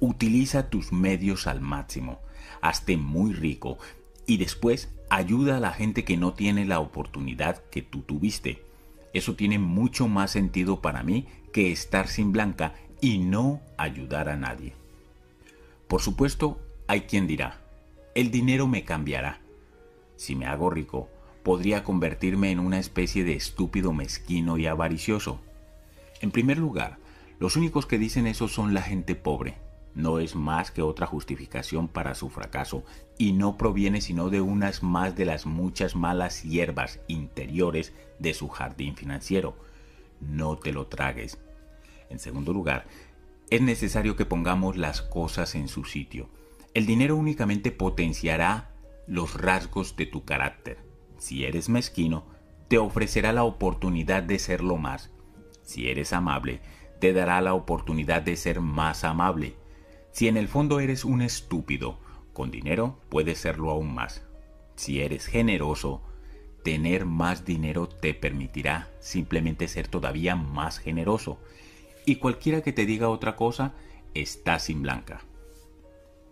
Utiliza 0.00 0.68
tus 0.68 0.92
medios 0.92 1.46
al 1.46 1.60
máximo, 1.60 2.20
hazte 2.60 2.96
muy 2.96 3.32
rico 3.32 3.78
y 4.26 4.36
después 4.36 4.90
ayuda 5.08 5.56
a 5.56 5.60
la 5.60 5.72
gente 5.72 6.04
que 6.04 6.16
no 6.16 6.34
tiene 6.34 6.66
la 6.66 6.80
oportunidad 6.80 7.62
que 7.70 7.82
tú 7.82 8.02
tuviste 8.02 8.68
eso 9.12 9.34
tiene 9.34 9.58
mucho 9.58 10.08
más 10.08 10.30
sentido 10.30 10.80
para 10.80 11.02
mí 11.02 11.26
que 11.52 11.72
estar 11.72 12.08
sin 12.08 12.32
blanca 12.32 12.74
y 13.00 13.18
no 13.18 13.60
ayudar 13.76 14.28
a 14.28 14.36
nadie. 14.36 14.74
Por 15.86 16.02
supuesto, 16.02 16.60
hay 16.86 17.02
quien 17.02 17.26
dirá, 17.26 17.60
el 18.18 18.32
dinero 18.32 18.66
me 18.66 18.82
cambiará. 18.82 19.38
Si 20.16 20.34
me 20.34 20.46
hago 20.46 20.70
rico, 20.70 21.08
podría 21.44 21.84
convertirme 21.84 22.50
en 22.50 22.58
una 22.58 22.80
especie 22.80 23.22
de 23.22 23.34
estúpido 23.34 23.92
mezquino 23.92 24.58
y 24.58 24.66
avaricioso. 24.66 25.40
En 26.20 26.32
primer 26.32 26.58
lugar, 26.58 26.98
los 27.38 27.54
únicos 27.54 27.86
que 27.86 27.96
dicen 27.96 28.26
eso 28.26 28.48
son 28.48 28.74
la 28.74 28.82
gente 28.82 29.14
pobre, 29.14 29.58
no 29.94 30.18
es 30.18 30.34
más 30.34 30.72
que 30.72 30.82
otra 30.82 31.06
justificación 31.06 31.86
para 31.86 32.16
su 32.16 32.28
fracaso 32.28 32.82
y 33.18 33.34
no 33.34 33.56
proviene 33.56 34.00
sino 34.00 34.30
de 34.30 34.40
unas 34.40 34.82
más 34.82 35.14
de 35.14 35.24
las 35.24 35.46
muchas 35.46 35.94
malas 35.94 36.42
hierbas 36.42 36.98
interiores 37.06 37.92
de 38.18 38.34
su 38.34 38.48
jardín 38.48 38.96
financiero. 38.96 39.56
No 40.20 40.58
te 40.58 40.72
lo 40.72 40.88
tragues. 40.88 41.38
En 42.10 42.18
segundo 42.18 42.52
lugar, 42.52 42.88
es 43.48 43.62
necesario 43.62 44.16
que 44.16 44.26
pongamos 44.26 44.76
las 44.76 45.02
cosas 45.02 45.54
en 45.54 45.68
su 45.68 45.84
sitio. 45.84 46.28
El 46.74 46.86
dinero 46.86 47.16
únicamente 47.16 47.72
potenciará 47.72 48.70
los 49.06 49.40
rasgos 49.40 49.96
de 49.96 50.06
tu 50.06 50.24
carácter. 50.24 50.78
Si 51.18 51.44
eres 51.44 51.68
mezquino, 51.68 52.26
te 52.68 52.78
ofrecerá 52.78 53.32
la 53.32 53.44
oportunidad 53.44 54.22
de 54.22 54.38
serlo 54.38 54.76
más. 54.76 55.10
Si 55.62 55.88
eres 55.88 56.12
amable, 56.12 56.60
te 57.00 57.12
dará 57.12 57.40
la 57.40 57.54
oportunidad 57.54 58.22
de 58.22 58.36
ser 58.36 58.60
más 58.60 59.04
amable. 59.04 59.56
Si 60.12 60.28
en 60.28 60.36
el 60.36 60.48
fondo 60.48 60.80
eres 60.80 61.04
un 61.04 61.22
estúpido, 61.22 61.98
con 62.32 62.50
dinero 62.50 63.00
puedes 63.08 63.38
serlo 63.38 63.70
aún 63.70 63.94
más. 63.94 64.24
Si 64.76 65.00
eres 65.00 65.26
generoso, 65.26 66.02
tener 66.62 67.04
más 67.06 67.44
dinero 67.44 67.88
te 67.88 68.14
permitirá 68.14 68.90
simplemente 69.00 69.68
ser 69.68 69.88
todavía 69.88 70.36
más 70.36 70.78
generoso. 70.78 71.40
Y 72.04 72.16
cualquiera 72.16 72.60
que 72.60 72.72
te 72.72 72.86
diga 72.86 73.08
otra 73.08 73.36
cosa, 73.36 73.74
está 74.14 74.58
sin 74.58 74.82
blanca. 74.82 75.20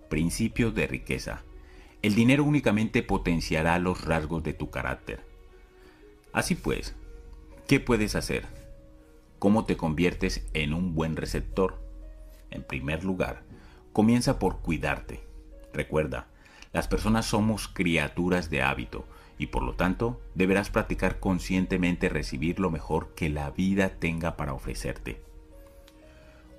Principio 0.09 0.71
de 0.71 0.87
riqueza. 0.87 1.43
El 2.03 2.15
dinero 2.15 2.45
únicamente 2.45 3.03
potenciará 3.03 3.79
los 3.81 4.05
rasgos 4.05 4.43
de 4.45 4.53
tu 4.53 4.71
carácter. 4.71 5.25
Así 6.33 6.55
pues, 6.55 6.95
¿qué 7.67 7.81
puedes 7.81 8.15
hacer? 8.15 8.45
¿Cómo 9.41 9.65
te 9.65 9.77
conviertes 9.77 10.47
en 10.55 10.75
un 10.75 10.95
buen 10.95 11.17
receptor? 11.17 11.83
En 12.51 12.63
primer 12.63 13.03
lugar, 13.03 13.43
comienza 13.93 14.39
por 14.39 14.61
cuidarte. 14.61 15.25
Recuerda, 15.73 16.29
las 16.73 16.87
personas 16.87 17.27
somos 17.27 17.67
criaturas 17.67 18.49
de 18.49 18.63
hábito 18.63 19.07
y 19.39 19.49
por 19.49 19.63
lo 19.63 19.75
tanto 19.75 20.21
deberás 20.35 20.71
practicar 20.71 21.19
conscientemente 21.19 22.09
recibir 22.09 22.61
lo 22.61 22.71
mejor 22.71 23.15
que 23.15 23.29
la 23.29 23.51
vida 23.51 23.99
tenga 23.99 24.37
para 24.37 24.53
ofrecerte. 24.53 25.21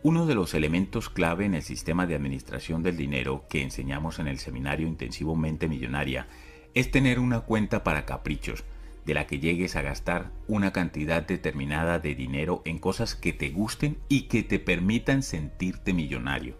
Uno 0.03 0.27
de 0.27 0.35
los 0.35 0.53
elementos 0.53 1.09
clave 1.09 1.45
en 1.45 1.55
el 1.55 1.63
sistema 1.63 2.05
de 2.05 2.15
administración 2.15 2.83
del 2.83 2.97
dinero 2.97 3.45
que 3.49 3.63
enseñamos 3.63 4.19
en 4.19 4.27
el 4.27 4.37
seminario 4.37 4.87
intensivo 4.87 5.35
Mente 5.35 5.67
Millonaria 5.67 6.27
es 6.75 6.91
tener 6.91 7.19
una 7.19 7.41
cuenta 7.41 7.83
para 7.83 8.05
caprichos, 8.05 8.63
de 9.05 9.15
la 9.15 9.25
que 9.25 9.39
llegues 9.39 9.75
a 9.75 9.81
gastar 9.81 10.31
una 10.47 10.71
cantidad 10.71 11.25
determinada 11.25 11.97
de 11.97 12.13
dinero 12.13 12.61
en 12.65 12.77
cosas 12.77 13.15
que 13.15 13.33
te 13.33 13.49
gusten 13.49 13.97
y 14.07 14.23
que 14.23 14.43
te 14.43 14.59
permitan 14.59 15.23
sentirte 15.23 15.93
millonario. 15.93 16.55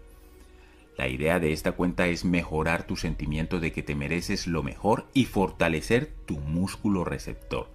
La 0.96 1.06
idea 1.06 1.38
de 1.38 1.52
esta 1.52 1.72
cuenta 1.72 2.08
es 2.08 2.24
mejorar 2.24 2.88
tu 2.88 2.96
sentimiento 2.96 3.60
de 3.60 3.70
que 3.70 3.84
te 3.84 3.94
mereces 3.94 4.48
lo 4.48 4.64
mejor 4.64 5.06
y 5.14 5.26
fortalecer 5.26 6.12
tu 6.26 6.38
músculo 6.38 7.04
receptor. 7.04 7.68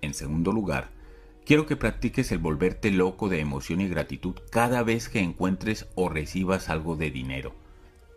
En 0.00 0.14
segundo 0.14 0.50
lugar, 0.50 0.95
quiero 1.46 1.64
que 1.64 1.76
practiques 1.76 2.30
el 2.32 2.38
volverte 2.38 2.90
loco 2.90 3.30
de 3.30 3.40
emoción 3.40 3.80
y 3.80 3.88
gratitud 3.88 4.34
cada 4.50 4.82
vez 4.82 5.08
que 5.08 5.20
encuentres 5.20 5.88
o 5.94 6.10
recibas 6.10 6.68
algo 6.68 6.96
de 6.96 7.10
dinero. 7.10 7.54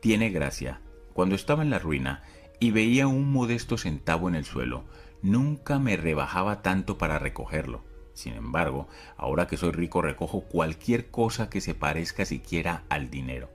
Tiene 0.01 0.29
gracia. 0.29 0.81
Cuando 1.13 1.35
estaba 1.35 1.63
en 1.63 1.69
la 1.69 1.79
ruina 1.79 2.23
y 2.59 2.71
veía 2.71 3.07
un 3.07 3.31
modesto 3.31 3.77
centavo 3.77 4.27
en 4.27 4.35
el 4.35 4.43
suelo, 4.43 4.83
nunca 5.21 5.79
me 5.79 5.95
rebajaba 5.95 6.61
tanto 6.61 6.97
para 6.97 7.19
recogerlo. 7.19 7.85
Sin 8.13 8.33
embargo, 8.33 8.89
ahora 9.15 9.47
que 9.47 9.55
soy 9.55 9.71
rico 9.71 10.01
recojo 10.01 10.41
cualquier 10.41 11.09
cosa 11.09 11.49
que 11.49 11.61
se 11.61 11.75
parezca 11.75 12.25
siquiera 12.25 12.83
al 12.89 13.09
dinero 13.09 13.49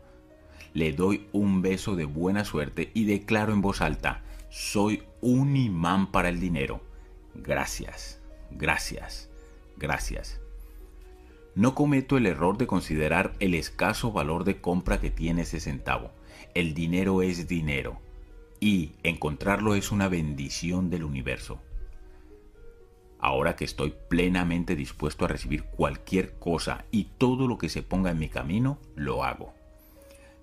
le 0.74 0.92
doy 0.92 1.28
un 1.32 1.62
beso 1.62 1.94
de 1.96 2.04
buena 2.04 2.44
suerte 2.44 2.90
y 2.94 3.04
declaro 3.04 3.52
en 3.52 3.62
voz 3.62 3.80
alta, 3.80 4.22
soy 4.50 5.04
un 5.20 5.56
imán 5.56 6.10
para 6.10 6.28
el 6.28 6.40
dinero. 6.40 6.82
Gracias, 7.34 8.20
gracias, 8.50 9.30
gracias. 9.76 10.40
No 11.54 11.74
cometo 11.74 12.16
el 12.16 12.26
error 12.26 12.58
de 12.58 12.66
considerar 12.66 13.34
el 13.38 13.54
escaso 13.54 14.10
valor 14.10 14.44
de 14.44 14.60
compra 14.60 15.00
que 15.00 15.10
tiene 15.10 15.42
ese 15.42 15.60
centavo. 15.60 16.10
El 16.54 16.74
dinero 16.74 17.22
es 17.22 17.46
dinero 17.46 18.00
y 18.58 18.92
encontrarlo 19.02 19.74
es 19.74 19.92
una 19.92 20.08
bendición 20.08 20.90
del 20.90 21.04
universo. 21.04 21.60
Ahora 23.20 23.56
que 23.56 23.64
estoy 23.64 23.94
plenamente 24.08 24.76
dispuesto 24.76 25.24
a 25.24 25.28
recibir 25.28 25.64
cualquier 25.64 26.34
cosa 26.38 26.84
y 26.90 27.04
todo 27.18 27.46
lo 27.46 27.56
que 27.56 27.68
se 27.68 27.82
ponga 27.82 28.10
en 28.10 28.18
mi 28.18 28.28
camino, 28.28 28.78
lo 28.96 29.24
hago. 29.24 29.54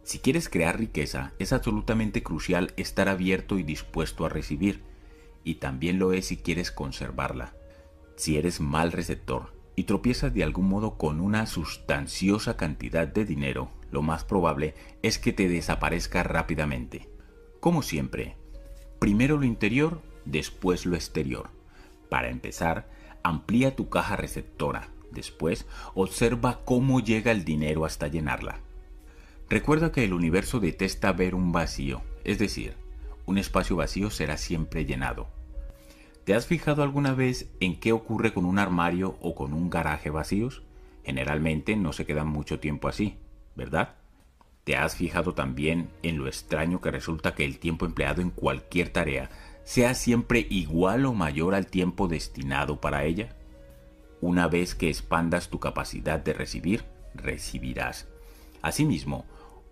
Si 0.03 0.19
quieres 0.19 0.49
crear 0.49 0.79
riqueza, 0.79 1.33
es 1.37 1.53
absolutamente 1.53 2.23
crucial 2.23 2.73
estar 2.77 3.07
abierto 3.07 3.59
y 3.59 3.63
dispuesto 3.63 4.25
a 4.25 4.29
recibir, 4.29 4.81
y 5.43 5.55
también 5.55 5.99
lo 5.99 6.13
es 6.13 6.25
si 6.27 6.37
quieres 6.37 6.71
conservarla. 6.71 7.53
Si 8.21 8.37
eres 8.37 8.61
mal 8.61 8.91
receptor 8.91 9.51
y 9.75 9.85
tropiezas 9.85 10.31
de 10.31 10.43
algún 10.43 10.69
modo 10.69 10.95
con 10.95 11.19
una 11.19 11.47
sustanciosa 11.47 12.55
cantidad 12.55 13.07
de 13.07 13.25
dinero, 13.25 13.71
lo 13.89 14.03
más 14.03 14.25
probable 14.25 14.75
es 15.01 15.17
que 15.17 15.33
te 15.33 15.49
desaparezca 15.49 16.21
rápidamente. 16.21 17.09
Como 17.59 17.81
siempre, 17.81 18.35
primero 18.99 19.37
lo 19.37 19.43
interior, 19.43 20.03
después 20.25 20.85
lo 20.85 20.95
exterior. 20.95 21.49
Para 22.09 22.29
empezar, 22.29 22.91
amplía 23.23 23.75
tu 23.75 23.89
caja 23.89 24.17
receptora. 24.17 24.89
Después, 25.09 25.65
observa 25.95 26.59
cómo 26.63 26.99
llega 26.99 27.31
el 27.31 27.43
dinero 27.43 27.85
hasta 27.85 28.07
llenarla. 28.07 28.59
Recuerda 29.49 29.91
que 29.91 30.03
el 30.03 30.13
universo 30.13 30.59
detesta 30.59 31.11
ver 31.11 31.33
un 31.33 31.51
vacío, 31.51 32.03
es 32.23 32.37
decir, 32.37 32.75
un 33.25 33.39
espacio 33.39 33.77
vacío 33.77 34.11
será 34.11 34.37
siempre 34.37 34.85
llenado. 34.85 35.40
¿Te 36.23 36.35
has 36.35 36.45
fijado 36.45 36.83
alguna 36.83 37.15
vez 37.15 37.49
en 37.59 37.79
qué 37.79 37.93
ocurre 37.93 38.31
con 38.31 38.45
un 38.45 38.59
armario 38.59 39.17
o 39.21 39.33
con 39.33 39.53
un 39.53 39.71
garaje 39.71 40.11
vacíos? 40.11 40.61
Generalmente 41.03 41.75
no 41.75 41.93
se 41.93 42.05
quedan 42.05 42.27
mucho 42.27 42.59
tiempo 42.59 42.87
así, 42.87 43.17
¿verdad? 43.55 43.95
¿Te 44.63 44.75
has 44.75 44.95
fijado 44.95 45.33
también 45.33 45.89
en 46.03 46.19
lo 46.19 46.27
extraño 46.27 46.79
que 46.79 46.91
resulta 46.91 47.33
que 47.33 47.43
el 47.43 47.57
tiempo 47.57 47.87
empleado 47.87 48.21
en 48.21 48.29
cualquier 48.29 48.89
tarea 48.89 49.31
sea 49.63 49.95
siempre 49.95 50.45
igual 50.51 51.07
o 51.07 51.13
mayor 51.13 51.55
al 51.55 51.65
tiempo 51.65 52.07
destinado 52.07 52.79
para 52.79 53.03
ella? 53.03 53.35
Una 54.21 54.47
vez 54.47 54.75
que 54.75 54.89
expandas 54.89 55.49
tu 55.49 55.59
capacidad 55.59 56.19
de 56.19 56.33
recibir, 56.33 56.83
recibirás. 57.15 58.07
Asimismo, 58.61 59.25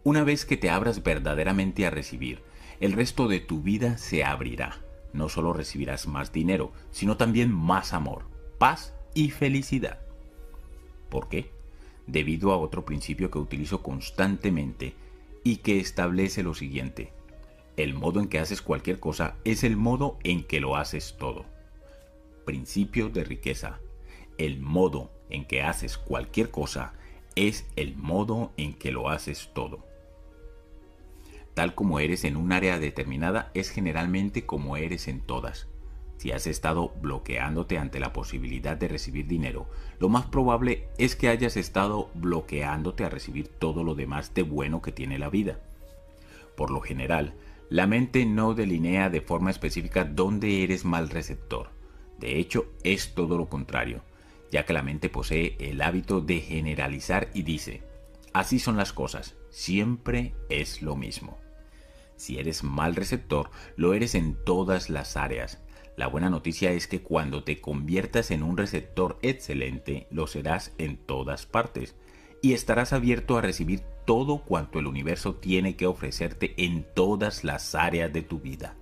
una 0.04 0.24
vez 0.24 0.46
que 0.46 0.58
te 0.58 0.72
abras 0.72 1.04
verdaderamente 1.04 1.86
a 1.86 1.92
recibir, 1.92 2.42
el 2.80 2.94
resto 2.94 3.28
de 3.28 3.40
tu 3.40 3.62
vida 3.62 4.00
se 4.00 4.24
abrirá. 4.24 4.89
No 5.14 5.30
solo 5.30 5.54
recibirás 5.54 6.08
más 6.08 6.32
dinero, 6.32 6.72
sino 6.92 7.18
también 7.18 7.54
más 7.54 7.94
amor, 7.94 8.26
paz 8.58 8.94
y 9.14 9.32
felicidad. 9.32 10.00
¿Por 11.10 11.30
qué? 11.30 11.52
Debido 12.06 12.52
a 12.52 12.58
otro 12.58 12.86
principio 12.86 13.32
que 13.32 13.40
utilizo 13.40 13.82
constantemente 13.82 14.94
y 15.44 15.58
que 15.58 15.80
establece 15.80 16.44
lo 16.44 16.54
siguiente. 16.54 17.12
El 17.78 17.94
modo 17.94 18.20
en 18.20 18.28
que 18.28 18.40
haces 18.40 18.62
cualquier 18.62 19.00
cosa 19.00 19.36
es 19.44 19.64
el 19.64 19.78
modo 19.78 20.18
en 20.24 20.44
que 20.44 20.60
lo 20.60 20.76
haces 20.76 21.16
todo. 21.18 21.46
Principio 22.46 23.10
de 23.10 23.24
riqueza. 23.24 23.80
El 24.38 24.60
modo 24.60 25.12
en 25.30 25.46
que 25.46 25.64
haces 25.64 25.98
cualquier 25.98 26.52
cosa 26.52 26.94
es 27.36 27.66
el 27.76 27.96
modo 27.96 28.52
en 28.58 28.74
que 28.74 28.92
lo 28.92 29.10
haces 29.10 29.50
todo 29.54 29.89
tal 31.60 31.76
como 31.76 32.00
eres 32.00 32.24
en 32.24 32.38
un 32.38 32.54
área 32.54 32.80
determinada 32.80 33.52
es 33.54 33.70
generalmente 33.70 34.46
como 34.46 34.78
eres 34.78 35.10
en 35.10 35.20
todas. 35.20 35.68
Si 36.16 36.32
has 36.32 36.48
estado 36.48 36.94
bloqueándote 37.02 37.78
ante 37.78 38.00
la 38.00 38.14
posibilidad 38.14 38.78
de 38.78 38.88
recibir 38.88 39.28
dinero, 39.28 39.68
lo 40.00 40.08
más 40.08 40.26
probable 40.26 40.88
es 40.98 41.18
que 41.18 41.28
hayas 41.28 41.58
estado 41.58 42.12
bloqueándote 42.14 43.04
a 43.04 43.10
recibir 43.10 43.50
todo 43.50 43.84
lo 43.84 43.94
demás 43.94 44.34
de 44.34 44.44
bueno 44.44 44.82
que 44.82 44.94
tiene 44.94 45.20
la 45.20 45.30
vida. 45.30 45.60
Por 46.56 46.72
lo 46.72 46.80
general, 46.80 47.34
la 47.70 47.88
mente 47.88 48.26
no 48.26 48.54
delinea 48.54 49.10
de 49.10 49.20
forma 49.20 49.52
específica 49.52 50.06
dónde 50.06 50.64
eres 50.64 50.86
mal 50.86 51.10
receptor. 51.10 51.72
De 52.20 52.40
hecho, 52.40 52.68
es 52.86 53.14
todo 53.16 53.38
lo 53.38 53.50
contrario, 53.50 54.02
ya 54.50 54.64
que 54.64 54.72
la 54.72 54.82
mente 54.82 55.10
posee 55.10 55.58
el 55.60 55.82
hábito 55.82 56.22
de 56.22 56.40
generalizar 56.40 57.28
y 57.34 57.44
dice, 57.44 57.84
así 58.32 58.60
son 58.60 58.78
las 58.78 58.94
cosas, 58.94 59.36
siempre 59.50 60.34
es 60.48 60.82
lo 60.82 60.96
mismo. 60.96 61.38
Si 62.20 62.38
eres 62.38 62.66
mal 62.66 62.98
receptor, 62.98 63.50
lo 63.78 63.94
eres 63.94 64.14
en 64.14 64.36
todas 64.44 64.90
las 64.90 65.16
áreas. 65.16 65.64
La 65.96 66.08
buena 66.08 66.30
noticia 66.30 66.70
es 66.72 66.86
que 66.86 67.02
cuando 67.02 67.46
te 67.46 67.62
conviertas 67.62 68.30
en 68.32 68.44
un 68.44 68.58
receptor 68.58 69.18
excelente, 69.22 70.06
lo 70.12 70.28
serás 70.28 70.74
en 70.78 70.98
todas 70.98 71.46
partes 71.46 71.96
y 72.42 72.52
estarás 72.52 72.92
abierto 72.92 73.38
a 73.38 73.42
recibir 73.42 73.84
todo 74.06 74.40
cuanto 74.44 74.80
el 74.80 74.88
universo 74.88 75.36
tiene 75.36 75.78
que 75.78 75.88
ofrecerte 75.88 76.56
en 76.58 76.86
todas 76.94 77.46
las 77.46 77.74
áreas 77.74 78.12
de 78.12 78.22
tu 78.22 78.42
vida. 78.42 78.76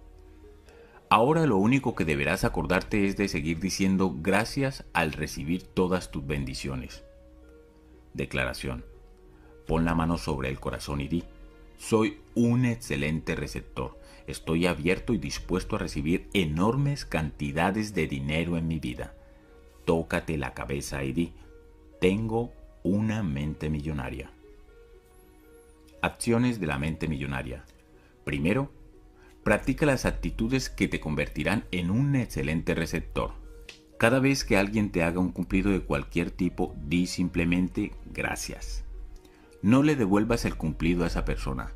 Ahora 1.07 1.45
lo 1.45 1.57
único 1.57 1.93
que 1.93 2.05
deberás 2.05 2.43
acordarte 2.43 3.05
es 3.05 3.17
de 3.17 3.27
seguir 3.27 3.59
diciendo 3.59 4.15
gracias 4.19 4.83
al 4.93 5.13
recibir 5.13 5.61
todas 5.61 6.09
tus 6.09 6.25
bendiciones. 6.25 7.03
Declaración. 8.15 8.83
Pon 9.67 9.85
la 9.85 9.93
mano 9.93 10.17
sobre 10.17 10.49
el 10.49 10.59
corazón 10.59 11.01
y 11.01 11.07
di, 11.07 11.23
soy 11.77 12.19
un 12.35 12.65
excelente 12.65 13.35
receptor. 13.35 13.97
Estoy 14.25 14.65
abierto 14.65 15.13
y 15.13 15.17
dispuesto 15.17 15.75
a 15.75 15.79
recibir 15.79 16.27
enormes 16.33 17.05
cantidades 17.05 17.93
de 17.93 18.07
dinero 18.07 18.57
en 18.57 18.67
mi 18.67 18.79
vida. 18.79 19.13
Tócate 19.85 20.37
la 20.37 20.53
cabeza 20.53 21.03
y 21.03 21.13
di, 21.13 21.33
tengo 22.01 22.51
una 22.83 23.23
mente 23.23 23.69
millonaria. 23.69 24.31
Acciones 26.01 26.59
de 26.59 26.67
la 26.67 26.77
mente 26.77 27.07
millonaria. 27.07 27.63
Primero, 28.25 28.69
practica 29.43 29.85
las 29.85 30.05
actitudes 30.05 30.69
que 30.69 30.87
te 30.87 30.99
convertirán 30.99 31.63
en 31.71 31.89
un 31.89 32.15
excelente 32.15 32.75
receptor. 32.75 33.31
Cada 33.97 34.19
vez 34.19 34.43
que 34.43 34.57
alguien 34.57 34.91
te 34.91 35.03
haga 35.03 35.19
un 35.19 35.31
cumplido 35.31 35.71
de 35.71 35.81
cualquier 35.81 36.31
tipo, 36.31 36.75
di 36.85 37.07
simplemente 37.07 37.93
gracias. 38.13 38.83
No 39.61 39.83
le 39.83 39.95
devuelvas 39.95 40.45
el 40.45 40.55
cumplido 40.55 41.03
a 41.03 41.07
esa 41.07 41.25
persona. 41.25 41.73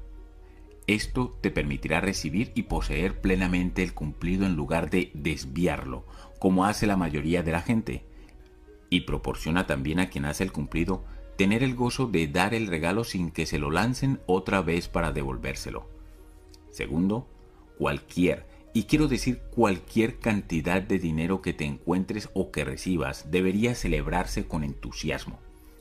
Esto 0.88 1.38
te 1.42 1.52
permitirá 1.52 2.02
recibir 2.02 2.52
y 2.56 2.64
poseer 2.64 3.22
plenamente 3.22 3.84
el 3.84 3.94
cumplido 3.94 4.46
en 4.46 4.56
lugar 4.56 4.90
de 4.90 5.12
desviarlo, 5.14 6.06
como 6.40 6.66
hace 6.66 6.88
la 6.88 6.98
mayoría 6.98 7.44
de 7.44 7.52
la 7.52 7.62
gente. 7.62 8.04
Y 8.90 9.02
proporciona 9.02 9.68
también 9.68 10.00
a 10.00 10.10
quien 10.10 10.26
hace 10.26 10.44
el 10.44 10.52
cumplido 10.52 11.04
tener 11.38 11.64
el 11.64 11.76
gozo 11.76 12.08
de 12.08 12.28
dar 12.28 12.54
el 12.54 12.68
regalo 12.68 13.04
sin 13.04 13.32
que 13.32 13.46
se 13.46 13.58
lo 13.58 13.72
lancen 13.72 14.20
otra 14.26 14.62
vez 14.62 14.88
para 14.88 15.12
devolvérselo. 15.12 15.90
Segundo, 16.70 17.28
cualquier, 17.78 18.46
y 18.74 18.84
quiero 18.84 19.08
decir 19.08 19.40
cualquier 19.52 20.20
cantidad 20.20 20.82
de 20.82 21.00
dinero 21.00 21.42
que 21.42 21.54
te 21.54 21.66
encuentres 21.66 22.30
o 22.34 22.52
que 22.52 22.64
recibas, 22.64 23.32
debería 23.32 23.76
celebrarse 23.76 24.48
con 24.48 24.64
entusiasmo. 24.64 25.40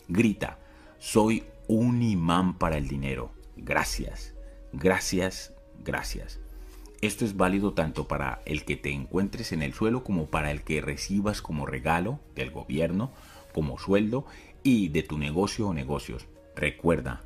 Grita, 0.09 0.59
soy 0.99 1.45
un 1.71 2.03
imán 2.03 2.55
para 2.55 2.79
el 2.79 2.89
dinero. 2.89 3.31
Gracias, 3.57 4.35
gracias, 4.73 5.55
gracias. 5.85 6.41
Esto 7.01 7.25
es 7.25 7.37
válido 7.37 7.75
tanto 7.75 8.09
para 8.09 8.43
el 8.45 8.65
que 8.65 8.77
te 8.77 8.91
encuentres 8.91 9.53
en 9.53 9.63
el 9.63 9.73
suelo 9.73 10.03
como 10.03 10.27
para 10.27 10.51
el 10.51 10.63
que 10.63 10.81
recibas 10.81 11.41
como 11.41 11.67
regalo 11.67 12.19
del 12.35 12.51
gobierno, 12.51 13.13
como 13.55 13.79
sueldo 13.79 14.27
y 14.65 14.89
de 14.89 15.05
tu 15.05 15.17
negocio 15.17 15.69
o 15.69 15.73
negocios. 15.73 16.27
Recuerda, 16.57 17.23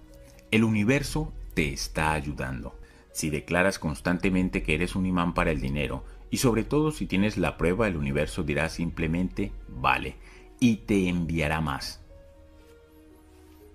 el 0.50 0.62
universo 0.64 1.32
te 1.54 1.72
está 1.72 2.12
ayudando. 2.12 2.78
Si 3.12 3.30
declaras 3.30 3.78
constantemente 3.78 4.62
que 4.62 4.74
eres 4.74 4.94
un 4.94 5.06
imán 5.06 5.32
para 5.32 5.52
el 5.52 5.62
dinero, 5.62 6.04
y 6.30 6.36
sobre 6.36 6.64
todo 6.64 6.90
si 6.90 7.06
tienes 7.06 7.38
la 7.38 7.56
prueba, 7.56 7.88
el 7.88 7.96
universo 7.96 8.42
dirá 8.42 8.68
simplemente 8.68 9.52
vale 9.68 10.16
y 10.60 10.76
te 10.76 11.08
enviará 11.08 11.62
más. 11.62 12.03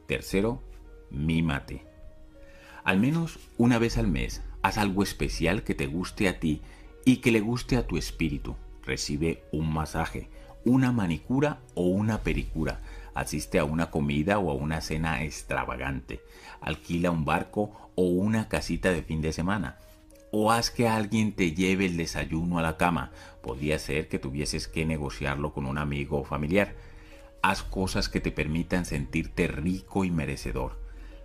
Tercero, 0.10 0.64
mímate. 1.11 1.86
Al 2.84 2.99
menos 2.99 3.38
una 3.57 3.77
vez 3.77 3.98
al 3.99 4.07
mes, 4.07 4.41
haz 4.64 4.80
algo 4.80 5.03
especial 5.03 5.64
que 5.64 5.76
te 5.76 5.86
guste 5.86 6.27
a 6.27 6.40
ti 6.40 6.61
y 7.06 7.18
que 7.18 7.31
le 7.31 7.41
guste 7.41 7.77
a 7.77 7.86
tu 7.86 7.95
espíritu. 7.95 8.56
Recibe 8.84 9.44
un 9.52 9.72
masaje, 9.72 10.27
una 10.65 10.91
manicura 10.91 11.60
o 11.76 11.84
una 11.84 12.23
pericura 12.23 12.81
asiste 13.14 13.60
a 13.60 13.65
una 13.65 13.91
comida 13.91 14.40
o 14.40 14.49
a 14.49 14.53
una 14.53 14.81
cena 14.81 15.23
extravagante, 15.23 16.22
alquila 16.61 17.11
un 17.11 17.26
barco 17.26 17.91
o 17.95 18.03
una 18.03 18.48
casita 18.48 18.91
de 18.91 19.03
fin 19.03 19.22
de 19.22 19.34
semana, 19.34 19.77
o 20.31 20.52
haz 20.52 20.72
que 20.72 20.88
alguien 20.88 21.34
te 21.34 21.53
lleve 21.53 21.86
el 21.86 21.98
desayuno 21.98 22.60
a 22.60 22.61
la 22.61 22.77
cama. 22.77 23.11
Podría 23.41 23.77
ser 23.77 24.07
que 24.07 24.19
tuvieses 24.19 24.68
que 24.68 24.86
negociarlo 24.86 25.53
con 25.53 25.65
un 25.65 25.77
amigo 25.77 26.19
o 26.19 26.23
familiar. 26.23 26.76
Haz 27.41 27.64
cosas 27.64 28.10
que 28.10 28.20
te 28.20 28.32
permitan 28.32 28.86
sentirte 28.86 29.48
rico 29.48 30.03
y 30.03 30.11
merecedor. 30.11 30.80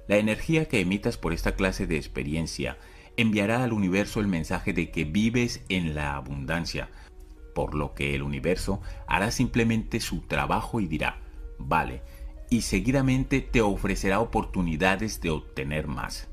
La 0.07 0.17
energía 0.17 0.67
que 0.67 0.81
emitas 0.81 1.17
por 1.17 1.33
esta 1.33 1.55
clase 1.55 1.87
de 1.87 1.97
experiencia 1.97 2.79
enviará 3.17 3.65
al 3.65 3.73
universo 3.73 4.21
el 4.21 4.27
mensaje 4.27 4.73
de 4.73 4.91
que 4.91 5.05
vives 5.05 5.63
en 5.69 5.95
la 5.95 6.15
abundancia, 6.15 6.89
por 7.55 7.75
lo 7.75 7.95
que 7.95 8.15
el 8.15 8.23
universo 8.23 8.81
hará 9.07 9.31
simplemente 9.31 10.01
su 10.01 10.21
trabajo 10.23 10.81
y 10.81 10.87
dirá, 10.87 11.21
vale, 11.59 12.03
y 12.51 12.63
seguidamente 12.63 13.41
te 13.41 13.63
ofrecerá 13.63 14.21
oportunidades 14.21 15.21
de 15.21 15.31
obtener 15.31 15.87
más. 15.87 16.29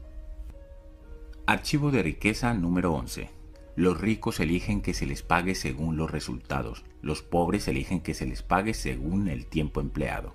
Archivo 1.48 1.91
de 1.91 2.03
riqueza 2.03 2.53
número 2.53 2.94
11. 2.94 3.30
Los 3.76 3.99
ricos 3.99 4.40
eligen 4.40 4.82
que 4.82 4.94
se 4.94 5.06
les 5.06 5.24
pague 5.24 5.56
según 5.56 5.98
los 5.98 6.12
resultados, 6.12 6.84
los 7.02 7.22
pobres 7.22 7.68
eligen 7.68 8.02
que 8.02 8.14
se 8.14 8.26
les 8.26 8.41
pague 8.44 8.73
según 8.73 9.28
el 9.28 9.45
tiempo 9.45 9.82
empleado. 9.82 10.34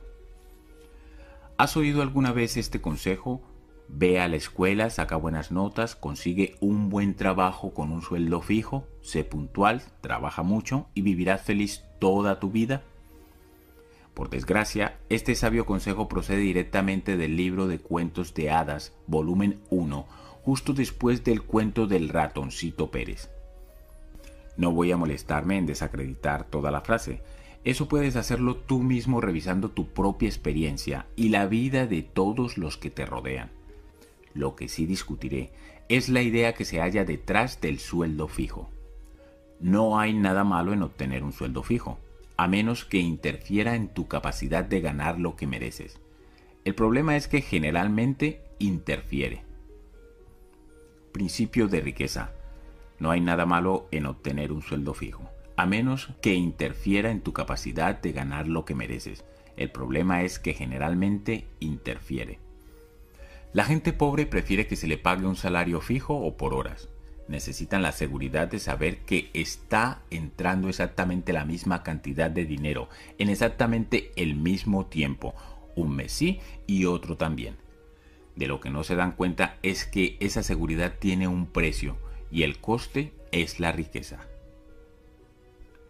¿Has 1.59 1.77
oído 1.77 2.03
alguna 2.03 2.33
vez 2.33 2.57
este 2.57 2.81
consejo? 2.81 3.43
Ve 3.89 4.21
a 4.21 4.29
la 4.29 4.37
escuela, 4.37 4.91
saca 4.91 5.17
buenas 5.17 5.53
notas, 5.53 5.95
consigue 5.95 6.57
un 6.61 6.91
buen 6.91 7.15
trabajo 7.15 7.73
con 7.73 7.93
un 7.93 8.03
sueldo 8.03 8.43
fijo, 8.43 8.87
sé 9.01 9.25
puntual, 9.25 9.83
trabaja 10.01 10.43
mucho 10.43 10.89
y 10.93 11.03
vivirás 11.03 11.43
feliz 11.43 11.85
toda 11.99 12.41
tu 12.41 12.51
vida. 12.51 12.83
Por 14.13 14.29
desgracia, 14.29 14.99
este 15.09 15.35
sabio 15.35 15.67
consejo 15.67 16.09
procede 16.09 16.39
directamente 16.39 17.17
del 17.17 17.37
libro 17.37 17.69
de 17.69 17.79
cuentos 17.79 18.35
de 18.35 18.51
hadas, 18.51 18.93
volumen 19.07 19.61
1, 19.71 20.07
justo 20.43 20.73
después 20.73 21.23
del 21.23 21.43
cuento 21.43 21.87
del 21.87 22.09
ratoncito 22.09 22.91
Pérez. 22.91 23.31
No 24.57 24.73
voy 24.73 24.93
a 24.93 24.97
molestarme 24.97 25.59
en 25.59 25.67
desacreditar 25.67 26.45
toda 26.45 26.71
la 26.71 26.81
frase. 26.81 27.23
Eso 27.65 27.89
puedes 27.89 28.17
hacerlo 28.17 28.57
tú 28.57 28.81
mismo 28.81 29.21
revisando 29.21 29.71
tu 29.71 29.89
propia 29.89 30.29
experiencia 30.29 31.07
y 31.17 31.31
la 31.31 31.47
vida 31.47 31.87
de 31.87 32.03
todos 32.03 32.59
los 32.59 32.77
que 32.77 32.91
te 32.91 33.07
rodean. 33.07 33.51
Lo 34.35 34.55
que 34.55 34.69
sí 34.69 34.87
discutiré 34.87 35.51
es 35.89 36.09
la 36.09 36.23
idea 36.23 36.55
que 36.55 36.65
se 36.65 36.81
halla 36.81 37.05
detrás 37.05 37.61
del 37.61 37.79
sueldo 37.79 38.29
fijo. 38.29 38.71
No 39.61 39.99
hay 39.99 40.15
nada 40.15 40.45
malo 40.45 40.73
en 40.73 40.83
obtener 40.83 41.25
un 41.25 41.33
sueldo 41.33 41.63
fijo 41.63 41.99
a 42.37 42.49
menos 42.49 42.85
que 42.85 42.99
interfiera 42.99 43.75
en 43.75 43.89
tu 43.89 44.09
capacidad 44.09 44.65
de 44.65 44.81
ganar 44.81 45.19
lo 45.19 45.37
que 45.37 45.47
mereces. 45.47 45.99
El 46.65 46.75
problema 46.75 47.17
es 47.17 47.29
que 47.29 47.41
generalmente 47.41 48.43
interfiere. 48.59 49.43
Principio 51.13 51.69
de 51.69 51.81
riqueza. 51.81 52.33
No 52.99 53.11
hay 53.11 53.21
nada 53.21 53.47
malo 53.47 53.89
en 53.91 54.07
obtener 54.07 54.53
un 54.53 54.63
sueldo 54.63 54.95
fijo, 54.95 55.29
a 55.57 55.67
menos 55.67 56.09
que 56.21 56.35
interfiera 56.35 57.11
en 57.11 57.21
tu 57.21 57.33
capacidad 57.33 58.01
de 58.01 58.13
ganar 58.13 58.49
lo 58.49 58.65
que 58.65 58.75
mereces. 58.75 59.25
El 59.57 59.71
problema 59.71 60.23
es 60.23 60.39
que 60.39 60.55
generalmente 60.55 61.47
interfiere. 61.61 62.39
La 63.53 63.65
gente 63.65 63.93
pobre 63.93 64.27
prefiere 64.27 64.67
que 64.67 64.77
se 64.77 64.87
le 64.87 64.99
pague 64.99 65.27
un 65.27 65.37
salario 65.37 65.81
fijo 65.81 66.15
o 66.15 66.37
por 66.37 66.53
horas 66.53 66.89
necesitan 67.29 67.83
la 67.83 67.93
seguridad 67.93 68.49
de 68.49 68.59
saber 68.59 68.99
que 68.99 69.31
está 69.35 70.03
entrando 70.11 70.69
exactamente 70.69 71.33
la 71.33 71.45
misma 71.45 71.83
cantidad 71.83 72.31
de 72.31 72.45
dinero 72.45 72.89
en 73.19 73.29
exactamente 73.29 74.13
el 74.17 74.37
mismo 74.37 74.87
tiempo, 74.87 75.35
un 75.75 75.95
mes 75.95 76.13
sí 76.13 76.41
y 76.67 76.85
otro 76.85 77.17
también. 77.17 77.57
De 78.37 78.47
lo 78.47 78.61
que 78.61 78.71
no 78.71 78.85
se 78.85 78.97
dan 78.97 79.13
cuenta 79.13 79.57
es 79.63 79.87
que 79.87 80.17
esa 80.21 80.43
seguridad 80.43 80.95
tiene 80.99 81.27
un 81.27 81.47
precio 81.47 81.97
y 82.31 82.43
el 82.43 82.59
coste 82.59 83.13
es 83.33 83.61
la 83.61 83.73
riqueza. 83.73 84.21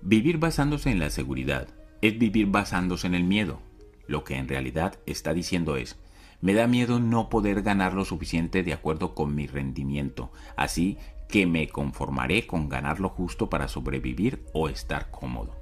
Vivir 0.02 0.38
basándose 0.38 0.90
en 0.90 0.98
la 0.98 1.10
seguridad 1.10 1.68
es 2.02 2.18
vivir 2.18 2.46
basándose 2.46 3.06
en 3.06 3.14
el 3.14 3.24
miedo. 3.24 3.60
Lo 4.06 4.24
que 4.24 4.36
en 4.36 4.48
realidad 4.48 4.98
está 5.06 5.34
diciendo 5.34 5.76
es, 5.76 5.96
me 6.40 6.54
da 6.54 6.66
miedo 6.66 7.00
no 7.00 7.28
poder 7.28 7.62
ganar 7.62 7.94
lo 7.94 8.04
suficiente 8.04 8.62
de 8.62 8.72
acuerdo 8.72 9.14
con 9.14 9.34
mi 9.34 9.46
rendimiento, 9.46 10.30
así 10.56 10.98
que 11.28 11.46
me 11.46 11.68
conformaré 11.68 12.46
con 12.46 12.68
ganar 12.68 13.00
lo 13.00 13.08
justo 13.08 13.50
para 13.50 13.68
sobrevivir 13.68 14.44
o 14.52 14.68
estar 14.68 15.10
cómodo. 15.10 15.56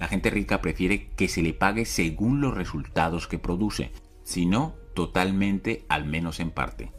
La 0.00 0.08
gente 0.08 0.30
rica 0.30 0.60
prefiere 0.60 1.10
que 1.16 1.28
se 1.28 1.42
le 1.42 1.52
pague 1.52 1.84
según 1.84 2.40
los 2.40 2.54
resultados 2.54 3.28
que 3.28 3.38
produce, 3.38 3.92
si 4.24 4.46
no 4.46 4.74
totalmente, 4.94 5.84
al 5.88 6.06
menos 6.06 6.40
en 6.40 6.50
parte. 6.50 6.90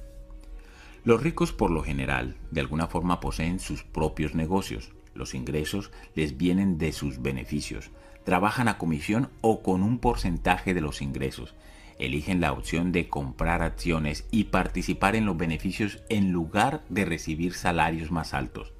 Los 1.05 1.23
ricos 1.23 1.53
por 1.53 1.71
lo 1.71 1.83
general, 1.83 2.35
de 2.51 2.59
alguna 2.59 2.87
forma 2.87 3.21
poseen 3.21 3.59
sus 3.59 3.83
propios 3.83 4.35
negocios. 4.35 4.91
Los 5.13 5.33
ingresos 5.33 5.91
les 6.15 6.35
vienen 6.37 6.77
de 6.77 6.91
sus 6.91 7.21
beneficios. 7.21 7.91
Trabajan 8.25 8.67
a 8.67 8.77
comisión 8.77 9.29
o 9.39 9.63
con 9.63 9.83
un 9.83 9.99
porcentaje 9.99 10.73
de 10.73 10.81
los 10.81 11.01
ingresos 11.01 11.55
eligen 11.99 12.41
la 12.41 12.51
opción 12.51 12.91
de 12.91 13.07
comprar 13.07 13.61
acciones 13.61 14.25
y 14.31 14.45
participar 14.45 15.15
en 15.15 15.25
los 15.25 15.37
beneficios 15.37 15.99
en 16.09 16.31
lugar 16.31 16.83
de 16.89 17.05
recibir 17.05 17.53
salarios 17.53 18.11
más 18.11 18.33
altos. 18.33 18.73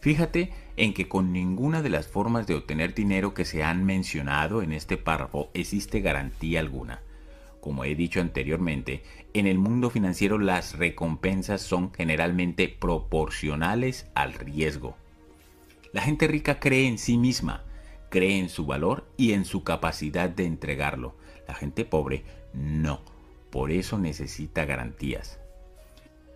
Fíjate 0.00 0.52
en 0.76 0.94
que 0.94 1.08
con 1.08 1.32
ninguna 1.32 1.82
de 1.82 1.90
las 1.90 2.06
formas 2.06 2.46
de 2.46 2.54
obtener 2.54 2.94
dinero 2.94 3.34
que 3.34 3.44
se 3.44 3.64
han 3.64 3.84
mencionado 3.84 4.62
en 4.62 4.72
este 4.72 4.96
párrafo 4.96 5.50
existe 5.54 6.00
garantía 6.00 6.60
alguna. 6.60 7.02
Como 7.60 7.84
he 7.84 7.96
dicho 7.96 8.20
anteriormente, 8.20 9.02
en 9.34 9.46
el 9.46 9.58
mundo 9.58 9.90
financiero 9.90 10.38
las 10.38 10.78
recompensas 10.78 11.60
son 11.60 11.92
generalmente 11.92 12.68
proporcionales 12.68 14.10
al 14.14 14.34
riesgo. 14.34 14.96
La 15.92 16.02
gente 16.02 16.26
rica 16.26 16.60
cree 16.60 16.86
en 16.86 16.98
sí 16.98 17.18
misma, 17.18 17.64
cree 18.10 18.38
en 18.38 18.48
su 18.48 18.66
valor 18.66 19.06
y 19.16 19.32
en 19.32 19.44
su 19.44 19.64
capacidad 19.64 20.28
de 20.28 20.44
entregarlo 20.44 21.14
la 21.48 21.54
gente 21.54 21.84
pobre 21.84 22.22
no. 22.52 23.00
Por 23.50 23.72
eso 23.72 23.98
necesita 23.98 24.66
garantías. 24.66 25.40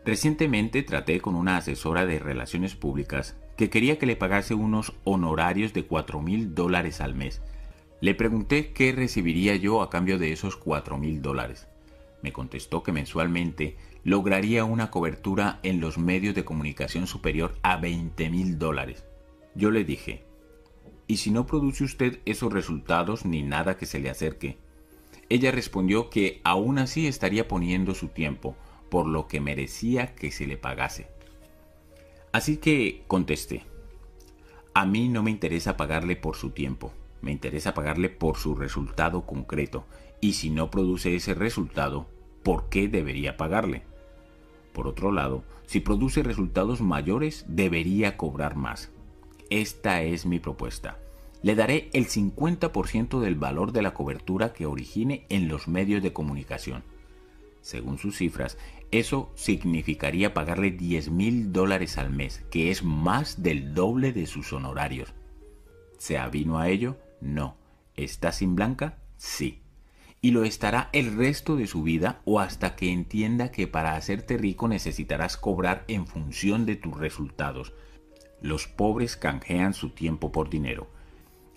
Recientemente 0.04 0.82
traté 0.82 1.20
con 1.20 1.36
una 1.36 1.58
asesora 1.58 2.06
de 2.06 2.18
relaciones 2.18 2.74
públicas 2.74 3.36
que 3.56 3.70
quería 3.70 3.98
que 3.98 4.06
le 4.06 4.16
pagase 4.16 4.54
unos 4.54 4.94
honorarios 5.04 5.74
de 5.74 5.84
4 5.84 6.20
mil 6.20 6.54
dólares 6.54 7.00
al 7.00 7.14
mes. 7.14 7.42
Le 8.00 8.14
pregunté 8.14 8.72
qué 8.72 8.90
recibiría 8.92 9.54
yo 9.54 9.82
a 9.82 9.90
cambio 9.90 10.18
de 10.18 10.32
esos 10.32 10.56
4 10.56 10.98
mil 10.98 11.22
dólares. 11.22 11.68
Me 12.22 12.32
contestó 12.32 12.82
que 12.82 12.92
mensualmente 12.92 13.76
lograría 14.04 14.64
una 14.64 14.90
cobertura 14.90 15.58
en 15.62 15.80
los 15.80 15.98
medios 15.98 16.34
de 16.34 16.44
comunicación 16.44 17.06
superior 17.06 17.58
a 17.62 17.76
20 17.76 18.30
mil 18.30 18.58
dólares. 18.58 19.04
Yo 19.54 19.70
le 19.70 19.84
dije, 19.84 20.24
¿y 21.06 21.18
si 21.18 21.30
no 21.30 21.46
produce 21.46 21.84
usted 21.84 22.20
esos 22.24 22.52
resultados 22.52 23.24
ni 23.26 23.42
nada 23.42 23.76
que 23.76 23.86
se 23.86 24.00
le 24.00 24.08
acerque? 24.08 24.56
Ella 25.28 25.50
respondió 25.50 26.10
que 26.10 26.40
aún 26.44 26.78
así 26.78 27.06
estaría 27.06 27.48
poniendo 27.48 27.94
su 27.94 28.08
tiempo, 28.08 28.56
por 28.88 29.06
lo 29.06 29.26
que 29.26 29.40
merecía 29.40 30.14
que 30.14 30.30
se 30.30 30.46
le 30.46 30.56
pagase. 30.56 31.08
Así 32.32 32.56
que 32.56 33.04
contesté, 33.08 33.64
a 34.74 34.86
mí 34.86 35.08
no 35.08 35.22
me 35.22 35.30
interesa 35.30 35.76
pagarle 35.76 36.16
por 36.16 36.36
su 36.36 36.50
tiempo, 36.50 36.92
me 37.20 37.32
interesa 37.32 37.74
pagarle 37.74 38.08
por 38.08 38.36
su 38.36 38.54
resultado 38.54 39.26
concreto, 39.26 39.86
y 40.20 40.34
si 40.34 40.50
no 40.50 40.70
produce 40.70 41.14
ese 41.14 41.34
resultado, 41.34 42.06
¿por 42.42 42.68
qué 42.68 42.88
debería 42.88 43.36
pagarle? 43.36 43.82
Por 44.72 44.86
otro 44.86 45.12
lado, 45.12 45.44
si 45.66 45.80
produce 45.80 46.22
resultados 46.22 46.80
mayores, 46.80 47.44
debería 47.48 48.16
cobrar 48.16 48.56
más. 48.56 48.90
Esta 49.50 50.02
es 50.02 50.26
mi 50.26 50.38
propuesta. 50.38 50.98
Le 51.42 51.54
daré 51.54 51.90
el 51.92 52.06
50% 52.06 53.20
del 53.20 53.34
valor 53.34 53.72
de 53.72 53.82
la 53.82 53.94
cobertura 53.94 54.52
que 54.52 54.66
origine 54.66 55.26
en 55.28 55.48
los 55.48 55.68
medios 55.68 56.02
de 56.02 56.12
comunicación. 56.12 56.84
Según 57.60 57.98
sus 57.98 58.16
cifras, 58.16 58.58
eso 58.90 59.30
significaría 59.34 60.34
pagarle 60.34 60.70
10 60.70 61.10
mil 61.10 61.52
dólares 61.52 61.96
al 61.98 62.10
mes, 62.10 62.44
que 62.50 62.70
es 62.70 62.82
más 62.82 63.42
del 63.42 63.74
doble 63.74 64.12
de 64.12 64.26
sus 64.26 64.52
honorarios. 64.52 65.14
¿Se 65.98 66.18
avino 66.18 66.58
a 66.58 66.68
ello? 66.68 66.96
No. 67.20 67.56
¿Está 67.94 68.32
sin 68.32 68.56
blanca? 68.56 68.98
Sí. 69.16 69.61
Y 70.24 70.30
lo 70.30 70.44
estará 70.44 70.88
el 70.92 71.16
resto 71.16 71.56
de 71.56 71.66
su 71.66 71.82
vida 71.82 72.20
o 72.24 72.38
hasta 72.38 72.76
que 72.76 72.92
entienda 72.92 73.50
que 73.50 73.66
para 73.66 73.96
hacerte 73.96 74.38
rico 74.38 74.68
necesitarás 74.68 75.36
cobrar 75.36 75.84
en 75.88 76.06
función 76.06 76.64
de 76.64 76.76
tus 76.76 76.96
resultados. 76.96 77.72
Los 78.40 78.68
pobres 78.68 79.16
canjean 79.16 79.74
su 79.74 79.90
tiempo 79.90 80.30
por 80.30 80.48
dinero. 80.48 80.88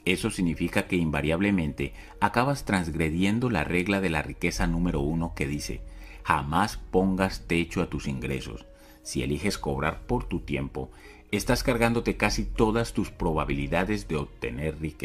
Eso 0.04 0.32
significa 0.32 0.88
que 0.88 0.96
invariablemente 0.96 1.94
acabas 2.20 2.66
transgrediendo 2.66 3.50
la 3.50 3.64
regla 3.64 4.02
de 4.02 4.10
la 4.10 4.24
riqueza 4.24 4.68
número 4.68 5.00
uno 5.00 5.34
que 5.36 5.48
dice, 5.48 5.82
Jamás 6.24 6.78
pongas 6.78 7.46
techo 7.46 7.84
a 7.84 7.90
tus 7.90 8.08
ingresos. 8.08 8.66
Si 9.04 9.22
eliges 9.22 9.60
cobrar 9.60 10.08
por 10.08 10.24
tu 10.24 10.40
tiempo, 10.40 10.90
estás 11.32 11.62
cargándote 11.62 12.18
casi 12.18 12.46
todas 12.46 12.94
tus 12.94 13.12
probabilidades 13.12 14.08
de 14.08 14.16
obtener 14.16 14.80
riqueza. 14.80 15.04